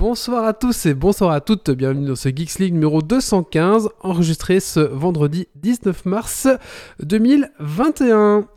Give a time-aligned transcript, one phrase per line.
[0.00, 4.58] Bonsoir à tous et bonsoir à toutes, bienvenue dans ce Geeks League numéro 215, enregistré
[4.58, 6.48] ce vendredi 19 mars
[7.00, 8.48] 2021.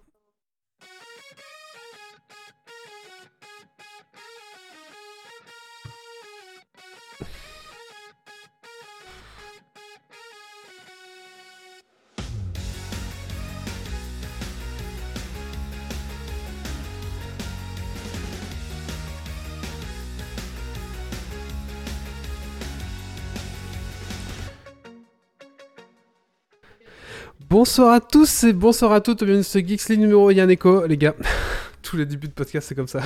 [27.54, 30.98] Bonsoir à tous et bonsoir à toutes, bienvenue dans ce Geeks League numéro Yaneko, les
[30.98, 31.14] gars.
[31.84, 33.02] Tous les débuts de podcast, c'est comme ça.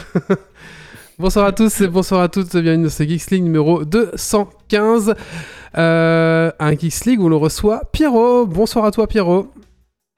[1.20, 5.16] bonsoir à tous et bonsoir à toutes, bienvenue dans ce Geeks League numéro 215.
[5.78, 8.46] Euh, un Geeks League où l'on reçoit Pierrot.
[8.46, 9.52] Bonsoir à toi, Pierrot.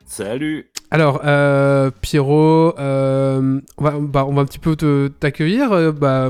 [0.05, 0.69] Salut.
[0.91, 4.75] Alors, euh, Pierrot, euh, on, va, bah, on va un petit peu
[5.19, 5.71] t'accueillir.
[5.71, 6.29] Euh, bah,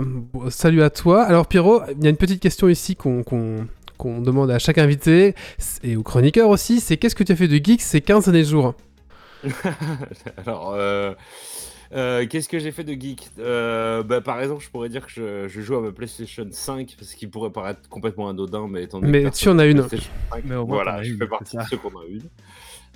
[0.49, 1.23] salut à toi.
[1.23, 3.67] Alors, Pierrot, il y a une petite question ici qu'on qu'on-
[3.99, 5.35] qu'on demande à chaque invité
[5.83, 6.79] et aux chroniqueurs aussi.
[6.79, 8.73] C'est qu'est-ce que tu as fait de geek ces 15 derniers jours?
[10.37, 11.13] Alors, euh,
[11.91, 13.29] euh, qu'est-ce que j'ai fait de geek?
[13.39, 16.95] Euh, bah, Par exemple, je pourrais dire que je, je joue à ma PlayStation 5,
[16.97, 19.79] parce qu'il pourrait paraître complètement anodin, mais étant donné Mais que tu en as une.
[19.85, 22.29] PlayStation 5, Mais au moins, voilà, je fais partie de ceux qu'on a une.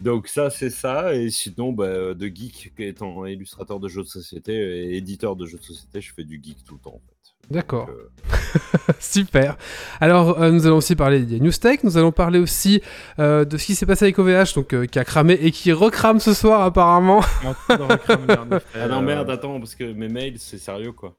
[0.01, 1.13] Donc ça, c'est ça.
[1.15, 5.57] Et sinon, bah, de geek, étant illustrateur de jeux de société et éditeur de jeux
[5.57, 6.95] de société, je fais du geek tout le temps.
[6.95, 7.32] En fait.
[7.49, 7.89] D'accord.
[7.89, 8.09] Euh,
[8.99, 9.58] Super.
[9.99, 11.80] Alors, euh, nous allons aussi parler des news tech.
[11.83, 12.81] Nous allons parler aussi
[13.19, 15.72] euh, de ce qui s'est passé avec OVH, donc euh, qui a cramé et qui
[15.73, 17.22] recrame ce soir apparemment.
[17.69, 21.16] Ah non, merde, attends, parce que mes mails, c'est sérieux, quoi.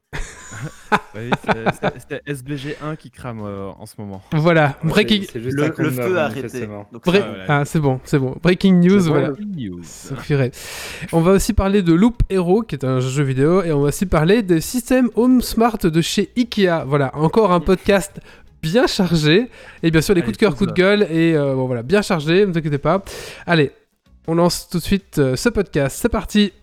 [1.15, 4.21] oui, c'est- c'est- c'est SBG1 qui crame euh, en ce moment.
[4.31, 4.77] Voilà.
[4.83, 5.21] Breaking.
[5.35, 6.67] Juste Le, feu a arrêté.
[6.67, 7.23] Bre-.
[7.47, 8.35] Ah, c'est bon, c'est bon.
[8.41, 9.29] Breaking news, voilà.
[9.29, 9.33] là.
[9.39, 9.81] News.
[9.83, 10.51] Ça ferait.
[11.11, 13.87] On va aussi parler de Loop Hero, qui est un jeu vidéo, et on va
[13.89, 16.85] aussi parler des systèmes Home Smart de chez Ikea.
[16.85, 18.21] Voilà, encore un podcast
[18.61, 19.49] bien chargé,
[19.83, 21.83] et bien sûr les Allez, coups de cœur, coups de gueule, et euh, bon voilà,
[21.83, 23.03] bien chargé, ne vous inquiétez pas.
[23.45, 23.71] Allez,
[24.27, 26.53] on lance tout de suite euh, ce podcast, c'est parti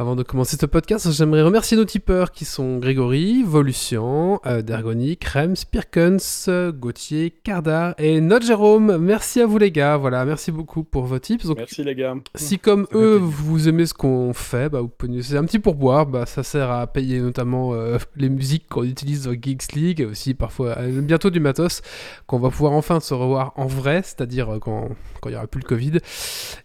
[0.00, 5.24] Avant de commencer ce podcast, j'aimerais remercier nos tipeurs qui sont Grégory, Volution, euh, Dergonic,
[5.24, 8.96] Rems, Pirkens, Gauthier, Cardar et notre Jérôme.
[8.98, 11.46] Merci à vous les gars, voilà, merci beaucoup pour vos tips.
[11.46, 12.14] Donc, Merci les gars.
[12.36, 15.58] si comme eux, vous aimez ce qu'on fait, bah, vous pouvez nous laisser un petit
[15.58, 20.00] pourboire, bah, ça sert à payer notamment euh, les musiques qu'on utilise dans Geeks League
[20.00, 21.82] et aussi parfois euh, bientôt du matos
[22.28, 25.46] qu'on va pouvoir enfin se revoir en vrai, c'est-à-dire euh, quand quand il y aura
[25.46, 25.98] plus le Covid.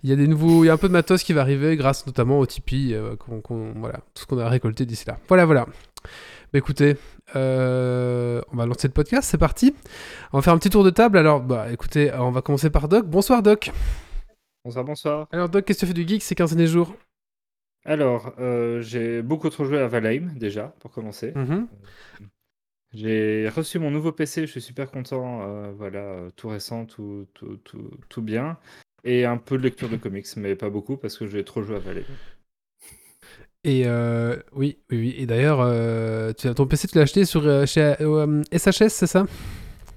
[0.04, 1.76] Il y a des nouveaux, il y a un peu de matos qui va arriver
[1.76, 5.18] grâce notamment au Tipeee, euh, qu'on- qu'on- voilà, tout ce qu'on a récolté d'ici là.
[5.28, 5.66] Voilà, voilà.
[6.52, 6.98] Bah, écoutez,
[7.36, 9.74] euh, on va lancer le podcast, c'est parti.
[10.32, 11.18] On va faire un petit tour de table.
[11.18, 13.06] Alors, bah écoutez, on va commencer par Doc.
[13.08, 13.72] Bonsoir Doc.
[14.66, 15.28] Bonsoir, bonsoir.
[15.32, 16.96] Alors Doc, qu'est-ce que tu fais du geek ces 15 derniers jours?
[17.86, 21.34] Alors, euh, j'ai beaucoup trop joué à Valheim déjà, pour commencer.
[21.36, 21.68] Mhm.
[22.94, 25.42] J'ai reçu mon nouveau PC, je suis super content.
[25.44, 28.58] euh, voilà, euh, tout récent, tout, tout, tout, tout bien.
[29.04, 31.76] Et un peu de lecture de comics, mais pas beaucoup parce que j'ai trop joué
[31.76, 32.04] à Valheim.
[33.66, 35.16] Et euh, oui, oui, oui.
[35.18, 39.26] Et d'ailleurs, euh, ton PC, tu l'as acheté sur euh, chez euh, SHS, c'est ça?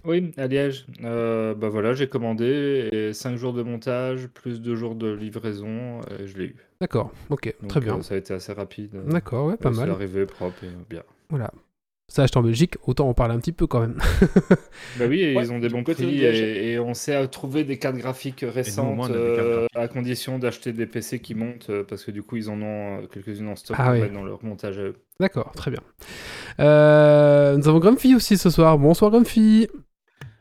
[0.04, 0.86] Oui, à Liège.
[1.02, 6.00] Euh, bah voilà, j'ai commandé et 5 jours de montage, plus 2 jours de livraison,
[6.20, 6.56] et je l'ai eu.
[6.80, 7.10] D'accord.
[7.28, 7.96] Ok, Donc, très bien.
[7.98, 8.90] euh, ça a été assez rapide.
[8.94, 9.90] euh, D'accord, ouais, pas C'est mal.
[9.90, 11.02] arrivé propre et bien.
[11.28, 11.50] Voilà.
[12.08, 13.98] Ça acheté en Belgique, autant en parler un petit peu quand même.
[14.98, 16.40] Bah oui, et Ouais, ils ont des bons côté de prix Liège.
[16.40, 19.76] et, et on sait à trouver des cartes graphiques récentes moins, cartes euh, graphiques.
[19.76, 23.02] à condition d'acheter des PC qui montent euh, parce que du coup ils en ont
[23.02, 24.94] euh, quelques-unes en stock Ah mettre dans leur montage à eux.
[25.18, 25.80] D'accord, très bien.
[26.60, 28.78] Euh, nous avons Grumpy aussi ce soir.
[28.78, 29.66] Bonsoir Grumpy.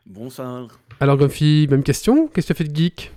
[0.06, 0.68] Bonsoir.
[1.00, 2.28] Alors Grumpy, même question.
[2.28, 3.12] Qu'est-ce que tu as fait de geek?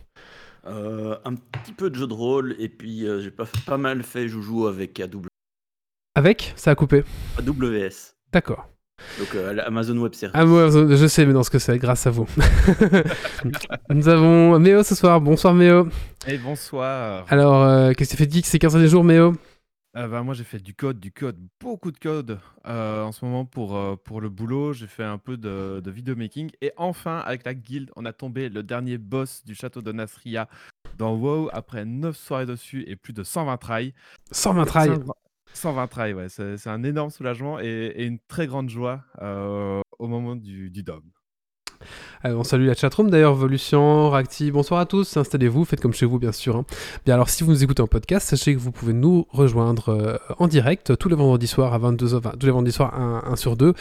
[0.66, 4.02] Euh, un petit peu de jeu de rôle et puis euh, j'ai pas, pas mal
[4.04, 5.22] fait joujou avec AW
[6.16, 6.54] Avec?
[6.56, 7.04] Ça a coupé.
[7.38, 8.16] AWS.
[8.32, 8.68] D'accord.
[9.18, 10.36] Donc euh, Amazon Web Service.
[10.36, 12.28] Ah, je sais maintenant ce que c'est, grâce à vous.
[13.90, 15.22] nous avons Méo ce soir.
[15.22, 15.88] Bonsoir Méo.
[16.28, 17.26] Et bonsoir.
[17.30, 18.46] Alors, euh, qu'est-ce que tu fais de geek?
[18.46, 19.34] Ces 15 derniers jours, Méo?
[19.98, 23.26] Euh, bah, moi, j'ai fait du code, du code, beaucoup de code euh, en ce
[23.26, 24.72] moment pour, euh, pour le boulot.
[24.72, 26.52] J'ai fait un peu de, de vidéo making.
[26.62, 30.48] Et enfin, avec la guilde, on a tombé le dernier boss du château de Nasria
[30.98, 33.94] dans WoW après 9 soirées dessus et plus de 120 tries.
[34.32, 34.92] 120 trails.
[35.54, 36.28] 120 120 tries, ouais.
[36.30, 37.66] C'est un énorme soulagement et,
[37.96, 41.02] et une très grande joie euh, au moment du, du dom.
[42.26, 46.06] Euh, on salue la chatroom d'ailleurs, Volution, Racti, bonsoir à tous, installez-vous, faites comme chez
[46.06, 46.58] vous bien sûr.
[46.58, 46.66] hein.
[47.06, 50.18] Bien alors si vous nous écoutez en podcast, sachez que vous pouvez nous rejoindre euh,
[50.40, 53.56] en direct tous les vendredis soirs à 22h, enfin, tous les vendredis soirs 1, sur
[53.56, 53.74] 2,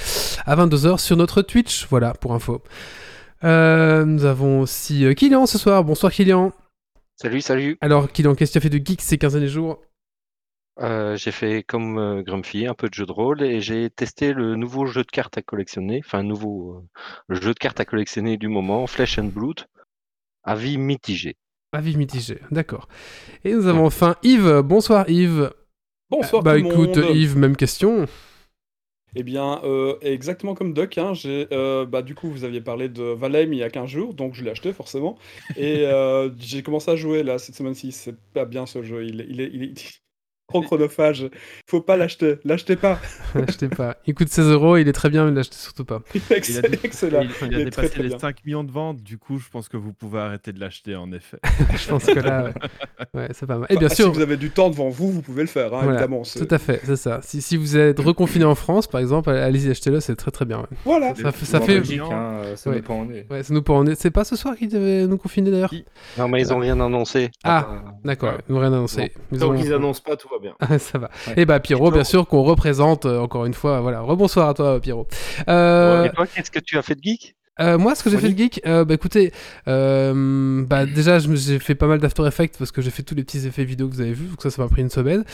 [0.46, 2.62] à 22h sur notre Twitch, voilà pour info.
[3.42, 6.52] Euh, nous avons aussi euh, Kylian ce soir, bonsoir Kylian.
[7.16, 7.78] Salut, salut.
[7.80, 9.80] Alors Kylian, qu'est-ce que tu as fait de geek ces 15 derniers jours?
[10.80, 14.32] Euh, j'ai fait comme euh, Grumpy, un peu de jeu de rôle et j'ai testé
[14.32, 17.84] le nouveau jeu de cartes à collectionner, enfin nouveau euh, le jeu de cartes à
[17.84, 19.66] collectionner du moment, Flesh and Blood,
[20.44, 21.36] avis mitigé.
[21.72, 22.86] Avis mitigé, d'accord.
[23.44, 25.52] Et nous avons enfin Yves, bonsoir Yves.
[26.10, 27.16] Bonsoir bah tout écoute monde.
[27.16, 28.06] Yves, même question.
[29.14, 33.02] Eh bien, euh, exactement comme Doc, hein, euh, bah, du coup, vous aviez parlé de
[33.02, 35.16] Valheim il y a 15 jours, donc je l'ai acheté forcément.
[35.56, 37.92] Et euh, j'ai commencé à jouer là cette semaine-ci.
[37.92, 40.00] C'est pas bien ce jeu, il est, il est
[40.48, 41.28] trop chronophage.
[41.66, 42.98] Faut pas l'acheter, l'achetez pas.
[43.34, 43.96] Achetez pas.
[44.06, 46.00] Il coûte 16 euros, il est très bien, mais l'achetez surtout pas.
[46.14, 46.68] Il a, Excellent.
[46.70, 47.20] dé- excellent.
[47.20, 48.18] il- il a Il dépassé très, très les bien.
[48.18, 51.12] 5 millions de ventes, du coup, je pense que vous pouvez arrêter de l'acheter, en
[51.12, 51.38] effet.
[51.76, 52.52] Je pense que là, ouais,
[53.14, 53.66] Ouais, c'est pas mal.
[53.70, 55.66] Et bien Bah, sûr, Si vous avez du temps devant vous, vous pouvez le faire,
[55.74, 56.22] hein, Voilà, évidemment.
[56.22, 57.20] tout à fait, c'est ça.
[57.22, 60.60] Si, si vous êtes reconfiné en France, par exemple, allez-y, achetez-le, c'est très très bien.
[60.60, 60.76] ouais.
[60.86, 61.14] Voilà.
[61.14, 61.58] Ça, fait- ça.
[61.60, 62.88] Belgique, hein, euh, ça est.
[62.88, 65.74] Ouais, nous en est- C'est pas ce soir qu'ils devaient nous confiner d'ailleurs
[66.16, 67.30] Non mais ils ont rien annoncé.
[67.44, 69.12] Ah, d'accord, ils n'ont rien annoncé.
[69.32, 70.54] Ils Tant ont- qu'ils annoncent pas, tout va bien.
[70.60, 71.10] Ah, ça va.
[71.26, 71.34] Ouais.
[71.36, 73.80] Et bah Pierrot, bien sûr, qu'on représente euh, encore une fois.
[73.80, 75.06] Voilà, rebonsoir à toi, Pierrot.
[75.48, 77.34] Euh, Et toi, qu'est-ce que tu as fait de geek?
[77.60, 79.32] Euh, moi, ce que j'ai fait de geek, euh, bah écoutez,
[79.66, 83.02] euh, bah déjà, je me- j'ai fait pas mal d'After Effects parce que j'ai fait
[83.02, 84.90] tous les petits effets vidéo que vous avez vus, donc ça, ça m'a pris une
[84.90, 85.24] semaine.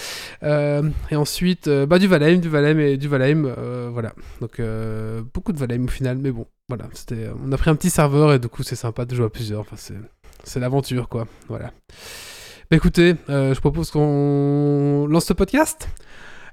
[0.43, 4.15] Euh, et ensuite, euh, bah du Valheim, du Valheim et du Valheim, euh, voilà.
[4.41, 6.85] Donc euh, beaucoup de Valheim au final, mais bon, voilà.
[6.95, 9.31] C'était, on a pris un petit serveur et du coup, c'est sympa de jouer à
[9.31, 9.61] plusieurs.
[9.61, 9.93] Enfin, c'est,
[10.45, 11.27] c'est l'aventure, quoi.
[11.51, 11.73] Voilà.
[12.75, 15.89] Écoutez, euh, je propose qu'on lance ce podcast.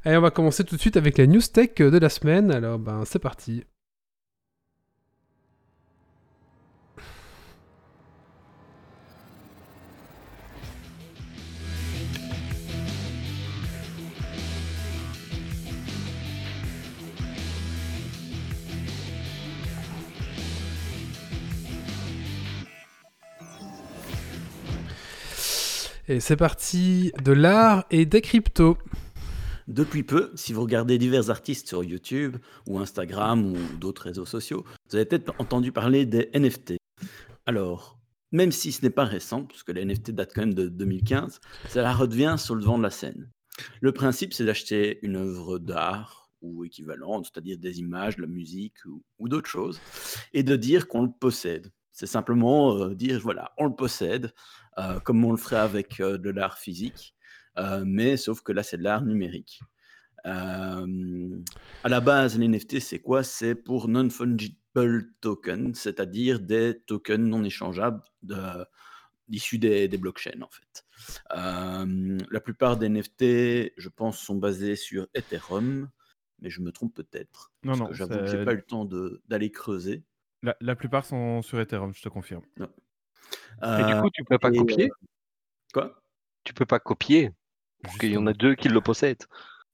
[0.06, 2.51] Et on va commencer tout de suite avec la news tech de la semaine.
[2.51, 3.63] Alors, ben, c'est parti.
[26.07, 28.77] Et c'est parti de l'art et des cryptos.
[29.68, 32.38] Depuis peu, si vous regardez divers artistes sur YouTube
[32.68, 36.74] ou Instagram ou d'autres réseaux sociaux, vous avez peut-être entendu parler des NFT.
[37.45, 38.00] Alors,
[38.31, 41.39] même si ce n'est pas récent, parce que les NFT datent quand même de 2015,
[41.69, 43.30] ça redevient sur le devant de la scène.
[43.80, 48.77] Le principe, c'est d'acheter une œuvre d'art ou équivalente, c'est-à-dire des images, de la musique
[49.19, 49.80] ou, d'autres choses,
[50.33, 51.71] et de dire qu'on le possède.
[51.92, 54.33] C'est simplement euh, dire, voilà, on le possède,
[55.03, 57.15] comme on le ferait avec euh, de l'art physique.
[57.57, 59.59] Euh, mais sauf que là, c'est de l'art numérique.
[60.25, 61.39] Euh,
[61.83, 63.23] à la base, les NFT, c'est quoi?
[63.23, 64.56] C'est pour non-fungible
[65.19, 68.65] tokens, c'est-à-dire des tokens non échangeables de-
[69.29, 70.85] issus des, des blockchains, en fait.
[71.35, 75.89] Euh, la plupart des NFT, je pense, sont basés sur Ethereum,
[76.39, 77.51] mais je me trompe peut-être.
[77.63, 78.85] Non, parce non, j'avoue que j'ai pas eu le temps
[79.27, 80.03] d'aller creuser.
[80.44, 82.44] La, la plupart sont sur Ethereum, je te confirme.
[83.62, 84.85] Et du Euh, coup, tu peux pas et, copier?
[84.85, 85.06] euh,
[85.73, 86.01] quoi?
[86.44, 87.31] Tu peux pas copier
[87.83, 89.25] Parce qu'il y en a deux qui le possèdent.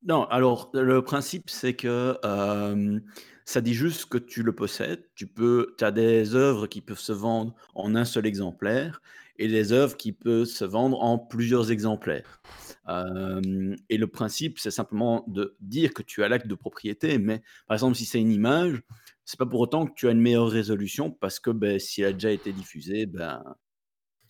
[0.03, 2.99] Non, alors le principe c'est que euh,
[3.45, 5.03] ça dit juste que tu le possèdes.
[5.15, 9.01] Tu peux, as des œuvres qui peuvent se vendre en un seul exemplaire
[9.39, 12.41] et des œuvres qui peuvent se vendre en plusieurs exemplaires.
[12.89, 17.41] Euh, et le principe c'est simplement de dire que tu as l'acte de propriété, mais
[17.67, 18.81] par exemple si c'est une image,
[19.27, 22.07] c'est pas pour autant que tu as une meilleure résolution parce que ben, si elle
[22.07, 23.43] a déjà été diffusée, ben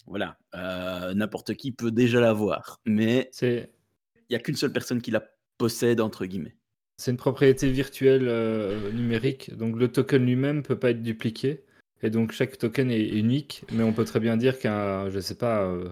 [0.08, 2.82] voilà, euh, n'importe qui peut déjà la voir.
[2.86, 3.68] Mais il
[4.32, 5.24] n'y a qu'une seule personne qui la
[5.60, 6.56] possède, entre guillemets.
[6.98, 11.64] c'est une propriété virtuelle euh, numérique, donc le token lui-même peut pas être dupliqué.
[12.02, 15.38] Et donc chaque token est unique, mais on peut très bien dire qu'un, je sais
[15.38, 15.92] pas, euh,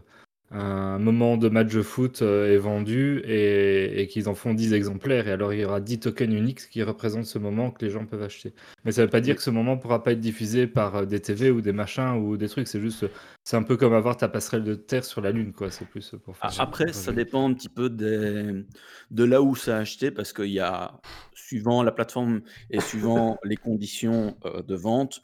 [0.57, 4.73] un moment de match de foot euh, est vendu et, et qu'ils en font 10
[4.73, 5.27] exemplaires.
[5.27, 8.05] Et alors il y aura 10 tokens uniques qui représentent ce moment que les gens
[8.05, 8.53] peuvent acheter.
[8.85, 11.19] Mais ça veut pas dire que ce moment pourra pas être diffusé par euh, des
[11.19, 12.67] TV ou des machins ou des trucs.
[12.67, 13.05] C'est juste,
[13.43, 15.69] c'est un peu comme avoir ta passerelle de terre sur la lune, quoi.
[15.71, 16.49] C'est plus pour faire.
[16.59, 18.63] A- Après, ça dépend un petit peu des-
[19.11, 20.99] de là où ça a acheté, parce qu'il y a,
[21.33, 25.21] suivant la plateforme et suivant les conditions euh, de vente,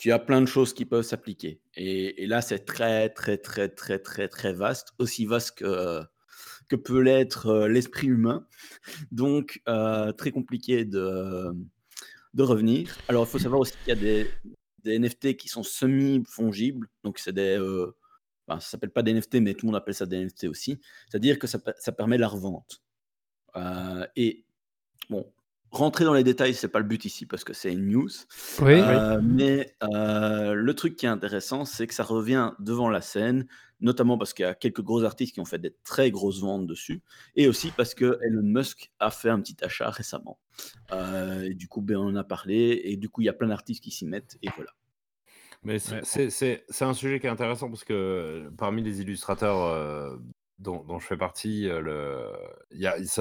[0.00, 1.60] tu as plein de choses qui peuvent s'appliquer.
[1.74, 6.00] Et, là, c'est très, très, très, très, très, très vaste, aussi vaste que,
[6.68, 8.46] que peut l'être euh, l'esprit humain.
[9.12, 11.52] Donc, euh, très compliqué de,
[12.32, 12.96] de revenir.
[13.08, 14.24] Alors, il faut savoir aussi qu'il y a
[14.84, 16.88] des, NFT qui sont semi-fongibles.
[17.04, 17.58] Donc, c'est des.
[18.48, 20.80] enfin, ça s'appelle pas des NFT, mais tout le monde appelle ça des NFT aussi.
[21.10, 22.82] C'est-à-dire que ça, ça permet la revente.
[24.16, 24.46] Et
[25.10, 25.30] bon,
[25.70, 28.08] rentrer dans les détails, c'est pas le but ici parce que c'est une news.
[28.60, 28.74] Oui.
[28.74, 33.46] Euh, mais euh, le truc qui est intéressant, c'est que ça revient devant la scène,
[33.80, 36.66] notamment parce qu'il y a quelques gros artistes qui ont fait des très grosses ventes
[36.66, 37.02] dessus,
[37.36, 40.38] et aussi parce que Elon Musk a fait un petit achat récemment.
[40.92, 43.32] Euh, et du coup, ben, on en a parlé, et du coup, il y a
[43.32, 44.70] plein d'artistes qui s'y mettent, et voilà.
[45.62, 46.00] Mais c'est Ouais.
[46.04, 50.16] c'est- c'est- c'est un sujet qui est intéressant parce que parmi les illustrateurs euh,
[50.60, 52.26] dont, dont je fais partie, le,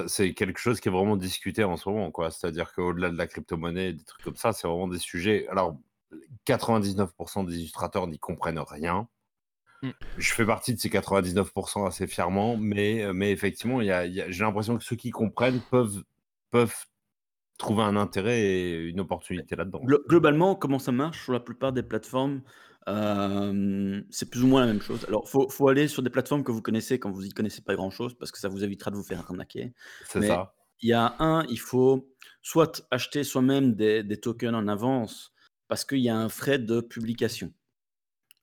[0.08, 2.12] c'est quelque chose qui est vraiment discuté en ce moment.
[2.12, 2.30] quoi.
[2.32, 5.48] C'est-à-dire qu'au-delà de la crypto-monnaie, des trucs comme ça, c'est vraiment des sujets.
[5.48, 5.78] Alors,
[6.46, 9.08] 99% des illustrateurs n'y comprennent rien.
[9.82, 9.90] Mm.
[10.18, 14.22] Je fais partie de ces 99% assez fièrement, mais, mais effectivement, y a- il y
[14.22, 16.04] a- j'ai l'impression que ceux qui comprennent peuvent,
[16.52, 16.76] peuvent
[17.58, 19.82] trouver un intérêt et une opportunité là-dedans.
[19.84, 22.42] Glo- globalement, comment ça marche sur la plupart des plateformes
[22.90, 25.06] euh, C'est plus ou moins la même chose.
[25.08, 27.76] Alors, faut, faut aller sur des plateformes que vous connaissez quand vous y connaissez pas
[27.76, 29.74] grand-chose, parce que ça vous évitera de vous faire arnaquer.
[30.06, 30.54] C'est ça.
[30.82, 32.10] il y a un, il faut
[32.42, 35.34] soit acheter soi-même des, des tokens en avance,
[35.68, 37.54] parce qu'il y a un frais de publication.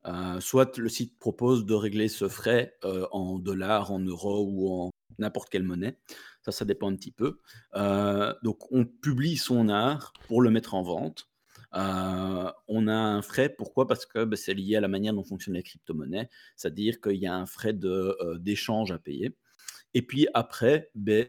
[0.06, 4.70] Euh, soit le site propose de régler ce frais euh, en dollars, en euros ou
[4.70, 5.98] en n'importe quelle monnaie.
[6.42, 7.40] Ça, ça dépend un petit peu.
[7.74, 11.28] Euh, donc, on publie son art pour le mettre en vente.
[11.76, 13.86] On a un frais, pourquoi?
[13.86, 17.26] Parce que ben, c'est lié à la manière dont fonctionnent les crypto-monnaies, c'est-à-dire qu'il y
[17.26, 19.36] a un frais euh, d'échange à payer.
[19.94, 21.26] Et puis après, ben,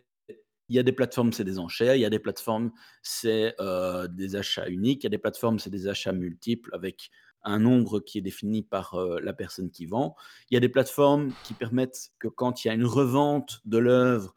[0.70, 4.08] il y a des plateformes, c'est des enchères, il y a des plateformes, c'est euh,
[4.08, 7.10] des achats uniques, il y a des plateformes, c'est des achats multiples avec
[7.44, 10.16] un nombre qui est défini par euh, la personne qui vend.
[10.50, 13.78] Il y a des plateformes qui permettent que quand il y a une revente de
[13.78, 14.34] l'œuvre,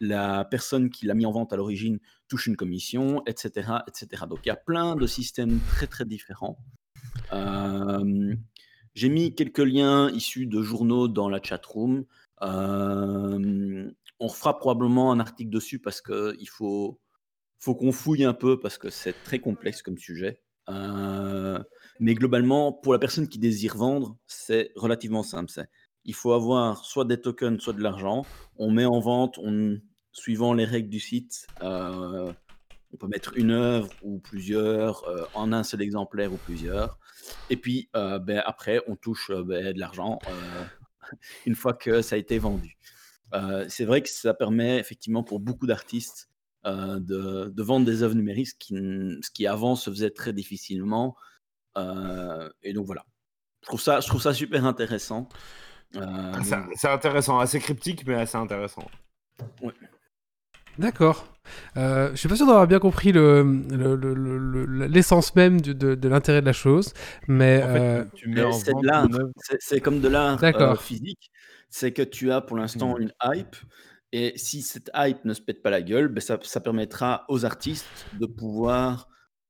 [0.00, 1.98] la personne qui l'a mis en vente à l'origine
[2.32, 4.24] touche une commission, etc., etc.
[4.26, 6.56] Donc il y a plein de systèmes très très différents.
[7.30, 8.34] Euh,
[8.94, 12.06] J'ai mis quelques liens issus de journaux dans la chatroom.
[12.40, 16.98] Euh, on refera probablement un article dessus parce qu'il faut,
[17.58, 20.40] faut qu'on fouille un peu parce que c'est très complexe comme sujet.
[20.70, 21.62] Euh,
[22.00, 25.52] mais globalement, pour la personne qui désire vendre, c'est relativement simple.
[26.06, 28.24] Il faut avoir soit des tokens, soit de l'argent.
[28.56, 29.78] On met en vente, on,
[30.12, 32.32] suivant les règles du site, euh,
[32.92, 36.98] on peut mettre une œuvre ou plusieurs euh, en un seul exemplaire ou plusieurs.
[37.50, 40.18] Et puis euh, ben, après, on touche ben, de l'argent
[41.46, 42.78] une fois que ça a été vendu.
[43.68, 46.28] C'est vrai que ça permet effectivement pour beaucoup d'artistes
[46.66, 48.74] de, de vendre des œuvres numériques, ce qui,
[49.22, 51.16] ce qui avant se faisait très difficilement.
[51.74, 53.06] Et donc voilà.
[53.62, 55.30] Je trouve ça, je trouve ça super intéressant.
[55.96, 58.86] Ah, C'est donc, intéressant, assez cryptique, mais assez intéressant.
[60.78, 61.28] D'accord.
[61.76, 65.60] Euh, je suis pas sûr d'avoir bien compris le- le- le- le- le- l'essence même
[65.60, 66.92] du- de, de l'intérêt de la chose,
[67.28, 71.30] mais En fait, euh, Mais c'est de comme de l'art euh, physique.
[71.68, 73.02] C'est que tu as pour l'instant Mm.
[73.02, 73.56] une hype.
[74.12, 77.44] Et si cette hype ne se pète pas la gueule, ben ça, ça permettra aux
[77.44, 77.86] artistes
[78.20, 79.08] de pouvoir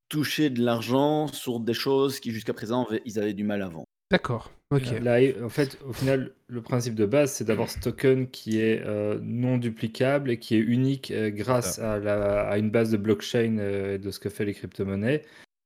[0.08, 3.86] toucher de l'argent sur des choses qui jusqu'à présent ils avaient du mal vendre.
[4.12, 4.52] D'accord.
[5.00, 8.80] Là, en fait, au final, le principe de base, c'est d'avoir ce token qui est
[8.86, 12.96] euh, non duplicable et qui est unique euh, grâce à, la- à une base de
[12.96, 15.22] blockchain euh, et de ce que fait les crypto-monnaies.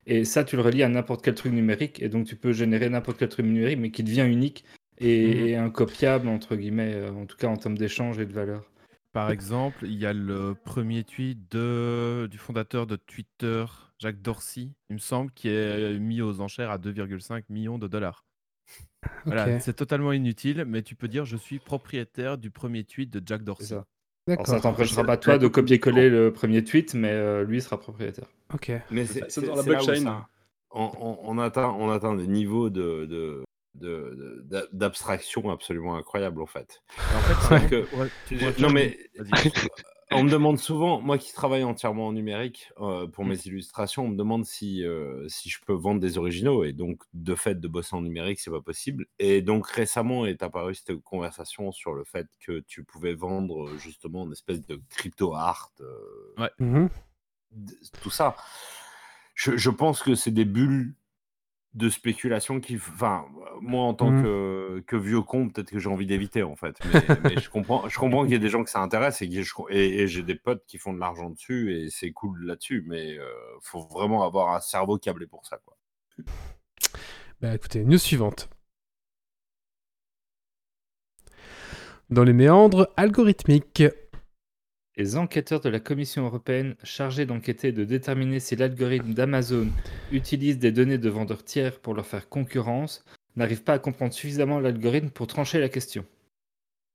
[0.06, 2.88] Et ça, tu le relis à n'importe quel truc numérique, et donc tu peux générer
[2.88, 4.64] n'importe quel truc numérique, mais qui devient unique
[4.98, 5.46] et, Mhm.
[5.46, 8.68] et incopiable, entre guillemets, euh, en tout cas en termes d'échange et de valeur.
[9.12, 13.64] Par exemple, il y a le premier tweet de, du fondateur de Twitter,
[13.98, 18.25] Jacques Dorsey, il me semble, qui est mis aux enchères à 2,5 millions de dollars.
[19.24, 23.20] Voilà, c'est totalement inutile, mais tu peux dire je suis propriétaire du premier tweet de
[23.24, 23.64] Jack C'est Dorsey.
[23.66, 23.84] ça.
[24.28, 27.78] Alors, ça t'empêchera pas toi de copie copier-coller le premier tweet, mais euh, lui sera
[27.78, 28.26] propriétaire.
[28.52, 28.72] Ok.
[28.90, 30.02] Mais C'est dans la blockchain.
[30.02, 30.26] ça-
[30.72, 33.44] on, on- on atteint, on atteint des niveaux de,
[34.72, 36.82] d'abstraction absolument incroyables en fait.
[36.98, 38.98] En fait, que- ouais, tu Non, mais-.
[40.12, 44.08] On me demande souvent, moi qui travaille entièrement en numérique euh, pour mes illustrations, on
[44.08, 46.62] me demande si, euh, si je peux vendre des originaux.
[46.64, 49.06] Et donc, de fait, de bosser en numérique, c'est pas possible.
[49.18, 53.78] Et donc, récemment est apparue cette conversation sur le fait que tu pouvais vendre euh,
[53.78, 56.88] justement une espèce de crypto art, euh, Mhm.
[57.50, 58.36] d- tout ça.
[59.34, 60.94] Je, je pense que c'est des bulles
[61.76, 63.26] de spéculation qui, enfin,
[63.60, 64.22] moi en tant Mhm.
[64.22, 66.76] que, que vieux con, peut-être que j'ai envie d'éviter en fait.
[66.84, 66.92] Mais,
[67.34, 69.42] mais je comprends, je comprends qu'il y ait des gens que ça intéresse et, que
[69.42, 72.82] je- et, et j'ai des potes qui font de l'argent dessus et c'est cool là-dessus.
[72.86, 73.26] Mais euh,
[73.60, 75.76] faut vraiment avoir un cerveau câblé pour ça, quoi.
[77.42, 78.48] Bah écoutez, news suivante.
[82.10, 83.82] Dans les méandres algorithmiques.
[84.98, 89.68] Les enquêteurs de la Commission européenne chargés d'enquêter et de déterminer si l'algorithme d'Amazon
[90.10, 93.04] utilise des données de vendeurs tiers pour leur faire concurrence
[93.36, 96.06] n'arrivent pas à comprendre suffisamment l'algorithme pour trancher la question.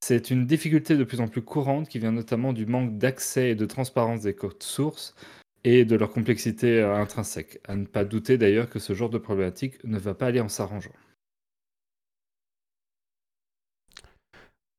[0.00, 3.54] C'est une difficulté de plus en plus courante qui vient notamment du manque d'accès et
[3.54, 5.14] de transparence des codes sources
[5.62, 7.60] et de leur complexité euh, intrinsèque.
[7.68, 10.48] À ne pas douter d'ailleurs que ce genre de problématique ne va pas aller en
[10.48, 10.90] s'arrangeant.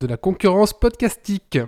[0.02, 1.58] De la concurrence podcastique.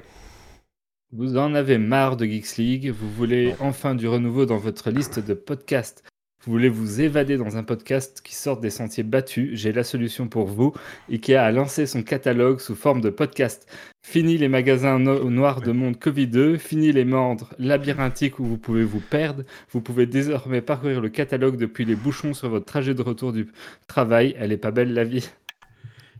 [1.12, 5.20] Vous en avez marre de Geeks League, vous voulez enfin du renouveau dans votre liste
[5.24, 6.02] de podcasts.
[6.44, 10.28] Vous voulez vous évader dans un podcast qui sort des sentiers battus, j'ai la solution
[10.28, 10.72] pour vous.
[11.10, 13.66] IKEA a lancé son catalogue sous forme de podcast.
[14.04, 18.84] Fini les magasins no- noirs de monde Covid-2, fini les mordres labyrinthiques où vous pouvez
[18.84, 19.44] vous perdre.
[19.70, 23.48] Vous pouvez désormais parcourir le catalogue depuis les bouchons sur votre trajet de retour du
[23.88, 24.34] travail.
[24.38, 25.28] Elle est pas belle la vie.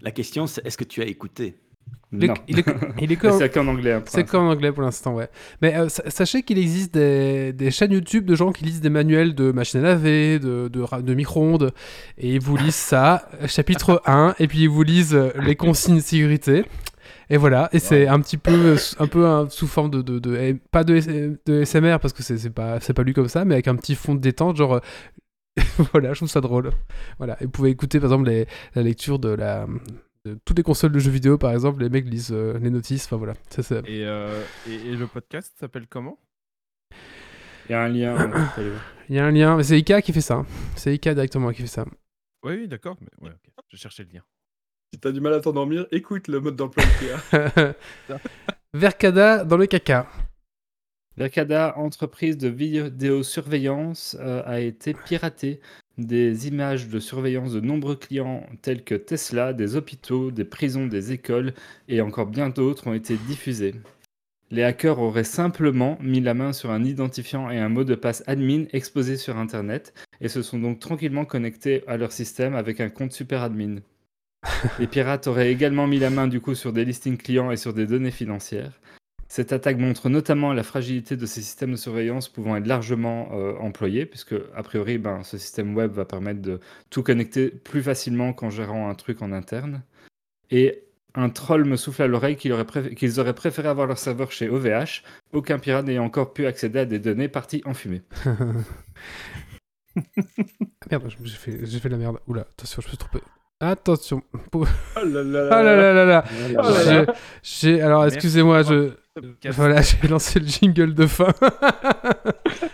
[0.01, 1.55] La question, c'est est-ce que tu as écouté?
[2.21, 2.35] Est, Non.
[2.49, 2.65] il est,
[3.01, 3.19] il
[3.51, 3.93] qu'en anglais.
[3.93, 4.39] hein, pour c'est l'instant.
[4.39, 5.29] qu'en anglais pour l'instant, ouais.
[5.61, 8.91] Mais euh, sa- sachez qu'il existe des, des chaînes YouTube de gens qui lisent des
[8.91, 11.73] manuels de machines à laver, de, de, ra- de micro-ondes,
[12.17, 15.57] et ils vous lisent ça, euh, chapitre 1, et puis ils vous lisent euh, les
[15.57, 16.65] consignes de sécurité.
[17.29, 20.21] Et voilà, et c'est un petit peu, sous- un peu un- sous forme de, de,
[20.21, 21.01] de- pas de,
[21.65, 24.15] SMR parce que c'est pas, c'est pas lu comme ça, mais avec un petit fond
[24.15, 24.81] de détente, genre,
[25.93, 26.71] voilà, je trouve ça drôle.
[27.19, 29.67] Voilà, et vous pouvez écouter par exemple les- la lecture de la,
[30.45, 33.17] toutes les consoles de jeux vidéo, par exemple, les mecs lisent euh, les notices, enfin
[33.17, 36.19] voilà, ça c'est Et, euh, et, et le podcast s'appelle comment?
[37.69, 38.31] Il y a un lien.
[39.09, 40.35] Il y a un lien, mais c'est Ika qui fait ça.
[40.35, 40.47] hein.
[40.75, 41.85] C'est Ika directement qui fait ça.
[42.45, 42.97] Oui, oui, d'accord.
[43.01, 43.53] Mais ouais, ok.
[43.69, 44.23] Je cherchais le lien.
[44.93, 47.75] Si t'as du mal à t'endormir, écoute le mode d'emploi Ikea.
[48.75, 50.07] Verkada dans le caca.
[51.17, 55.61] Verkada, entreprise de vidéosurveillance, euh, a été piratée.
[55.97, 61.13] Des images de surveillance de nombreux clients tels que Tesla, des hôpitaux, des prisons, des
[61.13, 61.55] écoles
[61.89, 63.77] et encore bien d'autres ont été diffusées.
[64.51, 68.23] Les hackers auraient simplement mis la main sur un identifiant et un mot de passe
[68.27, 72.91] admin exposé sur Internet et se sont donc tranquillement connectés à leur système avec un
[72.91, 73.77] compte super admin.
[74.79, 77.73] Les pirates auraient également mis la main du coup sur des listings clients et sur
[77.73, 78.79] des données financières.
[79.29, 83.55] Cette attaque montre notamment la fragilité de ces systèmes de surveillance pouvant être largement euh,
[83.59, 88.33] employés, puisque a priori, ben, ce système web va permettre de tout connecter plus facilement
[88.33, 89.83] qu'en gérant un truc en interne.
[90.51, 93.99] Et un troll me souffle à l'oreille qu'ils auraient, préf- qu'ils auraient préféré avoir leur
[93.99, 98.03] serveur chez OVH, aucun pirate n'ayant encore pu accéder à des données parties en fumée.
[100.83, 102.21] Ah, merde, j'ai fait, j'ai fait de la merde.
[102.27, 103.21] Oula, attention, je me suis trompé.
[103.61, 104.23] Attention.
[104.53, 104.65] Oh
[105.03, 106.25] là là Ah là là là.
[106.59, 108.91] Oh alors, excusez-moi, je,
[109.51, 111.33] voilà, j'ai lancé le jingle de fin.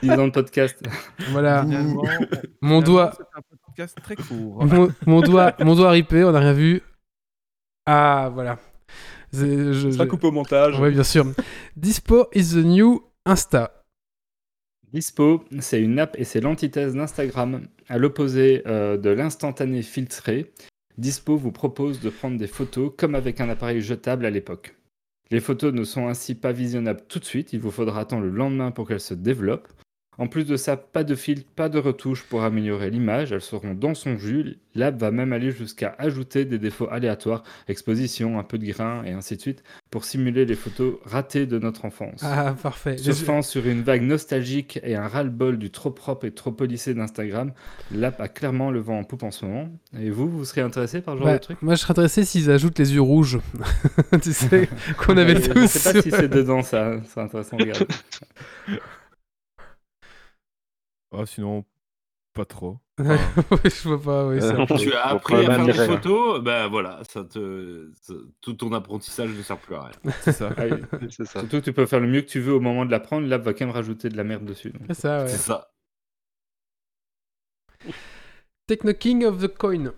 [0.03, 0.77] 10 ans de podcast.
[1.31, 2.03] voilà, finalement,
[2.61, 4.65] mon doigt, C'est un podcast très court.
[4.65, 6.83] mon, mon doigt, mon doigt ripé, on n'a rien vu.
[7.87, 8.59] Ah, voilà.
[9.33, 10.79] C'est- je- Ça je- coupé au montage.
[10.81, 11.25] Ouais, bien sûr.
[11.77, 13.85] Dispo is the new Insta.
[14.93, 17.63] Dispo, c'est une app et c'est l'antithèse d'Instagram.
[17.89, 20.53] À l'opposé euh, de l'instantané filtré,
[20.99, 24.77] Dispo vous propose de prendre des photos comme avec un appareil jetable à l'époque.
[25.31, 28.31] Les photos ne sont ainsi pas visionnables tout de suite, il vous faudra attendre le
[28.31, 29.69] lendemain pour qu'elles se développent.
[30.19, 33.73] En plus de ça, pas de filtre, pas de retouche pour améliorer l'image, elles seront
[33.73, 34.59] dans son jus.
[34.75, 39.13] L'app va même aller jusqu'à ajouter des défauts aléatoires, exposition, un peu de grain et
[39.13, 42.21] ainsi de suite, pour simuler les photos ratées de notre enfance.
[42.23, 42.99] Ah, parfait.
[42.99, 47.53] Surfant sur une vague nostalgique et un ras-le-bol du trop propre et trop policé d'Instagram,
[47.91, 49.69] l'app a clairement le vent en poupe en ce moment.
[49.99, 51.63] Et vous, vous serez intéressé par ce genre de truc?
[51.63, 53.39] moi, je serais intéressé s'ils ajoutent les yeux rouges.
[54.23, 55.67] tu sais, qu'on avait Je tous.
[55.71, 56.97] sais pas si c'est dedans, ça.
[57.07, 57.87] C'est intéressant de regarder.
[61.13, 61.65] Oh, sinon,
[62.35, 62.79] pas trop.
[62.99, 63.19] Ouais,
[63.65, 65.87] je vois pas, oui, c'est Euh, peu- Tu as appris à faire des m'admirer.
[65.87, 69.93] photos, ben voilà, ça te, ça- tout ton apprentissage ne sert plus à rien.
[70.23, 70.51] C'est ça.
[70.57, 70.81] Ah oui.
[71.11, 71.41] C'est ça.
[71.41, 73.43] Surtout que tu peux faire le mieux que tu veux au moment de l'apprendre, l'app
[73.43, 74.73] va quand même rajouter de la merde dessus.
[74.89, 75.29] C'est ça, ouais.
[75.29, 75.69] C'est ça.
[78.67, 79.93] Techno King of the Coin.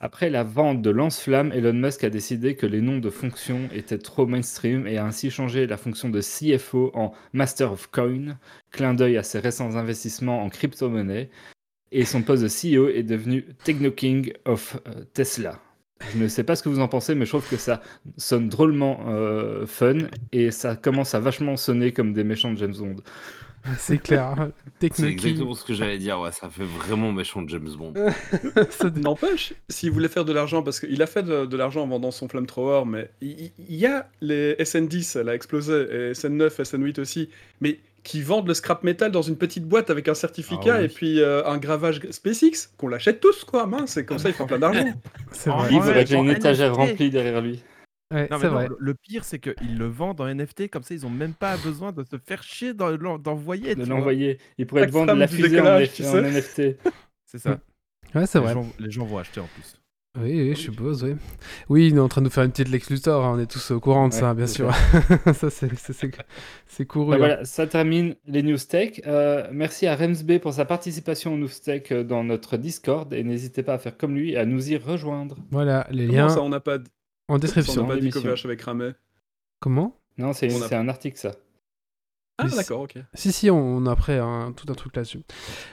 [0.00, 3.98] Après la vente de Lance-Flamme, Elon Musk a décidé que les noms de fonctions étaient
[3.98, 8.38] trop mainstream et a ainsi changé la fonction de CFO en Master of Coin,
[8.70, 11.30] clin d'œil à ses récents investissements en crypto-monnaie,
[11.90, 15.60] et son poste de CEO est devenu Techno King of euh, Tesla.
[16.12, 17.82] Je ne sais pas ce que vous en pensez, mais je trouve que ça
[18.16, 19.98] sonne drôlement euh, fun
[20.30, 22.96] et ça commence à vachement sonner comme des méchants de James Bond.
[23.78, 24.48] C'est clair.
[24.80, 26.20] C'est exactement ce que j'allais dire.
[26.20, 27.94] Ouais, ça fait vraiment méchant de James Bond.
[28.70, 31.88] Ça- N'empêche, s'il voulait faire de l'argent, parce qu'il a fait de, de l'argent en
[31.88, 37.00] vendant son flamethrower, mais il, y a les SN10, elle a explosé, et SN9, SN8
[37.00, 37.28] aussi,
[37.60, 40.84] mais qui vendent le scrap metal dans une petite boîte avec un certificat Ah oui.
[40.84, 44.34] et puis euh, un gravage SpaceX, qu'on l'achète tous, quoi, mince, et comme ça il
[44.34, 44.84] fait plein d'argent.
[45.32, 45.68] C'est En vrai.
[45.72, 47.60] Il faudrait j'ai en une étagère remplie derrière lui.
[48.12, 48.68] Ouais, Non, c'est mais non, vrai.
[48.68, 51.56] le, le pire, c'est qu'ils le vendent en NFT, comme ça, ils ont même pas
[51.58, 53.74] besoin de se faire chier d'envoyer.
[53.74, 53.96] De tu vois.
[53.98, 54.38] l'envoyer.
[54.56, 56.22] Il pourrait te vendre la du fusée en, décollage, NF- tu en sais.
[56.22, 56.78] NFT.
[57.26, 57.58] C'est ça.
[58.14, 58.54] Ouais, c'est Les vrai.
[58.54, 59.76] gens, les gens vont acheter en plus.
[60.18, 61.14] Oui, oui, je suppose, oui.
[61.68, 63.44] Oui, il est en train de nous faire une petite Lex Luthor, hein, on est
[63.50, 64.72] tous au courant de Ouais, ça, bien c'est sûr.
[65.34, 66.10] ça, c'est- c'est c'est-
[66.66, 67.10] c'est couru.
[67.10, 67.18] Bah hein.
[67.18, 69.02] voilà, ça termine les news tech.
[69.06, 73.22] Euh, merci à Remsb pour sa participation aux news tech euh, dans notre Discord et
[73.22, 75.36] n'hésitez pas à faire comme lui et à nous y rejoindre.
[75.50, 76.88] Voilà, les Comment liens ça, on n'a pas, d-
[77.28, 77.82] en on description.
[77.82, 78.10] n'a pas dit
[78.44, 78.92] avait cramé
[79.60, 79.96] Comment?
[80.16, 81.32] Non, c'est On a- un article ça.
[82.40, 82.94] Ah, d'accord, ok.
[83.14, 85.22] Si, si, on, on a après un, tout un truc là-dessus.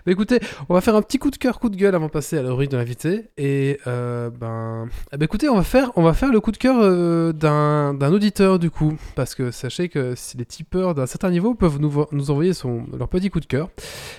[0.06, 2.12] Mais écoutez, on va faire un petit coup de cœur, coup de gueule avant de
[2.12, 3.30] passer à la rubrique de l'invité.
[3.38, 6.58] Et euh, ben, eh ben, écoutez, on va faire, on va faire le coup de
[6.58, 8.98] cœur euh, d'un d'un auditeur du coup.
[9.14, 12.88] Parce que sachez que si les tipeurs d'un certain niveau peuvent nous, nous envoyer son,
[12.98, 13.70] leur petit coup de cœur.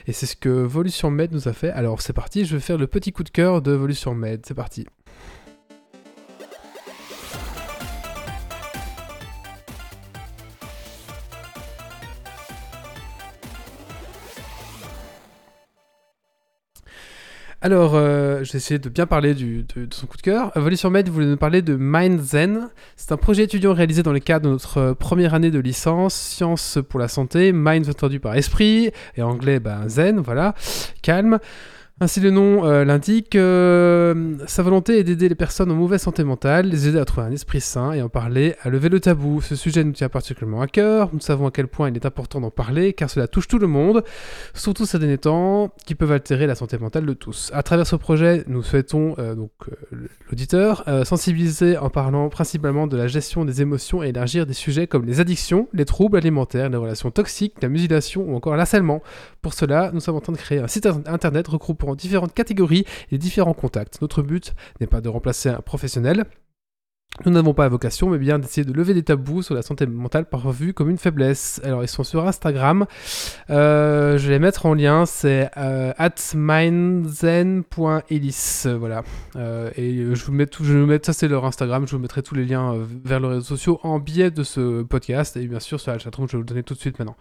[0.07, 1.71] Et c'est ce que Volution Med nous a fait.
[1.71, 4.43] Alors c'est parti, je vais faire le petit coup de cœur de Volution Med.
[4.47, 4.87] C'est parti.
[17.63, 20.53] Alors, euh, j'ai essayé de bien parler de, son coup de cœur.
[20.57, 22.69] Euh, Volley sur Med voulait nous parler de MindZen.
[22.97, 26.15] C'est un projet étudiant réalisé dans le cadre de notre euh, première année de licence
[26.15, 27.53] Sciences pour la santé.
[27.53, 30.55] Mind entendu par esprit, et anglais, ben, Zen, voilà,
[31.01, 31.39] calme.
[31.99, 36.25] Ainsi le nom euh, l'indique, euh, sa volonté est d'aider les personnes en mauvaise santé
[36.25, 39.41] mentale, les aider à trouver un esprit sain et en parler, à lever le tabou.
[39.41, 42.39] Ce sujet nous tient particulièrement à cœur, nous savons à quel point il est important
[42.43, 44.05] d'en parler car cela touche tout le monde,
[44.53, 47.51] surtout ces derniers temps qui peuvent altérer la santé mentale de tous.
[47.55, 49.53] À travers ce projet, nous souhaitons, euh, donc
[50.29, 55.07] l'auditeur, sensibiliser en parlant principalement de la gestion des émotions et élargir des sujets comme
[55.07, 59.03] les addictions, les troubles alimentaires, les relations toxiques, la mutilation ou encore l'harcèlement.
[59.41, 63.19] Pour cela, nous sommes en train de créer un site internet regroupant différentes catégories et
[63.19, 64.01] différents contacts.
[64.03, 66.25] Notre but n'est pas de remplacer un professionnel.
[67.25, 69.87] Nous n'avons pas la vocation, mais bien d'essayer de lever des tabous sur la santé
[69.87, 71.63] mentale parfois vue comme une faiblesse.
[71.65, 72.85] Alors, ils sont sur Instagram.
[73.49, 75.07] Euh, je vais les mettre en lien.
[75.07, 78.67] C'est euh, atmindzen.elis.
[78.79, 79.03] Voilà.
[79.37, 81.89] Euh, et je vous mets vous mettre, ça c'est leur Instagram.
[81.89, 84.83] Je vous mettrai tous les liens euh, vers leurs réseaux sociaux en biais de ce
[84.83, 85.39] podcast.
[85.39, 87.17] Et bien sûr, sur la je vais vous le donner tout de suite maintenant.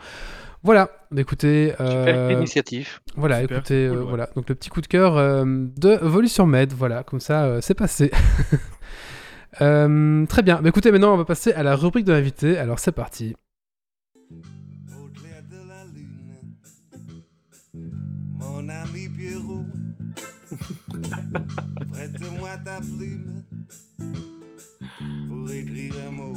[0.66, 1.86] Voilà, écoutez, Super
[2.18, 2.90] euh, initiative.
[3.16, 4.10] voilà, Super, écoutez, cool, euh, ouais.
[4.10, 7.62] voilà, donc le petit coup de cœur euh, de Volution Med, voilà, comme ça, euh,
[7.62, 8.12] c'est passé.
[9.62, 12.78] Euh, très bien, bah, écoutez, maintenant on va passer à la rubrique de l'invité, alors
[12.78, 13.38] c'est parti.
[14.30, 16.44] Au clair de la lune,
[18.34, 19.64] mon ami Pierrot,
[21.94, 23.44] prête-moi ta plume
[25.30, 26.34] pour écrire un mot,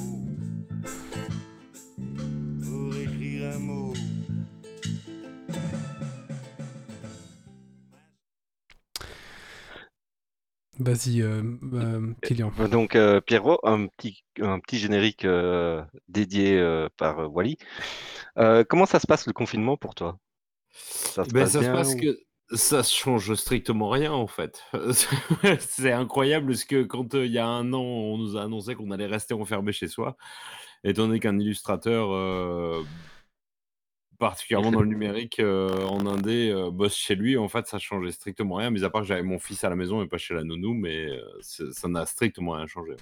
[2.62, 3.92] pour écrire un mot.
[10.78, 11.42] Vas-y, euh,
[11.74, 12.52] euh, Kylian.
[12.70, 17.58] Donc, euh, Pierrot, un petit, un petit générique euh, dédié euh, par euh, Wally.
[18.38, 20.18] Euh, comment ça se passe le confinement pour toi?
[20.70, 22.18] Ça se Ben, passe ça se bien passe ou- que
[22.56, 24.62] ça change strictement rien en fait.
[25.58, 28.74] c'est incroyable parce que quand euh, il y a un an, on nous a annoncé
[28.74, 30.16] qu'on allait rester enfermé chez soi,
[30.84, 32.82] étant donné qu'un illustrateur, euh,
[34.18, 38.10] particulièrement dans le numérique euh, en indé, euh, bosse chez lui, en fait, ça changeait
[38.12, 40.34] strictement rien, mis à part que j'avais mon fils à la maison et pas chez
[40.34, 42.94] la nounou, mais euh, c'est- ça n'a strictement rien changé.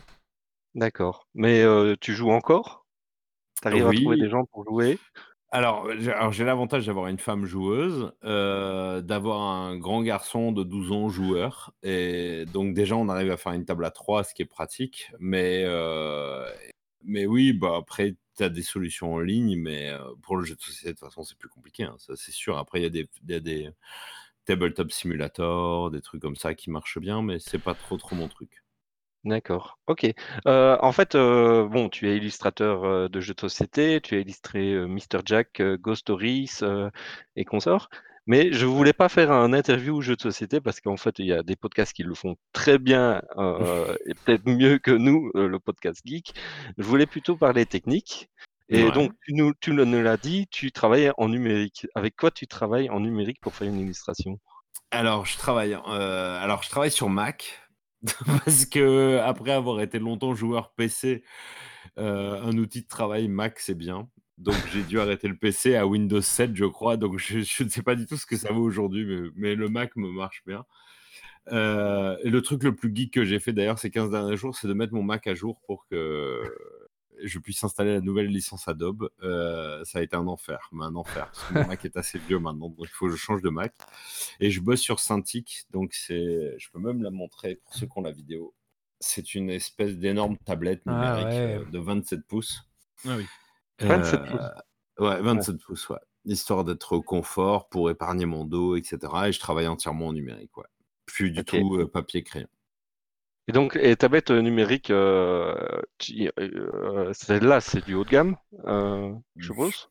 [0.74, 1.26] D'accord.
[1.34, 2.84] Mais euh, tu joues encore?
[3.62, 4.22] T'arrives à trouver Oui.
[4.22, 4.98] des gens pour jouer?
[5.52, 10.64] Alors, j'ai alors, j'ai l'avantage d'avoir une femme joueuse, euh, d'avoir un grand garçon de
[10.64, 11.72] 12 ans joueur.
[11.82, 15.10] Et donc, déjà, on arrive à faire une table à 3, ce qui est pratique.
[15.20, 16.44] Mais, euh,
[17.06, 19.56] mais oui, bah, après, tu as des solutions en ligne.
[19.58, 21.84] Mais euh, pour le jeu de société, de toute façon, c'est plus compliqué.
[21.84, 22.58] hein, ça, c'est sûr.
[22.58, 23.70] Après, il y a des, y des
[24.44, 27.22] tabletop simulator, des trucs comme ça qui marchent bien.
[27.22, 28.62] Mais c'est pas trop, mon truc.
[29.24, 30.06] D'accord, ok.
[30.46, 34.86] Euh, en fait, euh, bon, tu es illustrateur de jeux de société, tu as illustré
[34.86, 35.20] Mr.
[35.24, 36.60] Jack, Ghost Stories
[37.34, 37.88] et consorts,
[38.26, 41.32] mais je voulais pas faire un interview jeux de société parce qu'en fait, il y
[41.32, 45.48] a des podcasts qui le font très bien euh, et peut-être mieux que nous, euh,
[45.48, 46.34] le podcast geek.
[46.76, 48.28] Je voulais plutôt parler technique.
[48.68, 48.90] Et Ouais.
[48.90, 51.86] donc, tu nous, tu nous l'as dit, tu travailles en numérique.
[51.94, 54.40] Avec quoi tu travailles en numérique pour faire une illustration?
[54.90, 57.62] Alors, je travaille, euh, alors, je travaille sur Mac
[58.26, 61.22] parce que après avoir été longtemps joueur PC,
[61.96, 64.08] un outil de travail Mac c'est bien.
[64.38, 66.96] Donc j'ai dû arrêter le PC à Windows 7, je crois.
[66.96, 69.54] Donc je, je ne sais pas du tout ce que ça vaut aujourd'hui, mais, mais
[69.54, 70.64] le Mac me marche bien.
[71.52, 74.56] Euh, et le truc le plus geek que j'ai fait d'ailleurs ces 15 derniers jours,
[74.56, 76.42] c'est de mettre mon Mac à jour pour que
[77.22, 79.08] je puisse installer la nouvelle licence Adobe.
[79.22, 81.30] Euh, ça a été un enfer, mais un enfer.
[81.32, 83.48] Parce que mon Mac est assez vieux maintenant, donc il faut que je change de
[83.48, 83.74] Mac.
[84.40, 87.92] Et je bosse sur Cintiq, donc c'est, je peux même la montrer pour ceux qui
[87.96, 88.54] ont la vidéo.
[89.00, 91.58] C'est une espèce d'énorme tablette Ah numérique ouais.
[91.60, 92.62] euh, de 27 pouces.
[93.06, 93.24] Ah oui.
[93.80, 94.40] 27 pouces.
[94.98, 95.98] Ouais, 27 pouces, ouais.
[96.24, 98.98] Histoire d'être au confort, pour épargner mon dos, etc.
[99.26, 100.66] Et je travaille entièrement en numérique, ouais.
[101.04, 102.48] Plus du tout euh, papier crayon.
[103.48, 104.42] Et donc, les tablettes euh,
[104.90, 105.80] euh,
[106.38, 108.36] euh, celle-là, c'est du haut de gamme,
[108.66, 109.88] euh, je suppose?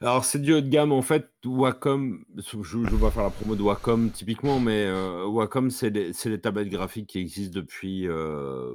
[0.00, 1.30] Alors, c'est du haut de gamme, en fait.
[1.44, 5.90] Wacom, je ne veux pas faire la promo de Wacom typiquement, mais euh, Wacom, c'est
[5.90, 8.74] les, tablettes graphiques qui existent depuis euh,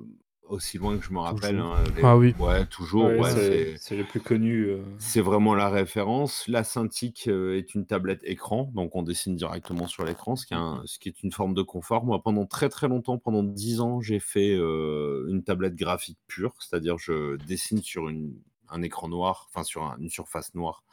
[0.50, 1.58] aussi loin que je me rappelle.
[1.60, 2.36] Hein, les- Ah oui.
[2.40, 3.06] Ouais, toujours.
[3.06, 4.66] Ouais, ouais, c'est les plus connus.
[4.70, 4.84] euh.
[4.98, 6.48] C'est vraiment la référence.
[6.48, 10.54] La Cintiq euh, est une tablette écran, donc on dessine directement sur l'écran, ce, qui
[10.54, 12.04] est un- ce qui est une forme de confort.
[12.06, 16.54] Moi, pendant très très longtemps, pendant 10 ans, j'ai fait euh, une tablette graphique pure,
[16.60, 18.34] c'est-à-dire je dessine sur une,
[18.70, 20.84] un écran noir, enfin sur un- une surface noire,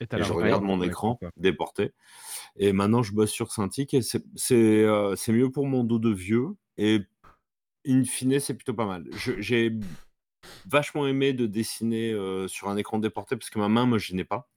[0.00, 1.30] Et je regarde mon écran quoi.
[1.36, 1.92] déporté.
[2.56, 4.22] Et maintenant, je bosse sur Cintiq et c'est
[4.52, 6.48] euh, c'est mieux pour mon dos de vieux.
[6.78, 7.00] Et
[7.86, 9.04] in fine, c'est plutôt pas mal.
[9.38, 9.72] J'ai
[10.66, 14.24] vachement aimé de dessiner euh, sur un écran déporté parce que ma main me gênait
[14.24, 14.48] pas.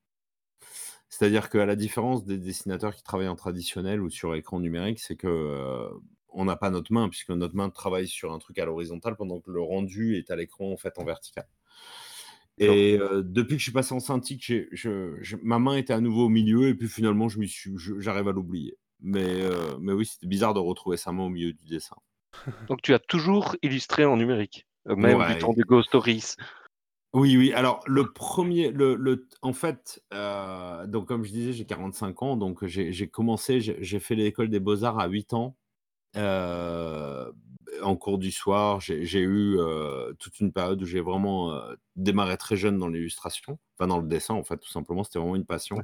[1.09, 5.15] C'est-à-dire qu'à la différence des dessinateurs qui travaillent en traditionnel ou sur écran numérique, c'est
[5.15, 5.89] que euh,
[6.29, 9.39] on n'a pas notre main puisque notre main travaille sur un truc à l'horizontale pendant
[9.39, 11.47] que le rendu est à l'écran en fait en vertical.
[12.57, 13.99] Et euh, depuis que je suis passé en
[14.71, 18.27] je- je- ma main était à nouveau au milieu et puis finalement je suis- j'arrive
[18.29, 18.77] à l'oublier.
[19.01, 21.97] Mais, euh, mais oui, c'était bizarre de retrouver sa main au milieu du dessin.
[22.67, 25.33] Donc, tu as toujours illustré en numérique, euh, même Ouais.
[25.33, 26.35] du temps des Ghost Stories.
[27.13, 27.53] Oui, oui.
[27.53, 32.35] Alors, le premier, le, le- en fait, euh, donc comme je disais, j'ai 45 ans,
[32.35, 35.55] donc j'ai commencé, j'ai fait l'école des beaux-arts à 8 ans.
[36.17, 37.31] euh,
[37.83, 41.59] en cours du soir, j'ai eu euh, toute une période où j'ai vraiment
[41.95, 45.03] démarré très jeune dans l'illustration, enfin dans le dessin, en fait, tout simplement.
[45.03, 45.77] C'était vraiment une passion.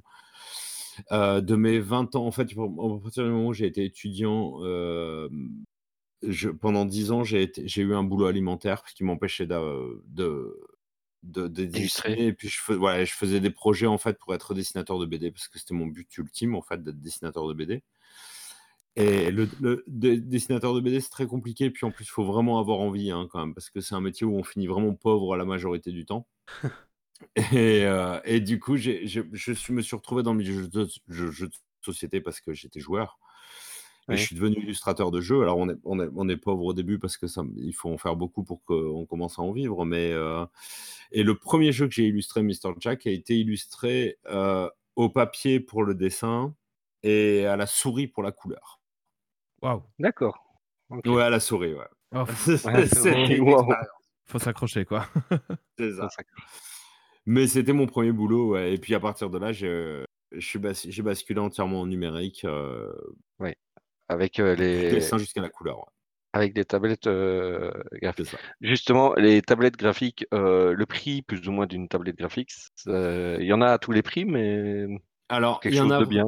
[1.11, 4.59] De mes 20 ans, en fait, à partir du moment où j'ai été étudiant,
[6.23, 10.59] je- pendant 10 ans, j'ai été- j'ai eu un boulot alimentaire qui m'empêchait de, de,
[11.23, 12.15] de, de Illustrer.
[12.15, 12.27] dessiner.
[12.27, 15.05] Et puis, je, fais- ouais, je faisais des projets, en fait, pour être dessinateur de
[15.05, 17.83] BD, parce que c'était mon but ultime, en fait, d'être dessinateur de BD.
[18.97, 21.69] Et le, le- de- dessinateur de BD, c'est très compliqué.
[21.71, 24.01] Puis en plus, il faut vraiment avoir envie, hein, quand même, parce que c'est un
[24.01, 26.27] métier où on finit vraiment pauvre la majorité du temps.
[27.53, 29.21] Et, euh, et du coup, j'ai- je,
[29.73, 33.19] me suis retrouvé dans le milieu de jeux de société parce que j'étais joueur.
[34.09, 34.17] Et Oui.
[34.17, 35.41] je suis devenu illustrateur de jeux.
[35.43, 37.89] Alors, on est, on est, on est pauvre au début parce que ça, il faut
[37.91, 39.85] en faire beaucoup pour qu'on commence à en vivre.
[39.85, 40.45] Mais, euh,
[41.11, 42.73] et le premier jeu que j'ai illustré, Mr.
[42.79, 46.55] Jack, a été illustré euh, au papier pour le dessin
[47.03, 48.79] et à la souris pour la couleur.
[49.61, 49.83] Waouh.
[49.99, 50.43] D'accord.
[50.89, 51.05] Ok.
[51.05, 51.87] Ouais, à la souris, ouais.
[52.13, 52.23] Oh,
[52.65, 53.65] Ouais, C'était wow.
[54.25, 55.07] faut s'accrocher quoi.
[55.77, 56.09] c'est ça.
[57.25, 58.73] Mais c'était mon premier boulot, ouais.
[58.73, 62.91] Et puis à partir de là, j'ai basculé entièrement en numérique, euh,
[64.11, 65.77] Avec euh, les dessin jusqu'à la couleur.
[65.79, 65.85] ouais.
[66.33, 67.71] avec des tablettes euh,
[68.01, 68.35] graphiques.
[68.61, 72.51] Justement, les tablettes graphiques, euh, le prix plus ou moins d'une tablette graphique,
[72.85, 74.87] il y en a à tous les prix, mais
[75.29, 75.99] Alors, quelque y en chose a.
[76.01, 76.25] de bien.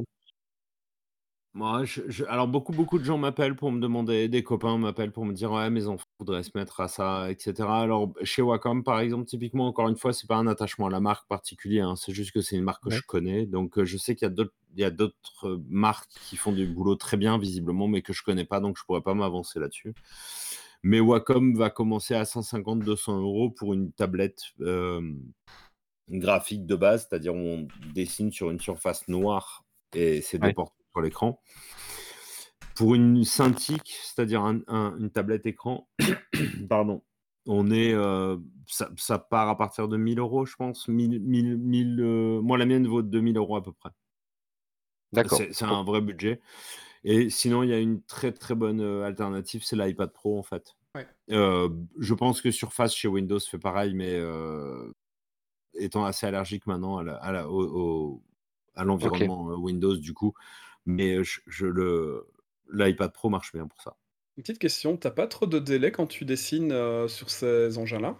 [1.56, 5.12] Moi, je- je- alors beaucoup, beaucoup de gens m'appellent pour me demander, des copains m'appellent
[5.12, 7.82] pour me dire ouais, mes enfants voudraient se mettre à ça, etc.
[7.82, 11.00] Alors chez Wacom, par exemple, typiquement, encore une fois, c'est pas un attachement à la
[11.00, 12.96] marque particulier, hein, c'est juste que c'est une marque que Ouais.
[12.96, 16.36] je connais, donc je sais qu'il y a d'autres, il y a d'autres marques qui
[16.36, 19.14] font du boulot très bien visiblement, mais que je connais pas, donc je pourrais pas
[19.14, 19.94] m'avancer là-dessus.
[20.84, 25.14] Mais Wacom va commencer à 150-200 euros pour une tablette euh,
[26.10, 29.64] graphique de base, c'est-à-dire où on dessine sur une surface noire
[29.96, 30.50] et c'est Ouais.
[30.50, 31.40] déporté sur l'écran.
[32.76, 35.88] Pour une Cintiq, c'est-à-dire un- un- une tablette écran,
[36.70, 37.04] pardon,
[37.46, 40.88] on est, euh, ça, ça part à partir de 1000 euros, je pense.
[40.88, 43.92] 1000, 1000, 1000, euh, moi, la mienne vaut 2000 euros à peu près.
[45.14, 45.42] D'accord.
[45.52, 46.42] C'est un vrai budget.
[47.04, 50.44] Et sinon, il y a une très très bonne euh, alternative, c'est l'iPad Pro en
[50.44, 50.76] fait.
[50.96, 51.08] Ouais.
[51.32, 54.92] Euh, je pense que Surface chez Windows fait pareil, mais euh,
[55.74, 58.24] étant assez allergique maintenant à la- à la- au- au-
[58.76, 60.34] à l'environnement Windows du coup,
[60.86, 62.28] mais je, je le
[62.72, 63.96] l'iPad Pro marche bien pour ça.
[64.38, 68.18] Une petite question, t'as pas trop de délai quand tu dessines euh, sur ces engins-là?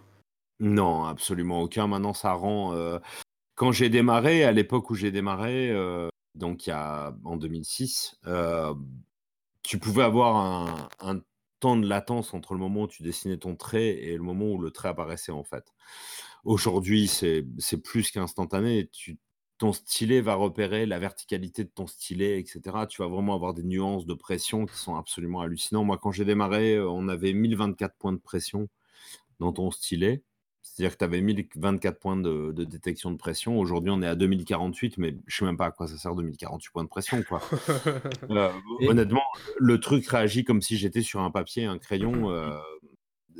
[0.60, 1.88] Non, absolument aucun.
[1.88, 3.00] Maintenant, ça rend.
[3.56, 5.72] Quand j'ai démarré, à l'époque où j'ai démarré,
[6.34, 8.74] donc en 2006, euh,
[9.62, 10.36] tu pouvais avoir
[11.00, 11.20] un,
[11.60, 14.58] temps de latence entre le moment où tu dessinais ton trait et le moment où
[14.58, 15.72] le trait apparaissait en fait.
[16.44, 17.42] Aujourd'hui, c'est
[17.82, 18.90] plus qu'instantané.
[19.56, 22.60] Ton stylet va repérer la verticalité de ton stylet, etc.
[22.88, 25.86] Tu vas vraiment avoir des nuances de pression qui sont absolument hallucinantes.
[25.86, 28.68] Moi, quand j'ai démarré, on avait 1024 points de pression
[29.38, 30.22] dans ton stylet.
[30.66, 33.58] C'est-à-dire que tu avais 1024 points de, de détection de pression.
[33.58, 36.72] Aujourd'hui, on est à 2048, mais je sais même pas à quoi ça sert 2048
[36.72, 37.22] points de pression.
[37.22, 37.40] Quoi.
[38.30, 38.50] Euh,
[38.80, 39.22] Et- honnêtement,
[39.58, 42.58] le truc réagit comme si j'étais sur un papier, un crayon, euh,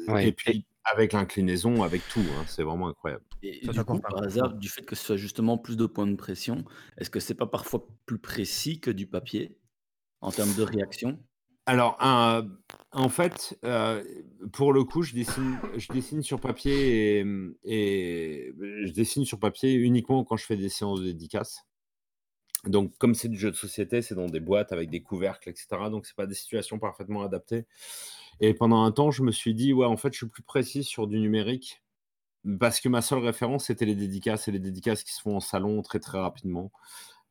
[0.07, 0.29] Ouais.
[0.29, 2.21] et puis avec l'inclinaison, avec tout.
[2.21, 3.25] hein, c'est vraiment incroyable.
[3.43, 6.07] Et Ça du coup, par hasard, du fait que ce soit justement plus de points
[6.07, 6.63] de pression,
[6.99, 9.57] est-ce que c'est pas parfois plus précis que du papier
[10.21, 11.19] en termes de réaction?
[11.67, 14.03] Alors, en fait, euh,
[14.53, 17.25] pour le coup, je dessine, je dessine sur papier
[17.65, 21.65] je dessine sur papier uniquement quand je fais des séances de dédicaces.
[22.67, 25.67] Donc, comme c'est du jeu de société, c'est dans des boîtes avec des couvercles, etc.
[25.91, 27.67] Donc, c'est pas des situations parfaitement adaptées.
[28.41, 30.85] Et pendant un temps, je me suis dit, ouais, en fait, je suis plus précis
[30.85, 31.83] sur du numérique
[32.61, 35.41] parce que ma seule référence, c'était les dédicaces et les dédicaces qui se font en
[35.41, 36.73] salon très, très rapidement.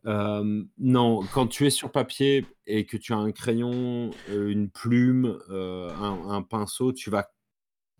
[0.05, 6.41] Non, quand tu es sur papier et que tu as un crayon, une plume, un,
[6.43, 7.31] pinceau, tu vas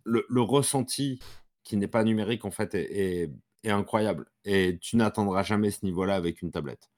[0.04, 1.20] le, le ressenti
[1.64, 3.32] qui n'est pas numérique en fait est,
[3.66, 6.90] incroyable et tu n'atteindras jamais ce niveau-là avec une tablette.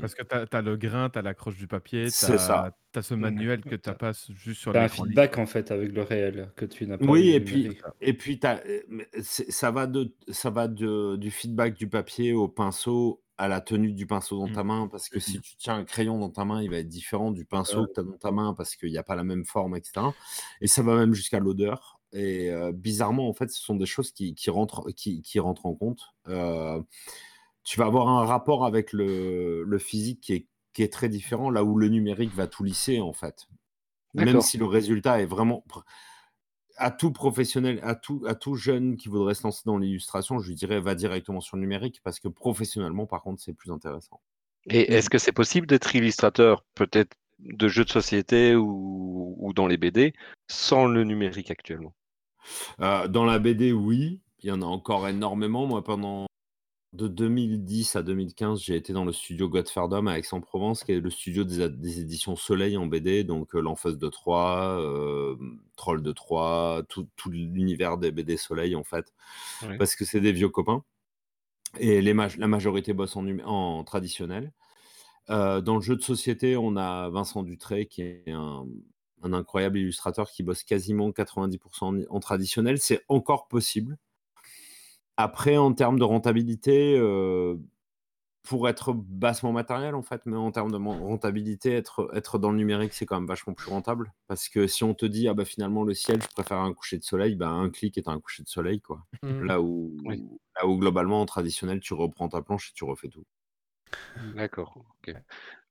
[0.00, 3.62] Parce que tu as, le grain, tu as l'accroche du papier, tu as, ce manuel
[3.62, 6.64] que tu n'as pas juste sur T'as un feedback en fait avec le réel que
[6.64, 7.04] tu n'as pas.
[7.04, 8.80] Oui, et puis, et puis t'as- euh,
[9.22, 13.60] c'est- ça va, de, ça va de, du feedback du papier au pinceau à la
[13.60, 14.66] tenue du pinceau dans ta Mm.
[14.66, 17.30] main, parce que si tu tiens un crayon dans ta main, il va être différent
[17.32, 19.44] du pinceau que tu as dans ta main parce qu'il n'y a pas la même
[19.44, 20.06] forme, etc.
[20.62, 22.00] Et ça va même jusqu'à l'odeur.
[22.12, 25.66] Et euh, bizarrement, en fait, ce sont des choses qui, qui rentrent, qui, qui rentrent
[25.66, 26.00] en compte.
[26.28, 26.80] Euh,
[27.66, 31.50] tu vas avoir un rapport avec le, le physique qui est, qui est très différent,
[31.50, 33.48] là où le numérique va tout lisser, en fait.
[34.14, 35.64] Même si le résultat est vraiment
[36.76, 40.48] à tout professionnel, à tout, à tout jeune qui voudrait se lancer dans l'illustration, je
[40.48, 44.20] lui dirais va directement sur le numérique parce que professionnellement, par contre, c'est plus intéressant.
[44.68, 49.66] Et est-ce que c'est possible d'être illustrateur, peut-être de jeux de société ou, ou dans
[49.66, 50.14] les BD,
[50.48, 51.94] sans le numérique actuellement?
[52.80, 55.66] Euh, dans la BD, oui, il y en a encore énormément.
[55.66, 56.26] Moi, pendant
[56.92, 61.10] de 2010 à 2015, j'ai été dans le studio Godferdom à Aix-en-Provence, qui est le
[61.10, 65.36] studio des, éditions Soleil en BD, donc euh, L'Enfeuse de Troyes, euh,
[65.76, 69.12] Troll de Troyes, tout, tout l'univers des BD Soleil, en fait,
[69.78, 70.82] parce que c'est des vieux copains.
[71.78, 74.52] Et les la majorité bosse en, traditionnel.
[75.28, 78.66] Euh, dans le jeu de société, on a Vincent Dutré, qui est un,
[79.22, 82.78] un incroyable illustrateur qui bosse quasiment 90% en, en traditionnel.
[82.78, 83.98] C'est encore possible.
[85.16, 87.56] Après, en termes de rentabilité, euh,
[88.42, 92.56] pour être bassement matériel, en fait, mais en termes de rentabilité, être, être dans le
[92.58, 94.12] numérique, c'est quand même vachement plus rentable.
[94.28, 96.98] Parce que si on te dit, ah bah finalement, le ciel, je préfère un coucher
[96.98, 99.04] de soleil, bah un clic est un coucher de soleil, quoi.
[99.22, 99.44] Mm.
[99.44, 100.22] Là où, Oui.
[100.56, 103.24] là où globalement, en traditionnel, tu reprends ta planche et tu refais tout.
[104.16, 104.84] D'accord.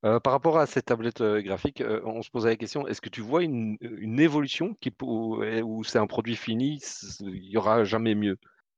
[0.05, 3.01] Euh, par rapport à cette tablette euh, graphique, euh, on se posait la question, est-ce
[3.01, 6.79] que tu vois une, une évolution qui, où c'est un produit fini,
[7.21, 8.37] il n'y aura jamais mieux?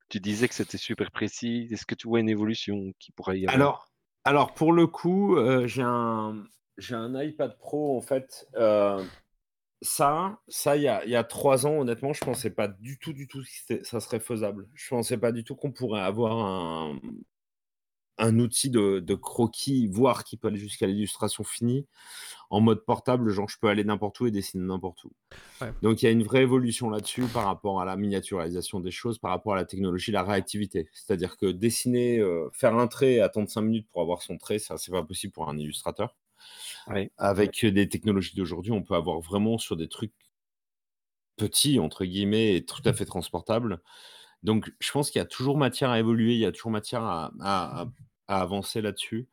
[0.10, 1.68] Tu disais que c'était super précis.
[1.72, 3.56] Est-ce que tu vois une évolution qui pourrait y avoir?
[3.56, 3.92] Alors,
[4.24, 6.44] alors pour le coup, euh, j'ai un,
[6.92, 8.48] un iPad Pro en fait.
[8.56, 9.04] euh,
[9.82, 13.14] ça, ça il y a, y a trois ans, honnêtement, je pensais pas du tout,
[13.14, 14.68] du tout que ça serait faisable.
[14.74, 17.00] Je pensais pas du tout qu'on pourrait avoir un,
[18.18, 21.86] un outil de, de croquis, voire qui peut aller jusqu'à l'illustration finie,
[22.50, 25.12] en mode portable, genre je peux aller n'importe où et dessiner n'importe où.
[25.62, 25.72] Ouais.
[25.82, 29.20] Donc il y a une vraie évolution là-dessus par rapport à la miniaturisation des choses,
[29.20, 30.90] par rapport à la technologie, la réactivité.
[30.94, 34.60] C'est-à-dire que dessiner, euh, faire un trait et attendre 5 minutes pour avoir son trait,
[34.60, 36.16] ça c'est pas possible pour un illustrateur.
[37.18, 40.14] Avec des technologies d'aujourd'hui, on peut avoir vraiment sur des trucs
[41.36, 43.82] petits, entre guillemets, et tout à fait transportables.
[44.44, 47.04] Donc je pense qu'il y a toujours matière à évoluer, il y a toujours matière
[47.04, 47.88] à, à- à-
[48.28, 49.28] à avancer là-dessus.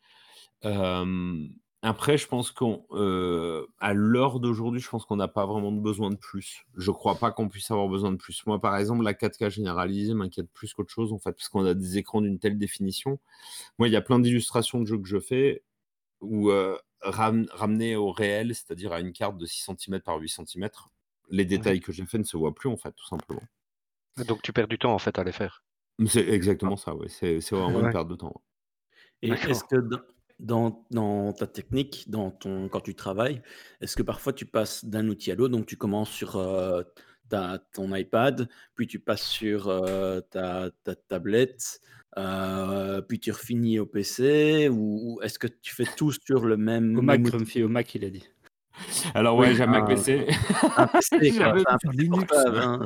[0.64, 1.46] Euh,
[1.82, 6.64] après, je pense qu'à l'heure d'aujourd'hui, je pense qu'on n'a pas vraiment besoin de plus.
[6.76, 8.46] Je crois pas qu'on puisse avoir besoin de plus.
[8.46, 11.74] Moi, par exemple, la 4K généralisée m'inquiète plus qu'autre chose, en fait, parce qu'on a
[11.74, 13.18] des écrans d'une telle définition.
[13.78, 15.62] Moi, il y a plein d'illustrations de jeux que je fais
[16.22, 20.30] où euh, ram- ramener au réel, c'est-à-dire à une carte de 6 cm par 8
[20.30, 20.70] cm,
[21.30, 23.42] les détails que j'ai fait ne se voient plus, en fait, tout simplement.
[24.26, 25.64] Donc tu perds du temps en fait à les faire.
[26.06, 27.08] C'est exactement ça, ouais.
[27.08, 27.92] C'est vraiment une Ouais.
[27.92, 28.42] perte de temps.
[29.22, 29.76] Et est-ce que
[30.40, 33.42] dans, ta technique, dans ton, quand tu travailles,
[33.80, 35.52] est-ce que parfois tu passes d'un outil à l'autre?
[35.52, 36.82] Donc tu commences sur euh,
[37.28, 41.80] ta, ton iPad, puis tu passes sur euh, ta, ta tablette,
[42.18, 46.56] euh, puis tu refinis au PC, ou, ou est-ce que tu fais tout sur le
[46.56, 48.28] même, Au Mac, même Grumpy, au Mac, il a dit.
[49.14, 50.26] Alors ouais, Oui, j'ai un Mac un- PC.
[50.76, 52.62] Un PC, quoi, J'avais- c'est un PC Linux, portable, ouais.
[52.64, 52.80] hein.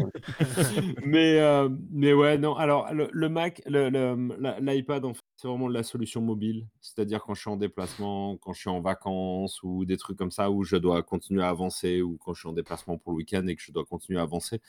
[1.04, 2.54] mais, euh, mais ouais, non.
[2.56, 6.66] Alors, le, le Mac, l'iPad, en fait, c'est vraiment la solution mobile.
[6.80, 10.30] C'est-à-dire quand je suis en déplacement, quand je suis en vacances ou des trucs comme
[10.30, 13.18] ça où je dois continuer à avancer ou quand je suis en déplacement pour le
[13.18, 14.60] week-end et que je dois continuer à avancer.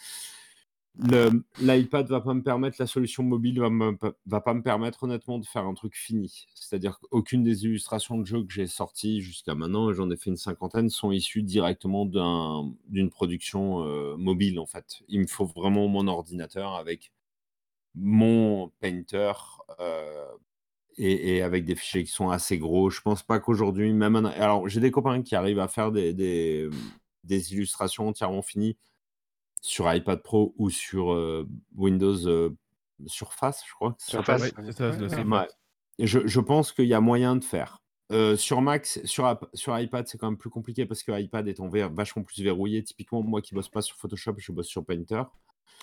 [0.98, 3.70] L'iPad va pas me permettre, la solution mobile va,
[4.26, 6.46] va pas me permettre honnêtement de faire un truc fini.
[6.56, 10.30] C'est-à-dire qu'aucune des illustrations de jeux que j'ai sorties jusqu'à maintenant, et j'en ai fait
[10.30, 15.02] une cinquantaine, sont issues directement d'un- d'une production euh, mobile en fait.
[15.08, 17.12] Il me faut vraiment mon ordinateur avec
[17.96, 19.34] mon painter
[19.80, 20.26] euh,
[20.98, 22.90] et, avec des fichiers qui sont assez gros.
[22.90, 26.70] Je pense pas qu'aujourd'hui, même un- alors j'ai des copains qui arrivent à faire des
[27.54, 28.78] illustrations entièrement finies
[29.62, 32.50] sur iPad Pro ou sur euh, Windows euh,
[33.08, 33.94] Surface, je crois.
[33.94, 34.12] que ça?
[34.12, 34.42] Surface.
[34.50, 35.10] ça, Ouais, ouais.
[35.10, 35.48] Surface.
[35.98, 37.82] Et Je, je pense qu'il y a moyen de faire.
[38.12, 39.38] Euh, sur Mac, sur,
[39.68, 42.84] iPad, c'est quand même plus compliqué parce que iPad étant ver- vachement plus verrouillé.
[42.84, 45.24] Typiquement, moi qui bosse pas sur Photoshop, je bosse sur Painter.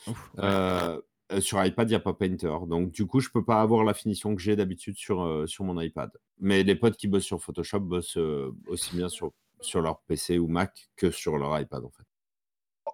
[0.09, 0.41] Ouf, ouais.
[0.45, 1.01] Euh,
[1.41, 2.55] sur iPad, il n'y a pas Painter.
[2.66, 5.64] Donc, du coup, je peux pas avoir la finition que j'ai d'habitude sur, euh, sur
[5.64, 6.11] mon iPad.
[6.41, 10.39] Mais les potes qui bossent sur Photoshop bossent euh, aussi bien sur, sur leur PC
[10.39, 12.05] ou Mac que sur leur iPad, en fait.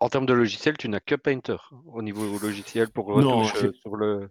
[0.02, 4.30] En termes de logiciel, tu n'as que Painter au niveau logiciel pour Non, sur le.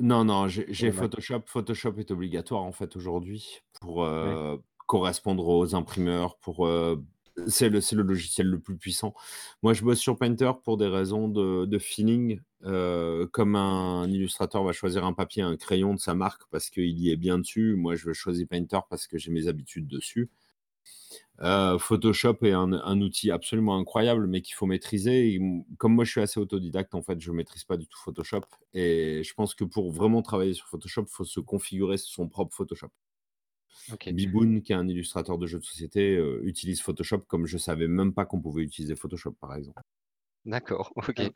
[0.00, 0.90] Non, non, j'ai.
[0.90, 1.42] Photoshop.
[1.46, 4.56] Photoshop est obligatoire, en fait, aujourd'hui, pour euh,
[4.88, 6.66] correspondre aux imprimeurs, pour...
[6.66, 7.00] euh,
[7.46, 9.14] c'est le, c'est le logiciel le plus puissant.
[9.62, 12.40] Moi, je bosse sur Painter pour des raisons de, de feeling.
[12.64, 16.98] euh, comme un illustrateur va choisir un papier, un crayon de sa marque parce qu'il
[16.98, 20.30] y est bien dessus, moi, je vais choisir Painter parce que j'ai mes habitudes dessus.
[21.40, 25.34] Euh, Photoshop est un, un outil absolument incroyable, mais qu'il faut maîtriser.
[25.34, 25.40] Et
[25.78, 28.42] comme moi, je suis assez autodidacte, en fait, je ne maîtrise pas du tout Photoshop.
[28.74, 32.54] Et je pense que pour vraiment travailler sur Photoshop, il faut se configurer son propre
[32.54, 32.90] Photoshop.
[33.92, 34.10] Ok.
[34.12, 37.88] Biboun, qui est un illustrateur de jeux de société, euh, utilise Photoshop comme je savais
[37.88, 39.80] même pas qu'on pouvait utiliser Photoshop, par exemple.
[40.46, 40.92] D'accord.
[41.08, 41.30] Ok.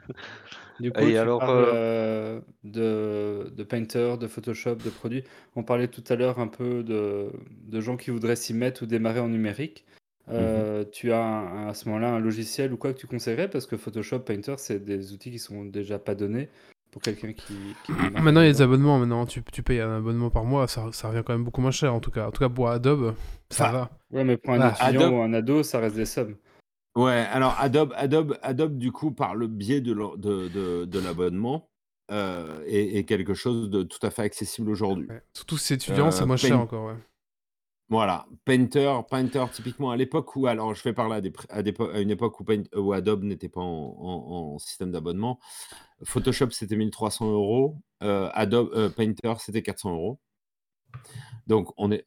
[0.78, 5.24] Du coup, Et tu alors, parles euh, de, de Painter, de Photoshop, de produits.
[5.54, 7.30] On parlait tout à l'heure un peu de,
[7.66, 9.86] de gens qui voudraient s'y mettre ou démarrer en numérique.
[10.28, 13.48] Euh, Tu as un- à ce moment-là un logiciel ou quoi que tu conseillerais?
[13.48, 16.50] Parce que Photoshop, Painter, c'est des outils qui sont déjà pas donnés
[16.90, 17.54] pour quelqu'un qui,
[17.86, 18.64] qui démarre Maintenant, il y a des là-dedans.
[18.64, 18.98] abonnements.
[18.98, 20.68] Maintenant, tu, tu payes un abonnement par mois.
[20.68, 22.26] Ça, ça revient quand même beaucoup moins cher, en tout cas.
[22.26, 23.14] En tout cas, pour Adobe,
[23.50, 23.90] ça Enfin, va.
[24.10, 26.36] Ouais, mais pour un Ah, étudiant Adobe- ou un ado, ça reste des sommes.
[26.96, 30.98] Ouais, alors Adobe, Adobe, Adobe, du coup, par le biais de, l'o- de, de- de
[30.98, 31.68] l'abonnement,
[32.10, 35.06] euh, est, est quelque chose de tout à fait accessible aujourd'hui.
[35.08, 35.22] Ouais.
[35.34, 36.86] Surtout si c'est étudiant, c'est Euh, moins cher encore.
[36.86, 36.96] Ouais.
[37.88, 41.72] Voilà, Painter, Painter, typiquement à l'époque où, alors je vais parler à, des, à, des
[41.72, 43.64] po- à une époque où, Paint- où Adobe n'était pas en,
[44.00, 45.38] en- en système d'abonnement.
[46.02, 50.18] Photoshop c'était 1300 euros, euh, Adobe euh, Painter c'était 400 euros.
[51.46, 52.06] Donc on est,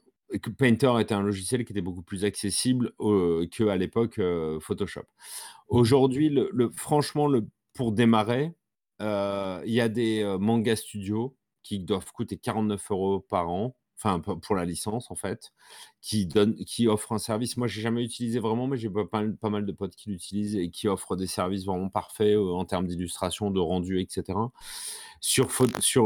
[0.57, 2.93] Painter était un logiciel qui était beaucoup plus accessible
[3.51, 4.21] qu'à l'époque
[4.61, 5.05] Photoshop.
[5.67, 6.37] Aujourd'hui,
[6.75, 7.29] franchement,
[7.73, 8.53] pour démarrer,
[8.99, 14.55] il y a des manga studios qui doivent coûter 49 euros par an, enfin pour
[14.55, 15.51] la licence en fait,
[16.01, 17.57] qui, donnent, qui offrent un service.
[17.57, 20.87] Moi, j'ai jamais utilisé vraiment, mais j'ai pas, mal de potes qui l'utilisent et qui
[20.87, 24.37] offrent des services vraiment parfaits euh, en termes d'illustration, de rendu, etc.
[25.21, 25.49] Sur,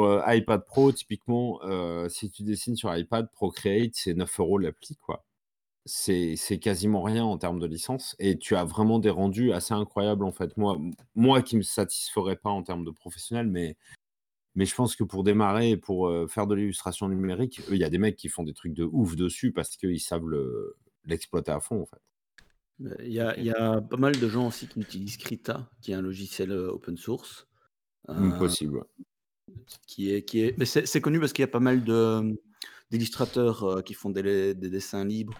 [0.03, 4.97] euh, iPad Pro, typiquement, euh, si tu dessines sur iPad, Procreate, c'est 9 euros l'appli,
[4.97, 5.23] quoi
[5.85, 9.73] c'est c'est quasiment rien en termes de licence et tu as vraiment des rendus assez
[9.73, 10.55] incroyables en fait.
[10.57, 10.77] Moi,
[11.15, 13.75] moi qui me satisferais pas en termes de professionnel, mais,
[14.55, 17.89] mais je pense que pour démarrer pour euh, faire de l'illustration numérique, il y a
[17.89, 20.75] des mecs qui font des trucs de ouf dessus parce qu'ils savent le-
[21.05, 22.01] l'exploiter à fond en fait.
[22.85, 25.69] Euh, Il y a, il y a pas mal de gens aussi qui utilisent Krita,
[25.81, 27.47] qui est un logiciel euh, open source.
[28.09, 28.77] euh, Possible.
[28.77, 28.83] ouais.
[29.87, 30.57] qui est, qui est...
[30.57, 32.39] Mais c'est connu parce qu'il y a pas mal de-
[32.91, 35.39] d'illustrateurs euh, qui font des, des dessins libres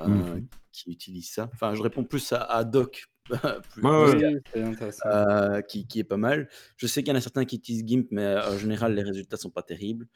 [0.00, 0.46] euh, Mhm.
[0.72, 1.48] qui utilisent ça.
[1.54, 5.08] Enfin, je réponds plus à, à Doc, plus- Ouais, plus intéressant.
[5.08, 6.48] euh, qui, qui est pas mal.
[6.76, 9.02] Je sais qu'il y en a certains qui utilisent GIMP, mais euh, en général, les
[9.02, 10.06] résultats sont pas terribles.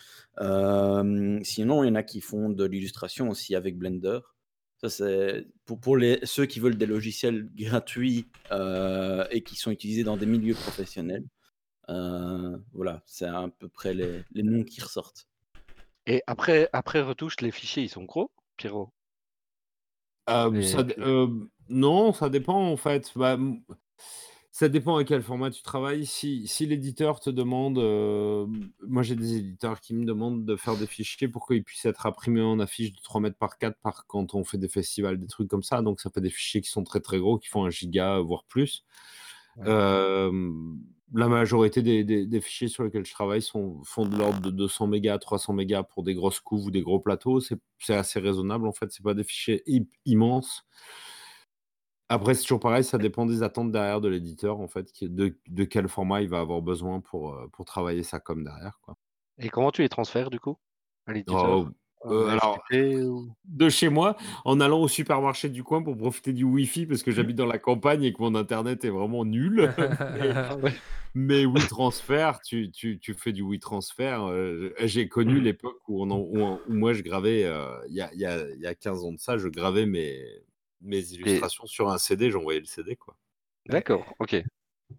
[0.41, 4.21] Euh, sinon, il y en a qui font de l'illustration aussi avec Blender.
[4.81, 9.71] Ça, c'est pour, pour les, ceux qui veulent des logiciels gratuits euh, et qui sont
[9.71, 11.25] utilisés dans des milieux professionnels.
[11.89, 15.27] Euh, voilà, c'est à peu près les, les noms qui ressortent.
[16.07, 18.93] Et après, après retouche, les fichiers, ils sont gros, Pierrot?
[20.31, 21.29] Euh, ça euh,
[21.69, 23.13] non, ça dépend en fait.
[23.17, 23.39] Bah,
[24.51, 26.05] ça dépend à quel format tu travailles.
[26.07, 28.47] Si, si l'éditeur te demande, euh,
[28.87, 32.07] moi j'ai des éditeurs qui me demandent de faire des fichiers pour qu'ils puissent être
[32.07, 35.27] imprimés en affiche de 3 mètres par 4 par quand on fait des festivals, des
[35.29, 35.83] trucs comme ça.
[35.83, 38.45] Donc ça fait des fichiers qui sont très très gros, qui font un giga, voire
[38.45, 38.85] plus.
[39.67, 40.31] Euh,
[41.15, 44.51] la majorité des, des- des fichiers sur lesquels je travaille sont, font de l'ordre de
[44.51, 47.41] 200 mégas, 300 mégas pour des grosses couves ou des gros plateaux.
[47.41, 48.93] C'est assez raisonnable en fait.
[48.93, 50.65] C'est pas des fichiers im- immenses.
[52.09, 55.37] Après, c'est toujours pareil, ça dépend des attentes derrière de l'éditeur en fait, qui- de,
[55.49, 58.79] de quel format il va avoir besoin pour, euh, pour travailler ça comme derrière.
[58.83, 58.97] Quoi.
[59.39, 60.57] Et comment tu les transfères du coup
[61.07, 61.45] à l'éditeur?
[61.45, 61.69] Oh,
[62.11, 66.45] euh, alors, ou- de chez moi en allant au supermarché du coin pour profiter du
[66.45, 69.69] Wi-Fi parce que j'habite dans la campagne et que mon internet est vraiment nul.
[70.15, 70.73] Mais- Ah ouais.
[71.15, 74.19] Mais WeTransfer, tu, tu, tu fais du WeTransfer.
[74.31, 77.95] euh, J'ai connu l'époque où, on en- où, on- où moi je gravais, euh, il
[77.97, 80.23] y, a, il y a- il y a 15 ans de ça, je gravais mes,
[80.81, 82.97] mes illustrations sur un CD, j'envoyais le CD.
[82.97, 83.17] quoi.
[83.67, 84.43] D'accord, ok.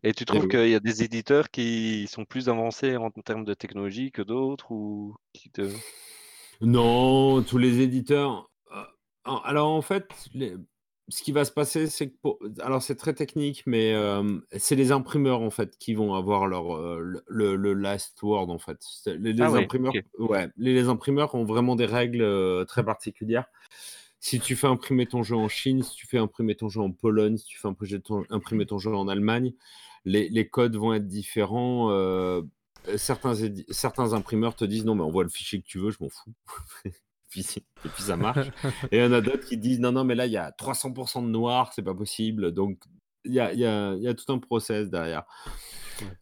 [0.04, 3.54] Et tu trouves qu'il y a des éditeurs qui sont plus avancés en termes de
[3.54, 5.70] technologie que d'autres ou qui te...
[6.62, 8.50] Non, tous les éditeurs.
[8.74, 8.84] euh,
[9.44, 10.56] alors en fait, les-
[11.10, 14.76] ce qui va se passer, c'est que pour- alors c'est très technique, mais euh, c'est
[14.76, 18.80] les imprimeurs en fait qui vont avoir leur euh, le, last word en fait.
[19.08, 22.84] Les, les Ah ouais, imprimeurs, ouais, les, les imprimeurs ont vraiment des règles euh, très
[22.84, 23.46] particulières.
[24.20, 26.92] Si tu fais imprimer ton jeu en Chine, si tu fais imprimer ton jeu en
[26.92, 29.54] Pologne, si tu fais imprimer ton, imprimer ton jeu en Allemagne,
[30.06, 31.90] les, les codes vont être différents.
[31.92, 32.42] euh,
[32.98, 33.34] certains,
[33.70, 36.34] certains imprimeurs te disent non, mais envoie le fichier que tu veux, je m'en fous.
[37.30, 37.46] puis,
[37.86, 38.48] et puis ça marche.
[38.92, 40.52] Et il y en a d'autres qui disent non, non, mais là, il y a
[40.52, 42.52] 300% de noir, c'est pas possible.
[42.52, 42.80] Donc,
[43.26, 45.24] il y a, y, a, y a tout un process derrière.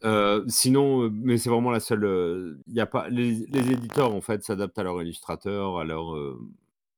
[0.04, 2.04] Euh, sinon, mais c'est vraiment la seule.
[2.04, 5.84] euh, Il y a pas, les, les éditeurs, en fait, s'adaptent à leur illustrateur, à
[5.84, 6.14] leur.
[6.14, 6.38] euh,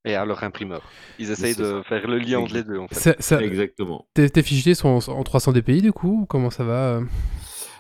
[0.04, 0.82] Et à leur imprimeur.
[1.18, 1.82] Ils essayent de ça.
[1.84, 2.94] faire le lien entre les deux, en fait.
[2.94, 4.08] Ça- ça- Exactement.
[4.14, 7.04] tes, tes fichiers sont en, en 300 dpi du coup ou Comment ça va euh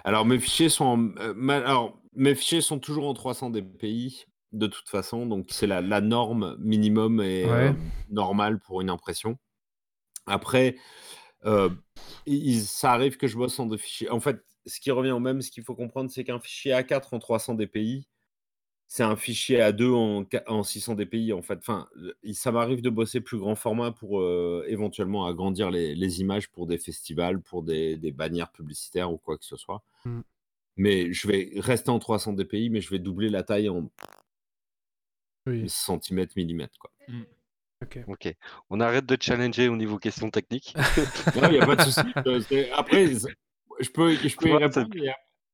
[0.04, 4.26] Alors, mes fichiers sont, en- euh, ma- alors, mes fichiers sont toujours en 300 dpi
[4.52, 7.72] de toute façon, donc c'est la, la norme minimum et euh,
[8.10, 9.38] normale pour une impression.
[10.26, 10.76] Après,
[11.46, 11.70] euh,
[12.26, 14.10] il- ça arrive que je bosse en deux fichiers.
[14.10, 17.14] En fait, ce qui revient au même, ce qu'il faut comprendre, c'est qu'un fichier A4
[17.14, 18.08] en 300 dpi,
[18.92, 21.32] c'est un fichier A2 en, qua- en 600 dpi.
[21.32, 21.88] En fait, enfin,
[22.32, 26.66] ça m'arrive de bosser plus grand format pour euh, éventuellement agrandir les, les images pour
[26.66, 29.84] des festivals, pour des, des bannières publicitaires ou quoi que ce soit.
[30.04, 30.20] Mm.
[30.76, 33.88] Mais je vais rester en 300 dpi, mais je vais doubler la taille en
[35.46, 35.68] Oui.
[35.68, 36.78] centimètres, millimètres.
[36.78, 36.90] Quoi.
[38.08, 38.34] Ok.
[38.70, 40.74] On arrête de challenger au niveau questions techniques.
[41.44, 42.00] Il n'y a pas de souci.
[42.26, 45.12] euh, Après, je peux, je peux y répondre, mais euh,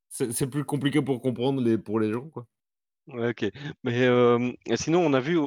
[0.08, 2.28] c'est c'est plus compliqué pour comprendre les, pour les gens.
[2.30, 2.46] Quoi.
[3.08, 3.44] Ok.
[3.84, 4.08] Mais
[4.76, 5.38] sinon, on a vu,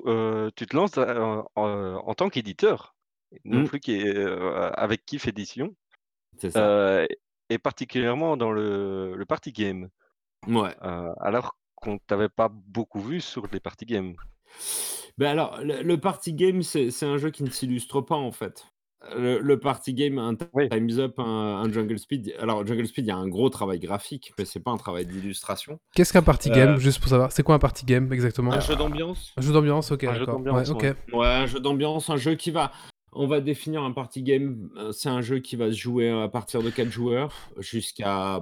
[0.56, 2.96] tu te lances en, en tant qu'éditeur,
[3.44, 3.68] non Mm.
[3.68, 5.76] plus qu'est- euh, avec Kif Édition,
[6.38, 6.60] C'est ça.
[6.68, 7.06] euh,
[7.50, 9.90] et particulièrement dans le, le party game,
[10.48, 10.76] Ouais.
[11.20, 14.16] alors qu'on t'avait pas beaucoup vu sur les party games.
[15.18, 18.32] Ben alors, le, le party game, c'est c'est un jeu qui ne s'illustre pas en
[18.32, 18.66] fait.
[19.18, 20.68] Le, le party game, un Oui.
[20.70, 21.24] Time's Up, un,
[21.64, 22.34] un Jungle Speed.
[22.40, 25.06] Alors, Jungle Speed, il y a un gros travail graphique, mais c'est pas un travail
[25.06, 25.80] d'illustration.
[25.96, 28.52] Qu'est-ce qu'un party Euh, game Juste pour savoir, c'est quoi un party game exactement?
[28.52, 29.34] Un jeu d'ambiance.
[29.38, 30.82] Un jeu d'ambiance, ok, Un jeu d'ambiance, Ouais, ok.
[30.84, 31.16] ouais.
[31.18, 32.72] Ouais, un jeu d'ambiance, un jeu qui va.
[33.14, 34.70] On va définir un party game.
[34.78, 38.42] euh, C'est un jeu qui va se jouer à partir de 4 joueurs jusqu'à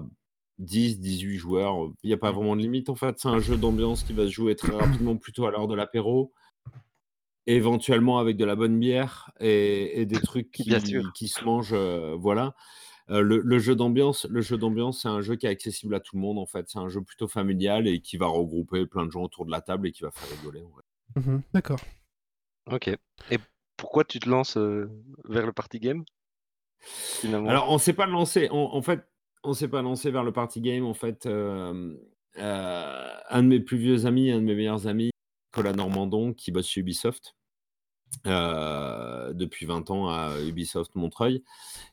[0.60, 1.76] 10, 18 joueurs.
[2.04, 3.16] Il n'y a pas vraiment de limite en fait.
[3.20, 6.34] C'est un jeu d'ambiance qui va se jouer très rapidement, plutôt à l'heure de l'apéro.
[7.48, 11.12] Éventuellement avec de la bonne bière et, et des trucs qui, Bien sûr.
[11.14, 11.74] qui se mangent.
[11.74, 12.56] euh, voilà.
[13.10, 16.02] Euh, le, le jeu d'ambiance, le jeu d'ambiance, c'est un jeu qui est accessible à
[16.02, 16.66] tout le monde en fait.
[16.68, 19.62] C'est un jeu plutôt familial et qui va regrouper plein de gens autour de la
[19.62, 20.62] table et qui va faire rigoler.
[20.62, 20.84] en vrai.
[21.16, 21.80] Mhm, D'accord.
[22.70, 22.90] Ok.
[22.90, 23.38] Et
[23.78, 24.90] pourquoi tu te lances euh,
[25.24, 26.04] vers le party game
[26.82, 27.50] finalement?
[27.50, 28.50] Alors, on s'est pas lancé.
[28.50, 29.02] En, en fait,
[29.44, 30.86] on s'est pas lancé vers le party game.
[30.86, 31.96] En fait, euh,
[32.40, 35.12] euh, un de mes plus vieux amis, un de mes meilleurs amis,
[35.58, 37.36] Nicolas Normandon, qui bosse chez Ubisoft
[38.28, 41.44] euh, depuis 20 ans à Ubisoft Montreuil,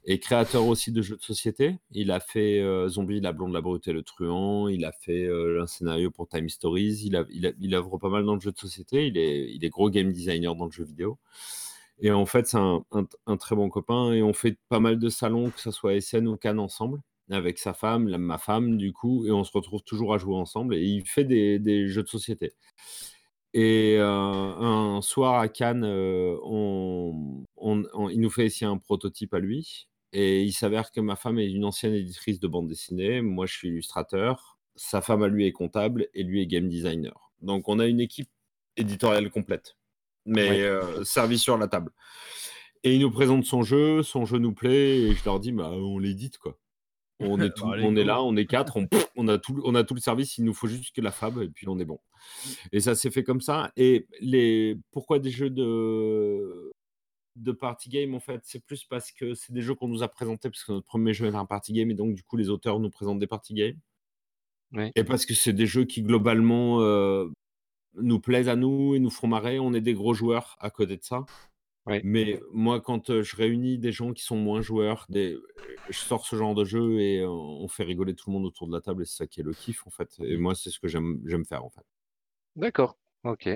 [0.04, 1.78] est créateur aussi de jeux de société.
[1.90, 4.68] Il a fait euh, Zombie, la blonde, la brute et le truand.
[4.68, 7.06] Il a fait euh, un scénario pour Time Stories.
[7.06, 9.06] Il, a, il, pas mal dans le jeu de société.
[9.06, 11.18] Il est, gros game designer dans le jeu vidéo.
[12.00, 14.12] Et en fait, c'est un, très bon copain.
[14.12, 17.00] Et on fait pas mal de salons, que ce soit SN ou Cannes ensemble,
[17.30, 19.24] avec sa femme, ma femme, du coup.
[19.24, 20.74] Et on se retrouve toujours à jouer ensemble.
[20.74, 22.52] Et il fait des jeux de société.
[23.56, 28.78] Et euh, un soir à Cannes, euh, on, on- on- il nous fait essayer un
[28.78, 29.88] prototype à lui.
[30.12, 33.20] Et il s'avère que ma femme est une ancienne éditrice de bande dessinée.
[33.20, 34.58] Moi, je suis illustrateur.
[34.76, 37.32] Sa femme à lui est comptable et lui est game designer.
[37.42, 38.28] Donc, on a une équipe
[38.76, 39.76] éditoriale complète,
[40.26, 40.62] mais Ouais.
[40.62, 41.92] euh, servie sur la table.
[42.82, 45.70] Et il nous présente son jeu, son jeu nous plaît, et je leur dis, bah,
[45.72, 46.58] on l'édite, quoi.
[47.20, 48.06] On est, tout, allez, on est go.
[48.06, 48.78] là, on est quatre,
[49.16, 51.40] on, a tout, on a tout le service, il nous faut juste que la fab,
[51.42, 52.00] et puis on est bon.
[52.72, 53.72] Et ça s'est fait comme ça.
[53.76, 54.76] Et les...
[54.90, 56.72] pourquoi des jeux de,
[57.36, 58.40] de party game, en fait?
[58.44, 61.14] C'est plus parce que c'est des jeux qu'on nous a présentés, parce que notre premier
[61.14, 63.54] jeu est un party game, et donc du coup, les auteurs nous présentent des party
[63.54, 63.78] games.
[64.96, 67.28] Et parce que c'est des jeux qui, globalement, euh,
[67.94, 69.58] nous plaisent à nous et nous font marrer.
[69.58, 71.24] On est des gros joueurs à côté de ça.
[71.86, 75.36] Mais moi, quand je réunis des gens qui sont moins joueurs, des...
[75.90, 78.72] je sors ce genre de jeu et on fait rigoler tout le monde autour de
[78.72, 80.08] la table et c'est ça qui est le kiff en fait.
[80.20, 81.84] Et moi, c'est ce que j'aime faire en fait.
[82.56, 82.96] D'accord.
[83.24, 83.48] Ok.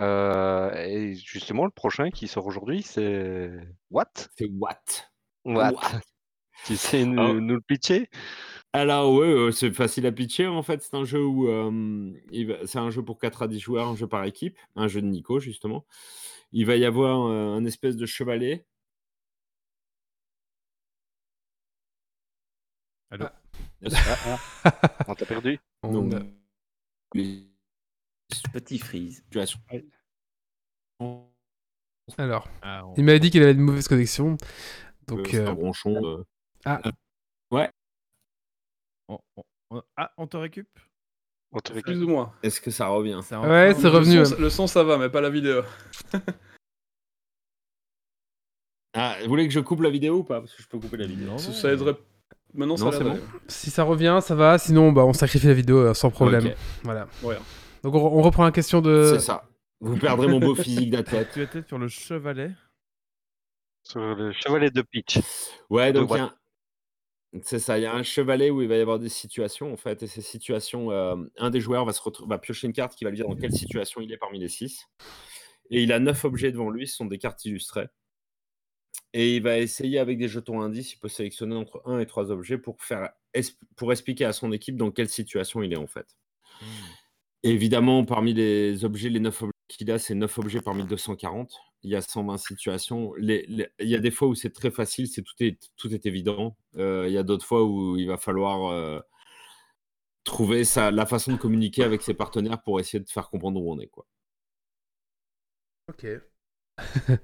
[0.00, 3.50] Euh, et justement, le prochain qui sort aujourd'hui, c'est
[3.90, 4.12] What?
[4.36, 4.78] C'est what?
[5.44, 5.72] What?
[5.72, 6.00] What?
[6.64, 7.32] Tu sais nous, Ah.
[7.34, 8.08] nous le pitcher?
[8.74, 10.82] Alors ouais, euh, c'est facile à pitcher en fait.
[10.82, 12.12] C'est un jeu où euh,
[12.46, 15.00] va- c'est un jeu pour 4 à 10 joueurs, un jeu par équipe, un jeu
[15.00, 15.86] de Nico justement.
[16.52, 18.66] Il va y avoir euh, un espèce de chevalet.
[23.10, 23.26] Allô
[25.08, 25.58] On t'a perdu?
[25.82, 26.22] On Donc, a-
[27.14, 27.48] les
[28.52, 29.24] Petit freeze.
[32.18, 34.36] Alors, Ah, on- il m'avait dit qu'il avait une mauvaise connexion.
[35.06, 36.04] Donc, Euh, c'est un bronchon.
[36.04, 36.24] euh.
[36.66, 36.82] Ah.
[37.50, 37.70] Ouais.
[39.96, 40.68] Ah, on te récup?
[41.52, 42.32] On te Plus ou moins.
[42.42, 43.20] Est-ce que ça revient?
[43.32, 44.18] Ouais, c'est revenu.
[44.18, 45.62] Le son, le son, ça va, mais pas la vidéo.
[48.94, 50.40] Ah, vous voulez que je coupe la vidéo ou pas?
[50.40, 51.28] Parce que je peux couper la vidéo.
[51.28, 51.96] Non, Ça, aiderait.
[52.54, 53.20] Maintenant, ça Non, c'est d'aller.
[53.46, 54.58] si ça revient, ça va.
[54.58, 56.52] Sinon, bah, on sacrifie la vidéo euh, sans problème.
[56.82, 57.06] Voilà.
[57.22, 57.36] Ouais.
[57.82, 59.12] Donc, on, on reprend la question de.
[59.12, 59.44] C'est ça.
[59.80, 61.28] Vous perdrez mon beau physique d'athlète.
[61.32, 62.50] Tu étais sur le chevalet?
[63.84, 65.20] Sur le chevalet de pitch.
[65.70, 66.28] Ouais, donc il
[67.42, 69.76] c'est ça, il y a un chevalet où il va y avoir des situations en
[69.76, 72.96] fait, et ces situations, euh, un des joueurs va, se retrouver, va piocher une carte
[72.96, 74.86] qui va lui dire dans quelle situation il est parmi les six.
[75.70, 77.88] Et il a neuf objets devant lui, ce sont des cartes illustrées.
[79.12, 82.30] Et il va essayer avec des jetons indices, il peut sélectionner entre un et trois
[82.30, 83.10] objets pour, faire,
[83.76, 86.16] pour expliquer à son équipe dans quelle situation il est en fait.
[87.42, 91.52] Et évidemment, parmi les objets, les 9 objets qu'il a, c'est 9 objets parmi 240.
[91.82, 93.14] Il y a 120 situations.
[93.18, 95.92] Les- les- il y a des fois où c'est très facile, c'est tout, est, tout
[95.94, 96.56] est évident.
[96.76, 98.98] Euh, il y a d'autres fois où il va falloir euh,
[100.24, 103.72] trouver sa, la façon de communiquer avec ses partenaires pour essayer de faire comprendre où
[103.72, 103.86] on est.
[103.88, 104.06] Quoi.
[105.88, 106.06] Ok.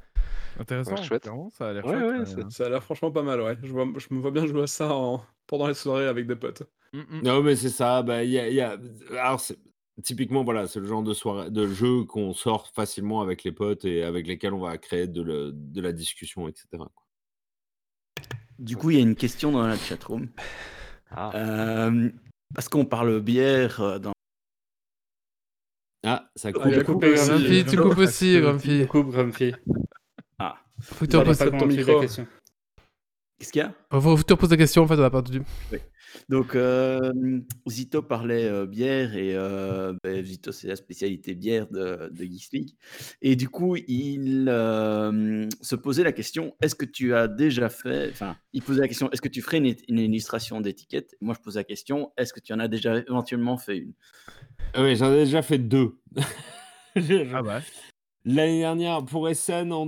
[0.58, 0.94] Intéressant.
[0.94, 1.22] Ouais, chouette.
[1.22, 2.36] clairement, ça a l'air Ouais, chouette.
[2.38, 2.50] ouais, euh.
[2.50, 3.56] Ça a l'air franchement pas mal, ouais.
[3.62, 6.36] Je, vois- je me vois bien jouer à ça en- pendant les soirées avec des
[6.36, 6.62] potes.
[6.92, 7.20] Mm, mm.
[7.22, 8.02] Non, mais c'est ça.
[8.02, 8.78] Bah, y a, y a-
[9.18, 9.58] Alors, c'est-
[10.02, 13.84] typiquement, voilà, c'est le genre de, soirée, de jeu qu'on sort facilement avec les potes
[13.84, 16.66] et avec lesquels on va créer de, le- de la discussion, etc.
[16.72, 16.90] quoi.
[18.58, 20.28] Du coup, il y a une question dans la chatroom.
[21.10, 21.30] Ah.
[21.34, 22.10] Euh,
[22.54, 24.12] parce qu'on parle bière euh, dans.
[26.06, 26.62] Ah, ça coupe.
[26.66, 27.26] il a coupe coupé aussi.
[27.28, 28.86] Grumpy, tu coupes aussi, Grumpy.
[28.86, 29.52] Coupe Grumpy.
[30.38, 32.26] Ah, Faut que tu pas la question.
[33.38, 33.74] Qu'est-ce qu'il y a?
[34.00, 35.42] Faut que tu reposes la question, en fait, on a pas entendu.
[36.28, 42.10] Donc, euh, Zito parlait euh, bière et euh, ben, Zito, c'est la spécialité bière de,
[42.12, 42.70] de Geeks League.
[43.22, 48.10] Et du coup, il euh, se posait la question est-ce que tu as déjà fait.
[48.10, 51.16] Enfin, il posait la question est-ce que tu ferais une, une illustration d'étiquette?
[51.20, 53.92] Moi, je posais la question est-ce que tu en as déjà éventuellement fait une?
[54.74, 55.98] Ah oui, j'en ai déjà fait deux.
[56.96, 57.58] Ah ouais.
[58.24, 59.84] L'année dernière, pour Essen en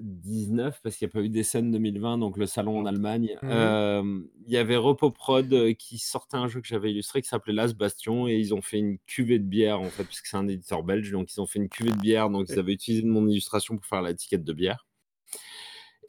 [0.00, 3.50] 2019, parce qu'il n'y a pas eu d'Essen 2020, donc le salon en Allemagne, Mhm.
[3.50, 7.52] euh, il y avait Repoprod euh, qui sortait un jeu que j'avais illustré qui s'appelait
[7.52, 10.48] Las Bastion et ils ont fait une cuvée de bière en fait, puisque c'est un
[10.48, 13.26] éditeur belge, donc ils ont fait une cuvée de bière, donc ils avaient utilisé mon
[13.28, 14.86] illustration pour faire l'étiquette de bière.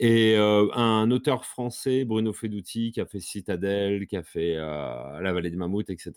[0.01, 5.19] Et euh, un auteur français, Bruno Fedouti, qui a fait Citadelle, qui a fait euh,
[5.19, 6.13] La Vallée des Mammouths, etc.,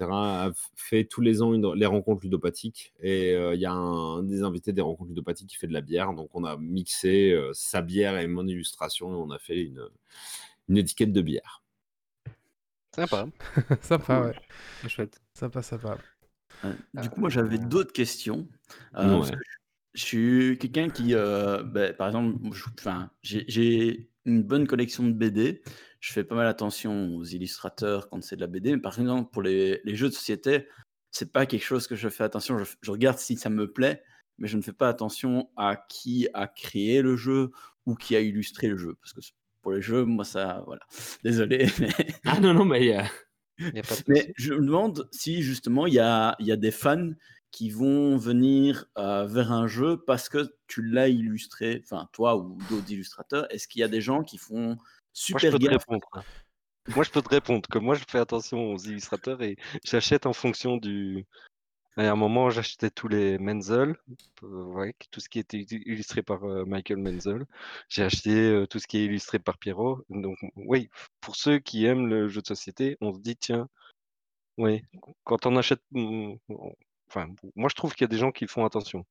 [0.46, 2.92] a fait tous les ans une- les rencontres ludopathiques.
[3.00, 5.72] Et euh, il y a un, un des invités des rencontres ludopathiques qui fait de
[5.72, 6.12] la bière.
[6.14, 9.82] Donc on a mixé euh, sa bière et mon illustration et on a fait une,
[10.68, 11.64] une étiquette de bière.
[12.94, 13.26] Sympa.
[13.80, 14.34] sympa, ouais.
[14.82, 15.20] C'est chouette.
[15.34, 15.98] Sympa, sympa.
[16.64, 18.46] Euh, Du coup, moi, j'avais d'autres questions.
[18.96, 19.36] euh, parce Ouais.
[19.36, 19.42] que
[19.94, 22.36] je suis quelqu'un qui, euh, ben, par exemple,
[23.22, 25.62] j'ai j'ai une bonne collection de BD.
[26.00, 28.72] Je fais pas mal attention aux illustrateurs quand c'est de la BD.
[28.72, 30.66] Mais par exemple, pour les, les jeux de société,
[31.10, 32.58] c'est pas quelque chose que je fais attention.
[32.58, 34.02] Je, je regarde si ça me plaît,
[34.38, 37.50] mais je ne fais pas attention à qui a créé le jeu
[37.86, 38.96] ou qui a illustré le jeu.
[39.00, 39.20] Parce que
[39.60, 40.82] pour les jeux, moi, ça, voilà.
[41.24, 41.66] Désolé.
[41.80, 43.02] mais- Ah non, non, mais euh,
[43.58, 46.52] Y a pas de mais je me demande si justement il y a, il y
[46.52, 47.10] a des fans
[47.52, 52.56] qui vont venir euh, vers un jeu parce que tu l'as illustré, enfin toi ou
[52.68, 53.46] d'autres illustrateurs.
[53.52, 54.76] Est-ce qu'il y a des gens qui font
[55.12, 55.84] super gaffe?
[55.86, 56.08] répondre.
[56.88, 60.32] Moi, je peux te répondre que moi, je fais attention aux illustrateurs et j'achète en
[60.32, 61.26] fonction du.
[61.98, 63.96] À un moment, j'achetais tous les Menzel,
[64.44, 67.44] euh, ouais, tout ce qui était illu- illustré par euh, Michael Menzel.
[67.90, 70.02] J'ai acheté euh, tout ce qui est illustré par Pierrot.
[70.08, 70.88] Donc, oui,
[71.20, 73.68] pour ceux qui aiment le jeu de société, on se dit, tiens,
[74.56, 74.82] oui,
[75.24, 75.82] quand on achète.
[75.90, 76.74] mm, on-
[77.14, 79.04] Enfin, moi, je trouve qu'il y a des gens qui font attention.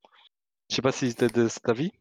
[0.70, 1.92] Je sais pas si c'était de cet avis.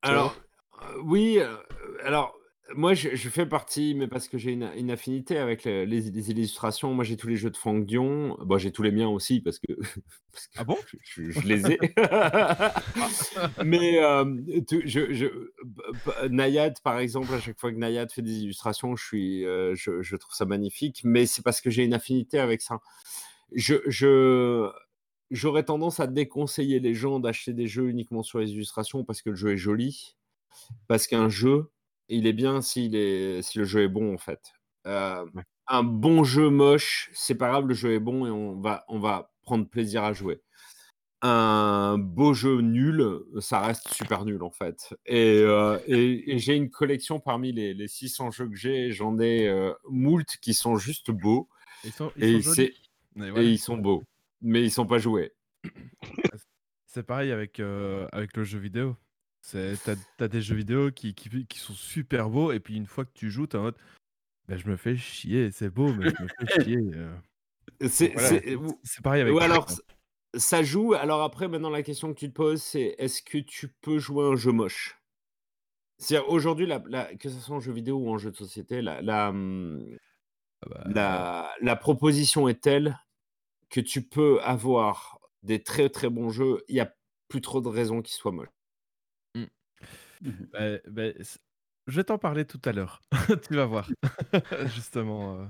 [0.00, 0.36] Alors,
[0.82, 1.54] euh, oui, euh,
[2.02, 2.34] alors,
[2.74, 6.10] moi, je, je fais partie, mais parce que j'ai une, une affinité avec les, les-
[6.10, 6.94] les illustrations.
[6.94, 8.38] Moi, j'ai tous les jeux de Franck Dion.
[8.40, 9.72] Bon, j'ai tous les miens aussi, parce que,
[10.32, 10.78] parce que Ah bon?
[10.86, 11.78] je, je- je les ai.
[13.64, 14.24] mais euh,
[14.66, 18.38] tout- je, je- b- b- Nayad, par exemple, à chaque fois que Nayad fait des
[18.44, 21.02] illustrations, je, suis, euh, je, je trouve ça magnifique.
[21.04, 22.80] Mais c'est parce que j'ai une affinité avec ça.
[23.52, 24.70] Je, je,
[25.34, 29.30] j'aurais tendance à déconseiller les gens d'acheter des jeux uniquement sur les illustrations parce que
[29.30, 30.16] le jeu est joli.
[30.88, 31.70] Parce qu'un jeu,
[32.08, 34.40] il est bien s'il est, si le jeu est bon, en fait.
[34.86, 35.24] Euh.
[35.66, 38.98] Un bon jeu moche, c'est pas grave, le jeu est bon et on va, on
[39.00, 40.42] va prendre plaisir à jouer.
[41.22, 43.02] Un beau jeu nul,
[43.40, 44.94] ça reste super nul en fait.
[45.06, 49.18] Et, euh, et- et j'ai une collection parmi les, les 600 jeux que j'ai, j'en
[49.18, 51.48] ai euh, moult qui sont juste beaux
[51.82, 52.52] Ils sont, ils et, sont
[53.16, 54.04] ils sont beaux,
[54.44, 55.32] mais ils sont pas joués.
[56.86, 58.96] c'est pareil avec, euh, avec le jeu vidéo.
[59.40, 62.86] C'est, t'as, t'as des jeux vidéo qui, qui, qui sont super beaux, et puis une
[62.86, 63.76] fois que tu joues, t'es en mode,
[64.48, 66.78] ben, je me fais chier, c'est beau, mais je me fais chier.
[66.94, 67.16] euh.
[67.88, 68.40] C'est Voilà,
[69.02, 69.66] pareil avec ou alors,
[70.34, 70.94] ça joue.
[70.94, 74.26] Alors après, maintenant, la question que tu te poses, c'est est-ce que tu peux jouer
[74.26, 74.98] un jeu moche?
[75.98, 78.82] C'est-à-dire, aujourd'hui, la- la- que ce soit en jeu vidéo ou en jeu de société,
[78.82, 82.98] la, la, Ah bah, la, la proposition est telle
[83.74, 86.62] que tu peux avoir des très très bons jeux.
[86.68, 86.94] Il n'y a
[87.26, 88.46] plus trop de raisons qu'ils soient moches.
[89.34, 89.48] Mhm.
[90.52, 91.40] bah, bah, c'est-
[91.88, 93.02] je vais t'en parler tout à l'heure.
[93.50, 93.90] tu vas voir.
[94.76, 95.40] Justement.
[95.40, 95.46] euh,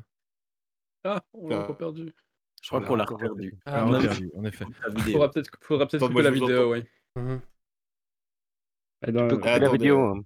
[1.04, 2.14] Ah, on l'a Euh, encore perdu.
[2.62, 3.58] Je crois qu'on l'a encore reperdu.
[3.66, 4.64] Ah, on l'a perdu, en effet.
[4.88, 5.12] vidéo.
[5.12, 6.82] Faudra peut-être peut-être Attends, couper la vidéo, oui.
[7.14, 7.40] Dans-
[9.02, 10.24] Tu peux couper la vidéo.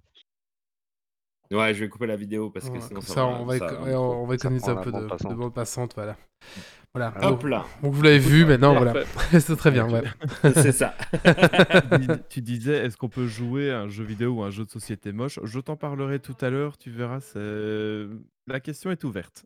[1.51, 3.27] Ouais, je vais couper la vidéo parce que Ouais, sinon comme ça, ça, va.
[3.27, 5.31] on va, ça on va Ça économiser un peu de, passante.
[5.31, 6.15] de bande passante, voilà.
[6.93, 7.13] Voilà.
[7.21, 8.93] Hop Donc, là, donc vous l'avez vu maintenant, voilà.
[9.39, 10.03] C'est très bien, ouais.
[10.55, 10.95] c'est ça.
[11.91, 14.65] tu, dis- tu disais, est-ce qu'on peut jouer à un jeu vidéo ou un jeu
[14.65, 15.39] de société moche?
[15.43, 17.19] Je t'en parlerai tout à l'heure, tu verras.
[18.47, 19.45] La question est ouverte.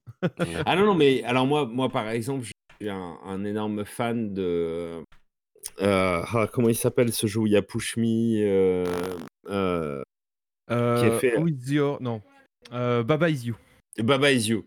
[0.66, 2.51] Ah non, non, mais alors moi, moi par exemple, je
[2.82, 5.04] suis un, un énorme fan de.
[5.82, 8.06] euh, ah, comment il s'appelle ce jeu où il y a Push Me
[8.41, 8.86] euh,
[9.49, 10.01] euh,
[10.72, 12.22] Euh, fait- Who is your- Non.
[12.72, 13.55] Euh, Baba is you.
[13.97, 14.66] Baba Is You.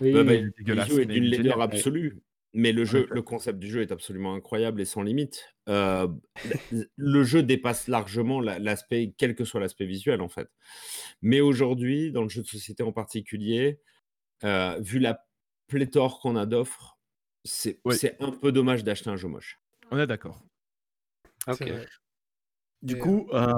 [0.00, 2.18] Oui, Baba Is You est mais d'une laideur absolue.
[2.52, 5.54] Mais le, jeu, le concept du jeu est absolument incroyable et sans limite.
[5.68, 6.08] Euh,
[6.96, 10.48] le jeu dépasse largement la- l'aspect, quel que soit l'aspect visuel en fait.
[11.22, 13.80] Mais aujourd'hui, dans le jeu de société en particulier,
[14.44, 15.22] euh, vu la
[15.68, 16.98] pléthore qu'on a d'offres,
[17.44, 17.94] c'est Oui.
[18.20, 19.58] un peu dommage d'acheter un jeu moche.
[19.90, 20.42] On est d'accord.
[21.46, 21.70] Ok.
[22.82, 23.52] Du coup, euh,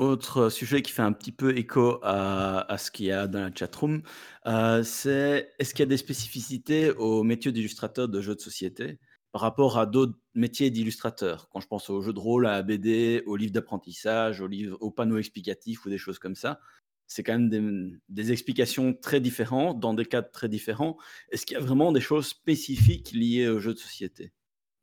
[0.00, 3.54] autre sujet qui fait un petit peu écho à, ce qu'il y a dans la
[3.54, 4.02] chatroom,
[4.46, 8.98] euh, c'est est-ce qu'il y a des spécificités au métier d'illustrateur de jeux de société
[9.32, 12.62] par rapport à d'autres métiers d'illustrateur Quand je pense aux jeux de rôle, à la
[12.62, 16.60] BD, aux livres d'apprentissage, aux, livres, aux panneaux explicatifs ou des choses comme ça,
[17.06, 20.96] c'est quand même des, des explications très différentes, dans des cadres très différents.
[21.30, 24.32] Est-ce qu'il y a vraiment des choses spécifiques liées aux jeux de société?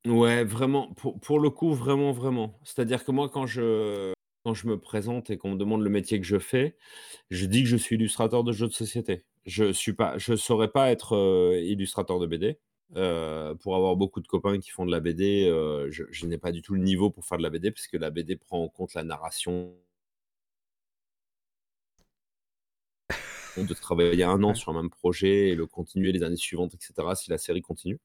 [0.06, 2.60] Ouais, vraiment, pour, pour le coup, vraiment, vraiment.
[2.64, 4.14] C'est-à-dire que moi, quand je,
[4.48, 6.78] quand je me présente et qu'on me demande le métier que je fais,
[7.30, 9.26] je dis que je suis illustrateur de jeux de société.
[9.46, 12.58] Je suis pas, je saurais pas être euh, illustrateur de BD.
[12.96, 16.38] Euh, pour avoir beaucoup de copains qui font de la BD, euh, je, je n'ai
[16.38, 18.64] pas du tout le niveau pour faire de la BD, parce que la BD prend
[18.64, 19.74] en compte la narration.
[23.58, 24.56] de travailler un an Ouais.
[24.56, 28.00] sur un même projet et le continuer les années suivantes, etc., si la série continue.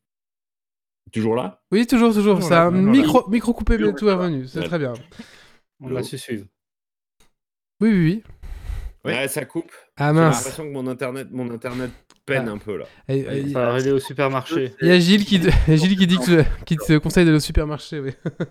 [1.12, 1.62] Toujours là?
[1.70, 2.40] Oui, toujours, toujours.
[2.49, 2.70] Là.
[2.70, 4.47] micro, micro coupé, mais tout est revenu.
[4.49, 4.64] C'est Ouais.
[4.66, 4.95] très bien.
[5.83, 6.47] On a su suivre.
[7.80, 8.22] Oui, oui, oui.
[9.05, 9.72] Ouais, ça coupe.
[9.97, 11.91] Ah J'ai l'impression que mon internet, mon internet
[12.24, 12.53] peine Ah.
[12.53, 12.85] un peu là.
[13.09, 14.72] Et- et- Il va aller au supermarché.
[14.80, 17.99] Il y a Gilles qui, Gilles qui dit que, qui te conseille d'aller au supermarché.
[18.01, 18.12] Oui.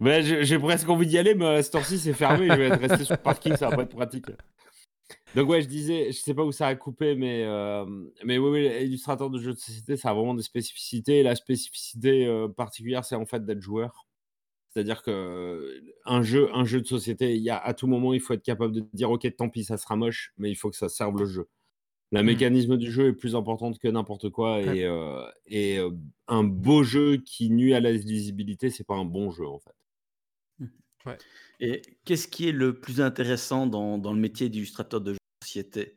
[0.00, 2.48] Ouais, j'ai j'ai presque envie d'y aller, mais à cette heure-ci, c'est fermé.
[2.48, 4.26] Je vais être resté sur le parking, ça va pas être pratique.
[5.34, 7.84] Donc, ouais, je disais, je sais pas où ça a coupé, mais, euh,
[8.24, 11.18] mais oui, oui, illustrateur de jeux de société, ça a vraiment des spécificités.
[11.18, 14.06] Et la spécificité euh, particulière, c'est en fait d'être joueur.
[14.70, 18.12] C'est-à-dire que euh, un jeu, un jeu de société, il y a, à tout moment,
[18.12, 20.70] il faut être capable de dire, OK, tant pis, ça sera moche, mais il faut
[20.70, 21.48] que ça serve le jeu.
[22.10, 24.58] Le mécanisme du jeu est plus important que n'importe quoi.
[24.58, 24.78] Ouais.
[24.78, 25.90] Et, euh, et euh,
[26.26, 29.74] un beau jeu qui nuit à la lisibilité, c'est pas un bon jeu, en fait.
[31.60, 35.46] Et qu'est-ce qui est le plus intéressant dans, dans le métier d'illustrateur de jeux de
[35.46, 35.96] société?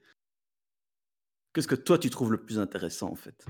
[1.53, 3.45] Qu'est-ce que toi tu trouves le plus intéressant en fait?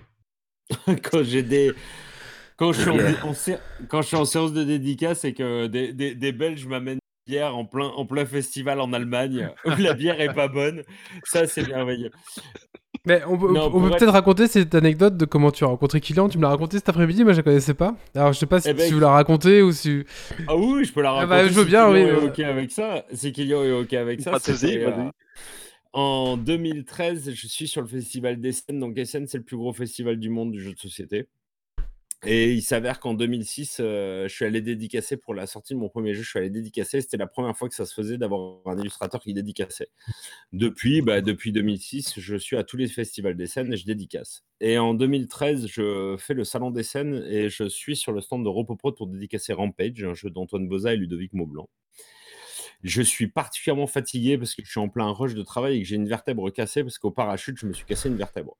[1.03, 1.73] Quand j'ai des.
[2.61, 3.57] Quand je, suis en, en sé-
[3.89, 7.33] quand je suis en séance de dédicace et que des, des, des Belges m'amènent une
[7.33, 10.83] bière en plein, en plein festival en Allemagne où la bière est pas bonne,
[11.23, 12.11] ça c'est merveilleux.
[13.07, 15.63] Mais on peut, Non, on pour peut être- peut-être raconter cette anecdote de comment tu
[15.63, 16.29] as rencontré Kylian.
[16.29, 17.95] Tu me l'as raconté cet après-midi, moi je la connaissais pas.
[18.13, 20.03] Alors je sais pas si, Eh ben, si vous la racontez ou si.
[20.47, 21.29] Ah oui, je peux la Ah raconter.
[21.29, 22.27] bah, je veux si bien, Kylian oui, est ouais.
[22.29, 23.05] OK avec ça.
[23.11, 24.31] Si Kylian est OK avec ça.
[24.33, 24.77] Vas-y.
[24.83, 24.91] euh,
[25.93, 28.79] en 2013, je suis sur le festival d'Essen.
[28.79, 31.27] Donc Essen, c'est le plus gros festival du monde du jeu de société.
[32.23, 35.89] Et il s'avère qu'en 2006, euh, je suis allé dédicacer pour la sortie de mon
[35.89, 36.21] premier jeu.
[36.21, 37.01] Je suis allé dédicacer.
[37.01, 39.89] C'était la première fois que ça se faisait d'avoir un illustrateur qui dédicaçait.
[40.53, 44.43] Depuis, bah, depuis 2006, je suis à tous les festivals des scènes et je dédicace.
[44.59, 48.43] Et en 2013, je fais le salon des scènes et je suis sur le stand
[48.43, 51.69] de Ropoprod pour dédicacer Rampage, un jeu d'Antoine Boza et Ludovic Maublanc.
[52.83, 55.87] Je suis particulièrement fatigué parce que je suis en plein rush de travail et que
[55.87, 58.57] j'ai une vertèbre cassée parce qu'au parachute, je me suis cassé une vertèbre.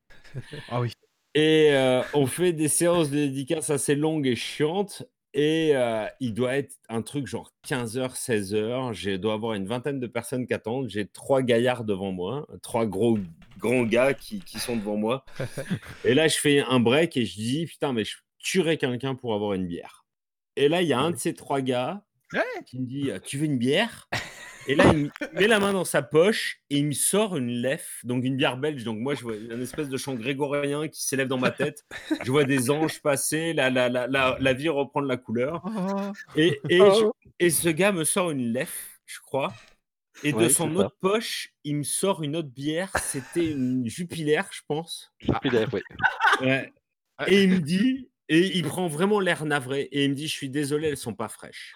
[0.70, 0.94] Ah oui.
[1.34, 5.04] Et euh, on fait des séances de dédicace assez longues et chiantes.
[5.34, 8.92] Et euh, il doit être un truc genre 15h, 16h.
[8.94, 10.90] Je dois avoir une vingtaine de personnes qui attendent.
[10.90, 13.18] J'ai trois gaillards devant moi, trois gros
[13.58, 15.24] grands gars qui, qui sont devant moi.
[16.04, 19.34] et là, je fais un break et je dis Putain, mais je tuerais quelqu'un pour
[19.34, 20.04] avoir une bière.
[20.58, 22.04] Et là, il y a un de ces trois gars
[22.34, 22.42] Ouais.
[22.66, 24.10] qui me dit Tu veux une bière?
[24.68, 27.50] Et là, il me met la main dans sa poche et il me sort une
[27.62, 28.84] lef, donc une bière belge.
[28.84, 31.84] Donc moi, je vois une espèce de chant grégorien qui s'élève dans ma tête.
[32.24, 35.64] Je vois des anges passer, la, la, la, la, la vie reprendre la couleur.
[35.66, 36.12] Oh.
[36.36, 37.14] Et, et, Oh.
[37.24, 39.52] je- et ce gars me sort une lef, je crois.
[40.24, 42.92] Et de son autre poche, il me sort une autre bière.
[43.02, 45.12] C'était une Jupiler, je pense.
[45.20, 45.82] Jupiler, oui.
[46.42, 46.72] Ouais.
[47.28, 50.34] Et il me dit, et il prend vraiment l'air navré, et il me dit, je
[50.34, 51.74] suis désolé, elles sont pas fraîches.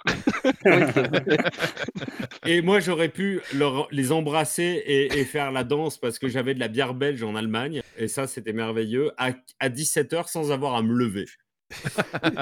[2.45, 6.53] et moi, j'aurais pu leur- les embrasser et, et faire la danse parce que j'avais
[6.53, 10.75] de la bière belge en Allemagne, et ça, c'était merveilleux, à, à 17h sans avoir
[10.75, 11.25] à me lever.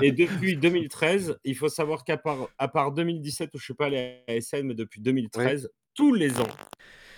[0.03, 3.88] et depuis 2013, il faut savoir qu'à part, à part 2017 où je suis pas
[3.88, 6.47] allé à SN, mais depuis 2013, tous les ans,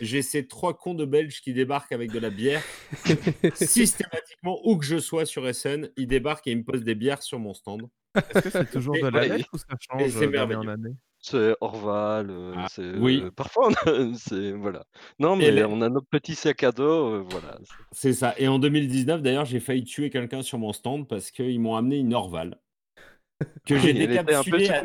[0.02, 2.62] j'ai ces trois cons de Belges qui débarquent avec de la bière
[3.56, 7.24] systématiquement, où que je sois sur SN, ils débarquent et ils me posent des bières
[7.24, 7.84] sur mon stand.
[8.16, 10.56] Est-ce que c'est toujours Et- de la ouais, lettre ou ça change c'est euh, d'année
[10.56, 10.72] en merveilleux.
[10.72, 10.96] année?
[11.20, 13.22] C'est Orval, euh, Ah, c'est, oui.
[13.24, 14.86] euh, parfois, on a, c'est, voilà.
[15.20, 16.84] Non, mais là- on a notre petit sac à dos,
[17.16, 17.58] euh, voilà.
[17.92, 18.36] C'est ça.
[18.38, 21.98] Et en 2019, d'ailleurs, j'ai failli tuer quelqu'un sur mon stand parce qu'ils m'ont amené
[21.98, 22.60] une Orval
[23.66, 24.70] que j'ai peu décapsulée.
[24.70, 24.84] à-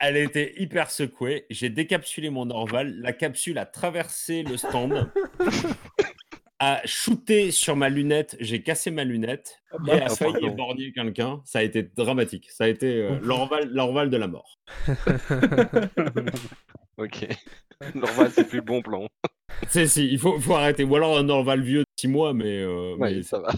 [0.00, 1.46] Elle était hyper secouée.
[1.50, 2.94] J'ai décapsulé mon Orval.
[3.00, 5.10] La capsule a traversé le stand,
[6.60, 8.36] a shooté sur ma lunette.
[8.38, 11.42] J'ai cassé ma lunette et a Ah, failli éborgner quelqu'un.
[11.44, 12.48] Ça a été dramatique.
[12.50, 14.58] Ça a été euh, l'Orval, l'Orval de la mort.
[16.98, 17.28] Ok.
[17.94, 19.06] Normal, c'est plus le bon plan.
[19.68, 20.82] C'est si, il faut, faut arrêter.
[20.82, 23.52] Ou alors un Orval vieux de 6 mois, mais, euh, Ouais, mais ça va.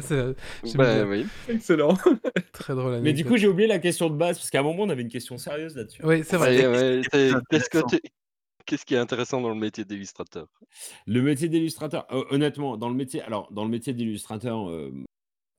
[0.00, 0.34] C'est
[0.64, 1.26] J'aime Bah, oui.
[1.48, 1.94] Excellent.
[2.52, 3.00] très drôle.
[3.00, 5.02] Mais du coup, j'ai oublié la question de base parce qu'à un moment, on avait
[5.02, 6.02] une question sérieuse là-dessus.
[6.04, 6.56] Oui, c'est vrai.
[6.56, 7.86] Ouais, ouais, c'est- c'est Qu'est-ce que intéressant.
[7.96, 8.10] tu-
[8.64, 10.46] Qu'est-ce qui est intéressant dans le métier d'illustrateur?
[11.06, 14.92] Le métier d'illustrateur, euh, honnêtement, dans le métier, alors dans le métier d'illustrateur, euh,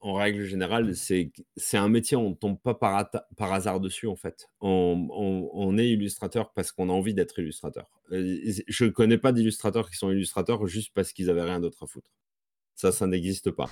[0.01, 4.15] en règle générale, c'est c'est un métier on tombe pas par, par hasard dessus en
[4.15, 4.47] fait.
[4.61, 7.87] On, on- on est illustrateur parce qu'on a envie d'être illustrateur.
[8.13, 8.37] Euh,
[8.67, 12.11] je connais pas d'illustrateurs qui sont illustrateurs juste parce qu'ils avaient rien d'autre à foutre.
[12.79, 13.69] Ça, ça n'existe pas.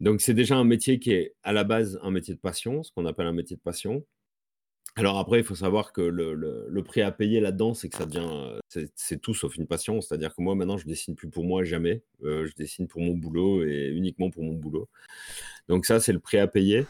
[0.00, 2.90] Donc c'est déjà un métier qui est à la base un métier de passion, ce
[2.90, 4.04] qu'on appelle un métier de passion.
[4.96, 8.06] Alors après, il faut savoir que le, le- prix à payer là-dedans, c'est que ça
[8.06, 10.00] devient, euh, c'est tout sauf une passion.
[10.00, 12.02] C'est-à-dire que moi, maintenant, je dessine plus pour moi jamais.
[12.24, 14.88] Euh, je dessine pour mon boulot et uniquement pour mon boulot.
[15.68, 16.86] Donc ça, c'est le prix à payer.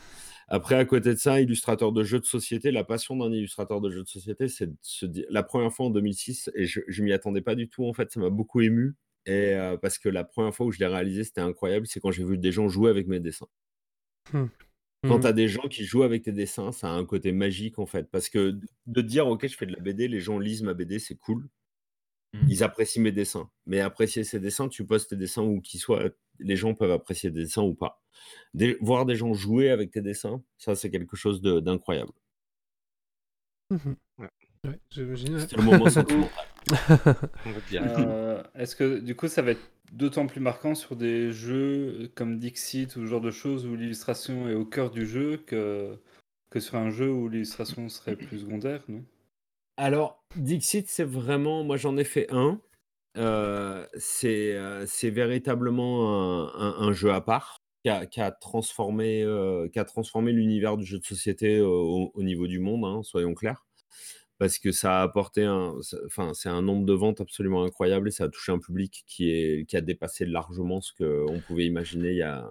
[0.49, 3.91] Après, à côté de ça, illustrateur de jeux de société, la passion d'un illustrateur de
[3.91, 7.03] jeux de société, c'est de se dire, la première fois en 2006, et je, je
[7.03, 8.97] m'y attendais pas du tout, en fait, ça m'a beaucoup ému.
[9.31, 12.11] Et euh, parce que la première fois où je l'ai réalisé, c'était incroyable, c'est quand
[12.11, 13.47] j'ai vu des gens jouer avec mes dessins.
[14.33, 14.49] Quand
[15.05, 15.21] Mhm.
[15.21, 17.87] tu as des gens qui jouent avec tes dessins, ça a un côté magique en
[17.87, 18.11] fait.
[18.11, 20.99] Parce que de dire, ok, je fais de la BD, les gens lisent ma BD,
[20.99, 21.49] c'est cool.
[22.35, 22.47] Mhm.
[22.49, 23.51] Ils apprécient mes dessins.
[23.67, 27.31] Mais apprécier ces dessins, tu postes tes dessins où qu'ils soient, les gens peuvent apprécier
[27.33, 28.03] tes dessins ou pas.
[28.55, 32.13] Des- voir des gens jouer avec tes dessins, ça c'est quelque chose de- d'incroyable.
[33.71, 33.79] Ouais.
[34.65, 34.79] Ouais.
[34.91, 36.47] C'était le moment sentimental.
[37.81, 42.39] Euh, Est-ce que du coup ça va être d'autant plus marquant sur des jeux comme
[42.39, 45.97] Dixit ou ce genre de choses où l'illustration est au cœur du jeu que,
[46.51, 49.03] que sur un jeu où l'illustration serait plus secondaire, non?
[49.77, 51.65] Alors, Dixit, c'est vraiment.
[51.65, 52.61] Moi, j'en ai fait un.
[53.17, 58.31] Euh, c'est euh, c'est véritablement un, un- un jeu à part qui a, qui a
[58.31, 62.61] transformé, euh, qui a transformé l'univers du jeu de société euh, au, au niveau du
[62.61, 63.67] monde, hein, soyons clairs.
[64.41, 65.75] Parce que ça a apporté un.
[66.07, 69.31] Enfin, c'est un nombre de ventes absolument incroyable et ça a touché un public qui,
[69.31, 72.51] est, qui a dépassé largement ce qu'on pouvait imaginer il y a,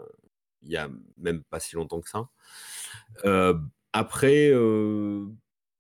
[0.62, 0.88] il y a
[1.18, 2.30] même pas si longtemps que ça.
[3.26, 3.56] Euh,
[3.92, 4.52] après.
[4.52, 5.26] euh,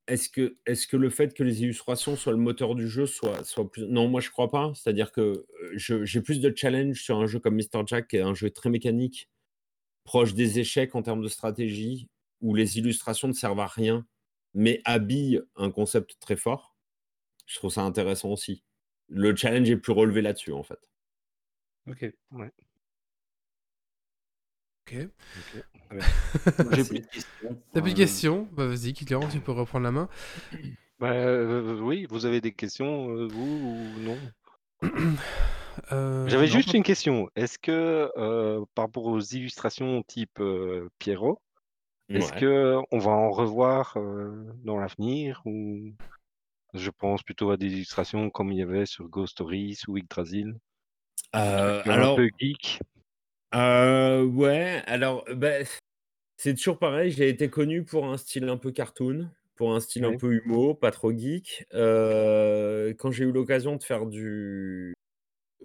[0.07, 3.43] est-ce que, est que le fait que les illustrations soient le moteur du jeu soit,
[3.43, 3.85] soit plus...
[3.85, 4.71] Non, moi je crois pas.
[4.73, 7.83] C'est-à-dire que euh, j'ai plus de challenge sur un jeu comme Mr.
[7.85, 9.29] Jack, qui est un jeu très mécanique,
[10.05, 12.09] proche des échecs en termes de stratégie,
[12.41, 14.07] où les illustrations ne servent à rien,
[14.53, 16.75] mais habillent un concept très fort.
[17.45, 18.63] Je trouve ça intéressant aussi.
[19.07, 20.79] Le challenge est plus relevé là-dessus, en fait.
[21.87, 22.11] Ok.
[24.85, 25.07] Ok.
[26.71, 27.61] J'ai plus de questions.
[27.73, 28.47] T'as plus de Euh, questions?
[28.51, 30.09] Bah, Vas-y, Kylian, tu peux reprendre la main.
[30.99, 33.41] Bah, euh, oui, vous avez des questions, euh, vous
[33.97, 34.17] ou non?
[35.93, 37.29] Euh, J'avais juste une question.
[37.37, 41.41] Est-ce que euh, par rapport aux illustrations type euh, Pierrot,
[42.09, 42.39] est-ce Ouais.
[42.39, 45.91] que on va en revoir euh, dans l'avenir ou
[46.73, 50.55] je pense plutôt à des illustrations comme il y avait sur Ghost Stories ou Yggdrasil,
[51.35, 52.79] Euh, un peu geek.
[53.55, 55.63] Euh, ouais, alors, bah,
[56.37, 57.11] c'est toujours pareil.
[57.11, 60.73] J'ai été connu pour un style un peu cartoon, pour un style un peu humo,
[60.73, 61.65] pas trop geek.
[61.71, 64.93] Quand j'ai eu l'occasion de faire du,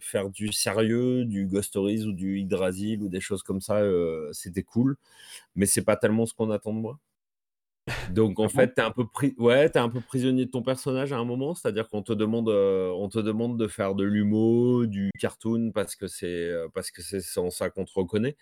[0.00, 4.30] faire du sérieux, du Ghost Stories ou du Yggdrasil ou des choses comme ça, euh,
[4.32, 4.96] c'était cool.
[5.56, 7.00] Mais c'est pas tellement ce qu'on attend de moi.
[8.08, 10.62] Donc en Ah fait, t'es un peu pris, ouais, t'es un peu prisonnier de ton
[10.62, 14.04] personnage à un moment, c'est-à-dire qu'on te demande, euh, on te demande de faire de
[14.04, 18.36] l'humour, du cartoon parce que c'est, euh, parce que c'est en ça qu'on te reconnaît.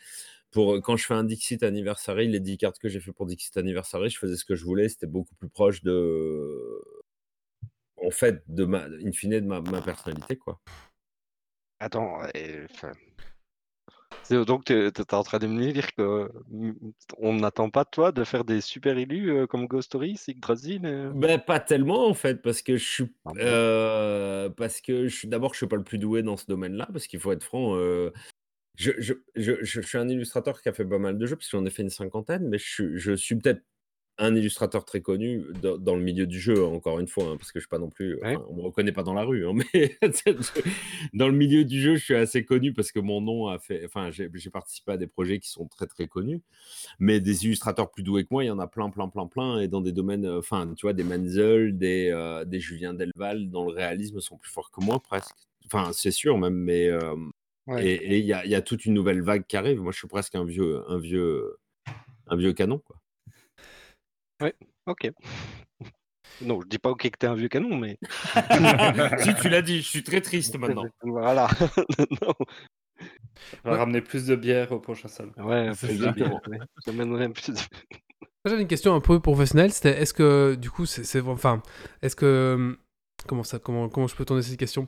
[0.53, 3.57] Pour quand je fais un Dixit Anniversary, les 10 cartes que j'ai fait pour Dixit
[3.59, 6.83] Anniversary, je faisais ce que je voulais, c'était beaucoup plus proche de,
[7.97, 10.61] en fait, de ma, in fine, de ma, ma personnalité, quoi.
[11.83, 12.93] Attends, et, enfin,
[14.23, 16.73] c'est- donc tu es en train de me dire que mm,
[17.19, 20.87] on n'attend pas de toi de faire des super élus euh, comme Ghost Story, Yggdrasil
[20.87, 21.11] euh?
[21.13, 23.41] Ben, pas tellement en fait, parce que je suis, Ah bon?
[23.41, 26.89] euh, parce que je suis d'abord, je suis pas le plus doué dans ce domaine-là,
[26.93, 27.75] parce qu'il faut être franc.
[27.77, 28.13] euh,
[28.79, 31.35] je, je, je, je- je suis un illustrateur qui a fait pas mal de jeux,
[31.35, 33.63] parce que j'en ai fait une cinquantaine, mais je, suis- je suis peut-être
[34.19, 37.51] un illustrateur très connu dans, dans le milieu du jeu, encore une fois, hein, parce
[37.51, 38.37] que je suis pas non plus, Ouais.
[38.37, 39.99] enfin, on me reconnaît pas dans la rue, hein, mais
[41.13, 43.85] dans le milieu du jeu, je suis assez connu parce que mon nom a fait,
[43.85, 46.43] enfin, j'ai participé à des projets qui sont très très connus.
[46.99, 49.61] Mais des illustrateurs plus doués que moi, il y en a plein, plein, plein, plein.
[49.61, 53.49] Et dans des domaines, euh, enfin, tu vois, des Menzel, des, euh, des Julien Delval,
[53.51, 55.35] dans le réalisme, sont plus forts que moi, presque.
[55.67, 56.87] Enfin, c'est sûr, même, mais.
[56.89, 57.15] euh,
[57.69, 57.87] Ouais.
[57.87, 59.81] Et il y y a toute une nouvelle vague qui arrive.
[59.81, 61.59] Moi, je suis presque un vieux, un vieux,
[62.27, 62.97] un vieux canon, quoi.
[64.43, 64.55] Ouais,
[64.87, 65.11] ok.
[66.41, 67.99] Non, je dis pas ok que t'es un vieux canon, mais
[69.19, 70.85] si, tu l'as dit, je suis très triste maintenant.
[71.03, 71.49] voilà.
[72.23, 72.35] Non.
[73.65, 75.33] On va ramener plus de bière au prochain salon.
[75.39, 76.13] Ouais, C'est plus de ça.
[76.13, 76.59] bière, ouais.
[76.87, 77.29] De- Moi,
[78.47, 79.73] J'avais une question un peu professionnelle.
[79.73, 81.63] C'était est-ce que du coup c'est c'est- enfin
[82.03, 82.77] est-ce que
[83.27, 84.87] comment ça comment comment je peux tourner cette question?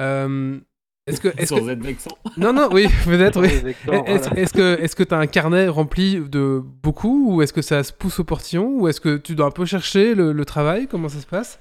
[0.00, 0.60] Euh,
[1.06, 2.10] Est-ce que est-ce Sans que être vexant.
[2.36, 3.46] non non oui peut-être oui.
[3.48, 4.18] Est-ce voilà.
[4.76, 7.92] que est-ce que tu as un carnet rempli de beaucoup ou est-ce que ça se
[7.92, 10.88] pousse au portillon ou est-ce que tu dois un peu chercher le, le travail?
[10.88, 11.60] Comment ça se passe?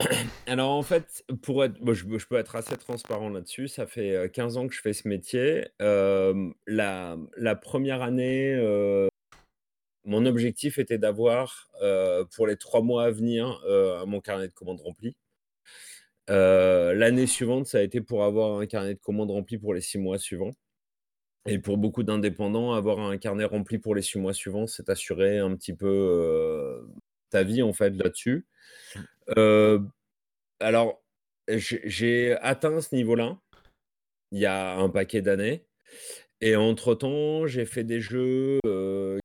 [0.48, 3.68] Alors en fait, pour être, je, je peux être assez transparent là-dessus.
[3.68, 5.64] Ça fait euh, 15 ans que je fais ce métier.
[5.80, 9.06] Euh, la, la première année, euh,
[10.04, 14.52] mon objectif était d'avoir euh, pour les trois mois à venir euh, mon carnet de
[14.52, 15.14] commandes rempli.
[16.30, 19.80] Euh, L'année suivante, ça a été pour avoir un carnet de commandes rempli pour les
[19.80, 20.52] six mois suivants.
[21.46, 25.38] Et pour beaucoup d'indépendants, avoir un carnet rempli pour les six mois suivants, c'est assurer
[25.38, 26.82] un petit peu euh,
[27.30, 28.46] ta vie en fait là-dessus.
[29.36, 29.80] Euh,
[30.60, 31.02] alors,
[31.48, 33.38] j'ai atteint ce niveau-là
[34.30, 35.66] il y a un paquet d'années.
[36.40, 38.58] Et entre-temps, j'ai fait des jeux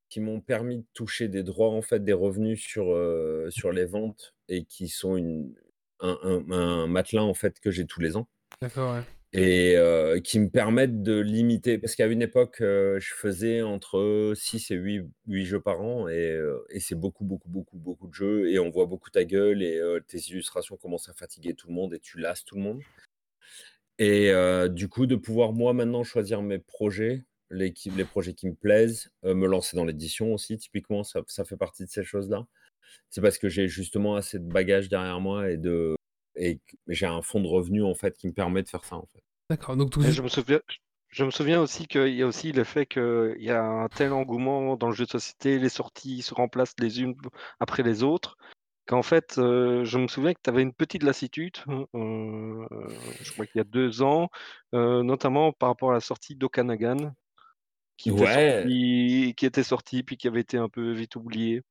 [0.10, 2.86] qui m'ont permis de toucher des droits, en fait, des revenus sur,
[3.50, 5.56] sur les ventes et qui sont une,
[6.00, 8.28] un, un- un matelas, en fait, que j'ai tous les ans
[8.62, 9.04] D'accord ouais.
[9.34, 11.78] et euh, qui me permettent de limiter.
[11.78, 16.08] Parce qu'à une époque, euh, je faisais entre 6 et 8, 8 jeux par an,
[16.08, 19.26] et, euh, et c'est beaucoup, beaucoup, beaucoup, beaucoup de jeux, et on voit beaucoup ta
[19.26, 22.62] gueule, et tes illustrations commencent à fatiguer tout le monde, et tu lasses tout le
[22.62, 22.82] monde.
[24.00, 24.32] Et
[24.70, 27.74] du coup, de pouvoir, moi, maintenant, choisir mes projets, les,
[28.10, 31.90] projets qui me plaisent, me lancer dans l'édition aussi, typiquement, ça, ça fait partie de
[31.90, 32.46] ces choses-là.
[33.10, 35.96] C'est parce que j'ai justement assez de bagages derrière moi, et, de,
[36.36, 38.96] et que j'ai un fonds de revenus, en fait, qui me permet de faire ça,
[38.96, 39.24] en fait.
[39.50, 40.60] D'accord donc tout Et je me souviens,
[41.10, 44.12] je me souviens aussi qu'il y a aussi le fait qu'il y a un tel
[44.12, 47.16] engouement dans le jeu de société, les sorties se remplacent les unes
[47.60, 48.38] après les autres,
[48.88, 52.66] qu'en fait, euh, je me souviens que tu avais une petite lassitude, hein, euh,
[53.22, 54.30] je crois qu'il y a deux ans,
[54.74, 57.14] euh, notamment par rapport à la sortie d'Okanagan,
[57.98, 58.64] qui Ouais.
[59.36, 61.64] qui était sorti puis qui avait été un peu vite oublié.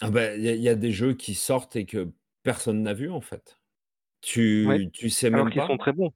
[0.00, 2.10] Ah bah, il y, a- il y a des jeux qui sortent et que
[2.42, 3.58] personne n'a vu en fait.
[4.22, 5.68] Tu, sais Alors même qu'ils pas.
[5.68, 6.12] sont très bons.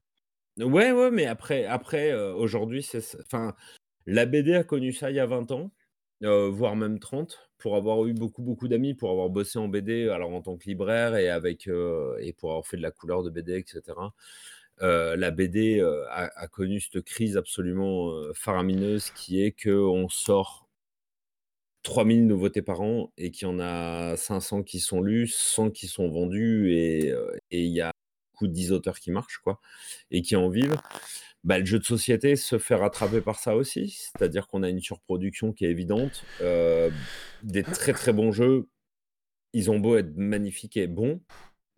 [0.58, 3.54] Ouais, ouais, mais après, après euh, aujourd'hui, c'est, ça- enfin,
[4.06, 5.72] la BD a connu ça il y a 20 ans,
[6.24, 10.08] euh, voire même 30, pour avoir eu beaucoup, beaucoup d'amis, pour avoir bossé en BD,
[10.10, 13.22] alors en tant que libraire et avec, euh, et pour avoir fait de la couleur
[13.24, 14.14] de BD, etc.
[14.82, 19.70] Euh, la BD euh, a, a connu cette crise absolument euh, faramineuse qui est que
[19.70, 20.69] on sort
[21.82, 25.86] 3000 nouveautés par an et qu'il y en a 500 qui sont lus, 100 qui
[25.86, 27.14] sont vendus et
[27.50, 27.92] il y a
[28.32, 29.60] beaucoup de 10 auteurs qui marchent quoi
[30.10, 30.76] et qui en vivent.
[31.42, 34.80] Bah, le jeu de société se fait rattraper par ça aussi, c'est-à-dire qu'on a une
[34.80, 36.90] surproduction qui est évidente, euh,
[37.42, 38.68] des très très bons jeux,
[39.54, 41.20] ils ont beau être magnifiques et bons,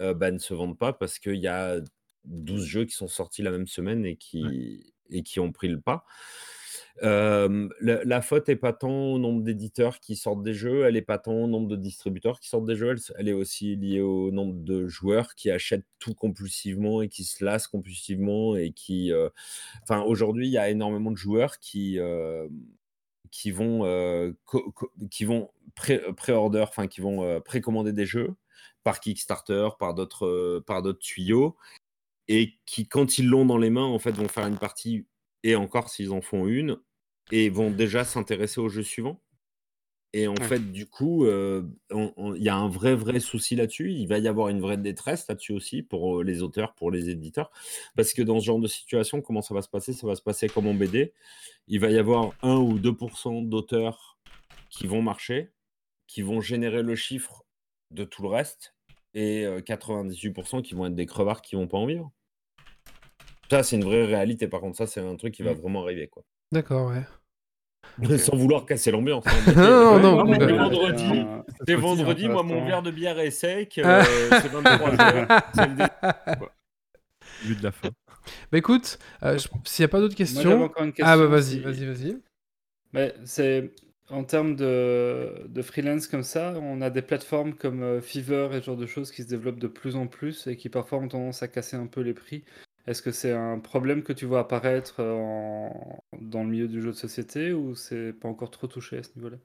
[0.01, 1.81] euh, bah, ne se vendent pas parce qu'il y a
[2.25, 5.81] 12 jeux qui sont sortis la même semaine et qui, et qui ont pris le
[5.81, 6.05] pas.
[7.01, 11.19] La, faute est pas tant au nombre d'éditeurs qui sortent des jeux, elle est pas
[11.19, 14.55] tant au nombre de distributeurs qui sortent des jeux, elle, est aussi liée au nombre
[14.55, 19.13] de joueurs qui achètent tout compulsivement et qui se lassent compulsivement et qui,
[19.89, 21.99] aujourd'hui, il y a énormément de joueurs qui,
[23.31, 24.35] qui vont,
[25.11, 28.35] qui vont pré- pré-order, enfin, qui vont euh, précommander des jeux
[28.85, 31.57] par Kickstarter, par d'autres, par d'autres tuyaux
[32.29, 35.07] et qui, quand ils l'ont dans les mains, en fait, vont faire une partie,
[35.45, 36.79] et encore s'ils en font une,
[37.31, 39.23] et vont déjà s'intéresser au jeu suivant.
[40.15, 40.41] Et en Ouais.
[40.41, 43.93] fait, du coup, euh, il y a un vrai, vrai souci là-dessus.
[43.93, 47.09] Il va y avoir une vraie détresse là-dessus aussi pour euh, les auteurs, pour les
[47.09, 47.51] éditeurs.
[47.97, 49.95] Parce que dans ce genre de situation, comment ça va se passer?
[49.95, 51.15] Ça va se passer comme en BD.
[51.69, 54.19] Il va y avoir 1 ou 2% d'auteurs
[54.71, 55.53] qui vont marcher,
[56.07, 57.45] qui vont générer le chiffre
[57.91, 58.77] de tout le reste,
[59.15, 62.13] et euh, 98% qui vont être des crevards qui vont pas en vivre.
[63.53, 64.49] Ça, c'est une vraie réalité.
[64.49, 65.59] Par contre, ça, c'est un truc qui va Mm.
[65.59, 66.09] vraiment arriver.
[66.09, 66.23] quoi.
[66.53, 67.03] D'accord, ouais.
[68.19, 69.25] Sans vouloir casser l'ambiance.
[69.27, 71.05] hein, Non, c'est- non, Ouais, non, c'est mais- vendredi.
[71.13, 74.03] Euh, C'est hein, vendredi, moi mon verre de bière est sec, euh,
[74.43, 76.47] c'est 23 heures, c'est le dé-
[77.45, 77.91] But de la fin.
[78.51, 80.63] Bah écoute, euh, je- s'il n'y a pas d'autres questions.
[80.65, 81.07] encore une question.
[81.13, 82.17] Ah bah vas-y, vas-y, vas-y.
[82.95, 83.71] Mais c'est
[84.09, 88.61] en termes de, de freelance comme ça, on a des plateformes comme euh, Fiverr et
[88.61, 91.09] ce genre de choses qui se développent de plus en plus et qui parfois ont
[91.09, 92.45] tendance à casser un peu les prix.
[92.87, 95.69] Est-ce que c'est un problème que tu vois apparaître euh,
[96.21, 99.11] dans le milieu du jeu de société ou c'est pas encore trop touché à ce
[99.17, 99.39] niveau-là?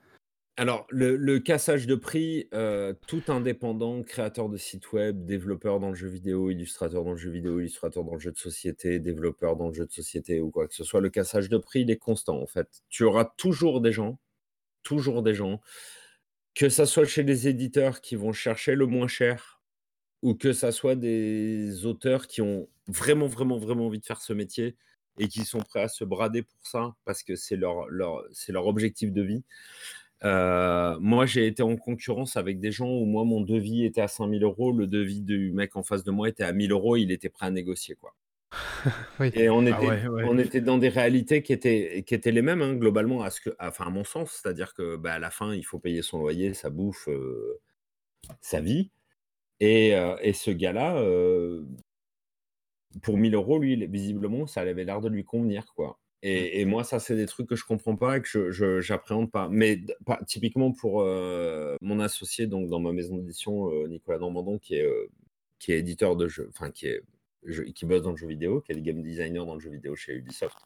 [0.60, 5.90] Alors, le, le cassage de prix, euh, tout indépendant, créateur de site web, développeur dans
[5.90, 9.56] le jeu vidéo, illustrateur dans le jeu vidéo, illustrateur dans le jeu de société, développeur
[9.56, 11.92] dans le jeu de société ou quoi que ce soit, le cassage de prix, il
[11.92, 12.82] est constant en fait.
[12.90, 14.20] Tu auras toujours des gens,
[14.84, 15.62] toujours des gens,
[16.56, 19.57] que ça soit chez les éditeurs qui vont chercher le moins cher
[20.22, 24.34] ou que ça soit des auteurs qui ont vraiment, vraiment, vraiment envie de faire ce
[24.34, 24.76] métier
[25.20, 28.68] et qui sont prêts à se brader pour ça parce que c'est leur, leur, leur
[28.68, 29.44] objectif de vie.
[30.24, 34.08] Euh, moi, j'ai été en concurrence avec des gens où moi, mon devis était à
[34.08, 37.12] 5000 euros, le devis du mec en face de moi était à 1000 euros, il
[37.12, 37.96] était prêt à négocier.
[37.96, 38.14] Quoi.
[39.20, 39.32] Oui.
[39.34, 40.24] Et on était, Ah ouais, ouais.
[40.28, 43.42] on était dans des réalités qui étaient, qui étaient les mêmes, hein, globalement, à, ce
[43.42, 44.40] que, enfin, à mon sens.
[44.42, 47.60] C'est-à-dire que bah, à la fin, il faut payer son loyer, sa bouffe, euh,
[48.42, 48.92] sa vie.
[49.60, 51.64] Et, euh, et ce gars-là, euh,
[53.02, 55.66] pour 1000 euros, lui, visiblement, ça avait l'air de lui convenir.
[55.76, 56.00] quoi.
[56.24, 59.32] Et, et moi, ça, c'est des trucs que je comprends pas et que je, j'appréhende
[59.32, 59.50] pas.
[59.50, 64.76] Mais pas, typiquement pour euh, mon associé, donc dans ma maison d'édition, Nicolas Normandon, qui
[64.76, 64.88] est,
[65.60, 67.02] qui est éditeur de jeux, enfin, qui, est,
[67.44, 69.96] je- qui bosse dans le jeu vidéo, qui est game designer dans le jeu vidéo
[69.96, 70.58] chez Ubisoft.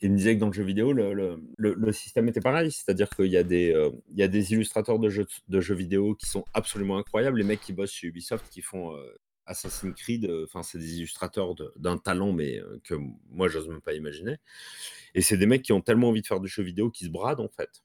[0.00, 2.70] Il me disait que dans le jeu vidéo, le, le- le- le système était pareil.
[2.70, 5.74] C'est-à-dire qu'il y, a des, euh, il y a des illustrateurs de jeux, de jeux
[5.74, 7.38] vidéo qui sont absolument incroyables.
[7.38, 9.02] Les mecs qui bossent chez Ubisoft, qui font euh,
[9.46, 12.94] Assassin's Creed, euh, enfin, c'est des illustrateurs de- d'un talent, mais que
[13.30, 14.36] moi, j'ose même pas imaginer.
[15.14, 17.12] Et c'est des mecs qui ont tellement envie de faire du jeu vidéo qu'ils se
[17.12, 17.82] bradent, en fait.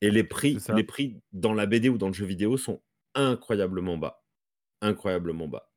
[0.00, 2.82] Et les prix, les prix dans la BD ou dans le jeu vidéo sont
[3.14, 4.24] incroyablement bas.
[4.80, 5.70] Incroyablement bas.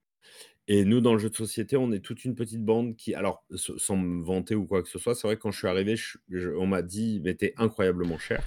[0.67, 3.45] Et nous, dans le jeu de société, on est toute une petite bande qui, alors,
[3.55, 5.95] sans me vanter ou quoi que ce soit, c'est vrai que quand je suis arrivé,
[5.95, 8.43] je- je- on m'a dit, mais t'es incroyablement cher.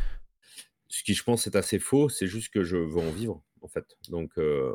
[0.89, 2.09] Ce qui, je pense, est assez faux.
[2.09, 3.85] C'est juste que je veux en vivre, en fait.
[4.09, 4.75] Donc, euh,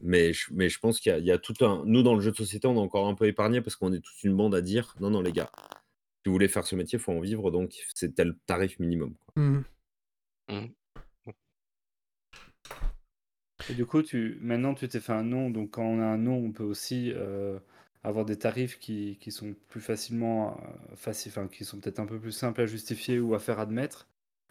[0.00, 1.82] mais, je, mais je pense qu'il y, a- il y a tout un.
[1.86, 4.00] Nous, dans le jeu de société, on est encore un peu épargné parce qu'on est
[4.00, 6.98] toute une bande à dire, non, non, les gars, si vous voulez faire ce métier,
[6.98, 9.14] il faut en vivre, donc c'est tel tarif minimum.
[9.16, 9.42] quoi.
[10.48, 10.74] Mhm.
[13.68, 15.50] Du coup, tu, maintenant, tu t'es fait un nom.
[15.50, 17.58] Donc, quand on a un nom, on peut aussi euh,
[18.02, 22.20] avoir des tarifs qui, qui sont plus facilement, euh, enfin, qui sont peut-être un peu
[22.20, 24.06] plus simples à justifier ou à faire admettre.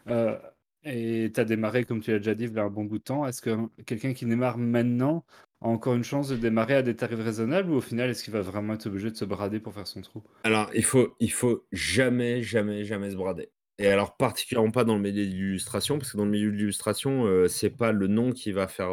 [0.07, 0.38] Euh,
[0.84, 2.97] et tu as démarré, comme tu l'as déjà dit, il y a un bon bout
[2.97, 3.26] de temps.
[3.28, 3.55] Est-ce que
[3.86, 5.24] quelqu'un qui démarre maintenant
[5.61, 8.34] a encore une chance de démarrer à des tarifs raisonnables ou au final, est-ce qu'il
[8.34, 10.24] va vraiment être obligé de se brader pour faire son trou?
[10.43, 13.49] Alors, il faut, il faut jamais, jamais, jamais se brader.
[13.80, 16.55] Et alors, particulièrement pas dans le milieu de l'illustration, parce que dans le milieu de
[16.57, 18.91] l'illustration, euh, c'est pas le nom qui va faire.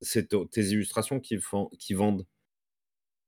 [0.00, 2.26] C'est to- tes illustrations qui, font, qui vendent.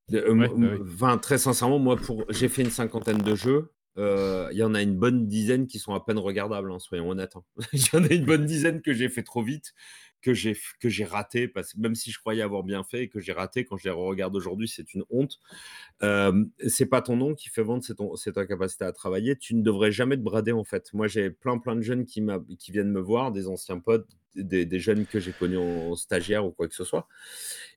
[0.09, 3.73] De- euh, Ouais, enfin, très sincèrement, moi, pour, j'ai fait une cinquantaine de jeux.
[3.99, 7.11] Euh, Il y en a une bonne dizaine qui sont à peine regardables, hein, soyons
[7.11, 7.37] honnêtes.
[7.37, 7.45] hein.
[7.73, 9.73] Il y en a une bonne dizaine que j'ai fait trop vite,
[10.23, 13.09] que j'ai que j'ai raté, parce que même si je croyais avoir bien fait et
[13.09, 15.39] que j'ai raté, quand je les regarde aujourd'hui, c'est une honte.
[16.03, 19.37] Euh, c'est pas ton nom qui fait vendre, c'est ton- c'est ta capacité à travailler.
[19.37, 20.93] Tu ne devrais jamais te brader en fait.
[20.93, 22.23] Moi, j'ai plein plein de jeunes qui,
[22.59, 25.97] qui viennent me voir, des anciens potes, des, des jeunes que j'ai connus en, en
[25.97, 27.09] stagiaire ou quoi que ce soit,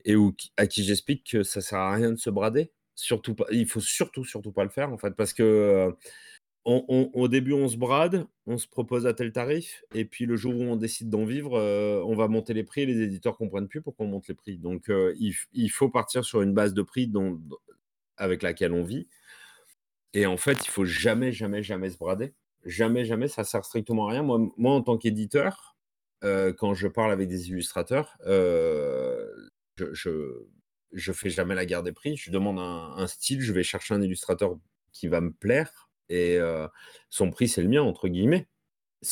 [0.06, 2.72] et où, à qui j'explique que ça sert à rien de se brader.
[3.00, 5.92] Surtout pas, il faut surtout surtout pas le faire en fait, parce que euh,
[6.66, 10.54] au début on se brade, on se propose à tel tarif, et puis le jour
[10.54, 13.70] où on décide d'en vivre, euh, on va monter les prix et les éditeurs comprennent
[13.70, 14.58] plus pourquoi on monte les prix.
[14.58, 17.40] Donc euh, il, faut partir sur une base de prix dont,
[18.18, 19.08] avec laquelle on vit.
[20.14, 22.34] Et en fait, il faut jamais, jamais, jamais se brader.
[22.66, 24.24] Jamais, jamais, ça sert strictement à rien.
[24.24, 25.78] Moi, moi en tant qu'éditeur,
[26.22, 28.18] quand je parle avec des illustrateurs,
[29.78, 30.44] je,
[30.94, 32.18] je fais jamais la guerre des prix.
[32.18, 34.58] Je demande un, style, je vais chercher un illustrateur
[34.92, 36.68] qui va me plaire et euh,
[37.10, 38.48] son prix, c'est le mien, entre guillemets.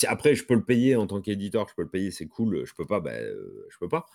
[0.08, 2.66] Après, je peux le payer en tant qu'éditeur, je peux le payer, c'est cool.
[2.66, 4.06] Je peux pas, ben, euh, je peux pas.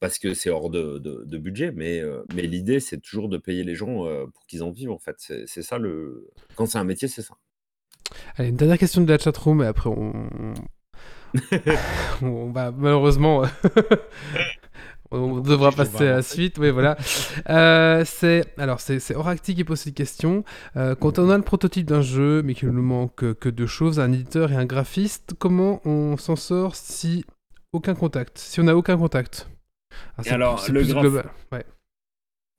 [0.00, 0.98] parce que c'est hors de,
[1.38, 4.04] budget, mais, euh, mais l'idée, c'est toujours de payer les gens
[4.34, 5.16] pour qu'ils en vivent, en fait.
[5.18, 6.28] C'est ça le.
[6.56, 7.34] Quand c'est un métier, c'est ça.
[8.36, 10.28] Allez, une dernière question de la chatroom et après on.
[12.20, 13.44] on va malheureusement.
[15.12, 16.58] on devra passer à la suite.
[16.58, 16.96] Oui, voilà.
[17.48, 20.44] Euh, c'est alors c'est Oracti qui pose cette question.
[20.76, 23.98] Euh, quand on a le prototype d'un jeu, mais qu'il nous manque que deux choses,
[23.98, 27.24] un éditeur et un graphiste, comment on s'en sort si
[27.72, 29.48] aucun contact Si on n'a aucun contact?
[30.18, 31.26] Ah, alors, le graph-.
[31.52, 31.64] Ouais.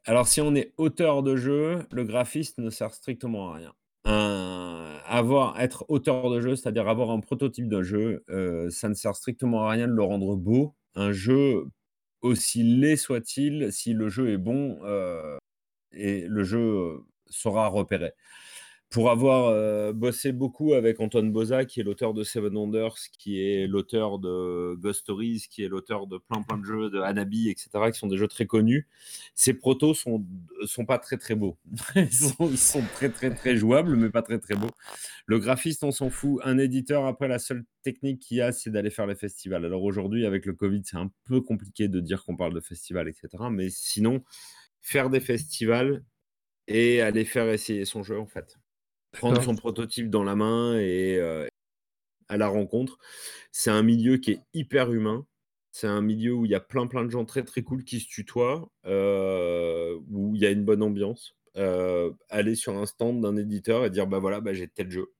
[0.05, 3.73] Alors, si on est auteur de jeu, le graphiste ne sert strictement à rien.
[4.05, 8.93] Un- avoir, être auteur de jeu, c'est-à-dire avoir un prototype de jeu, euh, ça ne
[8.95, 10.75] sert strictement à rien de le rendre beau.
[10.95, 11.65] Un jeu,
[12.23, 15.37] aussi laid soit-il, si le jeu est bon, euh,
[15.91, 16.97] et le jeu euh,
[17.29, 18.13] sera repéré.
[18.93, 23.41] Pour avoir euh, bossé beaucoup avec Antoine Boza, qui est l'auteur de Seven Wonders, qui
[23.41, 27.49] est l'auteur de Ghost Stories, qui est l'auteur de plein plein de jeux, de Hanabi,
[27.49, 28.87] etc., qui sont des jeux très connus,
[29.33, 30.23] ces protos sont,
[30.67, 31.57] sont pas très très beaux.
[31.95, 34.69] ils, sont, ils sont très très très jouables, mais pas très très beaux.
[35.25, 36.39] Le graphiste, on s'en fout.
[36.43, 39.65] Un éditeur, après, la seule technique qu'il y a, c'est d'aller faire les festivals.
[39.65, 43.07] Alors aujourd'hui, avec le Covid, c'est un peu compliqué de dire qu'on parle de festivals,
[43.07, 43.29] etc.
[43.49, 44.23] Mais sinon,
[44.81, 46.03] faire des festivals
[46.67, 48.59] et aller faire essayer son jeu, en fait.
[49.13, 51.47] Prendre son prototype dans la main et euh,
[52.27, 52.97] à la rencontre.
[53.51, 55.25] C'est un milieu qui est hyper humain.
[55.71, 57.99] C'est un milieu où il y a plein plein de gens très très cool qui
[57.99, 61.35] se tutoient, euh, où il y a une bonne ambiance.
[61.55, 65.13] Euh, aller sur un stand d'un éditeur et dire bah voilà, bah, j'ai tel jeu.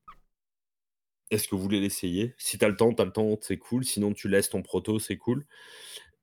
[1.32, 2.36] Est-ce que vous voulez l'essayer?
[2.38, 3.84] Si tu as le temps, tu as le temps, c'est cool.
[3.84, 5.46] Sinon, tu laisses ton proto, c'est cool.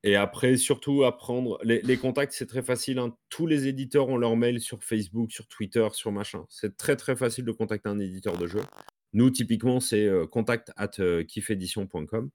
[0.03, 1.59] Et après, surtout, apprendre.
[1.63, 2.97] Les, contacts, c'est très facile.
[2.97, 3.15] hein.
[3.29, 6.45] Tous les éditeurs ont leur mail sur Facebook, sur Twitter, sur machin.
[6.49, 8.61] C'est très, très facile de contacter un éditeur de jeu.
[9.13, 12.31] Nous, typiquement, c'est euh, contact at euh, kiffedition.com.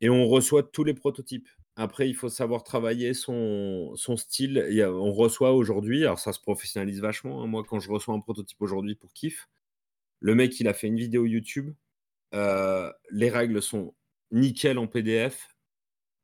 [0.00, 1.48] Et on reçoit tous les prototypes.
[1.74, 4.64] Après, il faut savoir travailler son, style.
[4.84, 7.42] On reçoit aujourd'hui, alors ça se professionnalise vachement.
[7.42, 7.46] hein.
[7.46, 9.48] Moi, quand je reçois un prototype aujourd'hui pour Kiff,
[10.20, 11.74] le mec, il a fait une vidéo YouTube.
[12.34, 13.94] Euh, les règles sont
[14.30, 15.48] nickel en PDF.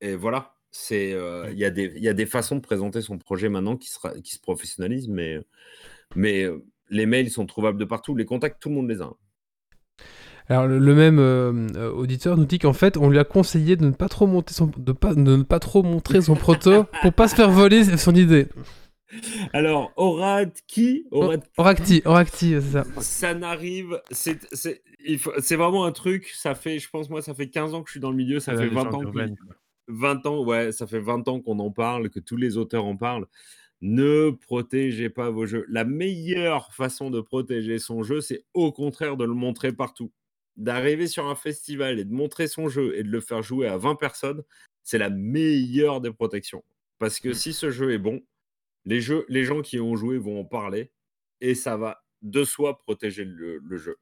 [0.04, 3.00] Et voilà, c'est euh, il y, a des- il y a des façons de présenter
[3.00, 5.40] son projet maintenant qui, sera, qui se professionnalisent, mais,
[6.14, 8.14] mais euh, les mails sont trouvables de partout.
[8.14, 9.10] Les contacts, tout le monde les a.
[10.48, 13.92] Alors le, même euh, auditeur nous dit qu'en fait on lui a conseillé de ne
[13.92, 17.28] pas trop monter son, de pas, de ne pas trop montrer son proto pour pas
[17.28, 18.48] se faire voler son idée.
[19.54, 22.84] Alors, Oracti, Oracti, Oracti, Oracti, c'est ça.
[23.00, 24.82] ça n'arrive, c'est c'est-
[25.56, 28.00] vraiment un truc, ça fait, je pense moi, ça fait 15 ans que je suis
[28.00, 29.26] dans le milieu, ça La fait 20 légende ans, quoi.
[29.88, 32.96] 20 ans, ouais, ça fait 20 ans qu'on en parle, que tous les auteurs en
[32.96, 33.26] parlent.
[33.80, 35.66] Ne protégez pas vos jeux.
[35.68, 40.12] La meilleure façon de protéger son jeu, c'est au contraire de le montrer partout.
[40.56, 43.76] D'arriver sur un festival et de montrer son jeu et de le faire jouer à
[43.76, 44.42] 20 personnes,
[44.82, 46.64] c'est la meilleure des protections.
[46.98, 48.22] Parce que si ce jeu est bon,
[48.84, 50.90] les, jeux, les gens qui ont joué vont en parler
[51.40, 53.98] et ça va de soi protéger le, le jeu.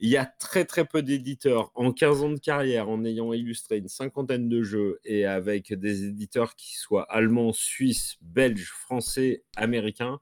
[0.00, 3.78] Il y a très très peu d'éditeurs en 15 ans de carrière en ayant illustré
[3.78, 10.20] une cinquantaine de jeux et avec des éditeurs qui soient allemands, suisses, belges, français, américains.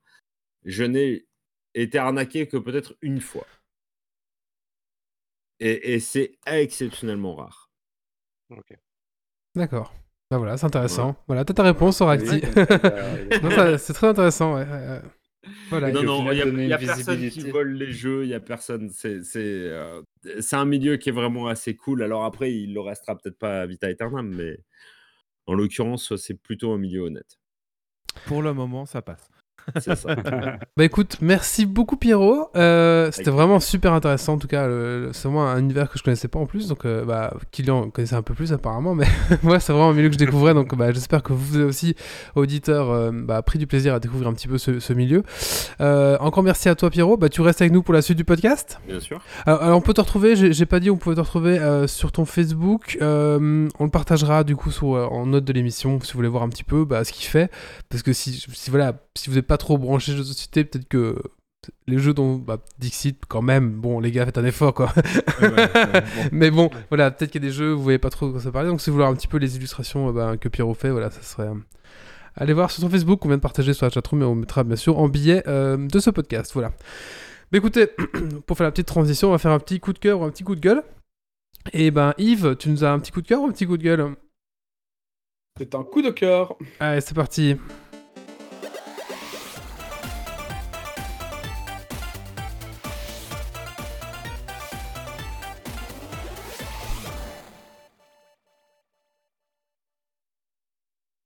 [0.64, 1.26] Je n'ai
[1.74, 3.46] été arnaqué que peut-être une fois.
[5.60, 7.70] Et, et c'est exceptionnellement rare.
[9.54, 9.94] D'accord.
[10.30, 11.16] Bah voilà, c'est intéressant.
[11.28, 12.30] Voilà, t'as ta réponse, Oracti.
[12.30, 12.40] Oui,
[13.78, 14.54] c'est très intéressant.
[14.54, 15.02] ouais, ouais, ouais.
[15.70, 15.90] Voilà.
[15.90, 18.90] non, non, il n'y a, personne qui vole les jeux, il n'y a personne.
[18.90, 20.02] C'est c'est, euh,
[20.40, 22.02] c'est un milieu qui est vraiment assez cool.
[22.02, 24.58] Alors après, il le restera peut-être pas à Vita Aeternam, mais
[25.46, 27.38] en l'occurrence, c'est plutôt un milieu honnête.
[28.26, 29.30] Pour le moment, ça passe.
[29.80, 30.16] C'est ça.
[30.76, 32.50] Bah écoute, merci beaucoup Pierrot.
[32.56, 34.68] Euh, C'était vraiment super intéressant en tout cas.
[35.12, 38.16] C'est vraiment un univers que je connaissais pas en plus, donc euh, bah Kylian connaissait
[38.16, 39.06] un peu plus apparemment, mais
[39.42, 41.94] moi c'est vraiment un milieu que je découvrais, donc bah, j'espère que vous aussi
[42.34, 45.22] auditeurs euh, bah, pris du plaisir à découvrir un petit peu ce, ce milieu.
[45.80, 47.16] Euh, encore merci à toi Pierrot.
[47.16, 48.80] Bah tu restes avec nous pour la suite du podcast.
[48.86, 49.20] Bien sûr.
[49.46, 51.86] Alors, alors, on peut te retrouver, j'ai j'ai pas dit, on pouvait te retrouver euh,
[51.86, 52.98] sur ton Facebook.
[53.02, 56.28] Euh, on le partagera du coup sur, euh, en note de l'émission si vous voulez
[56.28, 57.50] voir un petit peu bah, ce qu'il fait.
[57.88, 60.88] Parce que si, si, voilà, si vous n'êtes pas trop branché jeux de société, peut-être
[60.88, 61.16] que
[61.86, 64.92] les jeux dont bah, Dixit, quand même, bon les gars, faites un effort quoi.
[66.32, 68.32] Mais bon, voilà, peut-être qu'il y a des jeux où vous voyez pas trop de
[68.32, 68.68] quoi ça parler.
[68.68, 70.90] Donc si vous voulez voir un petit peu les illustrations euh, bah, que Pierrot fait,
[70.90, 71.48] voilà, ça serait.
[71.48, 71.54] euh,
[72.36, 74.62] Allez voir sur son Facebook, on vient de partager sur la chatroom et on mettra
[74.62, 76.52] bien sûr en billet euh, de ce podcast.
[76.52, 76.72] Voilà.
[77.50, 77.86] Mais écoutez,
[78.46, 80.30] pour faire la petite transition, on va faire un petit coup de cœur ou un
[80.30, 80.82] petit coup de gueule.
[81.72, 83.76] Et ben Yves, tu nous as un petit coup de cœur ou un petit coup
[83.76, 84.14] de gueule?
[85.58, 86.54] C'est un coup de cœur.
[86.78, 87.56] Allez, c'est parti.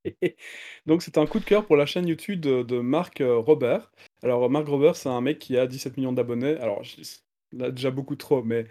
[0.87, 3.91] Donc c'est un coup de cœur pour la chaîne YouTube de, Marc euh, Robert.
[4.23, 6.57] Alors Marc Robert, c'est un mec qui a 17 millions d'abonnés.
[6.59, 6.83] Alors
[7.61, 8.67] a déjà beaucoup trop, mais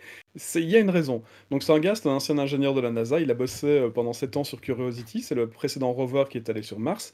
[0.55, 1.21] il y a une raison.
[1.51, 3.19] Donc c'est un gars, c'est un ancien ingénieur de la NASA.
[3.19, 5.21] Il a bossé euh, pendant 7 ans sur Curiosity.
[5.21, 7.13] C'est le précédent rover qui est allé sur Mars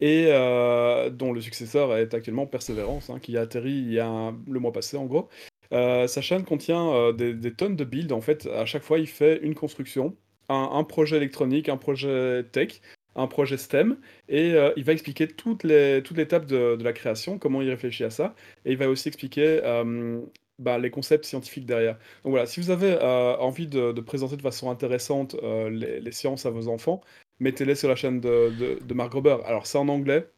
[0.00, 4.32] et euh, dont le successeur est actuellement Perseverance, hein, qui a atterri il y a
[4.48, 5.28] le mois passé en gros.
[5.70, 8.12] Sa chaîne contient des, tonnes de builds.
[8.12, 10.16] En fait, à chaque fois, il fait une construction,
[10.48, 12.80] un projet électronique, un projet tech,
[13.16, 13.96] un projet STEM,
[14.28, 17.70] et euh, il va expliquer toutes les, toute l'étape de, de la création, comment il
[17.70, 18.34] réfléchit à ça,
[18.64, 20.20] et il va aussi expliquer euh,
[20.58, 21.94] bah, les concepts scientifiques derrière.
[22.24, 26.12] Donc voilà, si vous avez euh, envie de, de présenter de façon intéressante les, les
[26.12, 27.00] sciences à vos enfants,
[27.40, 29.12] mettez-les sur la chaîne de, de, de Mark.
[29.44, 30.28] Alors c'est en anglais,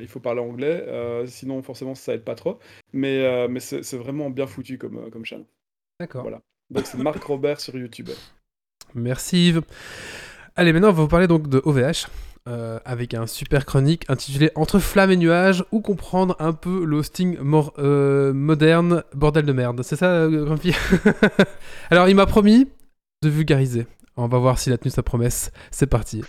[0.00, 2.58] il faut parler anglais, euh, sinon forcément ça aide pas trop,
[2.92, 5.44] mais, euh, mais c'est vraiment bien foutu comme, comme chaîne.
[5.98, 6.22] D'accord.
[6.22, 6.40] Voilà.
[6.70, 8.10] Donc c'est Marc Robert sur YouTube.
[8.94, 9.62] Merci Yves.
[10.56, 12.06] Allez, maintenant on va vous parler donc de OVH.
[12.48, 17.38] euh, avec un super chronique intitulé Entre flammes et nuages, ou comprendre un peu l'hosting
[17.38, 19.82] mor- euh, moderne, bordel de merde.
[19.84, 20.74] C'est ça, euh, Grumpy?
[21.90, 22.68] Alors, il m'a promis
[23.22, 23.86] de vulgariser.
[24.16, 25.52] On va voir s'il a tenu sa promesse.
[25.70, 26.22] C'est parti.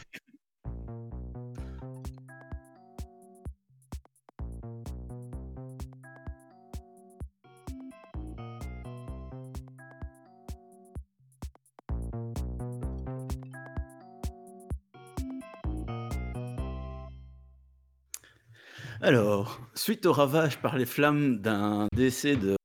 [19.05, 22.55] Alors, suite au ravage par les flammes d'un décès de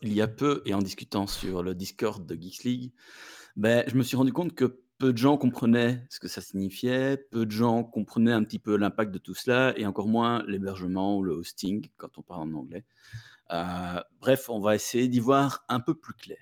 [0.00, 2.92] il y a peu et en discutant sur le Discord de Geeks League,
[3.56, 7.16] ben, je me suis rendu compte que peu de gens comprenaient ce que ça signifiait,
[7.16, 11.18] peu de gens comprenaient un petit peu l'impact de tout cela et encore moins l'hébergement
[11.18, 12.84] ou le hosting quand on parle en anglais.
[13.50, 16.38] Euh, bref, on va essayer d'y voir un peu plus clair.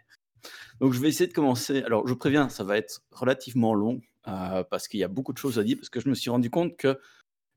[0.79, 1.83] Donc, je vais essayer de commencer.
[1.85, 5.39] Alors, je préviens, ça va être relativement long euh, parce qu'il y a beaucoup de
[5.39, 6.99] choses à dire parce que je me suis rendu compte que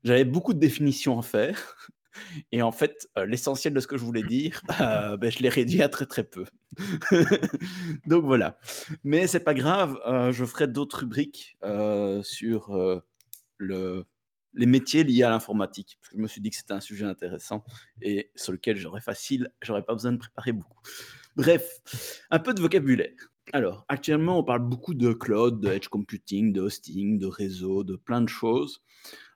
[0.04, 1.90] j'avais beaucoup de définitions à faire.
[2.52, 5.48] Et en fait, euh, l'essentiel de ce que je voulais dire, euh, ben, je l'ai
[5.48, 6.44] réduit à très très peu.
[8.06, 8.58] Donc voilà.
[9.02, 11.58] Mais c'est pas grave, euh, je ferai d'autres rubriques
[12.22, 13.02] sur
[13.58, 14.04] le,
[14.54, 15.98] les métiers liés à l'informatique.
[16.12, 17.64] Je me suis dit que c'était un sujet intéressant
[18.02, 20.80] et sur lequel j'aurais facile, j'aurais pas besoin de préparer beaucoup.
[21.36, 23.10] Bref, un peu de vocabulaire.
[23.52, 27.96] Alors, actuellement, on parle beaucoup de cloud, de edge computing, de hosting, de réseau, de
[27.96, 28.82] plein de choses.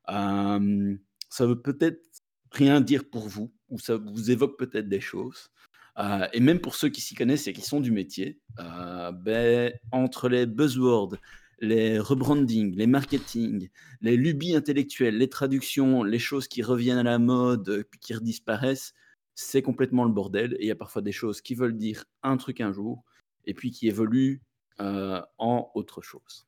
[0.09, 0.97] Euh,
[1.29, 2.03] ça veut peut-être
[2.51, 5.51] rien dire pour vous, ou ça vous évoque peut-être des choses.
[5.99, 9.73] Euh, et même pour ceux qui s'y connaissent et qui sont du métier, euh, ben,
[9.93, 11.17] entre les buzzwords,
[11.61, 13.69] les rebranding, les marketing,
[14.01, 18.95] les lubies intellectuelles, les traductions, les choses qui reviennent à la mode, puis qui redisparaissent,
[19.35, 20.55] c'est complètement le bordel.
[20.55, 23.05] Et il y a parfois des choses qui veulent dire un truc un jour,
[23.45, 24.41] et puis qui évoluent
[24.79, 26.47] en autre chose.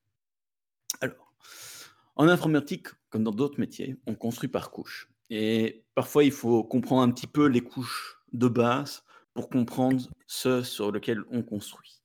[1.01, 1.35] Alors,
[2.21, 5.09] en informatique, comme dans d'autres métiers, on construit par couches.
[5.31, 9.03] Et parfois, il faut comprendre un petit peu les couches de base
[9.33, 12.03] pour comprendre ce sur lequel on construit.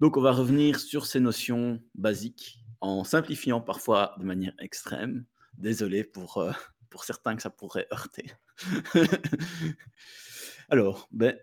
[0.00, 5.24] Donc, on va revenir sur ces notions basiques en simplifiant parfois de manière extrême.
[5.56, 6.50] Désolé pour, euh,
[6.90, 8.32] pour certains que ça pourrait heurter.
[10.68, 11.38] Alors, ben,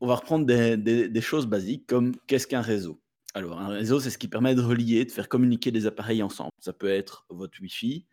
[0.00, 3.00] on va reprendre des, des- des choses basiques comme qu'est-ce qu'un réseau?
[3.34, 6.50] Alors, un réseau, c'est ce qui permet de relier, de faire communiquer des appareils ensemble.
[6.60, 8.06] Ça peut être votre Wi-Fi,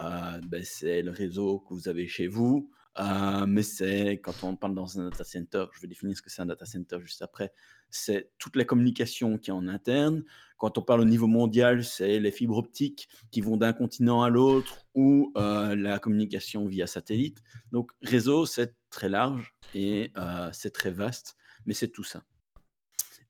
[0.00, 4.56] euh, ben, c'est le réseau que vous avez chez vous, euh, mais c'est quand on
[4.56, 7.22] parle dans un data center, je vais définir ce que c'est un data center juste
[7.22, 7.52] après,
[7.90, 10.24] c'est toute la communication qui est en interne.
[10.58, 14.28] Quand on parle au niveau mondial, c'est les fibres optiques qui vont d'un continent à
[14.28, 17.42] l'autre ou euh, la communication via satellite.
[17.72, 20.12] Donc réseau, c'est très large et
[20.52, 21.36] c'est très vaste,
[21.66, 22.22] mais c'est tout ça.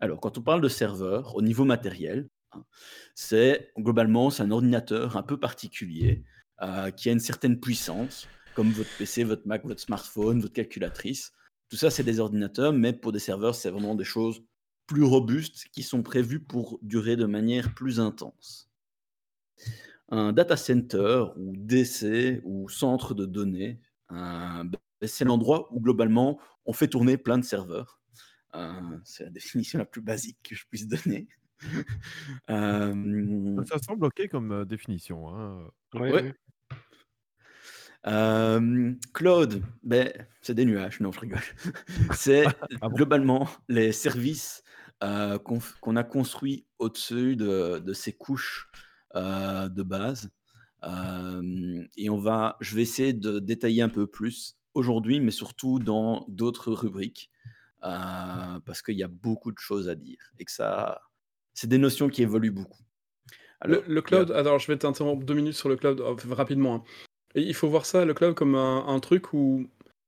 [0.00, 2.64] Alors, quand on parle de serveur, au niveau matériel, hein,
[3.14, 6.24] c'est globalement c'est un ordinateur un peu particulier
[6.62, 11.32] euh, qui a une certaine puissance, comme votre PC, votre Mac, votre smartphone, votre calculatrice.
[11.68, 14.42] Tout ça, c'est des ordinateurs, mais pour des serveurs, c'est vraiment des choses
[14.86, 18.70] plus robustes qui sont prévues pour durer de manière plus intense.
[20.08, 23.80] Un data center ou DC ou centre de données,
[24.12, 28.00] euh, ben, c'est l'endroit où globalement on fait tourner plein de serveurs.
[28.56, 31.28] Euh, c'est la définition la plus basique que je puisse donner.
[32.50, 35.28] Euh, Ça semble ok comme euh, définition.
[35.34, 35.68] hein.
[35.94, 36.12] Ouais, Ouais.
[36.12, 36.34] ouais.
[38.06, 40.12] Euh, Claude, ben,
[40.42, 41.40] c'est des nuages, non, je rigole.
[42.16, 42.44] c'est
[42.80, 42.94] Ah bon?
[42.96, 44.62] globalement les services
[45.02, 48.68] euh, qu'on a construits au-dessus de, de ces couches
[49.16, 50.30] euh, de base.
[50.84, 55.78] Euh, et on va, je vais essayer de détailler un peu plus aujourd'hui, mais surtout
[55.80, 57.30] dans d'autres rubriques,
[57.84, 61.00] euh, parce qu'il y a beaucoup de choses à dire et que ça,
[61.54, 62.82] c'est des notions qui évoluent beaucoup.
[63.64, 66.74] Le, Alors, le cloud, alors je vais t'interrompre deux minutes sur le cloud euh, rapidement.
[66.76, 66.82] hein.
[67.34, 69.66] Et il faut voir ça, le cloud, comme un, un truc où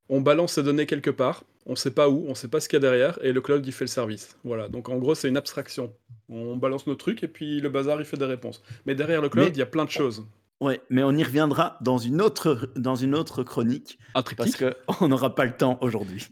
[0.09, 2.77] on balance ses données quelque part, on sait pas où, on sait pas ce qu'il
[2.77, 4.37] y a derrière, et le cloud il fait le service.
[4.43, 5.93] Voilà, donc en gros c'est une abstraction.
[6.29, 8.63] On balance nos trucs et puis le bazar il fait des réponses.
[8.85, 10.25] Mais derrière le cloud, Mais- il y a plein de choses.
[10.61, 15.07] Ouais, mais on y reviendra dans une autre, dans une autre chronique, Un parce qu'on
[15.07, 16.27] n'aura pas le temps aujourd'hui.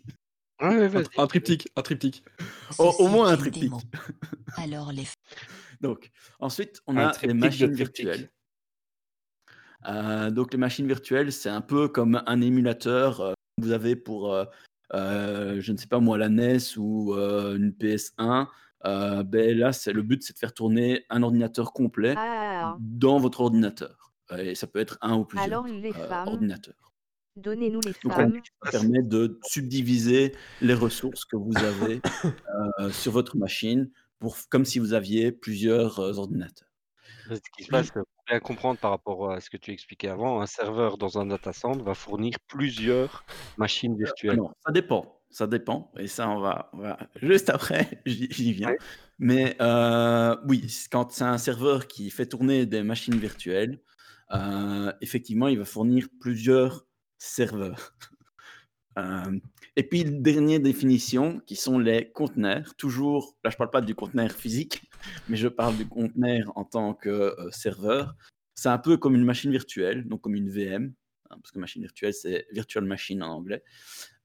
[0.62, 2.24] Ouais, un, triptyque, un triptyque.
[2.80, 3.64] Au, moins un triptyque.
[3.64, 3.80] démo.
[4.58, 5.06] Alors les
[5.82, 8.30] Donc, ensuite, on Un a les machines virtuelles.
[9.88, 13.96] Euh, donc, les machines virtuelles, c'est un peu comme un émulateur euh, que vous avez
[13.96, 14.46] pour, euh,
[14.94, 18.48] euh, je ne sais pas moi, la NES ou euh, une PS1.
[18.86, 23.20] Euh, ben là, c'est le but, c'est de faire tourner un ordinateur complet Ah, dans
[23.20, 24.14] votre ordinateur.
[24.38, 26.87] Et ça peut être un ou plusieurs alors les euh, femmes, ordinateurs.
[27.38, 28.42] Donnez-nous les Donc, femmes.
[28.64, 32.02] Ça permet de subdiviser les ressources que vous avez
[32.80, 33.90] euh, sur votre machine
[34.20, 36.68] pour, comme si vous aviez plusieurs euh, ordinateurs.
[37.30, 40.42] Ce qui se passe, pour bien comprendre par rapport à ce que tu expliquais avant,
[40.42, 43.26] un serveur dans un data center va fournir plusieurs
[43.58, 44.38] machines virtuelles.
[44.38, 45.14] Non, ça dépend.
[45.30, 45.92] Ça dépend.
[46.00, 48.70] Et ça, on va, on va- juste après, j'y viens.
[48.70, 48.78] Ouais.
[49.20, 53.82] Mais euh, oui, quand c'est un serveur qui fait tourner des machines virtuelles,
[54.32, 56.87] euh, effectivement, il va fournir plusieurs
[57.18, 57.94] serveurs.
[58.98, 59.40] Euh,
[59.76, 62.76] et puis, dernière définition, qui sont les conteneurs.
[62.76, 64.90] Toujours, là, je ne parle pas du conteneur physique,
[65.30, 68.16] mais je parle du conteneur en tant que euh, serveur.
[68.56, 70.94] C'est un peu comme une machine virtuelle, donc comme une VM,
[71.30, 73.64] hein, parce que machine virtuelle, c'est virtual machine en anglais,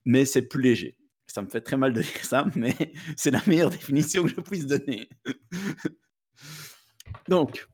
[0.06, 0.96] mais c'est plus léger.
[1.26, 2.74] Ça me fait très mal de dire ça, mais
[3.16, 5.10] c'est la meilleure définition que je puisse donner.
[7.28, 7.68] donc,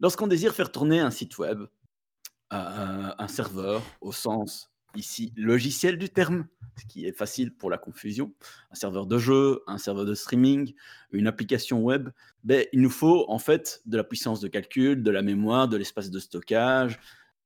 [0.00, 1.60] lorsqu'on désire faire tourner un site web,
[2.50, 6.46] un serveur au sens ici logiciel du terme,
[6.80, 8.32] ce qui est facile pour la confusion,
[8.72, 10.74] un serveur de jeu, un serveur de streaming,
[11.12, 12.08] une application web,
[12.42, 15.76] ben, il nous faut en fait de la puissance de calcul, de la mémoire, de
[15.76, 16.98] l'espace de stockage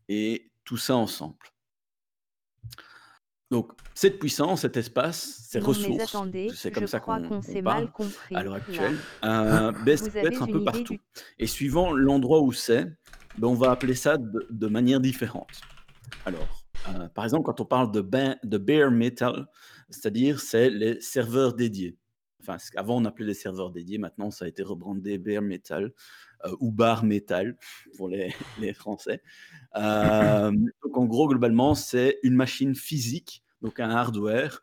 [0.09, 1.37] et tout ça ensemble.
[3.51, 6.17] Donc cette puissance, cet espace, ces non ressources,
[6.55, 8.35] c'est je comme ça crois qu'on qu'on s'est parle mal compris.
[8.35, 10.95] à l'heure actuelle, euh, ben, ça peut être un peu partout.
[10.95, 11.01] du-
[11.39, 12.87] Et suivant l'endroit où c'est,
[13.39, 15.61] ben, on va appeler ça de, manière différente.
[16.25, 19.47] Alors, euh, par exemple, quand on parle de, ba- de bare metal,
[19.91, 21.97] c'est-à-dire c'est les serveurs dédiés.
[22.41, 25.93] Enfin, ce qu'avant on appelait les serveurs dédiés, maintenant ça a été rebrandé bare metal
[26.45, 27.57] euh, ou bar metal
[27.97, 28.33] pour les,
[28.75, 29.23] Français.
[29.77, 30.53] Euh,
[30.93, 34.63] en gros, globalement, c'est une machine physique, donc un hardware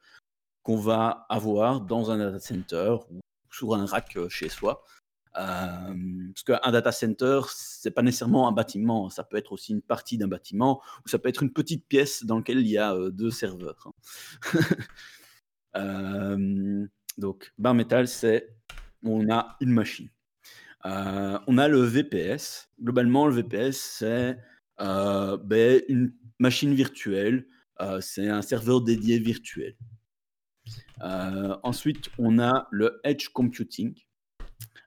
[0.64, 3.20] qu'on va avoir dans un data center ou
[3.52, 4.84] sur un rack chez soi.
[5.34, 10.18] Parce qu'un data center, c'est pas nécessairement un bâtiment, ça peut être aussi une partie
[10.18, 13.12] d'un bâtiment, ou ça peut être une petite pièce dans laquelle il y a euh,
[13.12, 13.92] deux serveurs.
[15.74, 16.38] hein.
[17.18, 18.56] Donc, bar metal, c'est
[19.04, 20.10] on a une machine.
[20.86, 22.70] Euh, on a le VPS.
[22.82, 24.38] Globalement, le VPS, c'est
[24.80, 27.48] euh, ben, une machine virtuelle.
[28.00, 29.76] C'est un serveur dédié virtuel.
[31.02, 33.96] Ensuite, on a le edge computing.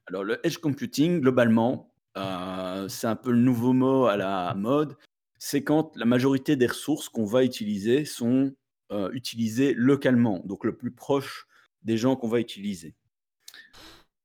[0.07, 4.97] Alors, le edge computing, globalement, euh, c'est un peu le nouveau mot à la mode.
[5.39, 8.55] C'est quand la majorité des ressources qu'on va utiliser sont
[8.93, 11.47] euh, utilisées localement, donc le plus proche
[11.83, 12.95] des gens qu'on va utiliser.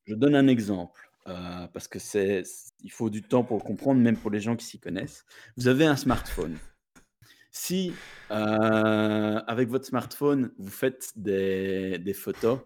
[0.06, 2.44] Je donne un exemple, euh, parce que c'est,
[2.82, 5.26] il faut du temps pour comprendre, même pour les gens qui s'y connaissent.
[5.58, 6.58] Vous avez un smartphone.
[7.52, 7.94] Si,
[8.30, 12.60] avec votre smartphone, vous faites des, photos,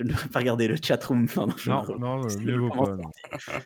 [0.00, 2.52] je ne devrais pas regarder le chatroom pendant que je Non, me- non, c'est mieux
[2.52, 2.96] le vaut pas.
[2.96, 3.10] non.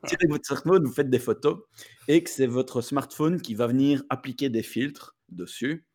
[0.05, 1.61] Si avec votre smartphone, vous faites des photos
[2.09, 5.87] et que c'est votre smartphone qui va venir appliquer des filtres dessus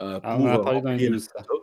[0.00, 1.32] euh, Ah, pour on en a parlé dans remplir une les news, ça.
[1.38, 1.60] photos,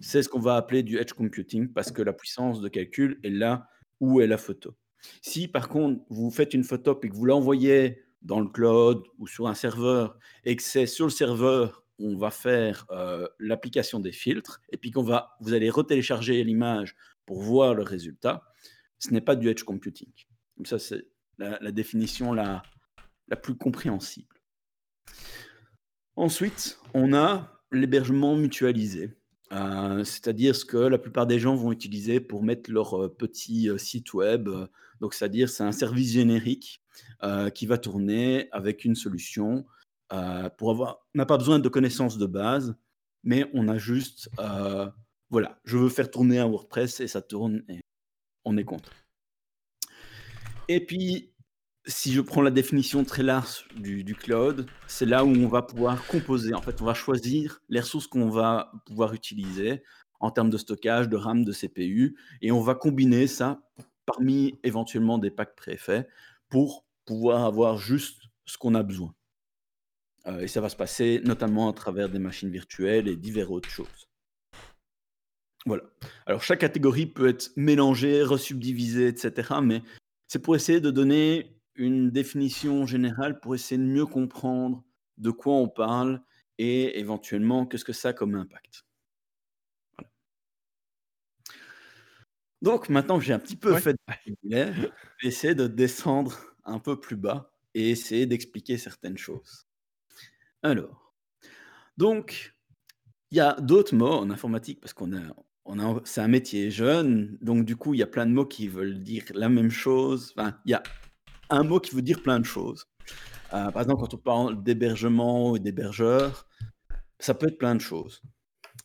[0.00, 3.30] c'est ce qu'on va appeler du edge computing parce que la puissance de calcul est
[3.30, 3.66] là
[4.00, 4.74] où est la photo.
[5.22, 9.26] Si par contre vous faites une photo et que vous l'envoyez dans le cloud ou
[9.26, 14.12] sur un serveur et que c'est sur le serveur on va faire euh, l'application des
[14.12, 16.96] filtres et puis qu'on va vous allez retélécharger l'image
[17.30, 18.42] pour voir le résultat,
[18.98, 20.10] ce n'est pas du edge computing.
[20.64, 21.06] Ça c'est
[21.38, 22.64] la, définition la,
[23.28, 24.34] la plus compréhensible.
[26.16, 29.16] Ensuite, on a l'hébergement mutualisé.
[29.52, 33.70] Euh, c'est-à-dire ce que la plupart des gens vont utiliser pour mettre leur euh, petit
[33.70, 34.48] euh, site web.
[35.00, 36.82] Donc, c'est-à-dire c'est un service générique
[37.54, 39.64] qui va tourner avec une solution
[40.58, 41.06] pour avoir.
[41.14, 42.74] On n'a pas besoin de connaissances de base,
[43.22, 44.28] mais on a juste,
[45.30, 47.80] voilà, je veux faire tourner un WordPress et ça tourne et
[48.44, 48.90] on est content.
[50.68, 51.32] Et puis,
[51.86, 55.62] si je prends la définition très large du, du cloud, c'est là où on va
[55.62, 56.54] pouvoir composer.
[56.54, 59.82] En fait, on va choisir les ressources qu'on va pouvoir utiliser
[60.20, 63.62] en termes de stockage, de RAM, de CPU, et on va combiner ça
[64.04, 66.06] parmi éventuellement des packs préfaits
[66.48, 69.14] pour pouvoir avoir juste ce qu'on a besoin.
[70.26, 73.70] Euh, et ça va se passer notamment à travers des machines virtuelles et diverses autres
[73.70, 74.09] choses.
[75.66, 75.82] Voilà.
[76.26, 79.60] Alors chaque catégorie peut être mélangée, resubdivisée, etc.
[79.62, 79.82] Mais
[80.26, 84.84] c'est pour essayer de donner une définition générale, pour essayer de mieux comprendre
[85.18, 86.22] de quoi on parle
[86.58, 88.84] et éventuellement qu'est-ce que ça a comme impact.
[89.96, 90.10] Voilà.
[92.62, 93.80] Donc maintenant que j'ai un petit peu Ouais.
[93.80, 93.98] fait de
[94.44, 99.66] je vais essayer de descendre un peu plus bas et essayer d'expliquer certaines choses.
[100.62, 101.14] Alors,
[101.96, 102.54] donc,
[103.30, 105.34] il y a d'autres mots en informatique parce qu'on a,
[105.64, 108.46] on a, c'est un métier jeune, donc du coup, il y a plein de mots
[108.46, 110.34] qui veulent dire la même chose.
[110.36, 110.82] Enfin, il y a
[111.50, 112.86] un mot qui veut dire plein de choses.
[113.52, 116.46] Euh, par exemple, quand on parle d'hébergement ou d'hébergeur,
[117.18, 118.22] ça peut être plein de choses.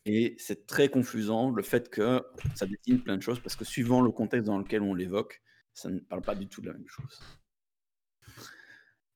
[0.04, 2.22] Et c'est très confusant le fait que
[2.54, 5.42] ça désigne plein de choses parce que suivant le contexte dans lequel on l'évoque,
[5.74, 7.20] ça ne parle pas du tout de la même chose.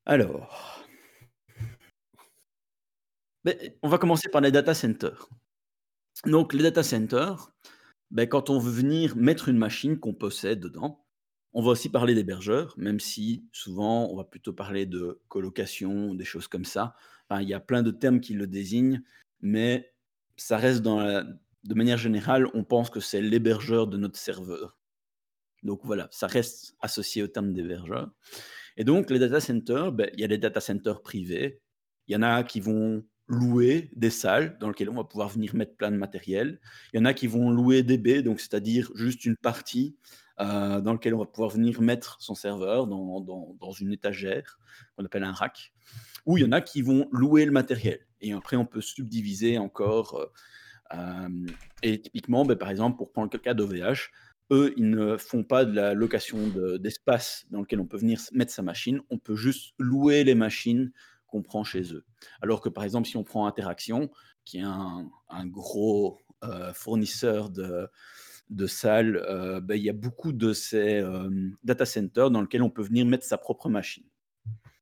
[0.07, 0.85] Alors,
[3.83, 5.29] on va commencer par les data centers.
[6.27, 7.53] Donc, les data centers,
[8.11, 11.05] ben, quand on veut venir mettre une machine qu'on possède dedans,
[11.53, 16.25] on va aussi parler d'hébergeurs, même si souvent on va plutôt parler de colocation, des
[16.25, 16.95] choses comme ça.
[17.29, 19.03] Enfin, il y a plein de termes qui le désignent,
[19.41, 19.93] mais
[20.37, 21.25] ça reste dans
[21.65, 24.79] de manière générale, on pense que c'est l'hébergeur de notre serveur.
[25.63, 28.11] Donc voilà, ça reste associé au terme d'hébergeur.
[28.77, 31.61] Et donc les data centers, ben, il y a des data centers privés.
[32.07, 35.55] Il y en a qui vont louer des salles dans lesquelles on va pouvoir venir
[35.55, 36.61] mettre plein de matériel.
[36.93, 39.97] Il y en a qui vont louer des baies, donc c'est-à-dire juste une partie
[40.41, 44.59] euh, dans lequel on va pouvoir venir mettre son serveur dans, dans- une étagère
[44.97, 45.73] qu'on appelle un rack.
[46.27, 48.01] Ou il y en a qui vont louer le matériel.
[48.21, 50.15] Et après, on peut subdiviser encore.
[50.19, 50.27] euh,
[50.95, 51.47] euh,
[51.83, 54.11] et typiquement, ben, par exemple, pour prendre le cas d'OVH,
[54.51, 58.21] eux, ils ne font pas de la location de- d'espace dans lequel on peut venir
[58.33, 59.01] mettre sa machine.
[59.11, 60.91] On peut juste louer les machines
[61.31, 62.05] qu'on prend chez eux.
[62.43, 64.11] Alors que par exemple, si on prend Interaction,
[64.45, 67.89] qui est un, un gros euh, fournisseur de,
[68.51, 71.31] de salles, euh, ben, il y a beaucoup de ces euh,
[71.63, 74.05] data centers dans lesquels on peut venir mettre sa propre machine.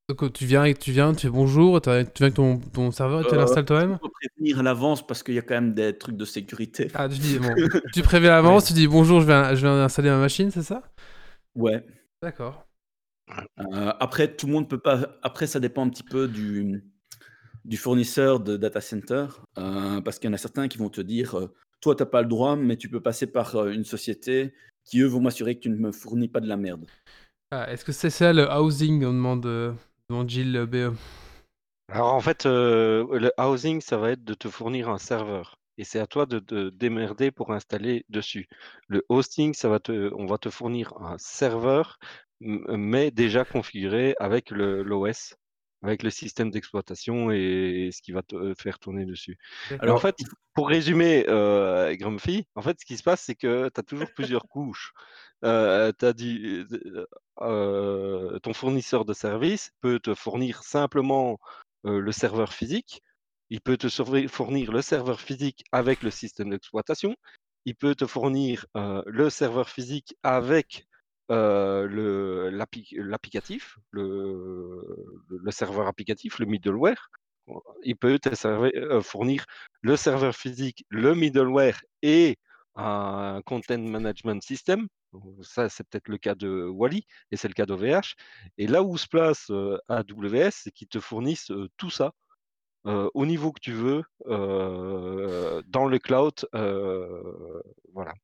[0.09, 3.21] Donc, tu viens, et tu viens, tu fais bonjour, tu viens avec ton, ton serveur
[3.21, 5.75] et tu l'installes toi-même Il faut prévenir à l'avance parce qu'il y a quand même
[5.75, 6.91] des trucs de sécurité.
[6.95, 7.55] Ah, tu dis, bon,
[7.93, 10.63] tu préviens à l'avance, tu dis bonjour, je viens, je viens installer ma machine, c'est
[10.63, 10.83] ça?
[11.55, 11.85] Ouais.
[12.23, 12.68] D'accord.
[13.59, 15.19] Euh, après, tout le monde peut pas.
[15.23, 16.85] Après, ça dépend un petit peu du,
[17.65, 19.27] du fournisseur de data center,
[19.59, 22.09] euh, parce qu'il y en a certains qui vont te dire, euh, toi, tu n'as
[22.09, 25.57] pas le droit, mais tu peux passer par euh, une société qui, eux, vont m'assurer
[25.57, 26.87] que tu ne me fournis pas de la merde.
[27.51, 29.73] Ah, Est-ce que c'est ça le housing On demande, euh,
[30.09, 30.95] demande Gilles BE.
[31.91, 35.59] Alors en fait, euh, le housing, ça va être de te fournir un serveur.
[35.79, 38.49] Et c'est à toi de te démerder pour installer dessus.
[38.89, 41.99] Le hosting, ça va te, on va te fournir un serveur,
[42.41, 45.35] mais déjà configuré avec l'OS,
[45.83, 49.39] avec le système d'exploitation et, ce qui va te faire tourner dessus.
[49.71, 50.17] Mais en Alors, fait,
[50.55, 54.09] pour résumer, euh, Grumpy, en fait, ce qui se passe, c'est que tu as toujours
[54.15, 54.93] plusieurs couches.
[55.45, 57.07] Euh, dit, euh,
[57.43, 61.39] euh, ton fournisseur de service peut te fournir simplement
[61.87, 63.03] euh, le serveur physique.
[63.51, 63.89] Il peut te
[64.29, 67.15] fournir le serveur physique avec le système d'exploitation.
[67.65, 70.88] Il peut te fournir euh, le serveur physique avec
[71.31, 74.81] euh, l'applicatif, le,
[75.51, 77.11] serveur applicatif, le middleware.
[77.83, 79.45] Il peut te euh, fournir
[79.83, 82.39] le serveur physique, le middleware et
[82.77, 84.89] un content management system.
[85.43, 88.15] Ça, c'est peut-être le cas de Wally et c'est le cas d'OVH.
[88.59, 92.13] Et là où se place euh, AWS, c'est qu'ils te fournissent tout ça
[92.85, 96.33] au niveau que tu veux dans le cloud.
[97.93, 98.15] voilà.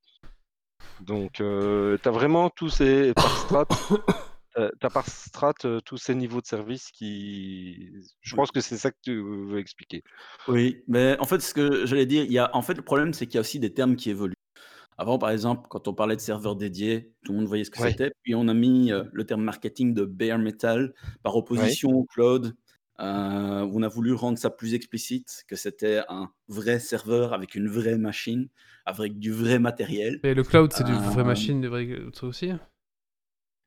[1.01, 3.67] Donc, tu as vraiment tous ces par strat,
[4.59, 7.91] euh, t'as par strat euh, tous ces niveaux de service qui.
[8.21, 10.03] Je pense que c'est ça que tu veux expliquer.
[10.49, 13.13] Oui, mais en fait, ce que j'allais dire, il y a, en fait, le problème,
[13.13, 14.35] c'est qu'il y a aussi des termes qui évoluent.
[14.97, 17.81] Avant, par exemple, quand on parlait de serveurs dédiés, tout le monde voyait ce que
[17.83, 17.91] Ouais.
[17.91, 18.13] c'était.
[18.23, 20.95] Puis on a mis euh, le terme marketing de bare metal
[21.25, 22.55] par opposition au cloud.
[23.01, 27.69] Euh, on a voulu rendre ça plus explicite, que c'était un vrai serveur avec une
[27.69, 28.49] vraie machine,
[28.87, 30.21] avec du vrai matériel.
[30.25, 32.51] Et le cloud, c'est du vraie Euh, machine, des vrais trucs aussi?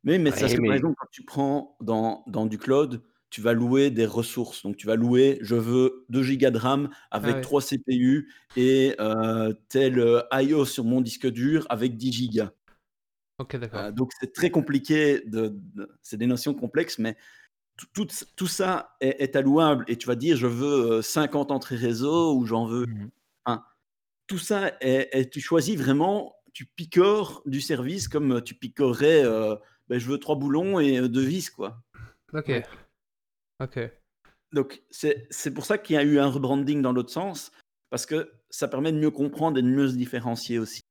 [0.03, 3.41] Mais, mais ça, c'est mais- par exemple, quand tu prends dans, dans du cloud, tu
[3.41, 4.63] vas louer des ressources.
[4.63, 7.41] Donc, tu vas louer, je veux 2 gigas de RAM avec ouais.
[7.41, 12.51] 3 CPU et euh, tel euh, IO sur mon disque dur avec 10 gigas.
[13.37, 13.79] Ok, d'accord.
[13.79, 15.21] Euh, donc, c'est très compliqué.
[15.25, 17.17] De, de- c'est des notions complexes, mais
[17.77, 19.85] tout, tout, tout ça est, est allouable.
[19.87, 22.85] Et tu vas dire, je veux euh, 50 entrées réseau ou j'en veux.
[22.87, 23.09] Mhm.
[23.45, 23.63] Enfin,
[24.27, 26.35] tout ça, est, est- tu choisis vraiment.
[26.53, 29.55] tu picores du service comme tu picorerais euh,
[29.89, 31.81] ben, je veux trois boulons et euh, deux vis, quoi.
[32.33, 32.51] Ok.
[33.63, 33.79] Ok.
[34.53, 37.51] Donc, c'est c'est pour ça qu'il y a eu un rebranding dans l'autre sens,
[37.89, 40.81] parce que ça permet de mieux comprendre et de mieux se différencier aussi.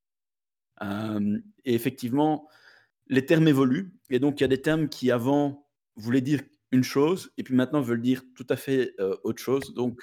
[0.83, 2.49] Euh, et effectivement,
[3.09, 6.43] les termes évoluent, et donc il y a des termes qui avant voulaient dire
[6.73, 9.73] une chose, et puis maintenant veulent dire tout à fait euh, autre chose.
[9.75, 10.03] Donc,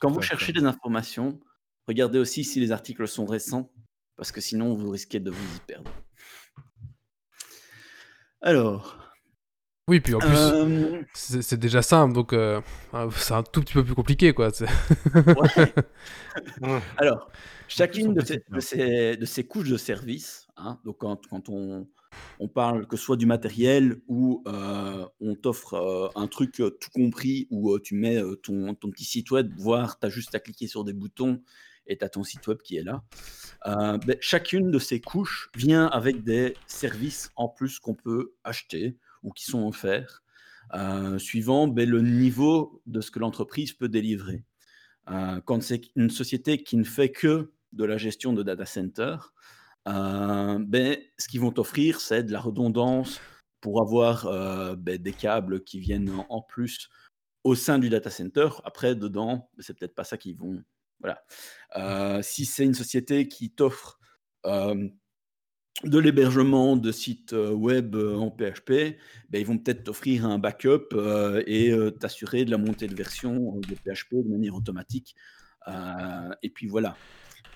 [0.00, 1.40] quand vous cherchez des informations,
[1.88, 3.72] regardez aussi si les articles sont récents,
[4.16, 5.90] parce que sinon vous risquez de vous y perdre.
[8.40, 8.98] Alors,
[9.88, 12.60] Oui, puis en plus, euh, c'est déjà simple, donc euh,
[12.92, 14.50] ah, c'est un tout petit peu plus compliqué, quoi.
[14.50, 15.74] ouais.
[16.96, 17.30] Alors,
[17.68, 21.48] chacune de ces, compliqué, de ces- de ces couches de service, hein, donc quand, quand
[21.48, 21.88] on,
[22.38, 26.70] on parle que ce soit du matériel ou euh, on t'offre euh, un truc euh,
[26.70, 30.40] tout compris où tu mets ton, ton petit site web, voire tu as juste à
[30.40, 31.42] cliquer sur des boutons
[31.86, 33.02] et tu as ton site web qui est là,
[33.64, 39.32] ben, chacune de ces couches vient avec des services en plus qu'on peut acheter ou
[39.32, 40.22] qui sont offerts,
[41.18, 44.44] suivant ben, le niveau de ce que l'entreprise peut délivrer.
[45.06, 49.16] Quand c'est une société qui ne fait que de la gestion de data center,
[49.86, 53.20] euh, ben, ce qu'ils vont t'offrir, c'est de la redondance
[53.60, 56.88] pour avoir euh, ben, des câbles qui viennent en, plus
[57.44, 58.48] au sein du data center.
[58.64, 60.62] Après, dedans, ben, c'est peut-être pas ça qu'ils vont.
[61.00, 61.22] Voilà.
[61.76, 63.98] Euh, si c'est une société qui t'offre
[65.82, 68.96] de l'hébergement de sites web en PHP,
[69.28, 70.94] ben, ils vont peut-être t'offrir un backup
[71.46, 75.14] et t'assurer de la montée de version de PHP de manière automatique.
[76.42, 76.96] Et puis voilà.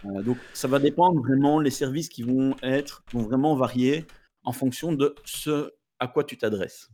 [0.04, 4.06] Euh, donc ça va dépendre vraiment, les services qui vont être, vont vraiment varier
[4.44, 6.88] en fonction de ce à quoi tu t'adresses.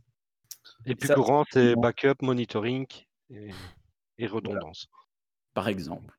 [0.85, 2.87] Les plus courants, c'est backup, monitoring
[3.29, 3.49] et,
[4.17, 4.87] et redondance.
[5.53, 6.17] par exemple.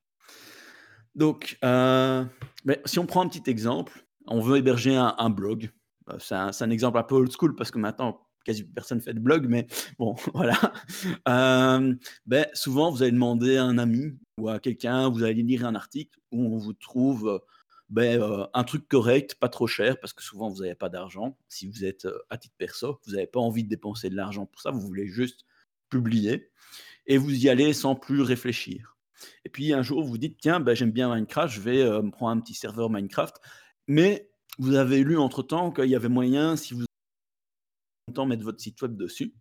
[1.15, 2.23] Donc, euh,
[2.63, 5.71] mais si on prend un petit exemple, on veut héberger un, un blog.
[6.09, 9.01] Euh, C'est un, c'est un exemple un peu old school parce que maintenant, quasi personne
[9.01, 9.67] fait de blog, mais
[9.99, 10.57] bon, voilà.
[11.27, 11.93] Euh,
[12.25, 15.75] ben, souvent, vous allez demander à un ami ou à quelqu'un, vous allez lire un
[15.75, 17.39] article où on vous trouve euh,
[17.89, 21.37] ben, euh, un truc correct, pas trop cher, parce que souvent, vous n'avez pas d'argent.
[21.49, 24.61] Si vous êtes à titre perso, vous n'avez pas envie de dépenser de l'argent pour
[24.61, 25.45] ça, vous voulez juste
[25.89, 26.49] publier
[27.05, 28.97] et vous y allez sans plus réfléchir.
[29.45, 32.31] Et puis un jour, vous dites, tiens, ben, j'aime bien Minecraft, je vais me prendre
[32.37, 33.35] un petit serveur Minecraft.
[33.87, 36.86] Mais vous avez lu entre-temps qu'il y avait moyen, si vous
[38.13, 39.33] temps mettre votre site web dessus.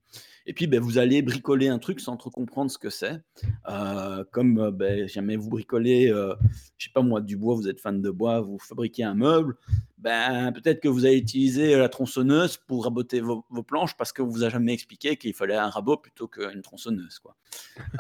[0.46, 3.20] Et puis, ben, vous allez bricoler un truc sans trop comprendre ce que c'est.
[3.68, 6.34] Euh, comme euh, ben, jamais vous bricolez, euh,
[6.76, 9.56] je sais pas moi, du bois, vous êtes fan de bois, vous fabriquez un meuble,
[9.98, 14.22] ben, peut-être que vous allez utiliser la tronçonneuse pour raboter vos, vos planches parce que
[14.22, 17.18] vous a jamais expliqué qu'il fallait un rabot plutôt qu'une tronçonneuse.
[17.18, 17.36] Quoi.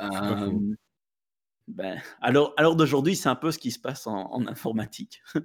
[0.00, 0.52] Euh,
[1.68, 5.22] ben, alors, alors d'aujourd'hui, c'est un peu ce qui se passe en, en informatique.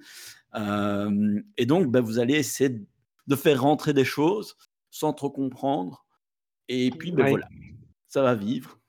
[0.54, 2.86] Euh, et donc, ben, vous allez essayer
[3.26, 4.58] de faire rentrer des choses
[4.92, 6.06] sans trop comprendre.
[6.68, 7.30] Et puis, ben Ouais.
[7.32, 7.48] voilà,
[8.08, 8.80] ça va vivre.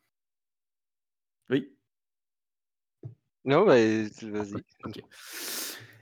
[1.49, 1.75] Oui.
[3.45, 4.55] Non, mais vas-y.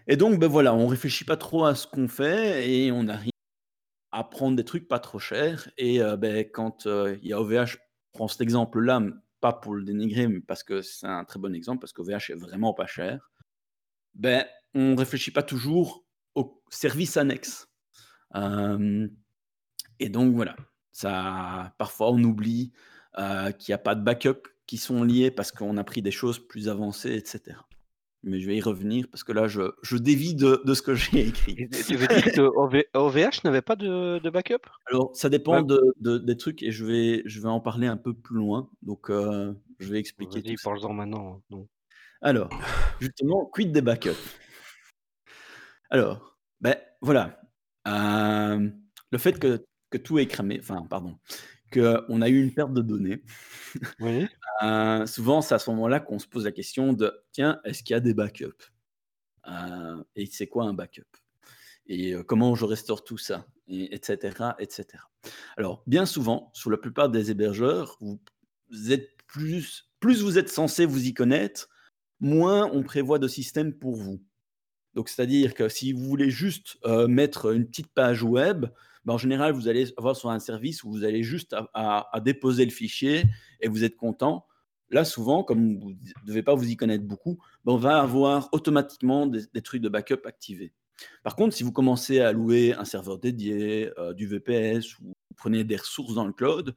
[0.09, 3.31] Et donc, ben voilà, on réfléchit pas trop à ce qu'on fait et on arrive
[4.13, 5.71] à prendre des trucs pas trop chers.
[5.79, 7.77] Et euh, ben, quand euh, il y a OVH, je
[8.13, 9.01] prends cet exemple-là,
[9.41, 12.35] pas pour le dénigrer, mais parce que c'est un très bon exemple, parce qu'OVH est
[12.35, 13.31] vraiment pas cher.
[14.15, 14.45] Ben,
[14.75, 16.05] on réfléchit pas toujours
[16.35, 17.69] aux services annexes.
[18.35, 19.09] Euh,
[20.01, 20.57] et donc voilà,
[20.93, 22.73] ça, parfois on oublie
[23.19, 26.11] euh, qu'il n'y a pas de backup qui sont liés parce qu'on a pris des
[26.11, 27.57] choses plus avancées, etc.
[28.23, 30.95] Mais je vais y revenir parce que là, je, je dévie de, de ce que
[30.95, 31.57] j'ai écrit.
[31.59, 34.67] Et Tu veux dire que OV- OVH n'avait pas de, de backup?
[34.87, 35.65] Alors, ça dépend Ouais.
[35.65, 38.69] de, de- des trucs et je vais, je vais en parler un peu plus loin.
[38.83, 41.43] Donc, euh, je vais expliquer Vas-y, parle-en maintenant.
[41.51, 41.67] Non.
[42.21, 42.51] Alors,
[43.01, 44.11] justement, quid des backups?
[45.89, 47.41] Alors, ben voilà.
[47.89, 48.69] Euh,
[49.11, 51.19] le fait que, que tout est cramé, enfin, pardon,
[51.73, 53.23] qu'on a eu une perte de données,
[54.01, 54.27] Oui.
[54.63, 57.95] euh, souvent, c'est à ce moment-là qu'on se pose la question de tiens, est-ce qu'il
[57.95, 58.73] y a des backups?
[59.49, 61.17] Euh, Et c'est quoi un backup?
[61.87, 63.47] Et euh, comment je restaure tout ça?
[63.69, 64.55] Et, Etc.
[64.59, 64.87] etc.
[65.57, 68.21] Alors, bien souvent, sur la plupart des hébergeurs, vous
[68.71, 71.69] vous êtes plus, plus vous êtes censé vous y connaître,
[72.21, 74.23] moins on prévoit de systèmes pour vous.
[74.95, 78.67] Donc, c'est-à-dire que si vous voulez juste euh, mettre une petite page web,
[79.05, 82.65] ben, en général, vous allez avoir sur un service où vous allez juste à, déposer
[82.65, 83.25] le fichier
[83.61, 84.47] et vous êtes content.
[84.91, 88.49] Là, souvent, comme vous ne devez pas vous y connaître beaucoup, ben, on va avoir
[88.53, 90.73] automatiquement des, trucs de backup activés.
[91.23, 95.37] Par contre, si vous commencez à louer un serveur dédié, euh, du VPS ou vous
[95.37, 96.77] prenez des ressources dans le cloud,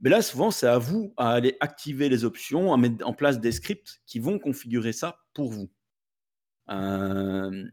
[0.00, 3.38] ben là, souvent, c'est à vous à aller activer les options, à mettre en place
[3.38, 5.70] des scripts qui vont configurer ça pour vous.
[6.70, 7.64] Euh,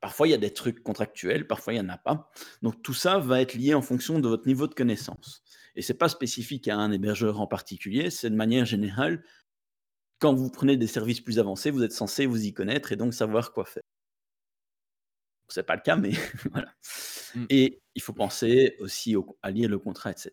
[0.00, 2.30] Parfois, il y a des trucs contractuels, parfois, il n'y en a pas.
[2.62, 5.42] Donc, tout ça va être lié en fonction de votre niveau de connaissance.
[5.74, 9.24] Et ce n'est pas spécifique à un hébergeur en particulier, c'est de manière générale,
[10.18, 13.14] quand vous prenez des services plus avancés, vous êtes censé vous y connaître et donc
[13.14, 13.82] savoir quoi faire.
[15.48, 16.10] Ce n'est pas le cas, mais
[16.52, 16.72] voilà.
[17.34, 17.44] Mm.
[17.50, 20.32] Et il faut penser aussi au- à lire le contrat, etc.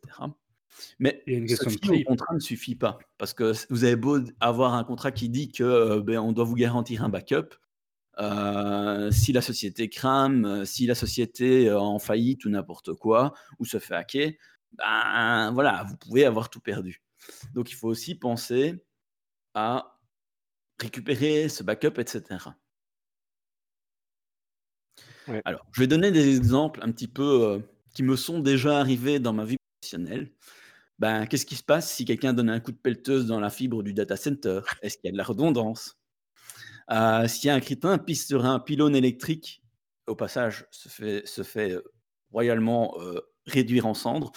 [1.00, 3.00] Mais une de contrat ne suffit pas.
[3.18, 6.44] Parce que vous avez beau avoir un contrat qui dit que euh, ben, on doit
[6.44, 7.56] vous garantir un backup.
[8.20, 13.34] Euh, si la société crame, euh, si la société est en faillite ou n'importe quoi,
[13.60, 14.32] ou se fait hacker,
[14.74, 17.02] ben voilà, vous pouvez avoir tout perdu.
[17.54, 18.84] Donc il faut aussi penser
[19.54, 20.00] à
[20.80, 22.52] récupérer ce backup, etc.
[25.28, 25.42] Ouais.
[25.46, 27.60] Alors, je vais donner des exemples un petit peu euh,
[27.94, 30.32] qui me sont déjà arrivés dans ma vie professionnelle.
[31.00, 33.84] Ben, qu'est-ce qui se passe si quelqu'un donne un coup de pelleteuse dans la fibre
[33.84, 34.62] du data center?
[34.82, 35.98] Est-ce qu'il y a de la redondance?
[36.91, 39.62] Euh, Si un crétin pisse sur un pylône électrique,
[40.07, 40.90] au passage, se
[41.44, 41.84] fait, euh,
[42.32, 44.32] royalement euh, réduire en cendres,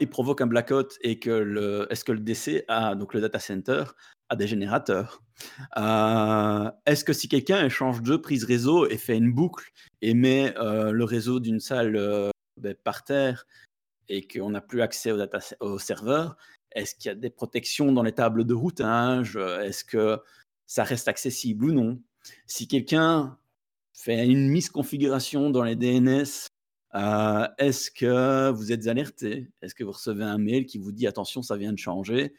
[0.00, 3.38] et provoque un blackout, et que le, est-ce que le DC a, donc le data
[3.38, 3.84] center,
[4.28, 5.22] a des générateurs.
[5.76, 9.70] Est-ce que si quelqu'un échange deux prises réseau et fait une boucle
[10.02, 13.46] et met le réseau d'une salle ben, par terre
[14.08, 16.36] et qu'on n'a plus accès au, data, au serveur,
[16.72, 19.36] est-ce qu'il y a des protections dans les tables de routage?
[19.36, 20.20] Est-ce que
[20.68, 22.00] ça reste accessible ou non.
[22.46, 23.36] Si quelqu'un
[23.94, 26.46] fait une misconfiguration dans les DNS,
[26.94, 29.48] euh, est-ce que vous êtes alerté?
[29.62, 32.34] Est-ce que vous recevez un mail qui vous dit attention, ça vient de changer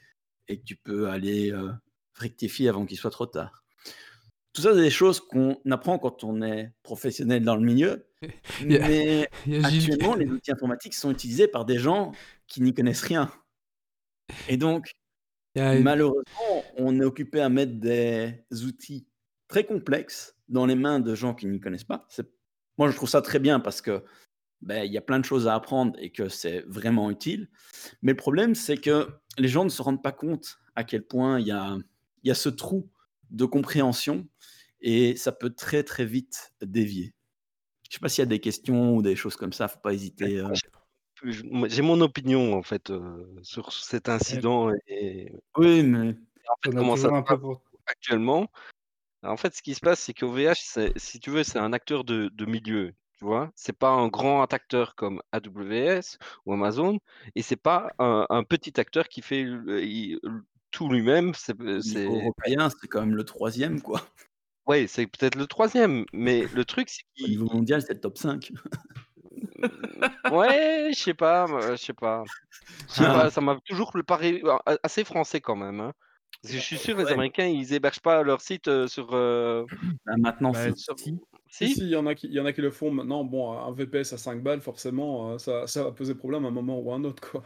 [0.47, 1.71] et que tu peux aller euh,
[2.13, 3.63] rectifier avant qu'il soit trop tard?
[4.53, 8.07] Tout ça, c'est des choses qu'on apprend quand on est professionnel dans le milieu,
[8.65, 12.11] mais a actuellement, les outils informatiques sont utilisés par des gens
[12.47, 13.31] qui n'y connaissent rien.
[14.47, 14.91] Et donc,
[15.55, 19.07] a malheureusement, on est occupé à mettre des outils
[19.47, 22.07] très complexes dans les mains de gens qui n'y connaissent pas.
[22.77, 24.03] Moi, je trouve ça très bien parce que
[24.61, 27.49] ben, il y a plein de choses à apprendre et que c'est vraiment utile.
[28.01, 29.07] Mais le problème, c'est que
[29.37, 31.77] les gens ne se rendent pas compte à quel point il y a,
[32.23, 32.89] il y a ce trou
[33.31, 34.27] de compréhension
[34.81, 37.13] et ça peut très très vite dévier.
[37.89, 39.93] Je sais pas s'il y a des questions ou des choses comme ça, faut pas
[39.93, 40.39] hésiter.
[40.39, 40.53] euh.
[41.23, 46.09] J'ai mon opinion en fait euh, sur cet incident et Oui, mais
[46.49, 47.61] en fait comment ça un peu pour...
[47.87, 48.47] actuellement?
[49.23, 52.29] En fait, ce qui se passe, c'est qu'OVH, si tu veux, c'est un acteur de,
[52.33, 52.93] de milieu.
[53.17, 56.99] Tu vois, c'est pas un grand acteur comme AWS ou Amazon,
[57.35, 60.19] et c'est pas un, un petit acteur qui fait il-
[60.71, 61.33] tout lui-même.
[61.33, 64.01] C'est, européen, c'est quand même le troisième, quoi.
[64.67, 68.17] ouais, c'est peut-être le troisième, mais le truc, c'est Au niveau mondial, c'est le top
[68.17, 68.53] 5.
[70.31, 72.23] ouais, je sais pas, je sais pas,
[72.89, 73.13] je sais Ah.
[73.13, 75.79] pas, ça m'a toujours paru a- assez français quand même.
[75.79, 75.93] hein.
[76.41, 77.13] Parce que je suis sûr, les Ouais.
[77.13, 79.13] Américains, ils hébergent pas leur site euh, sur.
[79.13, 79.65] euh,
[80.05, 80.81] Bah, maintenant, Bah, si.
[80.81, 81.19] sur- si.
[81.51, 83.23] Si, il y, en a qui, il y en a qui le font maintenant.
[83.23, 86.51] Bon, un VPS à 5 balles, forcément, euh, ça, ça va poser problème à un
[86.51, 87.43] moment ou à un autre, quoi.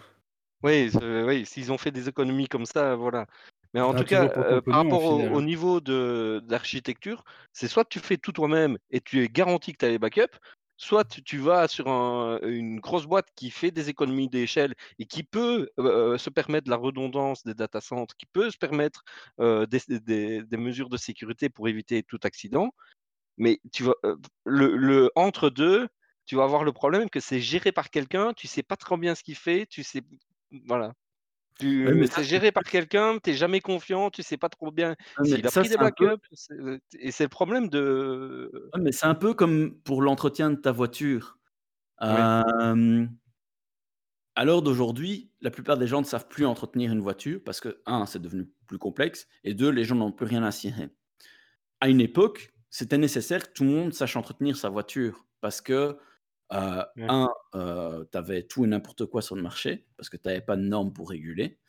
[0.63, 0.89] Oui,
[1.25, 3.27] oui, s'ils ont fait des économies comme ça, voilà.
[3.73, 5.41] Mais en Ah, tout cas, euh, par rapport au hein.
[5.41, 7.23] niveau de d'architecture,
[7.53, 10.37] c'est soit tu fais tout toi-même et tu es garanti que tu as les backups,
[10.83, 15.23] soit tu, vas sur un- une grosse boîte qui fait des économies d'échelle et qui
[15.23, 19.03] peut euh, se permettre la redondance des data centers, qui peut se permettre
[19.39, 22.69] euh, des, mesures de sécurité pour éviter tout accident.
[23.37, 25.87] Mais tu vas, euh, le, le entre deux,
[26.25, 29.15] tu vas avoir le problème que c'est géré par quelqu'un, tu sais pas trop bien
[29.15, 30.01] ce qu'il fait, tu sais,
[30.67, 30.93] voilà.
[31.59, 34.95] Tu, Ouais, ça, c'est géré par quelqu'un, t'es jamais confiant, tu sais pas trop bien
[35.19, 36.27] Ouais, s'il a ça, pris des peu- backups.
[36.33, 36.55] c'est-
[36.99, 38.69] Et c'est le problème de.
[38.73, 41.37] Ouais, mais c'est un peu comme pour l'entretien de ta voiture.
[42.01, 43.05] Euh,
[44.35, 47.81] à l'heure d'aujourd'hui, la plupart des gens ne savent plus entretenir une voiture parce que,
[47.85, 50.89] un, c'est devenu plus complexe, et deux, les gens n'ont plus rien à cirer.
[51.81, 55.97] À une époque, c'était nécessaire que tout le monde sache entretenir sa voiture parce que,
[56.53, 57.05] euh, Ouais.
[57.09, 57.29] un,
[58.11, 60.61] tu avais tout et n'importe quoi sur le marché parce que tu n'avais pas de
[60.63, 61.59] normes pour réguler.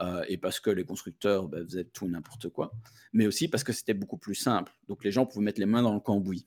[0.00, 2.72] euh, et parce que les constructeurs ben, faisaient tout et n'importe quoi,
[3.12, 4.72] mais aussi parce que c'était beaucoup plus simple.
[4.88, 6.46] Donc les gens pouvaient mettre les mains dans le cambouis.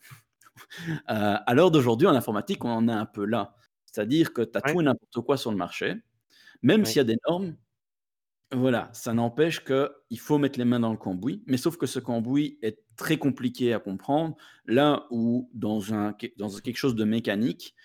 [1.09, 3.55] Euh, à l'heure d'aujourd'hui, en informatique, on en est un peu là.
[3.85, 4.73] C'est-à-dire que tu as Ouais.
[4.73, 5.95] tout et n'importe quoi sur le marché,
[6.63, 6.85] même Ouais.
[6.85, 7.55] s'il y a des normes.
[8.53, 11.99] Voilà, ça n'empêche qu'il faut mettre les mains dans le cambouis, mais sauf que ce
[11.99, 17.75] cambouis est très compliqué à comprendre, là où dans, un, dans quelque chose de mécanique,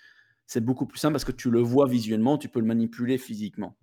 [0.47, 3.77] c'est beaucoup plus simple parce que tu le vois visuellement, tu peux le manipuler physiquement.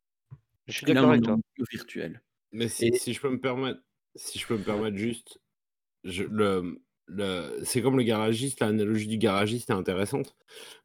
[0.68, 1.66] Je suis d'accord avec dans toi.
[1.72, 2.22] virtuel.
[2.54, 3.82] Mais si, Et- si je peux me permettre,
[4.16, 5.42] si je peux me permettre juste,
[6.04, 10.38] je, le, le, c'est comme le garagiste, l'analogie du garagiste est intéressante.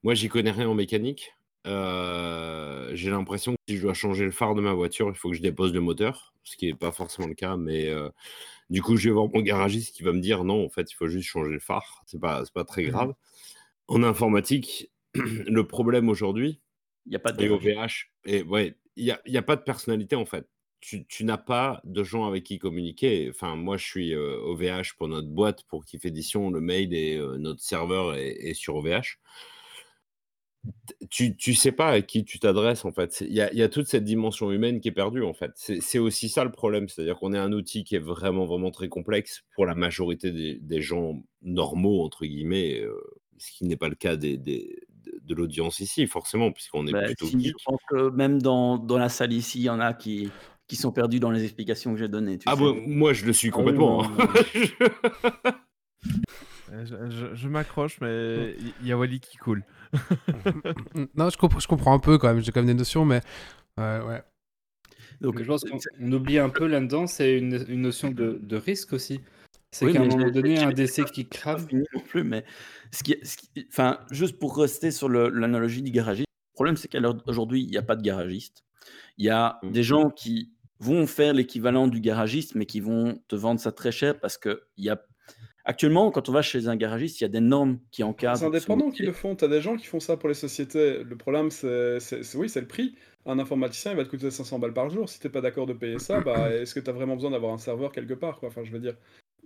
[0.03, 1.35] Moi, j'y connais rien en mécanique.
[1.67, 5.31] Euh, j'ai l'impression que si je dois changer le phare de ma voiture, il faut
[5.31, 7.57] que je dépose le moteur, ce qui n'est pas forcément le cas.
[7.57, 8.11] Mais euh,
[8.71, 10.95] du coup, je vais voir mon garagiste qui va me dire non, en fait, il
[10.95, 12.03] faut juste changer le phare.
[12.07, 13.15] C'est pas, c'est pas très grave.
[13.89, 16.61] En informatique, le problème aujourd'hui,
[17.07, 17.59] Il n'y a pas de et au.
[17.59, 20.49] VH, et ouais, il n'y a, y a pas de personnalité en fait.
[20.81, 23.29] Tu, tu n'as pas de gens avec qui communiquer.
[23.31, 27.17] Enfin, moi, je suis euh, OVH pour notre boîte, pour Kiff Edition, le mail et
[27.17, 29.19] euh, notre serveur est, est sur OVH.
[31.11, 33.21] Tu, tu sais pas à qui tu t'adresses en fait.
[33.21, 35.53] Il y a, il y a toute cette dimension humaine qui est perdue en fait.
[35.57, 36.89] C'est aussi ça le problème.
[36.89, 40.55] C'est-à-dire qu'on est un outil qui est vraiment, vraiment très complexe pour la majorité des,
[40.57, 42.95] des gens normaux, entre guillemets, euh,
[43.39, 44.83] ce qui n'est pas le cas des, des-
[45.23, 48.97] de, l'audience ici, forcément, puisqu'on est Bah, plutôt si, je pense que même dans, dans
[48.99, 50.31] la salle ici, il y en a qui,
[50.67, 52.39] qui sont perdus dans les explications que j'ai données.
[52.39, 52.59] Tu Ah sais.
[52.59, 54.03] bon, moi je le suis Ah oui, complètement.
[54.03, 55.53] non, hein.
[56.73, 59.63] Euh, Je, je- je m'accroche, mais il y a Wally qui coule.
[61.15, 63.21] Non, je comprends, je comprends un peu quand même, j'ai quand même des notions, mais
[63.79, 64.23] ouais, ouais.
[65.21, 68.57] Donc, je pense qu'on on oublie un peu là-dedans, c'est une, une notion de, de
[68.57, 69.21] risque aussi.
[69.71, 71.67] C'est Oui, qu'à un moment donné, un décès qui crame.
[71.73, 72.45] non plus, mais
[72.93, 76.93] ce qui, ce qui- enfin, juste pour rester sur l'analogie du garagiste, le problème c'est
[76.97, 78.63] d'aujourd'hui, il n'y a pas de garagiste.
[79.19, 79.71] Il y a Mm.
[79.73, 83.91] des gens qui vont faire l'équivalent du garagiste, mais qui vont te vendre ça très
[83.91, 85.05] cher parce que il y a
[85.65, 88.37] actuellement, quand on va chez un garagiste, il y a des normes qui encadrent.
[88.37, 89.35] C'est ce indépendant qui le font.
[89.37, 91.03] Tu as des gens qui font ça pour les sociétés.
[91.05, 91.99] Le problème, c'est
[92.35, 92.95] oui, c'est le prix.
[93.27, 95.09] Un informaticien, il va te coûter 500 balles par jour.
[95.09, 97.31] Si tu n'es pas d'accord de payer ça, bah, est-ce que tu as vraiment besoin
[97.31, 98.49] d'avoir un serveur quelque part quoi?
[98.51, 98.97] Enfin, je veux dire,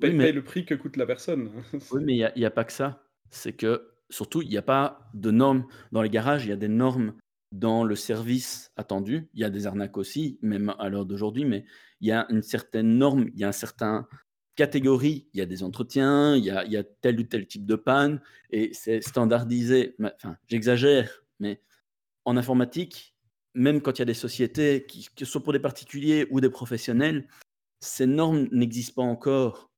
[0.01, 1.51] paye, Oui, mais- paye le prix que coûte la personne.
[1.93, 3.03] Oui, mais il n'y a, a pas que ça.
[3.31, 5.65] C'est que, surtout, il n'y a pas de normes.
[5.93, 7.15] Dans les garages, il y a des normes
[7.53, 9.29] dans le service attendu.
[9.35, 11.65] Il y a des arnaques aussi, même à l'heure d'aujourd'hui, mais
[12.01, 14.07] il y a une certaine norme, il y a un certain
[14.59, 18.21] il y a des entretiens, il y a, tel ou tel type de panne,
[18.51, 19.95] et c'est standardisé.
[20.03, 21.63] Enfin, j'exagère, mais
[22.25, 23.15] en informatique,
[23.55, 26.41] même quand il y a des sociétés, qui, que ce soit pour des particuliers ou
[26.41, 27.29] des professionnels,
[27.81, 29.71] ces normes n'existent pas encore.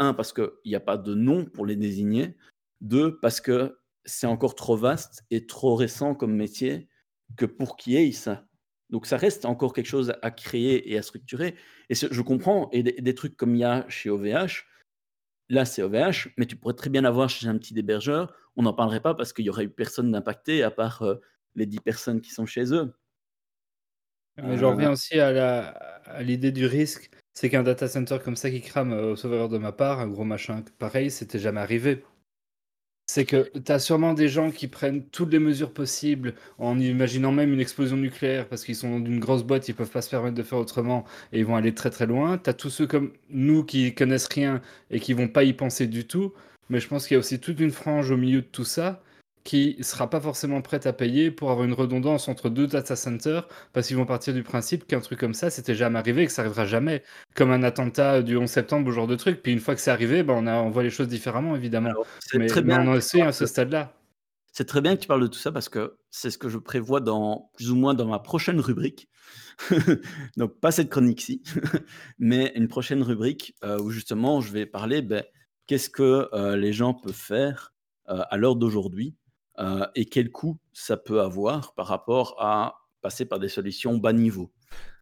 [0.00, 2.36] Un, parce qu'il n'y a pas de nom pour les désigner.
[2.80, 6.88] Deux, parce que c'est encore trop vaste et trop récent comme métier
[7.36, 8.47] que pour qu'il y ait ça.
[8.90, 11.54] Donc ça reste encore quelque chose à créer et à structurer.
[11.90, 14.64] Et je comprends, et des, des trucs comme il y a chez OVH,
[15.50, 18.34] là c'est OVH, mais tu pourrais très bien avoir chez un petit hébergeur.
[18.56, 21.16] On n'en parlerait pas parce qu'il y aurait eu personne d'impacté à part euh,
[21.54, 22.94] les 10 personnes qui sont chez eux.
[24.36, 27.10] Mais j'en reviens aussi à la- à l'idée du risque.
[27.34, 30.08] C'est qu'un data center comme ça qui crame euh, au sauveur de ma part, un
[30.08, 32.04] gros machin pareil, c'était jamais arrivé.
[33.10, 37.32] C'est que tu as sûrement des gens qui prennent toutes les mesures possibles en imaginant
[37.32, 40.10] même une explosion nucléaire parce qu'ils sont dans une grosse boîte, ils peuvent pas se
[40.10, 42.36] permettre de faire autrement et ils vont aller très très loin.
[42.36, 44.60] Tu as tous ceux comme nous qui connaissent rien
[44.90, 46.34] et qui vont pas y penser du tout.
[46.68, 49.02] Mais je pense qu'il y a aussi toute une frange au milieu de tout ça
[49.48, 53.48] qui sera pas forcément prête à payer pour avoir une redondance entre deux data centers
[53.72, 56.32] parce qu'ils vont partir du principe qu'un truc comme ça, c'était jamais arrivé et que
[56.32, 57.02] ça arrivera jamais.
[57.34, 59.42] Comme un attentat du 11 septembre ou ce genre de truc.
[59.42, 61.88] Puis une fois que c'est arrivé, ben on, a, on voit les choses différemment, évidemment.
[61.88, 63.94] Alors, mais, très mais bien on en sait à ce de- stade-là.
[64.52, 66.58] C'est très bien que tu parles de tout ça parce que c'est ce que je
[66.58, 69.08] prévois dans plus ou moins dans ma prochaine rubrique.
[70.36, 71.42] Donc pas cette chronique-ci,
[72.18, 75.24] mais une prochaine rubrique euh, où justement je vais parler ben,
[75.66, 77.72] qu'est-ce que euh, les gens peuvent faire
[78.10, 79.14] euh, à l'heure d'aujourd'hui
[79.58, 84.12] euh, et quel coût ça peut avoir par rapport à passer par des solutions bas
[84.12, 84.50] niveau?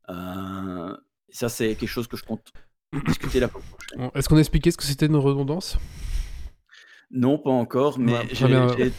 [0.08, 0.96] Euh,
[1.30, 2.52] ça c'est quelque chose que je compte
[3.06, 3.68] discuter la prochaine.
[3.96, 5.78] Bon, Est-ce qu'on a expliqué ce que c'était une redondance
[7.10, 8.68] Non, pas encore, mais Ouais, j'ai- bien.
[8.76, 8.92] j'ai-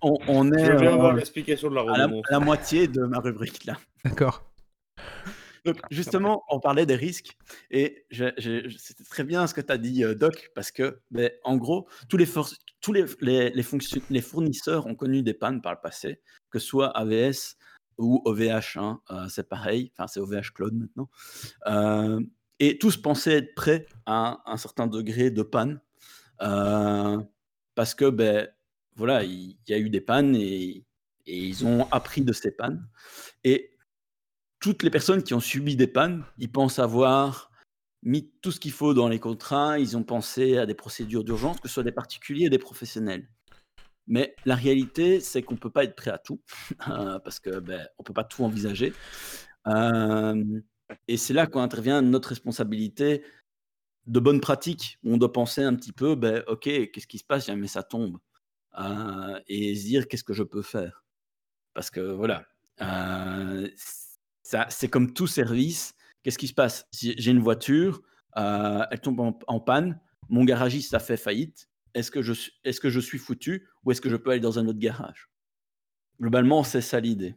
[0.00, 2.24] on, on est Je viens euh, voir l'explication de la à la, redondance.
[2.28, 3.76] à la moitié de ma rubrique là.
[4.04, 4.44] D'accord.
[5.64, 7.36] Donc, justement, on parlait des risques
[7.70, 11.56] et c'était très bien ce que tu as dit, euh, Doc, parce que, ben, en
[11.56, 15.62] gros, tous, les, for- tous les, les, les fonction- les fournisseurs ont connu des pannes
[15.62, 16.20] par le passé,
[16.50, 17.56] que ce soit AVS
[17.98, 21.08] ou OVH, hein, euh, c'est pareil, enfin, c'est OVH Cloud maintenant.
[21.66, 22.20] Euh,
[22.58, 25.80] et tous pensaient être prêts à un certain degré de panne,
[26.42, 27.20] euh,
[27.74, 28.48] parce que, ben,
[28.96, 30.84] voilà, il il y, a eu des pannes et,
[31.26, 32.86] et ils ont appris de ces pannes.
[33.44, 33.71] Et
[34.62, 37.50] toutes les personnes qui ont subi des pannes, ils pensent avoir
[38.04, 41.60] mis tout ce qu'il faut dans les contrats, ils ont pensé à des procédures d'urgence,
[41.60, 43.28] que ce soit des particuliers et des professionnels.
[44.06, 46.40] Mais la réalité, c'est qu'on ne peut pas être prêt à tout,
[46.88, 48.92] euh, parce qu'on ben, ne peut pas tout envisager.
[49.66, 50.60] Euh,
[51.08, 53.24] et c'est là qu'on intervient notre responsabilité
[54.06, 57.46] de bonne pratique, on doit penser un petit peu, ben, ok, qu'est-ce qui se passe,
[57.46, 58.18] jamais ça tombe,
[58.78, 61.04] Euh, et se dire qu'est-ce que je peux faire?
[61.74, 62.46] Parce que voilà,
[64.42, 65.94] c'est comme tout service.
[66.22, 66.86] Qu'est-ce qui se passe?
[66.92, 68.02] J'ai une voiture,
[68.36, 71.68] euh, elle tombe en, panne, mon garagiste a fait faillite.
[71.94, 75.30] Est-ce que, je, suis- foutu ou est-ce que je peux aller dans un autre garage?
[76.20, 77.34] Globalement, c'est ça l'idée.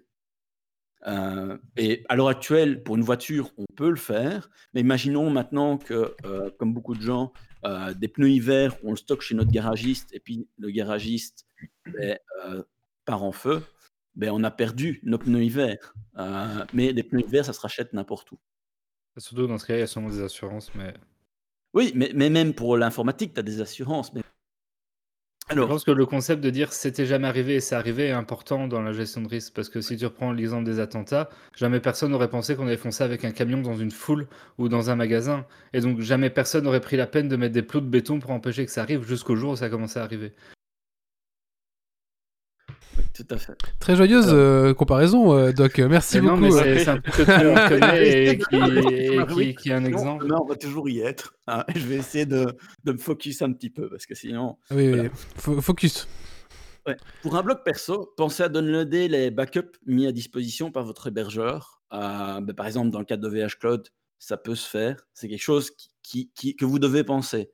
[1.07, 5.77] Euh, et à l'heure actuelle, pour une voiture, on peut le faire, mais imaginons maintenant
[5.77, 7.34] que, euh, comme beaucoup de gens,
[7.95, 11.48] des pneus hiver, on le stocke chez notre garagiste, et puis le garagiste
[11.88, 12.19] ben,
[13.06, 13.64] part en feu,
[14.16, 15.94] ben, on a perdu nos pneus hiver.
[16.18, 18.40] Euh, mais des pneus hiver, ça se rachète n'importe où.
[19.18, 20.94] Surtout dans ce cas, il y a sûrement des assurances, mais
[21.74, 24.14] Oui, mais, mais même pour l'informatique, tu as des assurances.
[24.14, 24.22] Mais...
[25.54, 28.12] je Alors, pense que le concept de dire c'était jamais arrivé et c'est arrivé est
[28.12, 31.80] important dans la gestion de risque parce que si tu reprends l'exemple des attentats, jamais
[31.80, 34.28] personne n'aurait pensé qu'on allait foncer avec un camion dans une foule
[34.58, 37.64] ou dans un magasin et donc jamais personne n'aurait pris la peine de mettre des
[37.64, 40.04] plots de béton pour empêcher que ça arrive jusqu'au jour où ça a commencé à
[40.04, 40.34] arriver.
[43.20, 43.54] Oui, tout à fait.
[43.80, 45.80] Très joyeuse euh, comparaison, euh, Doc.
[45.80, 46.56] Merci Mais non, beaucoup.
[46.56, 46.80] mais euh.
[46.80, 47.00] c'est un
[47.70, 48.46] connaît et qui,
[49.36, 50.24] qui- qui est un exemple.
[50.26, 51.36] demain, on va toujours y être.
[51.48, 51.64] hein.
[51.76, 52.46] Je vais essayer de,
[52.84, 54.58] de me focus un petit peu, parce que sinon...
[54.72, 55.04] Oui, voilà.
[55.04, 55.10] oui.
[55.38, 56.08] Fo- Focus.
[56.88, 56.98] Ouais.
[57.24, 61.82] Pour un bloc perso, pensez à downloader les backups mis à disposition par votre hébergeur.
[61.94, 63.88] Euh, ben, par exemple, dans le cadre de VH Cloud,
[64.20, 64.98] ça peut se faire.
[65.14, 67.50] C'est quelque chose qui, qui- qui- que vous devez penser.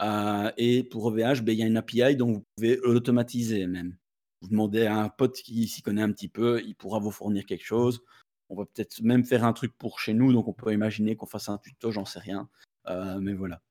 [0.00, 3.94] Euh, et pour OVH, ben, il y a une API dont vous pouvez l'automatiser même.
[4.42, 7.46] Vous demandez à un pote qui s'y connaît un petit peu, il pourra vous fournir
[7.46, 8.02] quelque chose.
[8.48, 11.26] On va peut-être même faire un truc pour chez nous, donc on peut imaginer qu'on
[11.26, 12.48] fasse un tuto, j'en sais rien.
[12.88, 13.62] Euh, mais voilà.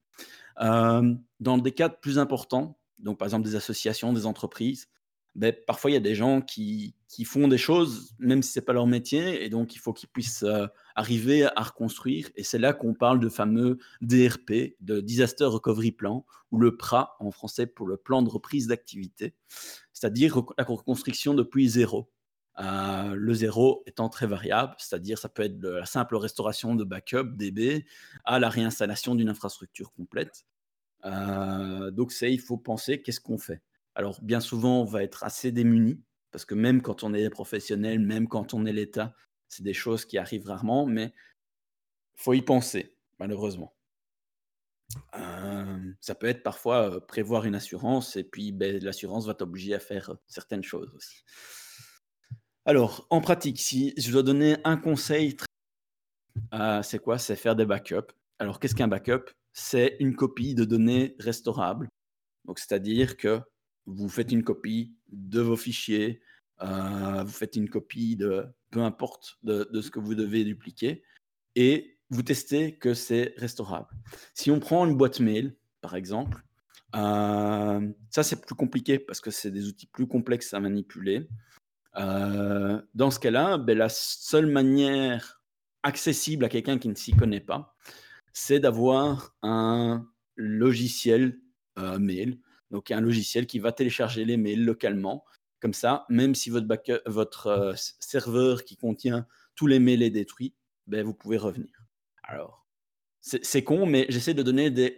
[0.62, 4.88] Euh, dans des cadres plus importants, donc par exemple des associations, des entreprises,
[5.36, 8.60] ben, parfois il y a des gens qui, qui font des choses, même si ce
[8.60, 12.30] n'est pas leur métier, et donc il faut qu'ils puissent euh, arriver à reconstruire.
[12.36, 17.16] Et c'est là qu'on parle de fameux DRP, de Disaster Recovery Plan, ou le PRA
[17.20, 19.36] en français pour le plan de reprise d'activité,
[19.94, 22.10] c'est-à-dire la reconstruction depuis zéro.
[22.60, 26.84] Euh, le zéro étant très variable, c'est-à-dire ça peut être de la simple restauration de
[26.84, 27.86] backup DB
[28.26, 30.46] à la réinstallation d'une infrastructure complète.
[31.06, 33.62] Euh, donc c'est, il faut penser qu'est-ce qu'on fait.
[33.96, 36.02] Alors bien souvent on va être assez démuni
[36.32, 39.14] parce que même quand on est professionnel, même quand on est l'État,
[39.48, 41.14] c'est des choses qui arrivent rarement, mais
[42.16, 43.76] faut y penser malheureusement.
[45.16, 49.74] Euh, ça peut être parfois euh, prévoir une assurance et puis ben, l'assurance va t'obliger
[49.74, 51.24] à faire euh, certaines choses aussi.
[52.66, 55.48] Alors, en pratique, si je dois donner un conseil, très-
[56.54, 57.18] euh, c'est quoi?
[57.18, 58.14] C'est faire des backups.
[58.40, 59.32] Alors, qu'est-ce qu'un backup?
[59.54, 61.88] C'est une copie de données restaurables.
[62.46, 63.42] Donc, c'est-à-dire que
[63.86, 66.22] vous faites une copie de vos fichiers,
[66.62, 71.04] euh, vous faites une copie de peu importe de, ce que vous devez dupliquer,
[71.56, 73.90] et vous testez que c'est restaurable.
[74.34, 76.44] Si on prend une boîte mail, par exemple,
[76.96, 81.28] euh, ça c'est plus compliqué parce que c'est des outils plus complexes à manipuler.
[81.98, 85.42] Euh, dans ce cas-là, ben, la seule manière
[85.84, 87.76] accessible à quelqu'un qui ne s'y connaît pas,
[88.34, 91.40] c'est d'avoir un logiciel
[92.00, 92.38] mail,
[92.72, 95.24] donc un logiciel qui va télécharger les mails localement.
[95.60, 100.56] Comme ça, même si votre, euh, s- serveur qui contient tous les mails est détruit,
[100.88, 101.70] ben, vous pouvez revenir.
[102.24, 102.66] Alors,
[103.22, 104.96] c'est con, mais j'essaie de donner des,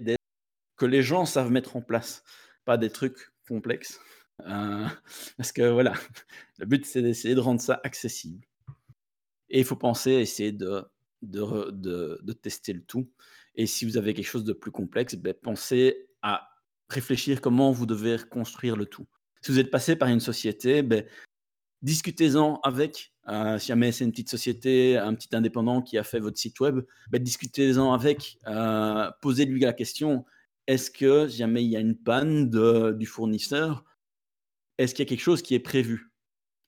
[0.78, 2.24] que les gens savent mettre en place,
[2.64, 4.00] pas des trucs complexes.
[4.46, 4.88] Euh,
[5.38, 5.94] parce que voilà,
[6.60, 8.46] le but c'est d'essayer de rendre ça accessible.
[9.50, 10.86] Et il faut penser à essayer de-
[11.22, 13.10] de tester le tout.
[13.56, 16.50] Et si vous avez quelque chose de plus complexe, ben, pensez à
[16.94, 19.08] réfléchir comment vous devez reconstruire le tout.
[19.42, 21.06] Si vous êtes passé par une société, ben,
[21.82, 23.14] discutez-en avec.
[23.30, 26.60] euh, si jamais c'est une petite société, un petit indépendant qui a fait votre site
[26.60, 28.40] web, ben, discutez-en avec.
[28.48, 30.26] euh, Posez-lui la question
[30.68, 33.84] est-ce que si jamais il y a une panne du fournisseur,
[34.78, 36.12] est-ce qu'il y a quelque chose qui est prévu?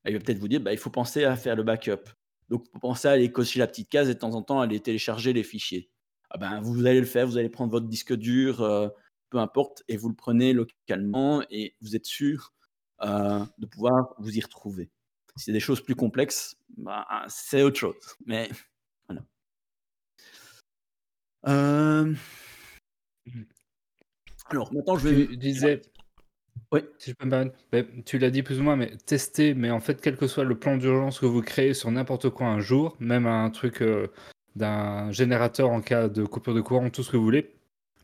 [0.05, 2.09] Il va peut-être vous dire bah, il faut penser à faire le backup.
[2.49, 4.79] Donc, faut penser à aller cocher la petite case et de temps en temps aller
[4.79, 5.89] télécharger les fichiers.
[6.29, 8.89] Ah ben, vous allez le faire, vous allez prendre votre disque dur, euh,
[9.35, 12.53] peu importe, et vous le prenez localement et vous êtes sûr
[13.01, 14.89] euh, de pouvoir vous y retrouver.
[15.35, 17.97] Si c'est des choses plus complexes, bah, c'est autre chose.
[18.25, 18.49] Mais
[19.09, 19.25] voilà.
[21.49, 22.15] Euh,
[24.45, 25.27] Alors, maintenant, je vais.
[25.27, 25.81] Tu disais,
[26.71, 26.79] Oui.
[26.97, 29.81] si je peux me permettre, tu l'as dit plus ou moins, mais tester, mais en
[29.81, 32.95] fait, quel que soit le plan d'urgence que vous créez sur n'importe quoi un jour,
[33.01, 34.07] même un truc euh,
[34.55, 37.54] d'un générateur en cas de coupure de courant, tout ce que vous voulez,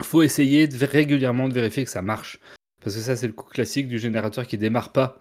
[0.03, 2.40] faut essayer de, régulièrement de vérifier que ça marche.
[2.84, 5.19] Parce que ça, c'est le coup classique du générateur qui démarre pas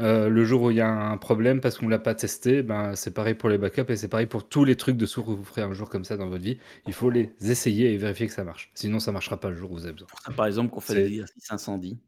[0.00, 2.62] euh, le jour où il y a un problème parce qu'on ne l'a pas testé.
[2.62, 5.26] Ben, c'est pareil pour les backups et c'est pareil pour tous les trucs de source
[5.26, 6.58] que vous ferez un jour comme ça dans votre vie.
[6.86, 8.70] Il faut les essayer et vérifier que ça marche.
[8.74, 10.08] Sinon, ça marchera pas le jour où vous avez besoin.
[10.36, 11.98] Par exemple, qu'on fait des exercices incendie.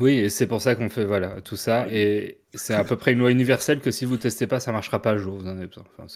[0.00, 1.86] Oui, et c'est pour ça qu'on fait voilà, tout ça.
[1.88, 5.00] Et c'est à peu près une loi universelle que si vous testez pas, ça marchera
[5.00, 5.36] pas un jour.
[5.38, 5.84] Vous en avez besoin.
[5.96, 6.08] Enfin,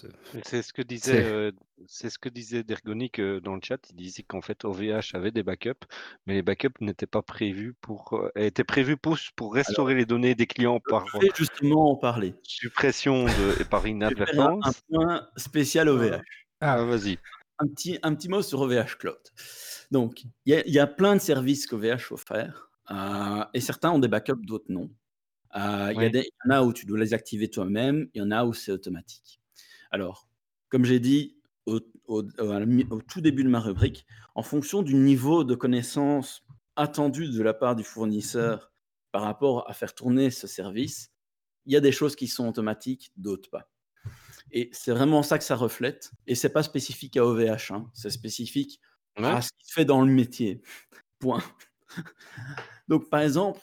[0.43, 1.51] c'est- ce que disait, C'est- euh,
[1.87, 3.79] c'est ce que disait Dergonic euh, dans le chat.
[3.91, 5.85] Il disait qu'en fait OVH avait des backups,
[6.27, 10.35] mais les backups n'étaient pas prévus pour, euh, étaient prévus pour, pour restaurer les données
[10.35, 12.33] des clients par justement en parler.
[12.43, 14.81] suppression de, et par faire un, inadvertance.
[14.91, 16.19] point spécial OVH.
[16.59, 17.17] Ah, vas-y.
[17.59, 19.15] Un petit, un petit mot sur OVH Cloud.
[19.91, 22.33] Donc, il y, a- il y a plein de services qu'OVH offre,
[22.91, 24.89] euh, et certains ont des backups, d'autres non.
[25.55, 28.45] Euh, Il y, en a où tu dois les activer toi-même, il y en a
[28.45, 29.39] où c'est automatique.
[29.91, 30.27] Alors,
[30.69, 31.79] comme j'ai dit au,
[33.01, 34.05] tout début de ma rubrique,
[34.35, 36.43] en fonction du niveau de connaissance
[36.75, 38.71] attendu de la part du fournisseur
[39.11, 41.11] par rapport à faire tourner ce service,
[41.65, 43.69] il y a des choses qui sont automatiques, d'autres pas.
[44.51, 46.11] Et c'est vraiment ça que ça reflète.
[46.25, 47.89] Et c'est pas spécifique à OVH, hein.
[47.93, 48.79] c'est spécifique
[49.17, 49.25] Ouais.
[49.25, 50.61] à ce qui se fait dans le métier.
[51.19, 51.43] Point.
[52.89, 53.61] Donc, par exemple,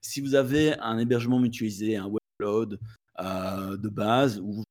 [0.00, 2.78] si vous avez un hébergement mutualisé, un web cloud
[3.18, 4.64] euh, de base, ou,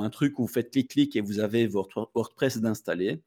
[0.00, 3.22] un truc où vous faites clic-clic et vous avez votre WordPress d'installer,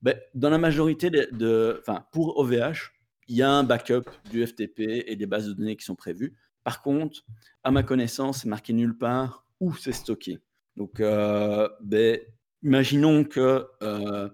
[0.00, 1.82] ben, dans la majorité de,
[2.12, 2.92] pour OVH,
[3.26, 6.36] il y a un backup du FTP et des bases de données qui sont prévues.
[6.62, 7.24] Par contre,
[7.64, 10.38] à ma connaissance, c'est marqué nulle part où c'est stocké.
[10.76, 12.20] Donc, euh, ben,
[12.62, 14.28] imaginons que, euh,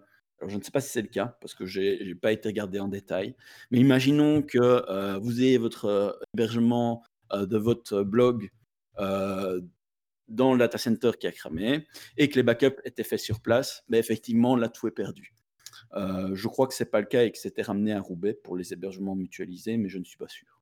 [0.47, 2.79] je ne sais pas si c'est le cas parce que j'ai n'ai pas été regardé
[2.79, 3.35] en détail,
[3.71, 7.03] mais imaginons que euh, vous ayez votre euh, hébergement
[7.33, 8.51] euh, de votre blog
[10.29, 11.87] dans le data center qui a cramé
[12.17, 15.37] et que les backups étaient faits sur place, mais effectivement, là, tout est perdu.
[15.95, 18.57] Je crois que ce n'est pas le cas et que c'était ramené à Roubaix pour
[18.57, 20.61] les hébergements mutualisés, mais je ne suis pas sûr.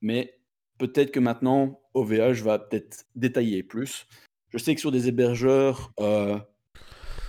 [0.00, 0.38] Mais
[0.78, 4.06] peut-être que maintenant, OVH va peut-être détailler plus.
[4.50, 5.92] Je sais que sur des hébergeurs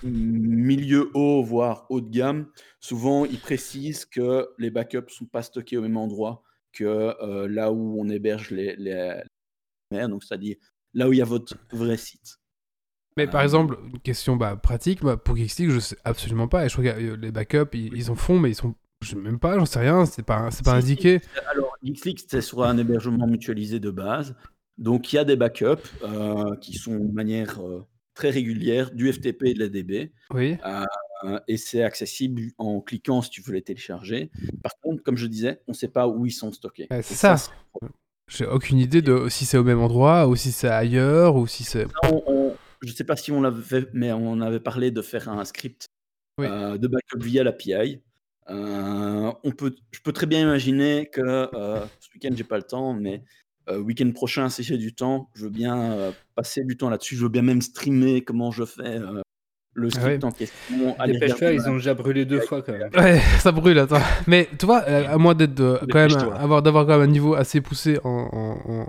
[0.04, 2.48] milieu haut, voire haut de gamme,
[2.80, 6.44] souvent ils précisent que les backups ne sont pas stockés au même endroit
[6.74, 9.22] que euh, là où on héberge les, les,
[9.92, 10.58] les donc c'est-à-dire
[10.94, 12.38] là où il y a votre vrai site.
[13.18, 16.66] Mais par Euh, exemple, une question bah, pratique, bah, pour Geeksleague, je sais absolument pas.
[16.66, 18.76] Et je crois que euh, les backups, ils, ils en font, mais ils sont.
[19.02, 21.22] Je sais même pas, j'en sais rien, c'est pas, c'est pas indiqué.
[21.52, 24.36] Alors, Geeksleague, c'est sur un hébergement mutualisé de base.
[24.78, 27.86] Donc, il y a des backups euh, qui sont de manière euh,
[28.16, 30.12] très régulière du FTP et de la DB.
[30.34, 30.58] Oui.
[30.66, 34.32] Euh, et c'est accessible en cliquant si tu veux les télécharger.
[34.64, 36.88] Par contre, comme je disais, on ne sait pas où ils sont stockés.
[36.90, 37.38] C'est ça.
[37.38, 37.52] c'est-
[38.28, 41.64] J'ai aucune idée de si c'est au même endroit ou si c'est ailleurs ou si
[41.64, 41.86] c'est.
[42.82, 45.46] je ne sais pas si on l'avait fait, mais on avait parlé de faire un
[45.46, 45.86] script
[46.40, 46.48] Oui.
[46.50, 48.02] euh, de backup via l'API.
[48.50, 52.64] Euh, on peut, je peux très bien imaginer que euh, ce week-end, j'ai pas le
[52.64, 53.24] temps, mais
[53.70, 57.16] euh, week-end prochain, si j'ai du temps, je veux bien euh, passer du temps là-dessus.
[57.16, 59.22] Je veux bien même streamer comment je fais euh,
[59.74, 60.26] le Ah script ouais.
[60.26, 60.56] en question.
[61.06, 62.90] Dépêche-toi, regarder ils ont déjà brûlé deux fois quand même.
[62.96, 64.02] Ouais, ça brûle, attends.
[64.28, 67.34] Mais tu vois, euh, à moins d'être quand même avoir d'avoir quand même un niveau
[67.36, 68.88] assez poussé en, en, en-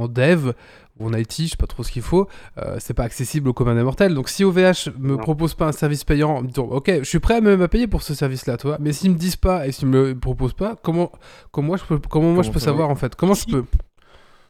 [0.00, 0.52] en dev
[1.00, 2.28] ou en IT, je sais pas trop ce qu'il faut,
[2.58, 4.14] euh, c'est pas accessible au commun des mortels.
[4.14, 5.16] Donc si OVH me Non.
[5.18, 7.68] propose pas un service payant en me disant ok, je suis prêt à même à
[7.68, 10.52] payer pour ce service-là, toi, mais s'ils me disent pas et s'ils me le proposent
[10.54, 11.10] pas, comment,
[11.50, 13.16] comment, moi, je peux, comment moi je peux savoir en fait?
[13.16, 13.64] Comment je peux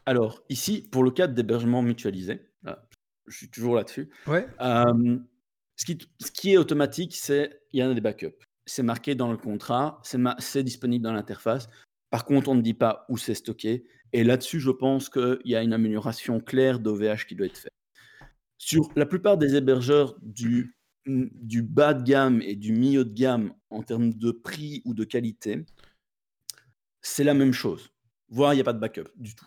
[0.09, 2.41] Alors, ici, pour le cadre d'hébergement mutualisé,
[3.27, 4.09] je suis toujours là-dessus.
[4.25, 4.47] Ouais.
[4.59, 5.19] Euh,
[5.75, 8.43] ce, qui, ce qui est automatique, c'est il y en a des backups.
[8.65, 11.69] C'est marqué dans le contrat, c'est ma- c'est disponible dans l'interface.
[12.09, 13.85] Par contre, on ne dit pas où c'est stocké.
[14.11, 17.73] Et là-dessus, je pense qu'il y a une amélioration claire d'OVH qui doit être faite.
[18.57, 20.75] Sur la plupart des hébergeurs du,
[21.05, 25.03] du bas de gamme et du milieu de gamme en termes de prix ou de
[25.03, 25.67] qualité,
[26.99, 27.91] c'est la même chose.
[28.27, 29.45] Voire, il n'y a pas de backup du tout.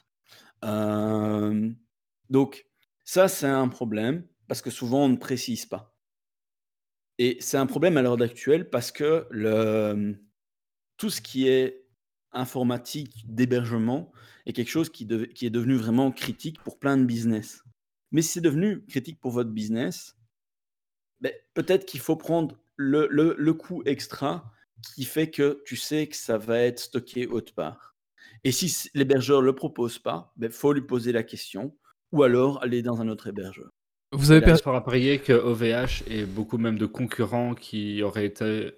[0.64, 1.70] Euh,
[2.30, 2.66] donc,
[3.04, 5.96] ça, c'est un problème parce que souvent, on ne précise pas.
[7.18, 9.28] Et c'est un problème à l'heure actuelle parce que
[10.96, 11.86] tout ce qui est
[12.32, 14.12] informatique d'hébergement
[14.46, 17.62] est quelque chose qui, est devenu vraiment critique pour plein de business.
[18.10, 20.16] Mais si c'est devenu critique pour votre business,
[21.20, 24.52] ben, peut-être qu'il faut prendre le, le, le coût extra
[24.94, 27.91] qui fait que tu sais que ça va être stocké autre part.
[28.44, 31.76] Et si l'hébergeur ne le propose pas, il faut lui poser la question
[32.10, 33.70] ou alors aller dans un autre hébergeur.
[34.14, 38.02] Vous avez Là, per- Il faut parier que OVH et beaucoup même de concurrents qui
[38.02, 38.72] auraient, été, euh,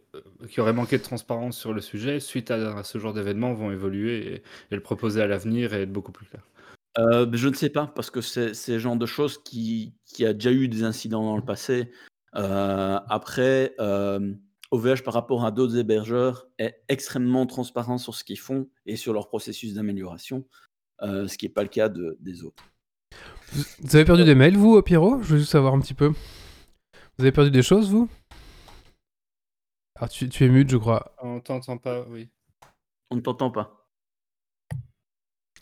[0.49, 3.73] qui auraient manqué de transparence sur le sujet, suite à, à ce genre d'événement, vont
[3.73, 6.43] évoluer et, et le proposer à l'avenir et être beaucoup plus clair.
[6.99, 9.95] Euh, ben, je ne sais pas, parce que c'est c'est le genre de choses qui,
[10.05, 11.91] qui a déjà eu des incidents dans le passé.
[12.37, 14.33] Euh, après, euh,
[14.75, 19.13] OVH par rapport à d'autres hébergeurs est extrêmement transparent sur ce qu'ils font et sur
[19.13, 20.45] leur processus d'amélioration,
[21.03, 22.65] euh, ce qui n'est pas le cas de- des autres.
[23.81, 25.23] Vous avez perdu des mails, vous, Pierrot?
[25.23, 26.09] Je veux juste savoir un petit peu.
[26.09, 28.09] Vous avez perdu des choses, vous?
[29.97, 31.15] Alors, tu, tu es mute, je crois.
[31.23, 32.29] On t'entend pas, oui.
[33.11, 33.81] On ne t'entend pas.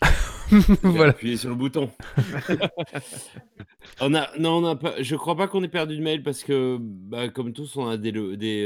[0.83, 1.11] Voilà.
[1.11, 1.89] appuyé sur le bouton.
[4.01, 6.43] on a, non, on a pas, je crois pas qu'on ait perdu de mail parce
[6.43, 8.11] que, bah, comme tous, on a des,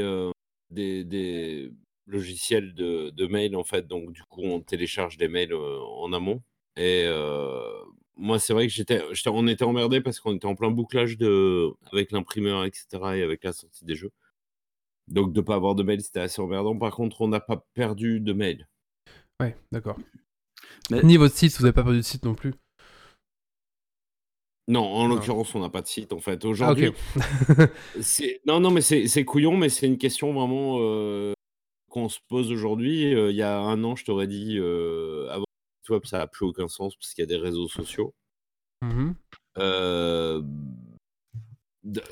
[0.00, 0.30] euh,
[0.70, 1.72] des, des
[2.06, 3.86] logiciels de, de mail en fait.
[3.86, 6.42] Donc, du coup, on télécharge des mails euh, en amont.
[6.76, 7.60] Et euh,
[8.16, 11.18] moi, c'est vrai que j'étais, j'étais- on était emmerdé parce qu'on était en plein bouclage
[11.18, 12.86] de, avec l'imprimeur, etc.
[13.16, 14.10] et avec la sortie des jeux.
[15.08, 16.76] Donc, de pas avoir de mail, c'était assez emmerdant.
[16.78, 18.68] Par contre, on n'a pas perdu de mail.
[19.40, 19.98] Ouais, d'accord.
[20.90, 22.52] Mais- Ni votre site, vous n'avez pas perdu de site non plus.
[24.68, 26.44] Non, en l'occurrence, on n'a pas de site en fait.
[26.44, 26.90] Ah, Aujourd'hui.
[28.00, 31.32] C'est- Non, non, mais c'est couillon, mais c'est une question vraiment euh,
[31.88, 33.14] qu'on se pose aujourd'hui.
[33.14, 36.18] Euh, il y a un an, je t'aurais dit, euh, avoir un site web, ça
[36.18, 38.14] n'a plus aucun sens parce qu'il y a des réseaux sociaux.
[38.82, 39.14] Mhm.
[39.56, 40.42] Euh,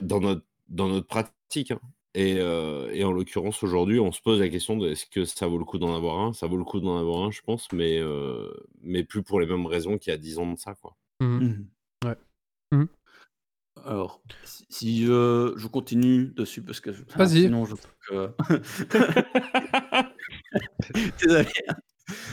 [0.00, 1.70] dans, notre, dans notre pratique.
[1.70, 1.80] hein.
[2.14, 5.46] Et, euh, et en l'occurrence, aujourd'hui, on se pose la question de est-ce que ça
[5.46, 6.32] vaut le coup d'en avoir un?
[6.32, 8.50] Ça vaut le coup d'en avoir un, je pense, mais, euh,
[8.80, 10.74] mais plus pour les mêmes raisons qu'il y a 10 ans de ça.
[10.76, 10.96] Quoi.
[11.20, 11.28] Mhm.
[11.42, 11.66] Mhm.
[12.06, 12.14] Ouais.
[12.72, 12.88] Mhm.
[13.84, 17.76] Alors, si, si je, je continue dessus, parce que ah, sinon je
[18.08, 18.32] que.
[21.22, 21.48] Désolé.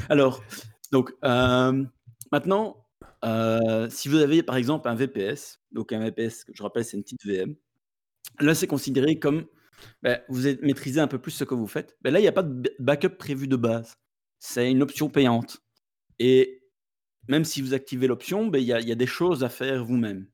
[0.09, 0.43] Alors,
[0.91, 1.83] donc, euh,
[2.31, 2.85] maintenant,
[3.25, 7.03] euh, si vous avez par exemple un VPS, donc un VPS, je rappelle, c'est une
[7.03, 7.55] petite VM,
[8.39, 9.45] là c'est considéré comme
[10.01, 11.97] ben, vous maîtrisez un peu plus ce que vous faites.
[12.01, 13.97] Ben, là, il n'y a pas de backup prévu de base.
[14.39, 15.59] C'est une option payante.
[16.19, 16.62] Et
[17.27, 19.49] même si vous activez l'option, ben, il y, a- il y a des choses à
[19.49, 20.27] faire vous-même.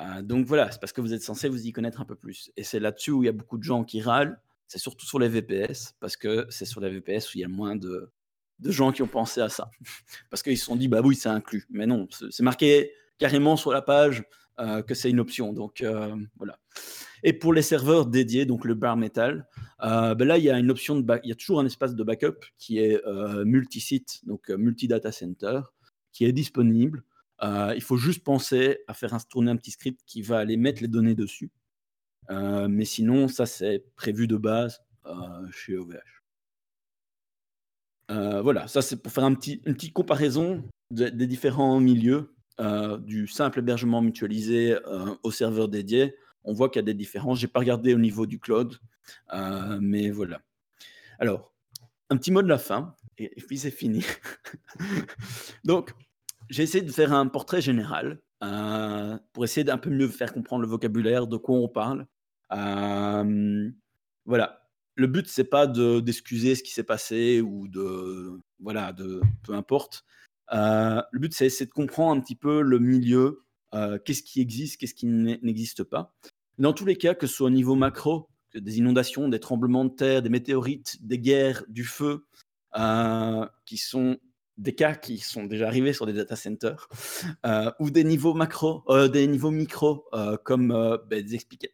[0.00, 2.50] Euh, donc voilà, c'est parce que vous êtes censé vous y connaître un peu plus.
[2.56, 4.40] Et c'est là-dessus où il y a beaucoup de gens qui râlent.
[4.66, 7.48] C'est surtout sur les VPS, parce que c'est sur les VPS où il y a
[7.48, 8.10] moins de,
[8.58, 9.70] de gens qui ont pensé à ça.
[10.30, 11.66] parce qu'ils se sont dit, bah oui, c'est inclus.
[11.70, 14.24] Mais non, c'est marqué carrément sur la page
[14.58, 15.52] euh, que c'est une option.
[15.52, 16.58] Donc euh, voilà.
[17.22, 19.46] Et pour les serveurs dédiés, donc le bar metal,
[19.82, 21.94] euh, ben là, il y a une option de il y a toujours un espace
[21.94, 23.00] de backup qui est
[23.44, 25.60] multi-site, donc multi-data center,
[26.14, 27.04] qui est disponible.
[27.42, 30.80] Euh, il faut juste penser à faire tourner un petit script qui va aller mettre
[30.80, 31.50] les données dessus.
[32.30, 35.98] Euh, mais sinon, ça, c'est prévu de base euh, chez OVH.
[38.08, 42.34] Voilà, ça, c'est pour faire une petite comparaison de- des différents milieux,
[43.00, 44.76] du simple hébergement mutualisé
[45.24, 46.14] au serveur dédié.
[46.44, 47.40] On voit qu'il y a des différences.
[47.40, 48.78] Je n'ai pas regardé au niveau du cloud,
[49.80, 50.42] mais voilà.
[51.18, 51.52] Alors,
[52.10, 54.04] un petit mot de la fin, et, puis c'est fini.
[55.64, 55.92] Donc,
[56.50, 60.62] j'ai essayé de faire un portrait général euh, pour essayer d'un peu mieux faire comprendre
[60.62, 62.06] le vocabulaire, de quoi on parle.
[62.52, 63.70] Euh,
[64.24, 64.60] voilà.
[64.96, 68.38] Le but, c'est pas de- d'excuser ce qui s'est passé ou de.
[68.60, 69.20] Voilà, de.
[69.42, 70.04] Peu importe.
[70.52, 73.42] Euh, le but, c'est de comprendre un petit peu le milieu,
[74.04, 76.14] qu'est-ce qui existe, qu'est-ce qui n'e- n'existe pas.
[76.58, 79.90] Dans tous les cas, que ce soit au niveau macro, des inondations, des tremblements de
[79.94, 82.24] terre, des météorites, des guerres, du feu,
[82.76, 84.18] euh, qui sont
[84.56, 86.88] des cas qui sont déjà arrivés sur des data centers,
[87.44, 90.04] euh, ou des niveaux macro, euh, des niveaux micro,
[90.44, 90.68] comme
[91.08, 91.24] ben,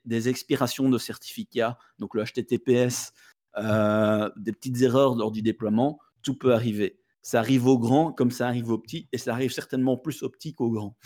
[0.05, 3.13] des, expirations de certificats, donc le HTTPS,
[3.57, 7.01] des petites erreurs lors du déploiement, tout peut arriver.
[7.23, 10.31] Ça arrive au grand comme ça arrive au petit, et ça arrive certainement plus au
[10.31, 10.97] petit qu'au grand.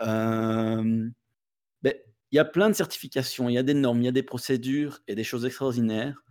[0.00, 1.08] Euh,
[1.82, 1.94] ben,
[2.30, 4.22] il y a plein de certifications, il y a des normes, il y a des
[4.22, 6.22] procédures et des choses extraordinaires,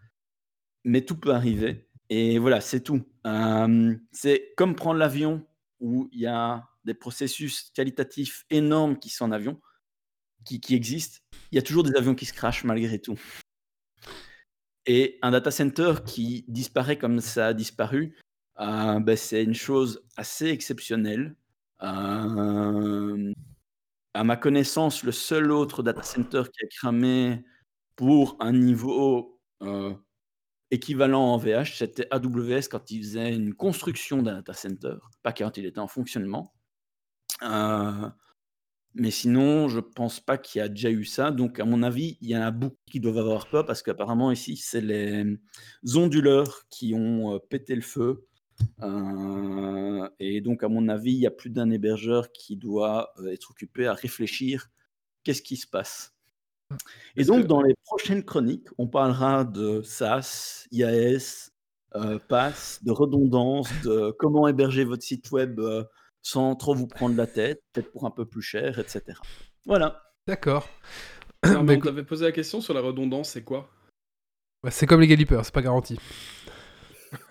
[0.84, 1.90] mais tout peut arriver.
[2.10, 3.02] Et voilà, c'est tout.
[3.26, 5.46] Euh, c'est comme prendre l'avion
[5.80, 9.60] où il y a des processus qualitatifs énormes qui sont en avion,
[10.46, 11.20] qui, existent.
[11.52, 13.20] Il y a toujours des avions qui se crashent malgré tout.
[14.86, 18.18] Et un data center qui disparaît comme ça a disparu,
[18.60, 21.36] euh, ben, c'est une chose assez exceptionnelle.
[21.82, 23.34] Euh,
[24.14, 27.44] à ma connaissance, le seul autre data center qui a cramé
[27.96, 29.94] pour un niveau euh,
[30.74, 35.58] équivalent en VH, c'était AWS quand il faisait une construction d'un data center, pas quand
[35.58, 36.54] il était en fonctionnement.
[37.44, 38.10] Euh,
[38.96, 41.32] mais sinon, je pense pas qu'il y a déjà eu ça.
[41.32, 44.32] Donc, à mon avis, il y en a beaucoup qui doivent avoir peur parce qu'apparemment,
[44.32, 45.38] ici, c'est les
[45.96, 48.28] onduleurs qui ont euh, pété le feu.
[48.82, 53.52] Euh, et donc, à mon avis, il y a plus d'un hébergeur qui doit être
[53.52, 54.70] occupé à réfléchir
[55.24, 56.16] qu'est-ce qui se passe.
[57.16, 61.50] Et donc, que- dans les prochaines chroniques, on parlera de SaaS, IAS,
[61.96, 65.84] euh, PaaS, de redondance, de comment héberger votre site web euh,
[66.22, 69.18] sans trop vous prendre la tête, peut-être pour un peu plus cher, etc.
[69.66, 70.02] Voilà.
[70.28, 70.68] D'accord.
[71.44, 73.70] Bah, on écoute, t'avait posé la question sur la redondance, c'est quoi?
[74.64, 76.00] Bah, c'est comme les galipeurs, c'est pas garanti.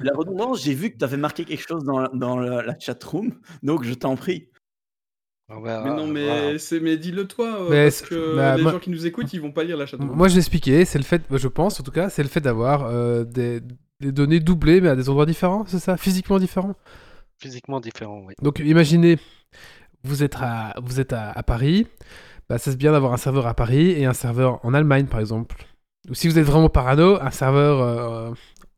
[0.00, 2.78] La redondance, j'ai vu que tu avais marqué quelque chose dans, la- dans la, la
[2.78, 4.48] chat room, donc je t'en prie.
[5.54, 6.58] Ah bah, Mais non, mais voilà.
[6.58, 9.32] c'est mais dis-le toi, euh, Mais parce que bah, les moi- gens qui nous écoutent,
[9.32, 10.10] ils vont pas lire la chatroom.
[10.14, 12.84] Moi, je l'expliquais, c'est le fait, je pense en tout cas, c'est le fait d'avoir
[12.86, 13.60] euh, des,
[14.00, 15.96] des données doublées, mais à des endroits différents, c'est ça?
[15.96, 16.74] Physiquement différents?
[17.40, 18.34] Physiquement différent, oui.
[18.40, 19.18] Donc imaginez,
[20.04, 21.86] vous êtes à, vous êtes à, à Paris,
[22.48, 25.20] bah, ça c'est bien d'avoir un serveur à Paris et un serveur en Allemagne par
[25.20, 25.56] exemple.
[26.08, 28.30] Ou si vous êtes vraiment parano, un serveur euh,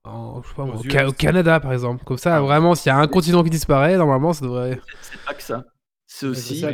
[0.04, 2.04] en, je sais pas moi, Aux au, Ca- au Canada par exemple.
[2.04, 2.40] Comme ça, Ah.
[2.40, 4.78] vraiment, s'il y a un continent qui disparaît, normalement ça devrait...
[5.02, 5.64] C'est pas que ça.
[6.16, 6.70] C'est Ouais, aussi ça,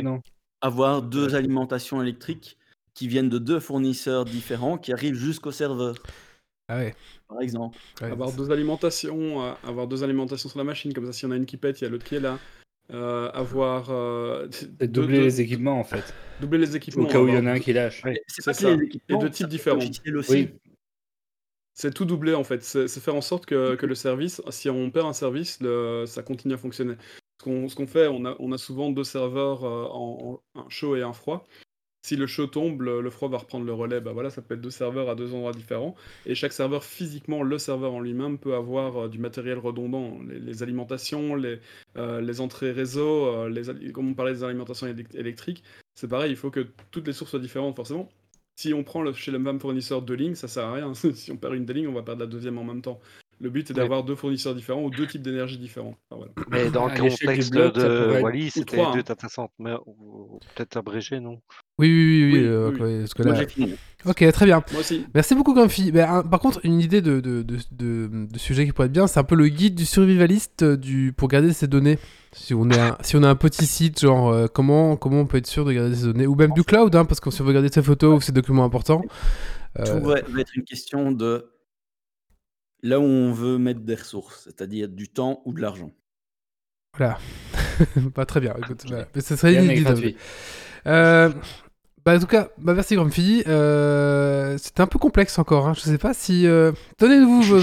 [0.61, 2.59] avoir deux alimentations électriques
[2.93, 5.95] qui viennent de deux fournisseurs différents qui arrivent jusqu'au serveur,
[6.67, 6.93] Ah ouais.
[7.27, 7.75] par exemple.
[8.01, 11.31] ouais, Avoir deux alimentations, euh, avoir deux alimentations sur la machine, comme ça, s'il y
[11.31, 12.37] en a une qui pète, il y a l'autre qui est là.
[12.93, 13.89] Euh, avoir.
[13.89, 14.47] euh,
[14.79, 16.13] deux- doubler deux- les équipements, en fait.
[16.39, 17.05] doubler les équipements.
[17.05, 18.03] Au cas où il y en a un qui lâche.
[18.05, 18.19] Oui.
[18.27, 18.75] C'est ça.
[18.75, 19.77] les équipements, Et de ça types différents.
[19.79, 20.31] logiciel aussi.
[20.33, 20.49] Oui,
[21.73, 22.61] C'est tout doublé en fait.
[22.63, 26.03] C'est c'est faire en sorte que, que le service, si on perd un service, le-
[26.05, 26.95] ça continue à fonctionner.
[27.41, 31.47] Ce qu'on fait, on a, souvent deux serveurs euh, en, un chaud et un froid.
[32.03, 34.01] Si le chaud tombe, le, froid va reprendre le relais.
[34.01, 35.95] Bah voilà, ça peut être deux serveurs à deux endroits différents.
[36.25, 40.19] Et chaque serveur, physiquement, le serveur en lui-même peut avoir euh, du matériel redondant.
[40.27, 41.59] Les, alimentations, les,
[41.97, 45.63] euh, les entrées réseau, les, comme on parlait des alimentations élec- électriques,
[45.95, 48.09] c'est pareil, il faut que toutes les sources soient différentes forcément.
[48.55, 50.93] Si on prend le- chez le même fournisseur deux lignes, ça sert à rien.
[51.13, 52.99] si on perd une des lignes, on va perdre la deuxième en même temps.
[53.41, 55.95] Le but est d'avoir deux fournisseurs différents ou deux types d'énergie différents.
[56.11, 56.31] Enfin, voilà.
[56.51, 59.79] Mais dans À le contexte de être- Wally, ou c'était deux hein.
[60.55, 61.39] peut-être abrégé, non?
[61.79, 63.73] Oui, oui, oui, oui, Oui, euh, oui, quoi, parce que Moi là- j'ai fini.
[64.05, 64.63] Ok, très bien.
[64.71, 65.05] Moi aussi.
[65.15, 65.91] Merci beaucoup, Grumpy.
[65.91, 69.07] Ben, par contre, une idée de, de, de, de- de sujet qui pourrait être bien,
[69.07, 71.97] c'est un peu le guide du survivaliste euh, du, pour garder ses données.
[72.33, 75.25] Si on, est un, si on a un petit site, genre euh, comment, comment on
[75.25, 77.41] peut être sûr de garder ses données, ou même du cloud, hein, parce qu'on si
[77.41, 79.01] on veut garder ses photos ou ses documents importants.
[79.79, 81.50] euh, Tout va, va être une question de
[82.83, 85.91] là où on veut mettre des ressources, c'est-à-dire du temps ou de l'argent.
[86.97, 87.19] Voilà.
[88.13, 88.53] Pas très bien.
[88.57, 89.07] Écoute, voilà.
[89.15, 90.17] Mais ce serait gratuit.
[90.87, 91.29] Euh,
[92.03, 93.43] bah, en tout cas, bah, merci Grumpy.
[93.47, 95.67] Euh, C'était un peu complexe encore.
[95.67, 95.73] Hein.
[95.73, 96.47] Je sais pas si.
[96.47, 97.59] euh, Donnez-nous vos.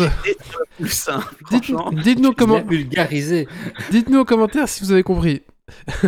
[0.76, 1.72] Plus simple, Dites-.
[2.04, 2.60] Dites-nous comment.
[2.60, 3.48] Bien vulgarisé.
[3.90, 5.42] Dites-nous en commentaire si vous avez compris.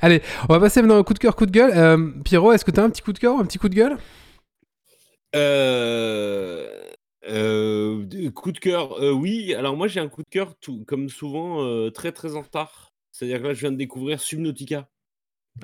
[0.00, 1.72] Allez, on va passer maintenant au coup de cœur, coup de gueule.
[1.74, 3.68] Euh, Pierrot, est-ce que tu as un petit coup de cœur ou un petit coup
[3.70, 3.96] de gueule?
[5.34, 6.68] Euh,
[7.28, 9.54] euh, coup de cœur, euh, oui.
[9.54, 12.92] Alors moi j'ai un coup de cœur, tout, comme souvent, euh, très très en retard.
[13.12, 14.88] C'est-à-dire que là je viens de découvrir Subnautica.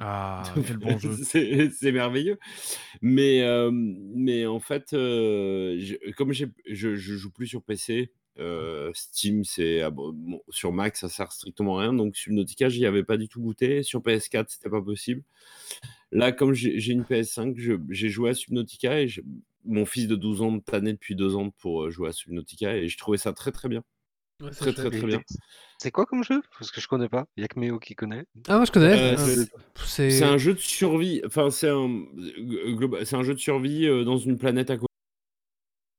[0.01, 1.16] Ah, quel bon jeu.
[1.24, 2.39] c'est merveilleux.
[3.01, 8.12] Mais, mais en fait, je- comme je, je joue plus sur PC,
[8.93, 11.93] Steam, c'est ah bon, sur Mac, ça sert strictement à rien.
[11.94, 13.82] Donc Subnautica, j'y avais pas du tout goûté.
[13.82, 15.22] Sur PS4, c'était pas possible.
[16.12, 19.20] Là, comme j'ai une PS5, je- j'ai joué à Subnautica et je-
[19.64, 22.76] mon fils de 12 ans me tannait depuis deux ans pour euh, jouer à Subnautica
[22.76, 23.82] et je trouvais ça très très bien.
[24.52, 25.20] Très très très bien.
[25.78, 26.40] C'est quoi comme jeu?
[26.59, 27.26] Parce que je connais pas.
[27.36, 28.24] Il y a que Méo qui connaît.
[28.47, 28.97] Ah, moi je connais.
[28.97, 29.44] Euh, Euh,
[29.85, 31.20] c'est- un jeu de survie.
[31.26, 34.86] Enfin, c'est un, euh, un jeu de survie dans une planète à côté.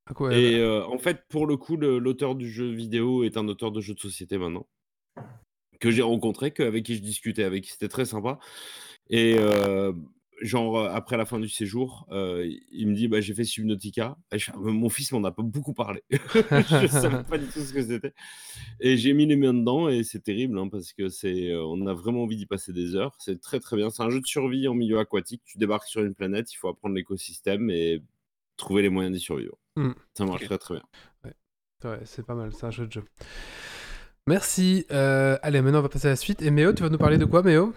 [0.10, 3.48] Ah, quoi, Et euh, en fait, pour le coup, l'auteur du jeu vidéo est un
[3.48, 4.66] auteur de jeux de société maintenant.
[5.80, 8.40] Que j'ai rencontré, que, avec qui je discutais, avec qui c'était très sympa.
[9.10, 9.94] Et euh,
[10.42, 14.18] genre, après la fin du séjour, euh, il me dit bah, J'ai fait Subnautica.
[14.32, 16.04] Et je fais, Ah, mon fils m'en a pas beaucoup parlé.
[16.12, 18.14] je savais pas du tout ce que c'était.
[18.80, 21.86] Et j'ai mis les mains dedans et c'est terrible hein, parce que c'est, euh, on
[21.88, 23.16] a vraiment envie d'y passer des heures.
[23.20, 23.90] C'est très très bien.
[23.90, 25.42] C'est un jeu de survie en milieu aquatique.
[25.46, 28.02] Tu débarques sur une planète, il faut apprendre l'écosystème et
[28.58, 29.58] trouver les moyens d'y survivre.
[29.76, 29.92] Hmm.
[30.14, 30.84] Ça marche très très bien.
[31.84, 33.04] Ouais, c'est pas mal, c'est un jeu de jeu.
[34.28, 34.86] Merci.
[34.92, 36.42] Euh, allez, maintenant on va passer à la suite.
[36.42, 37.74] Et Méo, tu vas nous parler de quoi, Méo?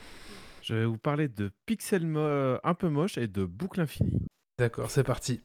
[0.62, 2.20] Je vais vous parler de pixels mo-
[2.62, 4.26] un peu moche et de boucle infinie.
[4.58, 5.40] D'accord, c'est parti.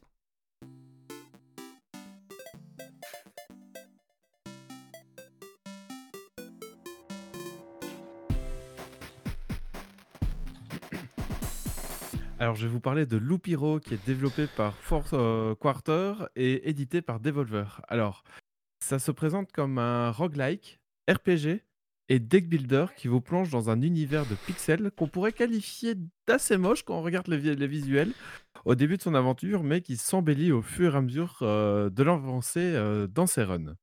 [12.40, 16.68] Alors, je vais vous parler de Loopiro qui est développé par Force euh, Quarter et
[16.68, 17.80] édité par Devolver.
[17.88, 18.22] Alors,
[18.80, 20.78] ça se présente comme un roguelike,
[21.10, 21.62] RPG
[22.08, 25.94] et deck builder qui vous plonge dans un univers de pixels qu'on pourrait qualifier
[26.26, 28.12] d'assez moche quand on regarde les, vi- les visuels
[28.64, 32.02] au début de son aventure, mais qui s'embellit au fur et à mesure euh, de
[32.02, 33.74] l'avancée euh, dans ses runs.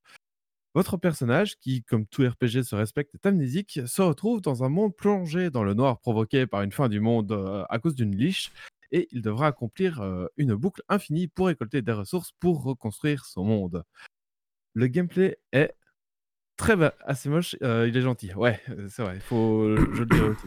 [0.74, 4.96] Votre personnage, qui, comme tout RPG se respecte, est amnésique, se retrouve dans un monde
[4.96, 8.52] plongé dans le noir provoqué par une fin du monde euh, à cause d'une liche,
[8.92, 10.02] et il devra accomplir
[10.38, 13.84] une boucle infinie pour récolter des ressources pour reconstruire son monde.
[14.74, 15.74] Le gameplay est
[16.58, 16.76] très
[17.06, 18.34] assez moche, euh, il est gentil.
[18.34, 20.46] Ouais, euh, c'est vrai, faut je le dire aussi.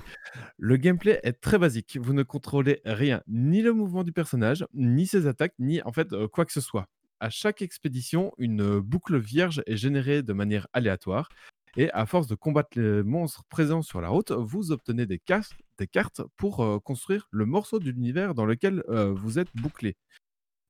[0.58, 1.98] Le gameplay est très basique.
[2.00, 6.12] Vous ne contrôlez rien, ni le mouvement du personnage, ni ses attaques, ni en fait
[6.12, 6.86] euh, quoi que ce soit.
[7.20, 11.28] À chaque expédition, une euh, boucle vierge est générée de manière aléatoire.
[11.76, 15.42] Et à force de combattre les monstres présents sur la route, vous obtenez des, cas-
[15.78, 19.96] des cartes pour euh, construire le morceau de l'univers dans lequel euh, vous êtes bouclé.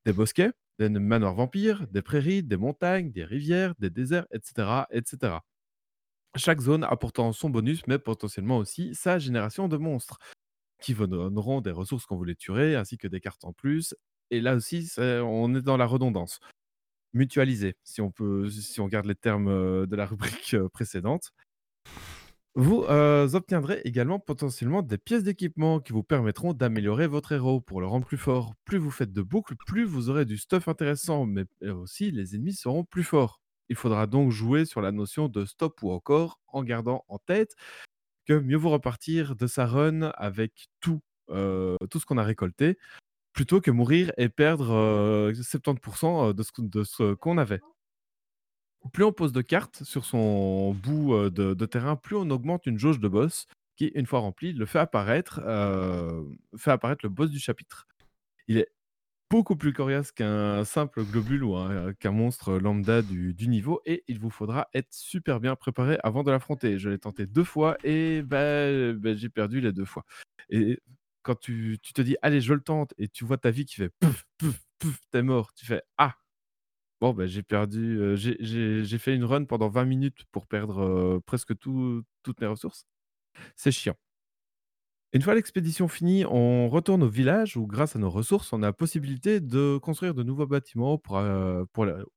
[0.05, 4.87] Des bosquets, des manoirs vampires, des prairies, des montagnes, des rivières, des déserts, etc.
[4.91, 5.35] etc.
[6.37, 10.19] chaque zone apportant son bonus, mais potentiellement aussi sa génération de monstres,
[10.81, 13.95] qui vous donneront des ressources quand vous les tuerez, ainsi que des cartes en plus.
[14.31, 16.41] Et là aussi, on est dans la redondance.
[17.15, 21.33] Mutualiser, si on peut, si on garde les termes euh, de la rubrique euh, précédente.
[22.61, 27.81] Vous euh, obtiendrez également potentiellement des pièces d'équipement qui vous permettront d'améliorer votre héros pour
[27.81, 28.55] le rendre plus fort.
[28.65, 32.55] Plus vous faites de boucles, plus vous aurez du stuff intéressant, mais aussi les ennemis
[32.55, 33.41] seront plus forts.
[33.69, 37.55] Il faudra donc jouer sur la notion de stop ou encore en gardant en tête
[38.27, 42.79] que mieux vaut repartir de sa run avec tout, euh, tout ce qu'on a récolté
[43.35, 47.61] plutôt que mourir et perdre euh, 70% de ce, qu'on- de ce qu'on avait.
[48.93, 52.79] Plus on pose de cartes sur son bout euh, de, terrain, plus on augmente une
[52.79, 53.47] jauge de boss
[53.77, 56.23] qui, une fois remplie, le fait apparaître, euh,
[56.57, 57.87] fait apparaître le boss du chapitre.
[58.49, 58.69] Il est
[59.31, 64.19] beaucoup plus coriace qu'un simple globule ou un- qu'un monstre lambda du, niveau et il
[64.19, 66.79] vous faudra être super bien préparé avant de l'affronter.
[66.79, 70.05] Je l'ai tenté deux fois et ben, ben, j'ai perdu les deux fois.
[70.51, 70.81] Et
[71.23, 73.75] quand tu, tu te dis allez je le tente et tu vois ta vie qui
[73.77, 76.15] fait pouf pouf pouf t'es mort, tu fais ah
[77.01, 78.39] bon ben j'ai perdu, j'ai-
[78.99, 82.87] fait une run pendant 20 minutes pour perdre presque tout- toutes mes ressources.
[83.57, 83.97] C'est chiant.
[85.15, 88.73] Une fois l'expédition finie, on retourne au village où, grâce à nos ressources, on a
[88.75, 91.01] possibilité de construire de nouveaux bâtiments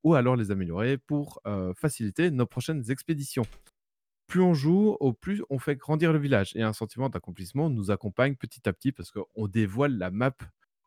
[0.04, 1.40] ou alors les améliorer pour
[1.76, 3.44] faciliter nos prochaines expéditions.
[4.28, 7.90] Plus on joue, au plus on fait grandir le village et un sentiment d'accomplissement nous
[7.90, 10.32] accompagne petit à petit parce qu'on dévoile la map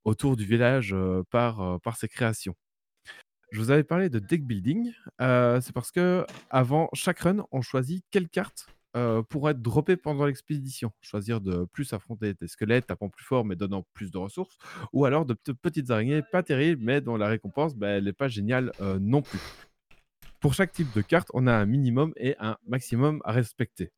[0.05, 0.95] autour du village
[1.31, 2.55] par ses créations.
[3.56, 4.91] Je vous avais parlé de deck building.
[5.22, 8.68] euh, c'est parce que avant chaque run, on choisit quelle carte
[8.98, 10.91] euh, pour être droppée pendant l'expédition.
[10.99, 14.57] Choisir de plus affronter des squelettes tapant plus fort mais donnant plus de ressources,
[14.91, 18.11] ou alors de pe- petites araignées pas terribles mais dont la récompense ben, elle n'est
[18.11, 19.40] pas géniale euh, non plus.
[20.41, 23.94] Pour chaque type de carte, on a un minimum et un maximum à respecter.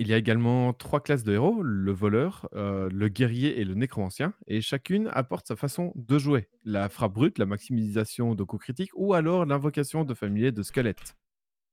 [0.00, 3.74] Il y a également trois classes de héros, le voleur, euh, le guerrier et le
[3.74, 6.48] nécromancien, et chacune apporte sa façon de jouer.
[6.64, 11.16] La frappe brute, la maximisation de coups critiques, ou alors l'invocation de familiers de squelettes.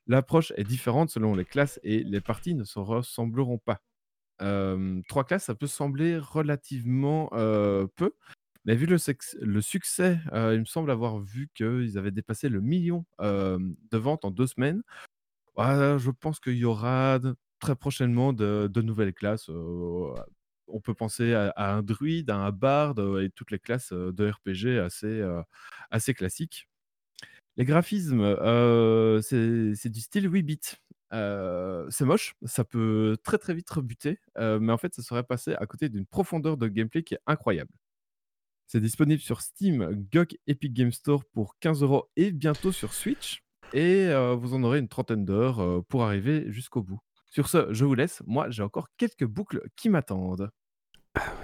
[0.07, 3.79] L'approche est différente selon les classes et les parties ne se ressembleront pas.
[4.41, 8.11] Euh, trois classes, ça peut sembler relativement euh, peu,
[8.65, 8.97] mais vu le,
[9.61, 14.47] succès, il me semble avoir vu qu'ils avaient dépassé le million de ventes en deux
[14.47, 14.83] semaines.
[15.55, 17.19] Ah, je pense qu'il y aura
[17.59, 19.49] très prochainement de, nouvelles classes.
[19.49, 20.13] euh,
[20.67, 24.11] on peut penser à, un druide, à un barde euh, et toutes les classes euh,
[24.11, 24.79] de RPG
[25.91, 26.67] assez, classiques.
[27.57, 28.35] Les graphismes,
[29.21, 30.59] c'est du style 8 bits.
[31.11, 35.65] C'est moche, ça peut très très vite rebuter, mais en fait, ça serait passé à
[35.65, 37.71] côté d'une profondeur de gameplay qui est incroyable.
[38.67, 43.43] C'est disponible sur Steam, GOG, Epic Game Store pour 15 euros et bientôt sur Switch.
[43.73, 46.99] Et vous en aurez une trentaine d'heures pour arriver jusqu'au bout.
[47.37, 48.23] Sur ce, je vous laisse.
[48.25, 50.49] Moi, j'ai encore quelques boucles qui m'attendent.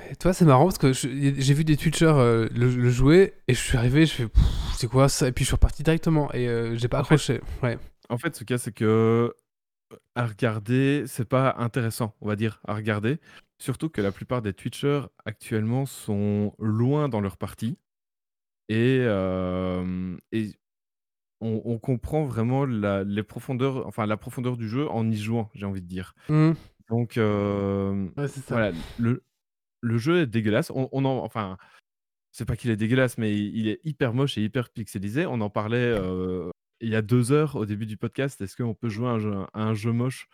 [0.10, 3.54] Et toi, c'est marrant parce que j'ai vu des Twitchers euh, le, le jouer et
[3.54, 4.28] je suis arrivé, je fais
[4.76, 5.28] c'est quoi ça?
[5.28, 7.42] Et puis je suis reparti directement et euh, j'ai pas En fait- accroché.
[7.62, 7.78] Ouais.
[8.10, 8.84] En fait, ce cas, c'est que
[9.94, 13.20] euh, à regarder, c'est pas intéressant, on va dire, à regarder.
[13.60, 17.78] Surtout que la plupart des Twitchers actuellement sont loin dans leur partie.
[18.68, 20.54] Et, euh, et
[21.44, 25.50] on, on comprend vraiment la, les profondeurs, enfin, la profondeur du jeu en y jouant,
[25.54, 26.16] j'ai envie de dire.
[26.30, 26.56] Mhm.
[26.90, 29.24] Donc, euh, Ouais, voilà, le,
[29.82, 30.72] le jeu est dégueulasse.
[30.72, 31.58] On, on en, enfin,
[32.32, 35.26] c'est pas qu'il est dégueulasse, mais il, il est hyper moche et hyper pixelisé.
[35.26, 36.50] On en parlait euh,
[36.82, 38.42] il y a deux heures au début du podcast.
[38.42, 40.28] Est-ce qu'on peut jouer à un jeu, à un jeu moche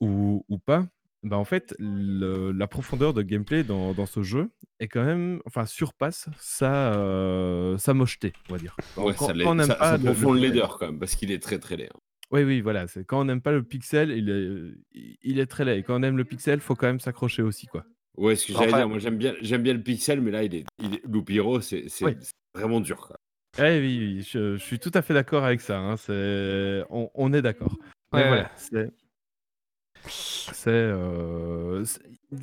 [0.00, 0.86] ou, ou pas?
[1.22, 4.50] Bah en fait, le- la profondeur de gameplay dans, dans ce jeu
[4.80, 8.76] est quand même, enfin, surpasse sa, euh, sa mocheté, on va dire.
[8.96, 10.86] Ouais, quand, ça, l'est- quand on n'aime ça, pas ça le- le pixel- laideur quand
[10.86, 11.88] même, parce qu'il est très très laid.
[11.92, 11.98] hein.
[12.30, 12.86] Oui, oui, voilà.
[12.86, 15.78] C'est quand on n'aime pas le pixel, il est, il est très laid.
[15.78, 17.84] Et quand on aime le pixel, faut quand même s'accrocher aussi, quoi.
[18.18, 20.42] Ouais, ce que j'allais Enfin- dire, moi j'aime bien, j'aime bien le pixel, mais là,
[20.44, 21.02] il est, il est...
[21.06, 22.16] Loupiro, c'est c'est- Oui.
[22.20, 22.96] c'est vraiment dur.
[22.98, 23.16] Quoi.
[23.58, 25.78] Eh oui, oui, je, je suis tout à fait d'accord avec ça.
[25.78, 27.76] hein, c'est- On, on est d'accord.
[28.12, 28.90] Mais Ouais, voilà, c'est.
[30.10, 30.68] C'est.
[30.70, 32.00] euh, c'est-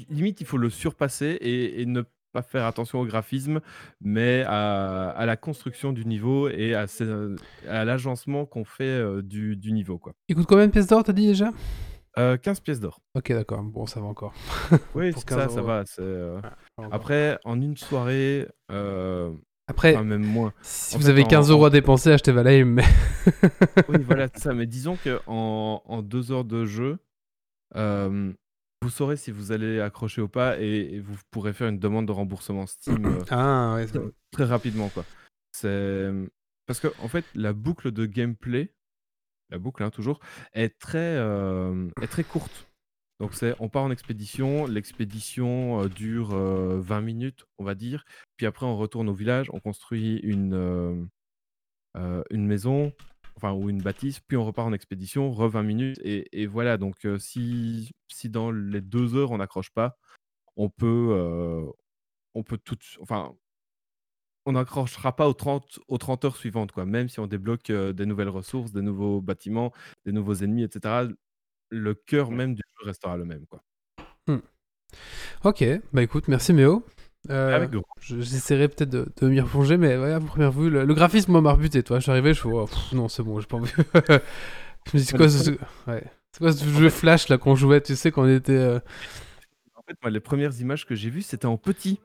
[0.10, 2.02] Limite, il faut le surpasser et, et ne
[2.34, 3.62] pas faire attention au graphisme,
[4.02, 6.86] mais à, à la construction du niveau et à,
[7.86, 9.98] l'agencement qu'on fait euh, du, du niveau.
[9.98, 10.14] Quoi.
[10.28, 11.52] Il coûte combien de pièces d'or, t'as dit déjà?
[12.18, 13.00] Euh, 15 pièces d'or.
[13.14, 13.62] Ok, d'accord.
[13.62, 14.34] Bon, ça va encore.
[14.96, 15.84] Oui, Pour c'est 15 ça, va.
[16.00, 16.52] euh, Ça
[16.82, 16.88] va.
[16.92, 19.32] Après, en une soirée, euh,
[19.68, 20.54] Après, enfin, même moins.
[20.62, 22.66] si en vous fait, avez en- 15 euros à dépenser, achetez Valheim.
[22.66, 22.84] Mais...
[23.90, 24.54] Oui, voilà, ça.
[24.54, 26.98] Mais disons que en, en deux heures de jeu,
[27.76, 28.34] euh,
[28.82, 32.06] vous saurez si vous allez accrocher ou pas et, et vous pourrez faire une demande
[32.06, 34.00] de remboursement Steam euh, Ah, ouais, très,
[34.32, 35.06] très rapidement, quoi.
[35.52, 36.12] C'est
[36.68, 38.74] parce que en fait, la boucle de gameplay
[39.50, 40.20] la boucle hein, toujours,
[40.54, 42.68] est très, euh, est très courte.
[43.20, 48.04] Donc c'est, on part en expédition, l'expédition euh, dure euh, 20 minutes, on va dire.
[48.38, 50.54] Puis après, on retourne au village, on construit une,
[51.96, 52.92] euh, une maison,
[53.38, 56.78] enfin ou une bâtisse, puis on repart en expédition, re 20 minutes, et, et voilà.
[56.78, 59.98] Donc euh, si, si dans les deux heures on n'accroche pas,
[60.58, 61.66] on peut, euh,
[62.36, 63.36] on peut tout, enfin,
[64.46, 66.86] on n'accrochera pas aux 30, aux 30 heures suivantes, quoi.
[66.86, 69.74] Même si on débloque euh, des nouvelles ressources, des nouveaux bâtiments,
[70.06, 71.08] des nouveaux ennemis, etc.
[71.70, 73.64] Le cœur même du jeu restera le même, quoi.
[75.44, 75.64] Ok,
[75.94, 76.86] bah écoute, merci Méo.
[77.30, 80.86] Euh, Avec je- J'essaierai peut-être de, de m'y replonger, mais ouais, à première vue, le,
[80.86, 81.82] le graphisme m'a rebuté.
[81.84, 83.72] Toi, je suis arrivé, je fais, oh, pff, non, c'est bon, j'ai pas envie.
[83.94, 85.52] je me dis, c'est quoi, ce...
[85.88, 86.04] ouais.
[86.32, 88.52] c'est quoi ce jeu Flash là qu'on jouait, tu sais, quand on était.
[88.54, 88.80] euh,
[89.76, 92.00] En fait, moi, les premières images que j'ai vues, c'était en petit.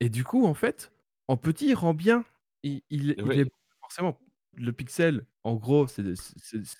[0.00, 0.92] Et du coup, en fait,
[1.28, 2.24] en petit, il rend bien.
[2.62, 3.40] Il, il- il Oui.
[3.40, 4.18] est forcément
[4.56, 5.24] le pixel.
[5.44, 6.02] En gros, c'est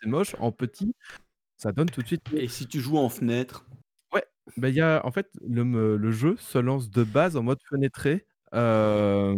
[0.07, 0.35] moche.
[0.41, 0.95] En petit,
[1.57, 2.23] ça donne tout de suite.
[2.35, 3.65] Et si tu joues en fenêtre,
[4.57, 7.43] Bah, il y a, en fait, le, me- le jeu se lance de base en
[7.43, 9.35] mode fenêtré, en,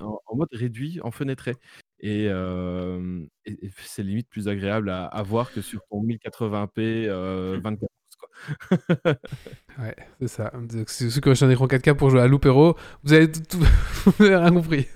[0.00, 1.54] en mode réduit en fenêtré.
[2.00, 6.68] Et, et- et c'est limite plus agréable à, à voir que sur ton 1080p
[7.08, 8.28] euh, 24 pouces, quoi.
[9.78, 10.50] Ouais, c'est ça.
[10.50, 13.30] Donc, C'est ceux qui ont acheté un écran 4K pour jouer à Loupero, vous avez
[13.32, 13.58] tout, tout-
[14.18, 14.86] vous avez rien compris.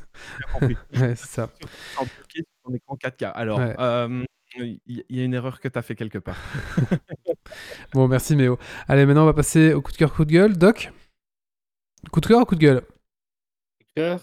[0.53, 0.77] compris.
[0.95, 1.51] Ouais, c'est ça.
[1.97, 3.25] En bloqué sur ton écran 4K.
[3.33, 3.75] Alors, Ouais.
[4.59, 6.37] il y, il y a une erreur que tu as fait quelque part.
[7.93, 8.59] Bon, merci Méo.
[8.89, 10.57] Allez, maintenant on va passer au coup de cœur, coup de gueule.
[10.57, 10.93] Doc?
[12.13, 12.83] Coup de cœur ou coup de gueule?
[13.95, 14.21] Cœur.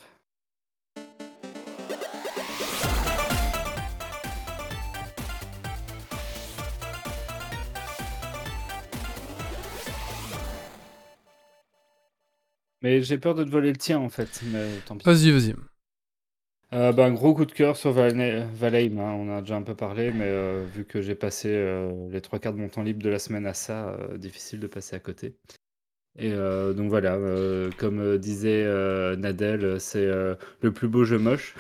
[12.81, 15.06] Mais j'ai peur de te voler le tien en fait, mais tant pis.
[15.06, 15.56] Vas-y, vas-y.
[16.74, 20.12] Euh, un gros coup de cœur sur Valheim, hein, on a déjà un peu parlé,
[20.12, 23.10] mais euh, vu que j'ai passé euh, les trois quarts de mon temps libre de
[23.10, 25.36] la semaine à ça, euh, difficile de passer à côté.
[26.18, 27.20] Et donc voilà,
[27.78, 28.64] comme disait
[29.18, 31.56] Nadel, c'est le plus beau jeu moche.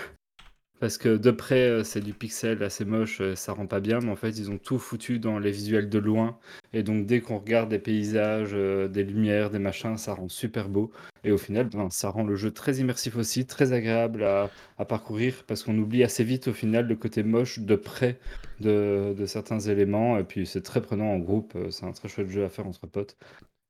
[0.79, 3.99] Parce que de près, euh, c'est du pixel assez moche, euh, ça rend pas bien,
[4.01, 6.37] mais en fait, ils ont tout foutu dans les visuels de loin.
[6.73, 10.67] Et donc, dès qu'on regarde des paysages, euh, des lumières, des machins, ça rend super
[10.67, 10.91] beau.
[11.23, 14.49] Et au final, ben, ça rend le jeu très immersif aussi, très agréable à,
[14.85, 18.19] parcourir, parce qu'on oublie assez vite au final le côté moche de près
[18.59, 20.17] de, certains éléments.
[20.17, 22.85] Et puis, c'est très prenant en groupe, c'est un très chouette jeu à faire entre
[22.85, 23.15] potes.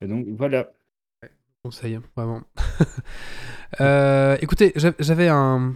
[0.01, 0.73] Et donc, voilà.
[1.63, 2.41] Conseil, vraiment.
[3.81, 5.73] Euh, écoutez, j'a- j'avais un,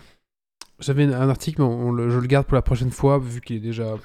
[0.79, 3.59] j'avais un article, mais on je le garde pour la prochaine fois, vu qu'il est
[3.61, 3.95] déjà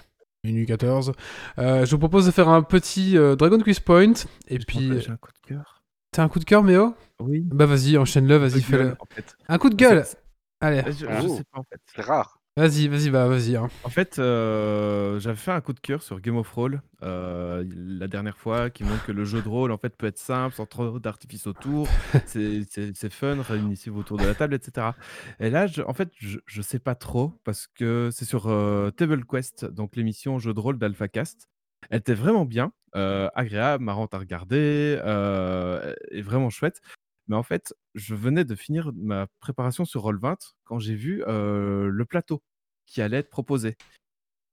[0.45, 1.13] minuit 14.
[1.59, 4.13] Euh, je vous propose de faire un petit euh, Dragon Quiz Point.
[4.49, 5.83] Et puis, J'ai un coup de cœur.
[6.13, 6.95] t'as un coup de cœur, Méo?
[7.21, 7.41] Oui.
[7.47, 8.85] Bah vas-y, enchaîne-le, vas-y, fais-le.
[8.85, 9.37] gueule, en fait.
[9.49, 10.19] Un coup de gueule C'est-
[10.61, 11.37] Allez, Je, je Oh.
[11.37, 11.81] sais pas en fait.
[11.95, 12.39] C'est rare.
[12.57, 13.57] Vas-y, vas-y, bah vas-y.
[13.57, 13.69] hein.
[13.83, 18.07] En fait, euh, j'avais fait un coup de cœur sur Game of Roll euh, la
[18.09, 20.67] dernière fois, qui montre que le jeu de rôle en fait peut être simple, sans
[20.67, 21.89] trop d'artifice autour.
[22.27, 24.95] c'est c'est- c'est fun, réunissez-vous autour de la table, etc.
[25.41, 28.91] Et là, je- en fait, je, je sais pas trop parce que c'est sur euh,
[28.91, 31.49] Table Quest, donc l'émission jeu de rôle d'AlphaCast.
[31.91, 36.81] Elle était vraiment bien, euh, agréable, marrante à regarder, euh, et vraiment chouette.
[37.29, 42.05] Mais en fait, je venais de finir ma préparation sur Roll20 quand j'ai vu le
[42.05, 42.43] plateau
[42.87, 43.77] qui allait être proposé.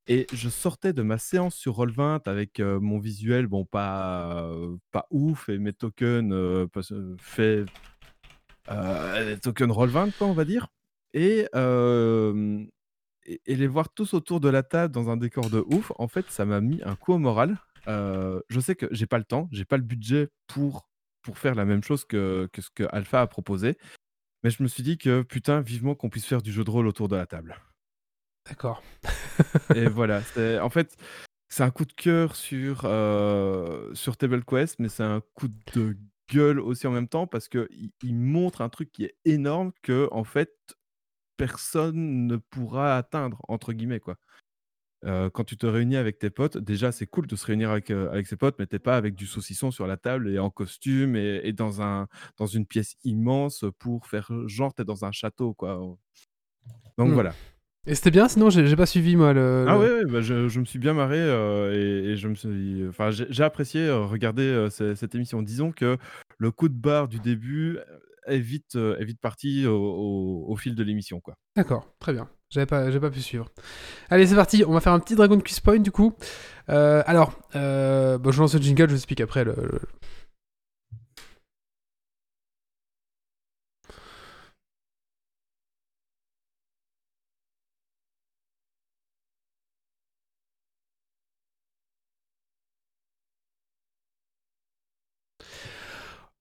[0.08, 4.52] Et je sortais de ma séance sur Roll20 avec mon visuel, bon, pas,
[4.92, 6.34] pas ouf, et mes tokens
[8.70, 10.68] les tokens Roll20, quoi, on va dire.
[11.14, 11.48] Et,
[13.46, 16.30] et, les voir tous autour de la table dans un décor de ouf, en fait,
[16.30, 17.58] ça m'a mis un coup au moral.
[17.88, 20.90] Je sais que j'ai pas le temps, j'ai pas le budget pour,
[21.22, 23.78] pour faire la même chose que, que ce que Alpha a proposé.
[24.44, 26.88] Mais je me suis dit que putain, vivement qu'on puisse faire du jeu de rôle
[26.88, 27.58] autour de la table.
[28.48, 28.82] D'accord.
[29.76, 30.96] Et voilà, c'est en fait,
[31.50, 35.96] c'est un coup de cœur sur, euh, sur Table Quest, mais c'est un coup de
[36.32, 40.08] gueule aussi en même temps parce qu'il il montre un truc qui est énorme que
[40.12, 40.54] en fait
[41.38, 44.18] personne ne pourra atteindre entre guillemets quoi.
[45.04, 47.90] Euh, quand tu te réunis avec tes potes, déjà c'est cool de se réunir avec,
[47.90, 50.50] euh, avec ses potes, mais t'es pas avec du saucisson sur la table et en
[50.52, 52.08] costume et, et dans, un,
[52.38, 55.74] dans une pièce immense pour faire genre t'es dans un château quoi.
[56.98, 57.14] Donc Hmm.
[57.14, 57.34] voilà.
[57.88, 59.66] Et c'était bien, sinon j'ai pas suivi moi le.
[59.68, 62.28] Ah le- ouais, ouais, bah, je, je me suis bien marré euh, et, et je
[62.28, 65.42] me suis, enfin, j'ai apprécié regarder ce- cette émission.
[65.42, 65.98] Disons que
[66.38, 67.80] le coup de barre du début
[68.28, 71.34] est vite, est vite parti au, au- au fil de l'émission, quoi.
[71.56, 72.30] D'accord, très bien.
[72.52, 73.48] J'avais pas, pas pu suivre.
[74.10, 74.64] Allez, c'est parti.
[74.68, 76.14] On va faire un petit Dragon Quiz Point du coup.
[76.70, 79.56] Euh, alors, euh, bah, je lance le jingle, je vous explique après le...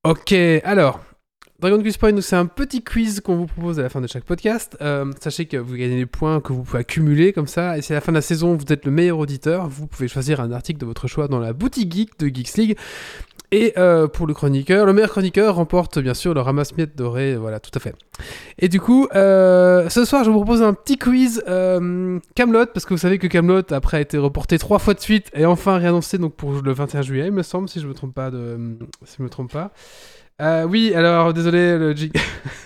[0.05, 0.33] Ok,
[0.65, 1.01] alors,
[1.61, 4.25] Dragon Quiz Point, c'est un petit quiz qu'on vous propose à la fin de chaque
[4.25, 4.79] podcast.
[4.81, 7.77] Euh, sachez que vous gagnez des points que vous pouvez accumuler comme ça.
[7.77, 10.09] Et si à la fin de la saison, vous êtes le meilleur auditeur, vous pouvez
[10.09, 12.79] choisir un article de votre choix dans la boutique geek de Geeks League.
[13.53, 17.37] Et euh, pour le chroniqueur, le meilleur chroniqueur remporte bien sûr le ramasse-miettes doré.
[17.37, 17.95] Voilà, tout à fait.
[18.59, 22.95] Et du coup, euh, ce soir, je vous propose un petit quiz Camelot, parce que
[22.95, 26.17] vous savez que Camelot après a été reporté trois fois de suite et enfin réannoncé
[26.17, 29.17] donc pour le 21 juillet, il me semble, si je me trompe pas de, si
[29.19, 29.73] je me trompe pas.
[30.41, 32.13] Euh, oui, alors désolé, le jig-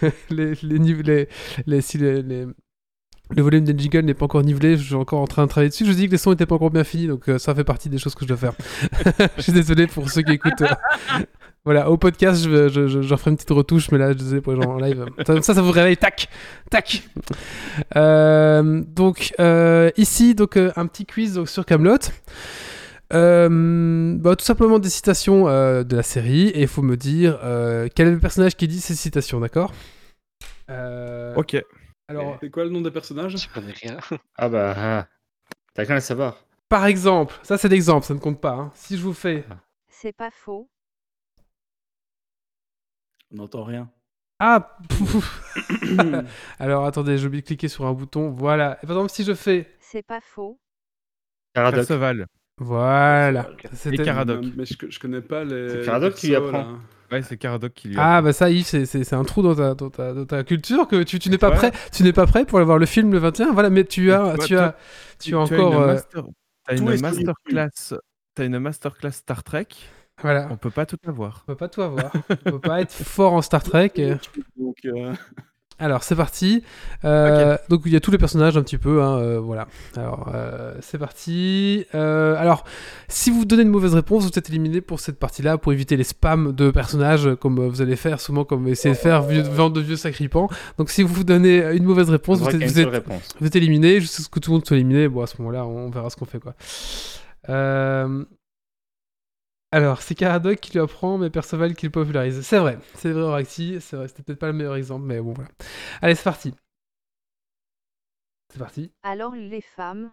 [0.30, 1.28] les, les,
[1.66, 5.44] les, si le volume des jingles n'est pas encore nivelé, je suis encore en train
[5.44, 5.84] de travailler dessus.
[5.86, 7.88] Je dis que les sons n'étaient pas encore bien finis, donc euh, ça fait partie
[7.88, 8.52] des choses que je dois faire.
[9.36, 10.62] je suis désolé pour ceux qui écoutent.
[10.62, 11.20] euh,
[11.64, 14.52] voilà, au podcast, je, je, je, referai une petite retouche, mais là, je désolé pour
[14.52, 15.06] les gens en live.
[15.26, 16.28] Ça, ça, ça vous réveille, tac,
[16.70, 17.02] tac.
[17.94, 19.34] Donc,
[19.96, 21.96] ici, donc, un petit quiz donc, sur Camelot.
[23.12, 27.38] Euh, bah, tout simplement des citations euh, de la série, et il faut me dire
[27.42, 29.72] euh, quel est le personnage qui dit ces citations, d'accord?
[30.70, 31.56] Euh, Ok.
[32.08, 33.36] Alors, C'est quoi le nom des personnages?
[33.36, 33.98] Je connais rien.
[34.36, 35.06] Ah bah, ah.
[35.74, 36.44] t'as qu'à le savoir.
[36.68, 38.52] par exemple, ça c'est l'exemple, ça ne compte pas.
[38.52, 38.72] hein.
[38.74, 39.44] Si je vous fais.
[39.88, 40.68] C'est pas faux.
[43.32, 43.90] On n'entend rien.
[44.38, 44.76] Ah
[46.58, 48.30] Alors attendez, j'ai oublié de cliquer sur un bouton.
[48.30, 48.78] Voilà.
[48.82, 49.70] Et par exemple, si je fais.
[49.80, 50.58] C'est pas faux.
[51.54, 51.78] Caradoc.
[51.86, 52.26] Perceval.
[52.58, 53.48] Voilà.
[53.72, 54.44] C'était- Caradoc.
[54.56, 55.68] Mais je, je connais pas les.
[55.70, 56.52] C'est Caradoc qui lui apprend.
[56.52, 56.66] là.
[57.12, 58.16] Ouais, c'est Caradoc qui lui a.
[58.16, 60.44] Ah bah ça Yves, c'est- c'est c'est un trou dans ta, dans ta, dans ta
[60.44, 61.56] culture que tu, tu n'es pas Ouais.
[61.56, 61.72] prêt.
[61.92, 63.52] Tu n'es pas prêt pour aller voir le film le 21.
[63.52, 64.72] Voilà, mais tu as, Tu tu as,
[65.20, 65.72] tu as Tu encore.
[65.74, 66.24] une, euh, master...
[66.66, 67.94] t'as tout une sur masterclass.
[68.34, 69.66] T'as une masterclass Star Trek.
[70.22, 70.46] Voilà.
[70.50, 71.42] On peut pas tout avoir.
[71.42, 72.12] On peut pas tout avoir.
[72.46, 73.92] On peut pas être fort en Star Trek.
[73.98, 74.16] euh.
[74.56, 75.12] Donc, euh,
[75.78, 76.62] Alors c'est parti.
[77.04, 79.02] Euh, Donc il y a tous les personnages un petit peu.
[79.02, 79.66] hein, euh, voilà.
[79.96, 81.84] Alors euh, c'est parti.
[81.92, 82.64] Alors
[83.08, 86.04] si vous donnez une mauvaise réponse, vous êtes éliminé pour cette partie-là pour éviter les
[86.04, 89.80] spams de personnages comme vous allez faire souvent comme essayez de faire vieux, vendre de
[89.80, 90.48] vieux sacripants.
[90.78, 93.34] Donc si vous donnez une mauvaise réponse, vous êtes, vous êtes- réponse.
[93.40, 95.08] vous êtes éliminé jusqu'à ce que tout le monde soit éliminé.
[95.08, 96.54] Bon à ce moment-là, on verra ce qu'on fait quoi.
[99.74, 102.42] Alors, c'est Caradoc qui lui apprend, mais Perceval qui le popularise.
[102.42, 105.32] C'est vrai, c'est vrai, Oracti, c'est vrai, c'était peut-être pas le meilleur exemple, mais bon,
[105.32, 105.50] voilà.
[106.00, 106.54] Allez, c'est parti.
[108.52, 108.92] C'est parti.
[109.02, 110.12] Alors les femmes.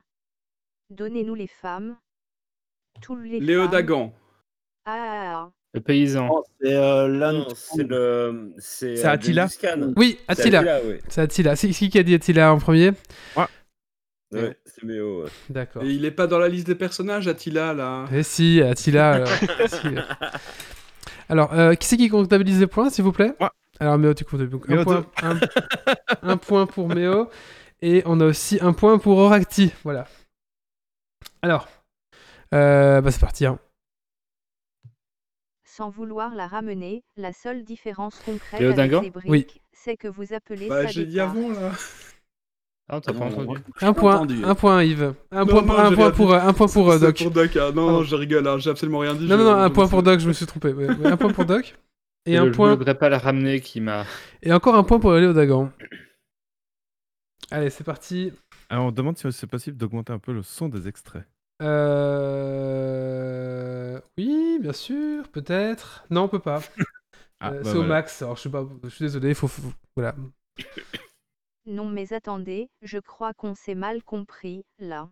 [0.89, 1.95] Donnez-nous les femmes.
[3.03, 3.71] Tous les Léo femmes.
[3.71, 4.13] Dagan.
[4.85, 5.51] Ah.
[5.75, 6.27] Le paysan.
[6.31, 8.53] oh, c'est euh, c'est le.
[8.57, 9.47] C'est C'est euh, Attila.
[9.95, 10.81] Oui, Attila.
[11.07, 11.55] C'est Attila.
[11.55, 12.93] C'est qui qui a dit Attila en premier?
[13.37, 13.45] Ouais,
[14.31, 15.23] c'est Méo.
[15.23, 15.29] ouais.
[15.49, 15.83] D'accord.
[15.83, 18.05] Et il est pas dans la liste des personnages, Attila, là.
[18.13, 19.13] Eh si, Attila.
[19.13, 19.27] alors.
[19.67, 19.87] Si.
[21.29, 23.33] Alors, euh, qui c'est qui comptabilise les points, s'il vous plaît?
[23.39, 23.53] Moi.
[23.79, 25.39] Alors, Méo, tu comptes donc un point, un,
[26.23, 27.29] un point pour Méo.
[27.81, 29.71] Et on a aussi un point pour Oracti.
[29.83, 30.05] Voilà.
[31.41, 31.67] Alors,
[32.53, 33.45] euh, bah, c'est parti.
[33.45, 33.57] hein.
[35.63, 39.47] Sans vouloir la ramener, la seule différence concrète avec les briques, Oui.
[39.71, 41.71] c'est que vous appelez Bah, ça j'ai des dit avant, là.
[42.93, 43.59] Ah, t'as pas Non, entendu.
[43.81, 44.43] Un pas point, entendu.
[44.43, 45.13] un point, Yves.
[45.31, 47.17] Un Non, point, non, pour, un point rien pour, un point pour euh, Doc.
[47.23, 47.55] pour Doc.
[47.55, 47.71] hein.
[47.73, 48.03] Non, Pardon.
[48.03, 49.27] je rigole, hein, j'ai absolument rien dit.
[49.27, 50.73] Non, non, non, un point pour Doc, je me suis trompé.
[50.73, 51.73] Ouais, ouais, un point pour Doc.
[52.27, 54.05] Et un le point, Je voudrais pas la ramener qui m'a.
[54.43, 55.71] et encore un point pour Léo Dagan.
[57.49, 58.31] Allez, c'est parti.
[58.69, 61.23] Alors, on demande si c'est possible d'augmenter un peu le son des extraits.
[62.31, 63.99] Euh...
[64.17, 66.05] Oui, bien sûr, peut-être.
[66.09, 66.61] Non, on peut pas.
[67.43, 68.21] Ah, Euh, bah c'est au max.
[68.21, 69.49] Alors, je pas, suis désolé, il faut-
[69.95, 70.13] Voilà.
[71.65, 75.09] Non mais attendez, je crois qu'on s'est mal compris, là.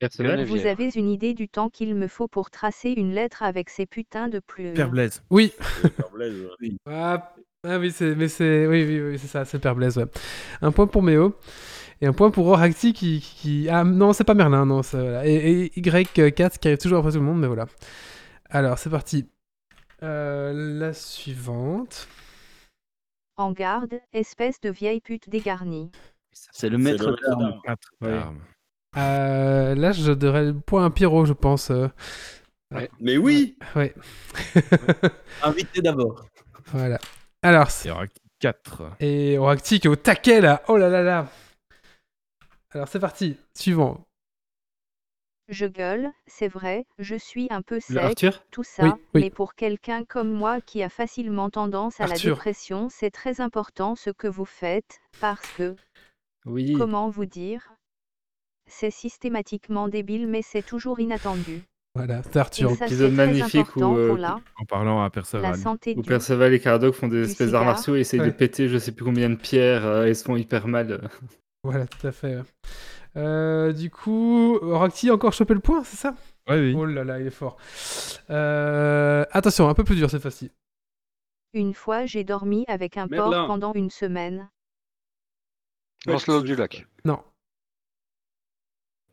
[0.00, 0.46] Geneviève.
[0.46, 3.84] Vous avez une idée du temps qu'il me faut pour tracer une lettre avec ces
[3.84, 5.22] putains de plumes Père Blaise.
[5.30, 5.52] Oui.
[5.82, 6.76] Super Blaise, ouais.
[6.86, 10.06] Ah, ah oui, c'est, mais c'est, oui, oui, oui, c'est ça, c'est Père Blaise, ouais.
[10.62, 11.34] Un point pour Méo.
[12.00, 13.68] Et un point pour Oracti qui, qui...
[13.68, 14.84] Ah non, c'est pas Merlin, non.
[14.84, 15.26] ça, voilà.
[15.26, 17.66] Et, et Y4 qui arrive toujours après tout le monde, mais voilà.
[18.50, 19.26] Alors, c'est parti.
[20.04, 22.06] Euh, la suivante.
[23.38, 25.92] En garde, espèce de vieille pute dégarnie.
[26.32, 28.40] C'est le maître d'armes.
[28.96, 31.70] Euh, là, je donnerais le point à Pyro, je pense.
[31.70, 31.86] euh.
[33.00, 33.94] Mais oui Ouais.
[35.44, 36.26] Invité d'abord.
[36.72, 36.98] voilà.
[37.42, 38.06] Alors, c'est- Il y aura
[38.40, 38.90] 4.
[39.00, 40.62] et Oracti qui est au taquet, là.
[40.68, 41.28] Oh là là là.
[42.72, 43.36] Alors, c'est parti.
[43.56, 44.04] Suivant.
[45.48, 48.44] Je gueule, c'est vrai, je suis un peu sec, Arthur.
[48.50, 49.20] tout ça, Oui, oui.
[49.22, 53.94] mais pour quelqu'un comme moi qui a facilement tendance à la dépression, c'est très important
[53.94, 55.74] ce que vous faites, parce que,
[56.44, 56.74] Oui.
[56.74, 57.72] comment vous dire
[58.66, 61.62] C'est systématiquement débile mais c'est toujours inattendu.
[61.94, 62.70] Voilà, c'est Arthur.
[62.82, 65.56] Épisode magnifique où, euh, pour la, En parlant à la Perceval.
[65.56, 66.08] santé Où du...
[66.08, 68.26] Perceval et Caradoc font des du espèces d'arts martiaux et essayent Ouais.
[68.26, 71.08] de péter je sais plus combien de pierres euh, et se font hyper mal.
[71.64, 72.36] Voilà, tout à fait.
[73.16, 76.14] Euh, du coup, Oracti a encore chopé le point, c'est ça?
[76.48, 76.74] Ouais, oui.
[76.76, 77.56] Oh là là, il est fort.
[78.30, 80.50] Euh, attention, un peu plus dur cette fois-ci.
[81.54, 84.48] Une fois, j'ai dormi avec un porc pendant une semaine.
[86.06, 86.86] Lancelot du lac.
[87.04, 87.20] Non.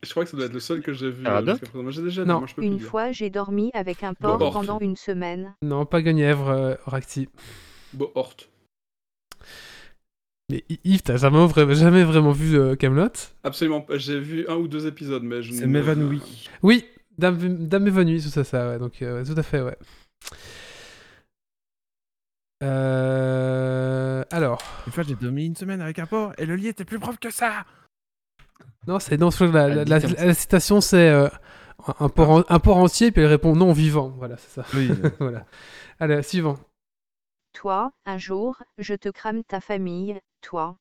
[0.02, 1.26] Je crois que ça doit être le seul que j'ai vu.
[1.26, 1.56] Euh.
[1.74, 2.38] Moi, j'ai déjà dit, Non.
[2.38, 5.54] moi, je peux plus Une fois, j'ai dormi avec un porc pendant une semaine.
[5.62, 7.28] Non, pas Guenièvre, euh, Oracti.
[7.92, 8.36] Bon, Hort.
[10.50, 13.08] Mais Yves, t'as jamais, vra- jamais vraiment vu euh, Camelot?
[13.42, 13.98] Absolument pas.
[13.98, 16.48] J'ai vu un ou deux épisodes, mais je C'est ne- m'évanouit.
[16.62, 16.84] Oui,
[17.18, 18.78] Dame, Dame évanouie, tout ça, ça, ouais.
[18.78, 19.76] Donc, euh, tout à fait, ouais.
[22.62, 26.84] Euh, Alors, Une fois, j'ai dormi une semaine avec un porc et le lit était
[26.84, 27.64] plus propre que ça.
[28.86, 31.28] non, c'est non, la, la, citation c'est euh,
[31.98, 34.08] un, porc en- un porc entier, puis elle répond non vivant.
[34.16, 34.66] Voilà, c'est ça.
[34.74, 34.90] Oui.
[35.18, 35.44] voilà.
[35.98, 36.56] Allez, suivant.
[37.52, 40.78] Toi, un jour, je te crame ta famille, toi.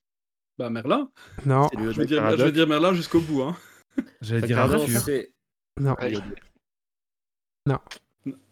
[0.57, 1.09] Bah, Merlin.
[1.45, 2.39] Non, Je vais dire, Aradoc.
[2.39, 3.41] je vais dire Merlin jusqu'au bout.
[3.41, 3.57] Hein.
[4.21, 4.87] J'allais dire Arthur.
[5.01, 5.31] C'est
[5.81, 5.95] non.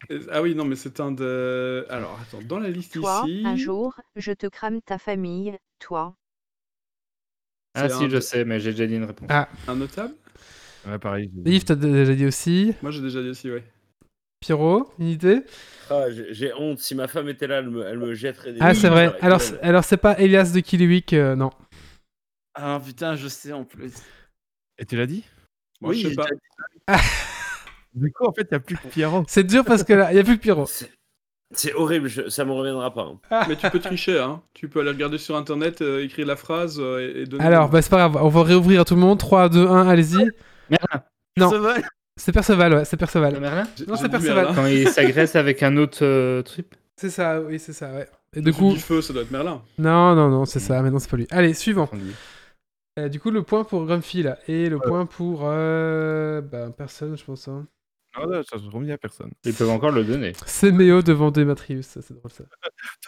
[0.09, 1.85] Et- Ah oui, non, mais c'est un de.
[1.89, 3.43] Alors, attends, dans la liste Toi, ici.
[3.45, 6.15] un jour, je te crame ta famille, toi.
[7.75, 9.27] Ah si, un je sais, mais j'ai déjà dit une réponse.
[9.31, 9.49] Ah.
[9.67, 10.13] Un notable?
[10.85, 11.31] Ouais, pareil.
[11.45, 12.73] Yves, t'as déjà dit aussi?
[12.81, 13.63] Moi, j'ai déjà dit aussi, ouais.
[14.43, 15.41] Pierrot, une idée?
[15.89, 16.79] Ah, j'ai honte.
[16.79, 18.59] Si ma femme était là, elle me, elle me jetterait des.
[18.61, 19.15] Ah, c'est vrai.
[19.21, 21.49] Alors, alors c'est pas Elias de Kiliwick, euh, non.
[22.55, 23.93] Ah putain, je sais en plus.
[24.77, 25.23] Et tu l'as dit?
[25.81, 26.25] Moi, Oui, je sais j'ai pas.
[26.87, 27.01] déjà
[27.93, 29.23] Du coup, en fait, il n'y a plus que Pierrot.
[29.27, 30.65] C'est dur parce que là, il y a plus que Pierrot.
[31.55, 33.03] C'est- horrible, je- ça me reviendra pas.
[33.31, 33.45] hein.
[33.47, 34.41] Mais tu peux tricher, hein.
[34.53, 37.45] Tu peux aller regarder sur internet, euh, écrire la phrase euh, et, et donner.
[37.45, 39.19] Alors, bah, c'est pas grave, on va réouvrir à tout le monde.
[39.19, 40.27] 3, 2, 1, allez-y.
[41.37, 41.51] Non.
[42.15, 43.39] C'est Perceval, ouais, c'est Perceval.
[43.39, 44.45] Merlin non, c'est Perceval.
[44.45, 44.55] Merlin.
[44.55, 46.67] Quand il s'agresse avec un autre euh, truc.
[46.95, 48.07] C'est ça, oui, c'est ça, ouais.
[48.35, 49.63] Et Du coup, du feu, ça doit être Merlin.
[49.77, 51.27] non, non, non, c'est ça, mais non, c'est pas lui.
[51.31, 51.89] Allez, suivant.
[52.99, 54.37] Euh, du coup, le point pour Grumpy, là.
[54.47, 55.41] Et le point pour.
[55.43, 56.41] Euh...
[56.41, 57.47] Bah, personne, je pense.
[57.47, 57.67] Hein.
[58.17, 59.31] Non, non, ça se remet à personne.
[59.43, 60.33] Ils peuvent encore le donner.
[60.45, 62.43] C'est Méo devant Demetrius, ça, c'est drôle ça.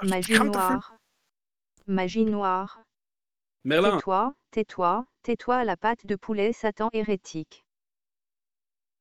[0.04, 0.96] Magie noire.
[1.88, 2.82] Magie noire.
[3.64, 3.98] Merlin.
[3.98, 7.65] Tais-toi, tais-toi, tais-toi à la patte de poulet Satan hérétique.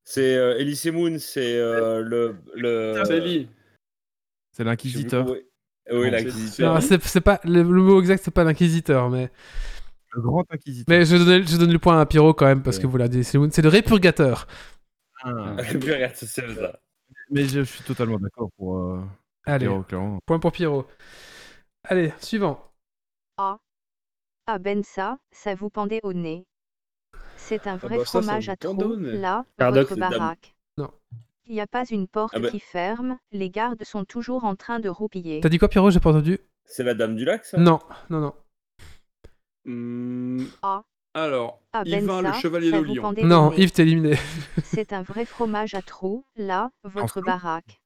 [0.05, 2.35] C'est euh, Elise Moon, c'est euh, le.
[2.53, 3.03] le...
[4.51, 5.27] C'est l'inquisiteur.
[5.91, 6.75] Oui, l'inquisiteur.
[6.75, 7.39] Non, c'est pas.
[7.43, 9.29] Le, le mot exact, c'est pas l'inquisiteur, mais.
[10.13, 10.85] Le grand inquisiteur.
[10.87, 12.83] Mais je donne, je donne le point à Pyro quand même, parce Ouais.
[12.83, 14.47] que vous l'avez dit, c'est c'est le répurgateur.
[15.23, 15.55] Ah.
[16.13, 16.79] C'est ça.
[17.31, 19.01] Mais je suis totalement d'accord pour euh,
[19.45, 20.19] Allez, Pierrot, clairement.
[20.25, 20.85] point pour Pyro.
[21.83, 22.61] Allez, suivant.
[23.37, 26.45] Ah ben ça, ça vous pendait au nez.
[27.47, 30.55] C'est un vrai bah ça, fromage à trous, là, votre baraque.
[30.77, 30.89] Non.
[31.45, 32.49] Il n'y a pas une porte Ah ben.
[32.49, 35.41] qui ferme, les gardes sont toujours en train de roupiller.
[35.41, 36.39] T'as dit quoi, Pyro J'ai pas entendu.
[36.63, 37.57] C'est la dame du lac, ça?
[37.59, 38.33] Non, non, non.
[39.65, 40.83] Hmm, Ah.
[41.13, 43.13] Alors, Ah ben Yvain, le ça, chevalier ça de Lion.
[43.23, 43.51] Non.
[43.53, 44.17] Yves, t'es éliminé.
[44.63, 47.79] C'est un vrai fromage à trous, là, votre baraque.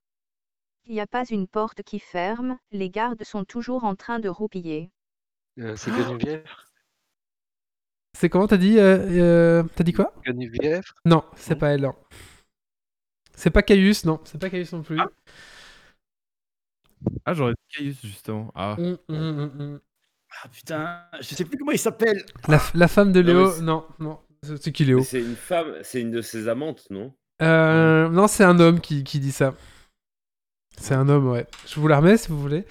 [0.85, 4.29] Il n'y a pas une porte qui ferme, les gardes sont toujours en train de
[4.29, 4.89] roupiller.
[5.59, 6.68] Euh, c'est Guenièvre
[8.19, 10.13] C'est comment t'as dit euh, euh, T'as dit quoi?
[11.05, 11.89] Non, c'est pas elle.
[13.33, 14.19] C'est pas Caius, non.
[14.25, 14.99] C'est pas Caius non plus.
[17.23, 18.51] Ah, j'aurais dit Caius, justement.
[18.55, 19.79] Ah, Hum, hum, hum.
[20.43, 22.25] Ah putain, je sais plus comment il s'appelle.
[22.49, 24.19] La, femme de Léo, non, non.
[24.43, 25.01] C'est qui Léo?
[25.01, 27.13] C'est une femme, c'est une de ses amantes, non?
[27.41, 29.55] Euh, Non, c'est un homme qui, qui dit ça.
[30.77, 31.47] C'est un homme, ouais.
[31.67, 32.65] Je vous la remets si vous voulez,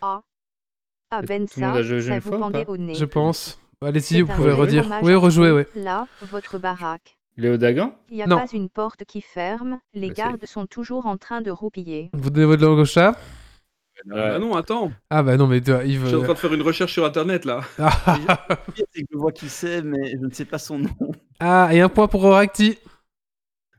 [0.00, 0.22] Ah
[1.28, 2.94] ben Tout le monde a ça, ça vous fois au nez.
[2.94, 3.60] je pense.
[3.84, 4.86] Allez-y, C'est vous pouvez redire.
[5.02, 5.62] Oui, rejouer, oui.
[5.74, 7.16] Là, votre baraque.
[7.36, 7.94] Léo Dagan?
[8.10, 8.38] Il n'y a Non.
[8.38, 12.10] pas une porte qui ferme, les Bah, gardes sont toujours en train de roupiller.
[12.12, 13.18] Vous donnez votre langue au chat?
[14.12, 14.92] Ah non, attends.
[15.08, 16.02] Ah bah non, mais toi, Yves...
[16.02, 17.60] Je suis en euh, train de faire une recherche sur internet là.
[17.78, 18.18] Ah,
[18.66, 20.90] Le pire, c'est que je vois qui c'est, mais je ne sais pas son nom.
[21.40, 22.78] ah, et un point pour Oracti.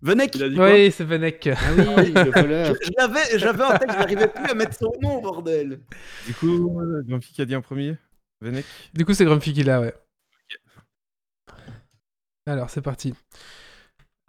[0.02, 0.72] Venez Il a dit quoi?
[0.72, 1.50] Oui, c'est Venek.
[1.56, 1.58] Ah
[1.98, 2.76] oui, le voleur.
[2.82, 5.80] Je l'avais, j'avais en tête, je n'arrivais plus à mettre son nom, bordel.
[6.28, 7.96] du coup, euh, Grumpy qui a dit en premier?
[8.42, 9.94] Venek Du coup, c'est Grumpy qui l'a, ouais.
[12.46, 13.14] Alors, c'est parti.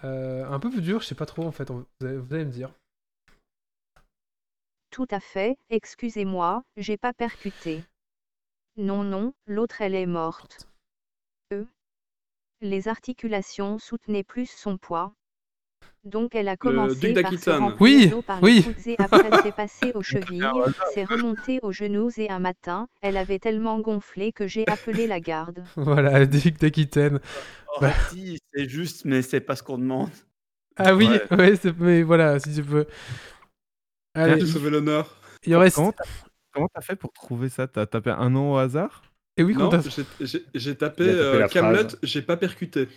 [0.05, 2.45] Euh, un peu plus dur, je sais pas trop en fait, vous allez, vous allez
[2.45, 2.71] me dire.
[4.91, 7.83] Tout à fait, excusez-moi, j'ai pas percuté.
[8.77, 10.69] Non, non, l'autre elle est morte.
[11.53, 11.67] E.
[12.61, 15.15] Les articulations soutenaient plus son poids.
[16.07, 18.57] Donc elle a commencé par se Oui, par oui.
[18.59, 20.47] les coudes et après c'est passé aux chevilles,
[20.95, 25.19] c'est remonté aux genoux et un matin, elle avait tellement gonflé que j'ai appelé la
[25.21, 25.65] garde.
[25.77, 27.19] Voilà, le Duc d'Aquitaine.
[27.75, 27.93] Oh, Bah.
[28.11, 30.11] si, c'est juste, mais c'est pas ce qu'on demande.
[30.77, 31.37] Ah oui, Ouais.
[31.37, 32.87] ouais, mais voilà, si tu peux.
[34.15, 35.15] Allez, J'ai sauvé l'honneur.
[35.45, 35.77] il en reste.
[35.77, 36.05] Comment t'as
[36.53, 37.67] comment t'as fait pour trouver ça?
[37.67, 39.03] T'as tapé un nom au hasard?
[39.37, 39.81] Et oui, qu'on t'a-
[40.21, 42.89] j'ai- tapé, Il tapé euh, Camelot, j'ai pas percuté.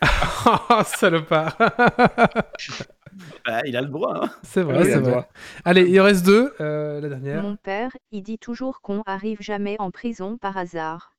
[0.00, 1.56] Ah, salopard
[3.44, 4.24] Bah, il a le droit.
[4.26, 4.30] hein.
[4.42, 5.28] C'est vrai, Oui, c'est vrai.
[5.64, 6.54] Allez, il en reste deux.
[6.60, 7.42] euh, la dernière.
[7.42, 11.14] Mon père, il dit toujours qu'on arrive jamais en prison par hasard.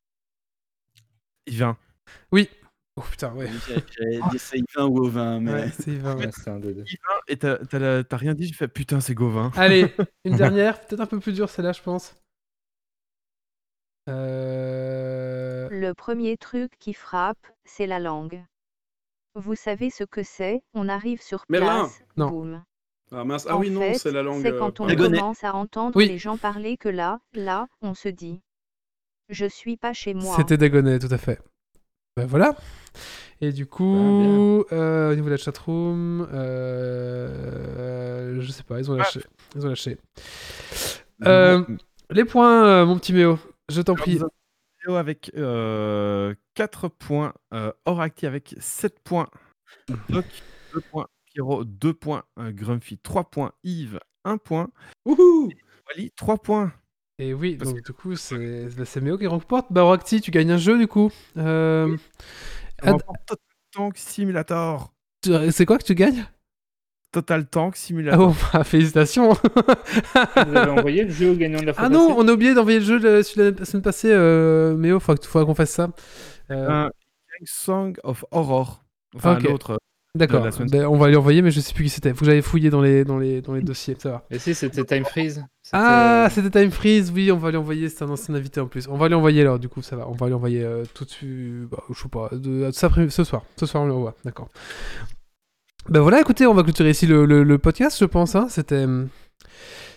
[1.48, 1.78] Yvain.
[2.96, 3.50] Oh putain, ouais.
[3.68, 6.26] J'ai- J'allais dire c'est Yvain ou Ovin, mais Ouais, c'est Yvain, ouais.
[6.26, 6.84] Ouais, c'est un des deux.
[6.86, 9.52] Yvain, et t'as- t'as rien dit, j'ai fait putain, c'est Gauvin.
[9.56, 9.94] Allez,
[10.26, 12.16] une dernière, peut-être un peu plus dure celle-là, je pense.
[14.10, 15.70] Euh...
[15.72, 18.44] Le premier truc qui frappe, c'est la langue.
[19.36, 21.82] Vous savez ce que c'est On arrive sur Merlin.
[21.86, 22.30] place, Non.
[22.30, 22.64] boum.
[23.12, 24.42] Ah mince, ah En oui, non, c'est la langue.
[24.44, 26.08] C'est euh, quand on commence à entendre Oui.
[26.08, 28.42] les gens parler que là, là, on se dit.
[29.30, 30.36] Je suis pas chez moi.
[30.36, 31.40] C'était Dagonet, tout à fait.
[32.18, 32.56] Ben voilà.
[33.42, 38.96] Et du coup, euh, au niveau de la chatroom, euh, je sais pas, ils ont
[38.96, 39.22] lâché.
[39.56, 39.98] Ils ont lâché.
[41.26, 41.64] Euh,
[42.10, 44.20] les points, euh, mon petit Méo, je t'en prie.
[44.88, 49.30] Avec euh, 4 points, euh, Oracti avec 7 points,
[50.10, 50.26] Doc
[50.74, 54.68] 2 points, Pierrot 2 points, euh, Grumpy 3 points, Yves 1 point,
[55.06, 55.50] Wouhou
[55.88, 56.74] Wally 3 points.
[57.18, 59.68] Et oui, Parce donc du coup, c'est bah, c'est Méo qui remporte.
[59.72, 61.10] Bah, Roacti, tu gagnes un jeu du coup.
[61.38, 61.96] Euh,
[62.84, 63.38] On Ad- Total
[63.72, 64.92] Tank Simulator.
[65.24, 66.26] tu- C'est quoi que tu gagnes?
[67.14, 68.18] Total Tank Ah Simulator.
[68.28, 72.08] bon, bah, félicitations Vous avez envoyé le jeu au gagnant de la fois Ah non,
[72.10, 75.46] passée on a oublié d'envoyer le jeu de la semaine passée, euh, Méo, il faudra
[75.46, 75.90] qu'on fasse ça.
[76.52, 76.90] Euh,
[77.46, 78.84] Song of Horror.
[79.16, 79.44] Enfin, Ok.
[79.44, 79.80] l'autre.
[80.16, 82.12] D'accord, la semaine Ben, on va lui envoyer, mais je sais plus qui c'était.
[82.14, 84.26] Faut que j'aille fouiller dans les, dans, les, dans les dossiers, ça va.
[84.32, 85.46] Et si, c'était Time Freeze.
[85.72, 88.66] Ah, euh, c'était Time Freeze, oui, on va lui envoyer, c'est un ancien invité en
[88.68, 88.88] plus.
[88.88, 90.08] On va lui envoyer alors, du coup, ça va.
[90.10, 93.44] On va lui envoyer euh, tout de suite, bah, je sais pas, de, ce soir.
[93.56, 94.50] Ce soir, on lui envoie, d'accord.
[95.90, 98.36] Ben voilà, écoutez, on va clôturer ici le, le- le podcast, je pense.
[98.36, 98.48] hein.
[98.50, 98.86] C'était.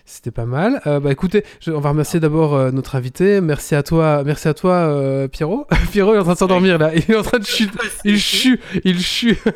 [0.04, 0.80] C'était pas mal.
[0.86, 3.40] Euh, bah écoutez, je- on va remercier d'abord euh, notre invité.
[3.40, 5.66] Merci à toi, merci à toi, euh, Pierrot.
[5.92, 6.90] Pierrot il est en train de s'endormir là.
[6.94, 7.78] Il est en train de chuter.
[8.04, 9.38] Il chue, il chue.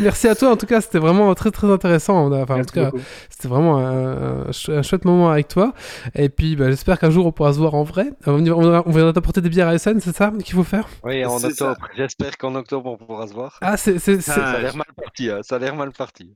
[0.00, 2.26] Merci à toi, en tout cas, c'était vraiment très très intéressant.
[2.26, 2.90] On a- Enfin, en tout cas,
[3.30, 5.72] c'était vraiment un, un chou- un chouette moment avec toi.
[6.16, 8.08] Et puis, bah, j'espère qu'un jour on pourra se voir en vrai.
[8.26, 10.88] Euh, On, on, on viendra t'apporter des bières à SN, c'est ça qu'il faut faire?
[11.04, 11.76] Oui, en octobre.
[11.96, 13.58] J'espère qu'en octobre, on pourra se voir.
[13.62, 15.30] Ah, c'est, c'est- c'est- Ça a l'air mal parti.
[15.30, 16.34] hein, Ça a l'air mal parti.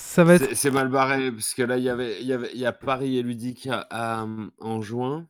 [0.00, 0.54] Ça va être.
[0.54, 2.72] C'est mal barré parce que là, il y avait, il y avait, il y a
[2.72, 4.26] Paris et Ludique à- à-
[4.60, 5.26] en juin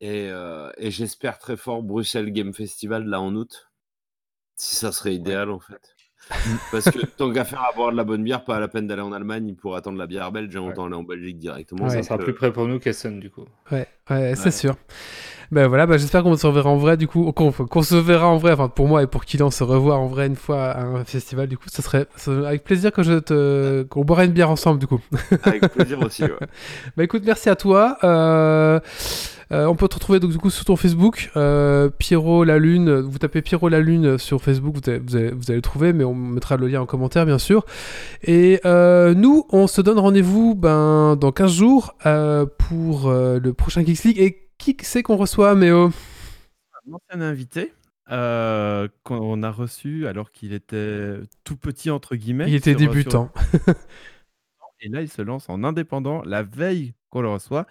[0.00, 3.70] et, euh, et j'espère très fort Bruxelles Game Festival là en août.
[4.56, 5.80] Si ça serait idéal en fait.
[6.70, 8.86] Parce que tant qu'à faire à boire de la bonne bière, pas à la peine
[8.86, 11.84] d'aller en Allemagne pour attendre la bière belge, hein, autant aller en Belgique directement.
[11.84, 11.90] Ouais.
[11.90, 13.44] Ça sera que- plus près pour nous qu'Essen, du coup.
[13.72, 14.50] Ouais, ouais, c'est Ouais.
[14.52, 14.76] sûr.
[15.52, 18.26] Ben voilà, bah, j'espère qu'on se reverra en vrai du coup, qu'on, qu'on se verra
[18.26, 20.82] en vrai, enfin pour moi et pour Kylian se revoir en vrai une fois à
[20.82, 24.24] un festival du coup, ça serait, ça serait avec plaisir que je te, qu'on boira
[24.24, 25.00] une bière ensemble du coup.
[25.44, 26.22] Avec plaisir aussi.
[26.22, 26.30] ouais.
[26.96, 27.98] Bah écoute, merci à toi.
[28.02, 28.80] Euh,
[29.52, 33.00] euh, on peut te retrouver donc du coup sur ton Facebook, euh, Pierrot la Lune.
[33.00, 35.92] Vous tapez Pierrot la Lune sur Facebook, vous allez, vous allez, vous allez le trouver,
[35.92, 37.66] mais on mettra le lien en commentaire bien sûr.
[38.22, 43.52] Et euh, nous, on se donne rendez-vous ben, dans 15 jours euh, pour euh, le
[43.52, 44.18] prochain Geeks League.
[44.18, 45.90] Et qui c'est qu'on reçoit, Méo?
[46.88, 47.72] Un ancien invité
[48.10, 52.44] euh, qu'on a reçu alors qu'il était tout petit, entre guillemets.
[52.48, 53.30] Il était sur- débutant.
[54.80, 57.66] Et là, il se lance en indépendant la veille qu'on le reçoit.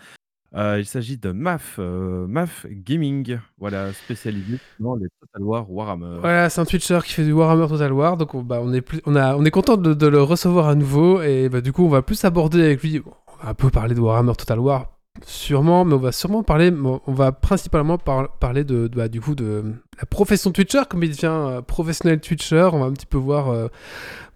[0.53, 6.17] Euh, il s'agit de MAF, euh, MAF Gaming, voilà, spécialisé dans les Total War Warhammer.
[6.19, 8.81] Voilà, c'est un Twitcher qui fait du Warhammer Total War, donc on, bah, on est
[8.81, 11.71] plus, on a, on est content de, de le recevoir à nouveau et bah, du
[11.71, 14.59] coup on va plus aborder avec lui, on va un peu parler de Warhammer Total
[14.59, 14.91] War,
[15.25, 19.35] sûrement, mais on va sûrement parler, on va principalement par- parler de, bah, du coup
[19.35, 19.63] de
[19.99, 23.49] la profession Twitcher, comme il devient euh, professionnel Twitcher, on va un petit peu voir
[23.49, 23.67] euh,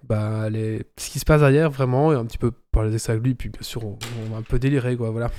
[0.07, 3.13] bah, les, ce qui se passe derrière vraiment et un petit peu parler de ça
[3.13, 5.31] avec lui, puis bien sûr on, on va un peu délirer quoi, voilà.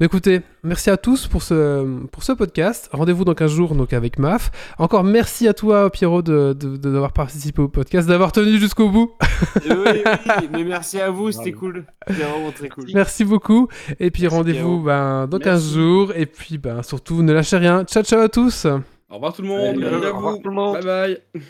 [0.00, 2.88] Mais écoutez, merci à tous pour ce, pour ce podcast.
[2.92, 4.50] Rendez-vous dans 15 jours donc avec MAF.
[4.78, 8.88] Encore merci à toi Pierrot de, de- de- d'avoir participé au podcast, d'avoir tenu jusqu'au
[8.88, 9.12] bout.
[9.68, 10.02] oui, oui,
[10.52, 11.84] mais merci à vous, c'était cool.
[12.08, 12.84] C'était vraiment très cool.
[12.94, 13.68] Merci beaucoup.
[13.98, 15.74] Et puis rendez-vous ben, dans 15 Merci.
[15.74, 16.12] jours.
[16.16, 17.84] Et puis ben, surtout ne lâchez rien.
[17.84, 18.66] Ciao ciao à tous.
[19.10, 20.74] Au revoir tout le monde, à au revoir tout le monde.
[20.82, 21.42] Bye bye.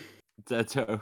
[0.48, 0.96] Ciao, ciao.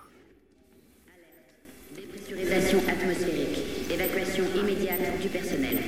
[2.38, 3.90] Dépressurisation atmosphérique.
[3.90, 5.78] Évacuation immédiate du personnel.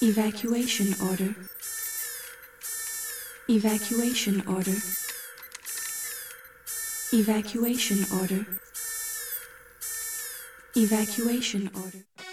[0.00, 1.34] Evacuation order.
[3.48, 4.76] Evacuation order.
[7.12, 8.44] Evacuation order.
[10.76, 12.29] Evacuation order.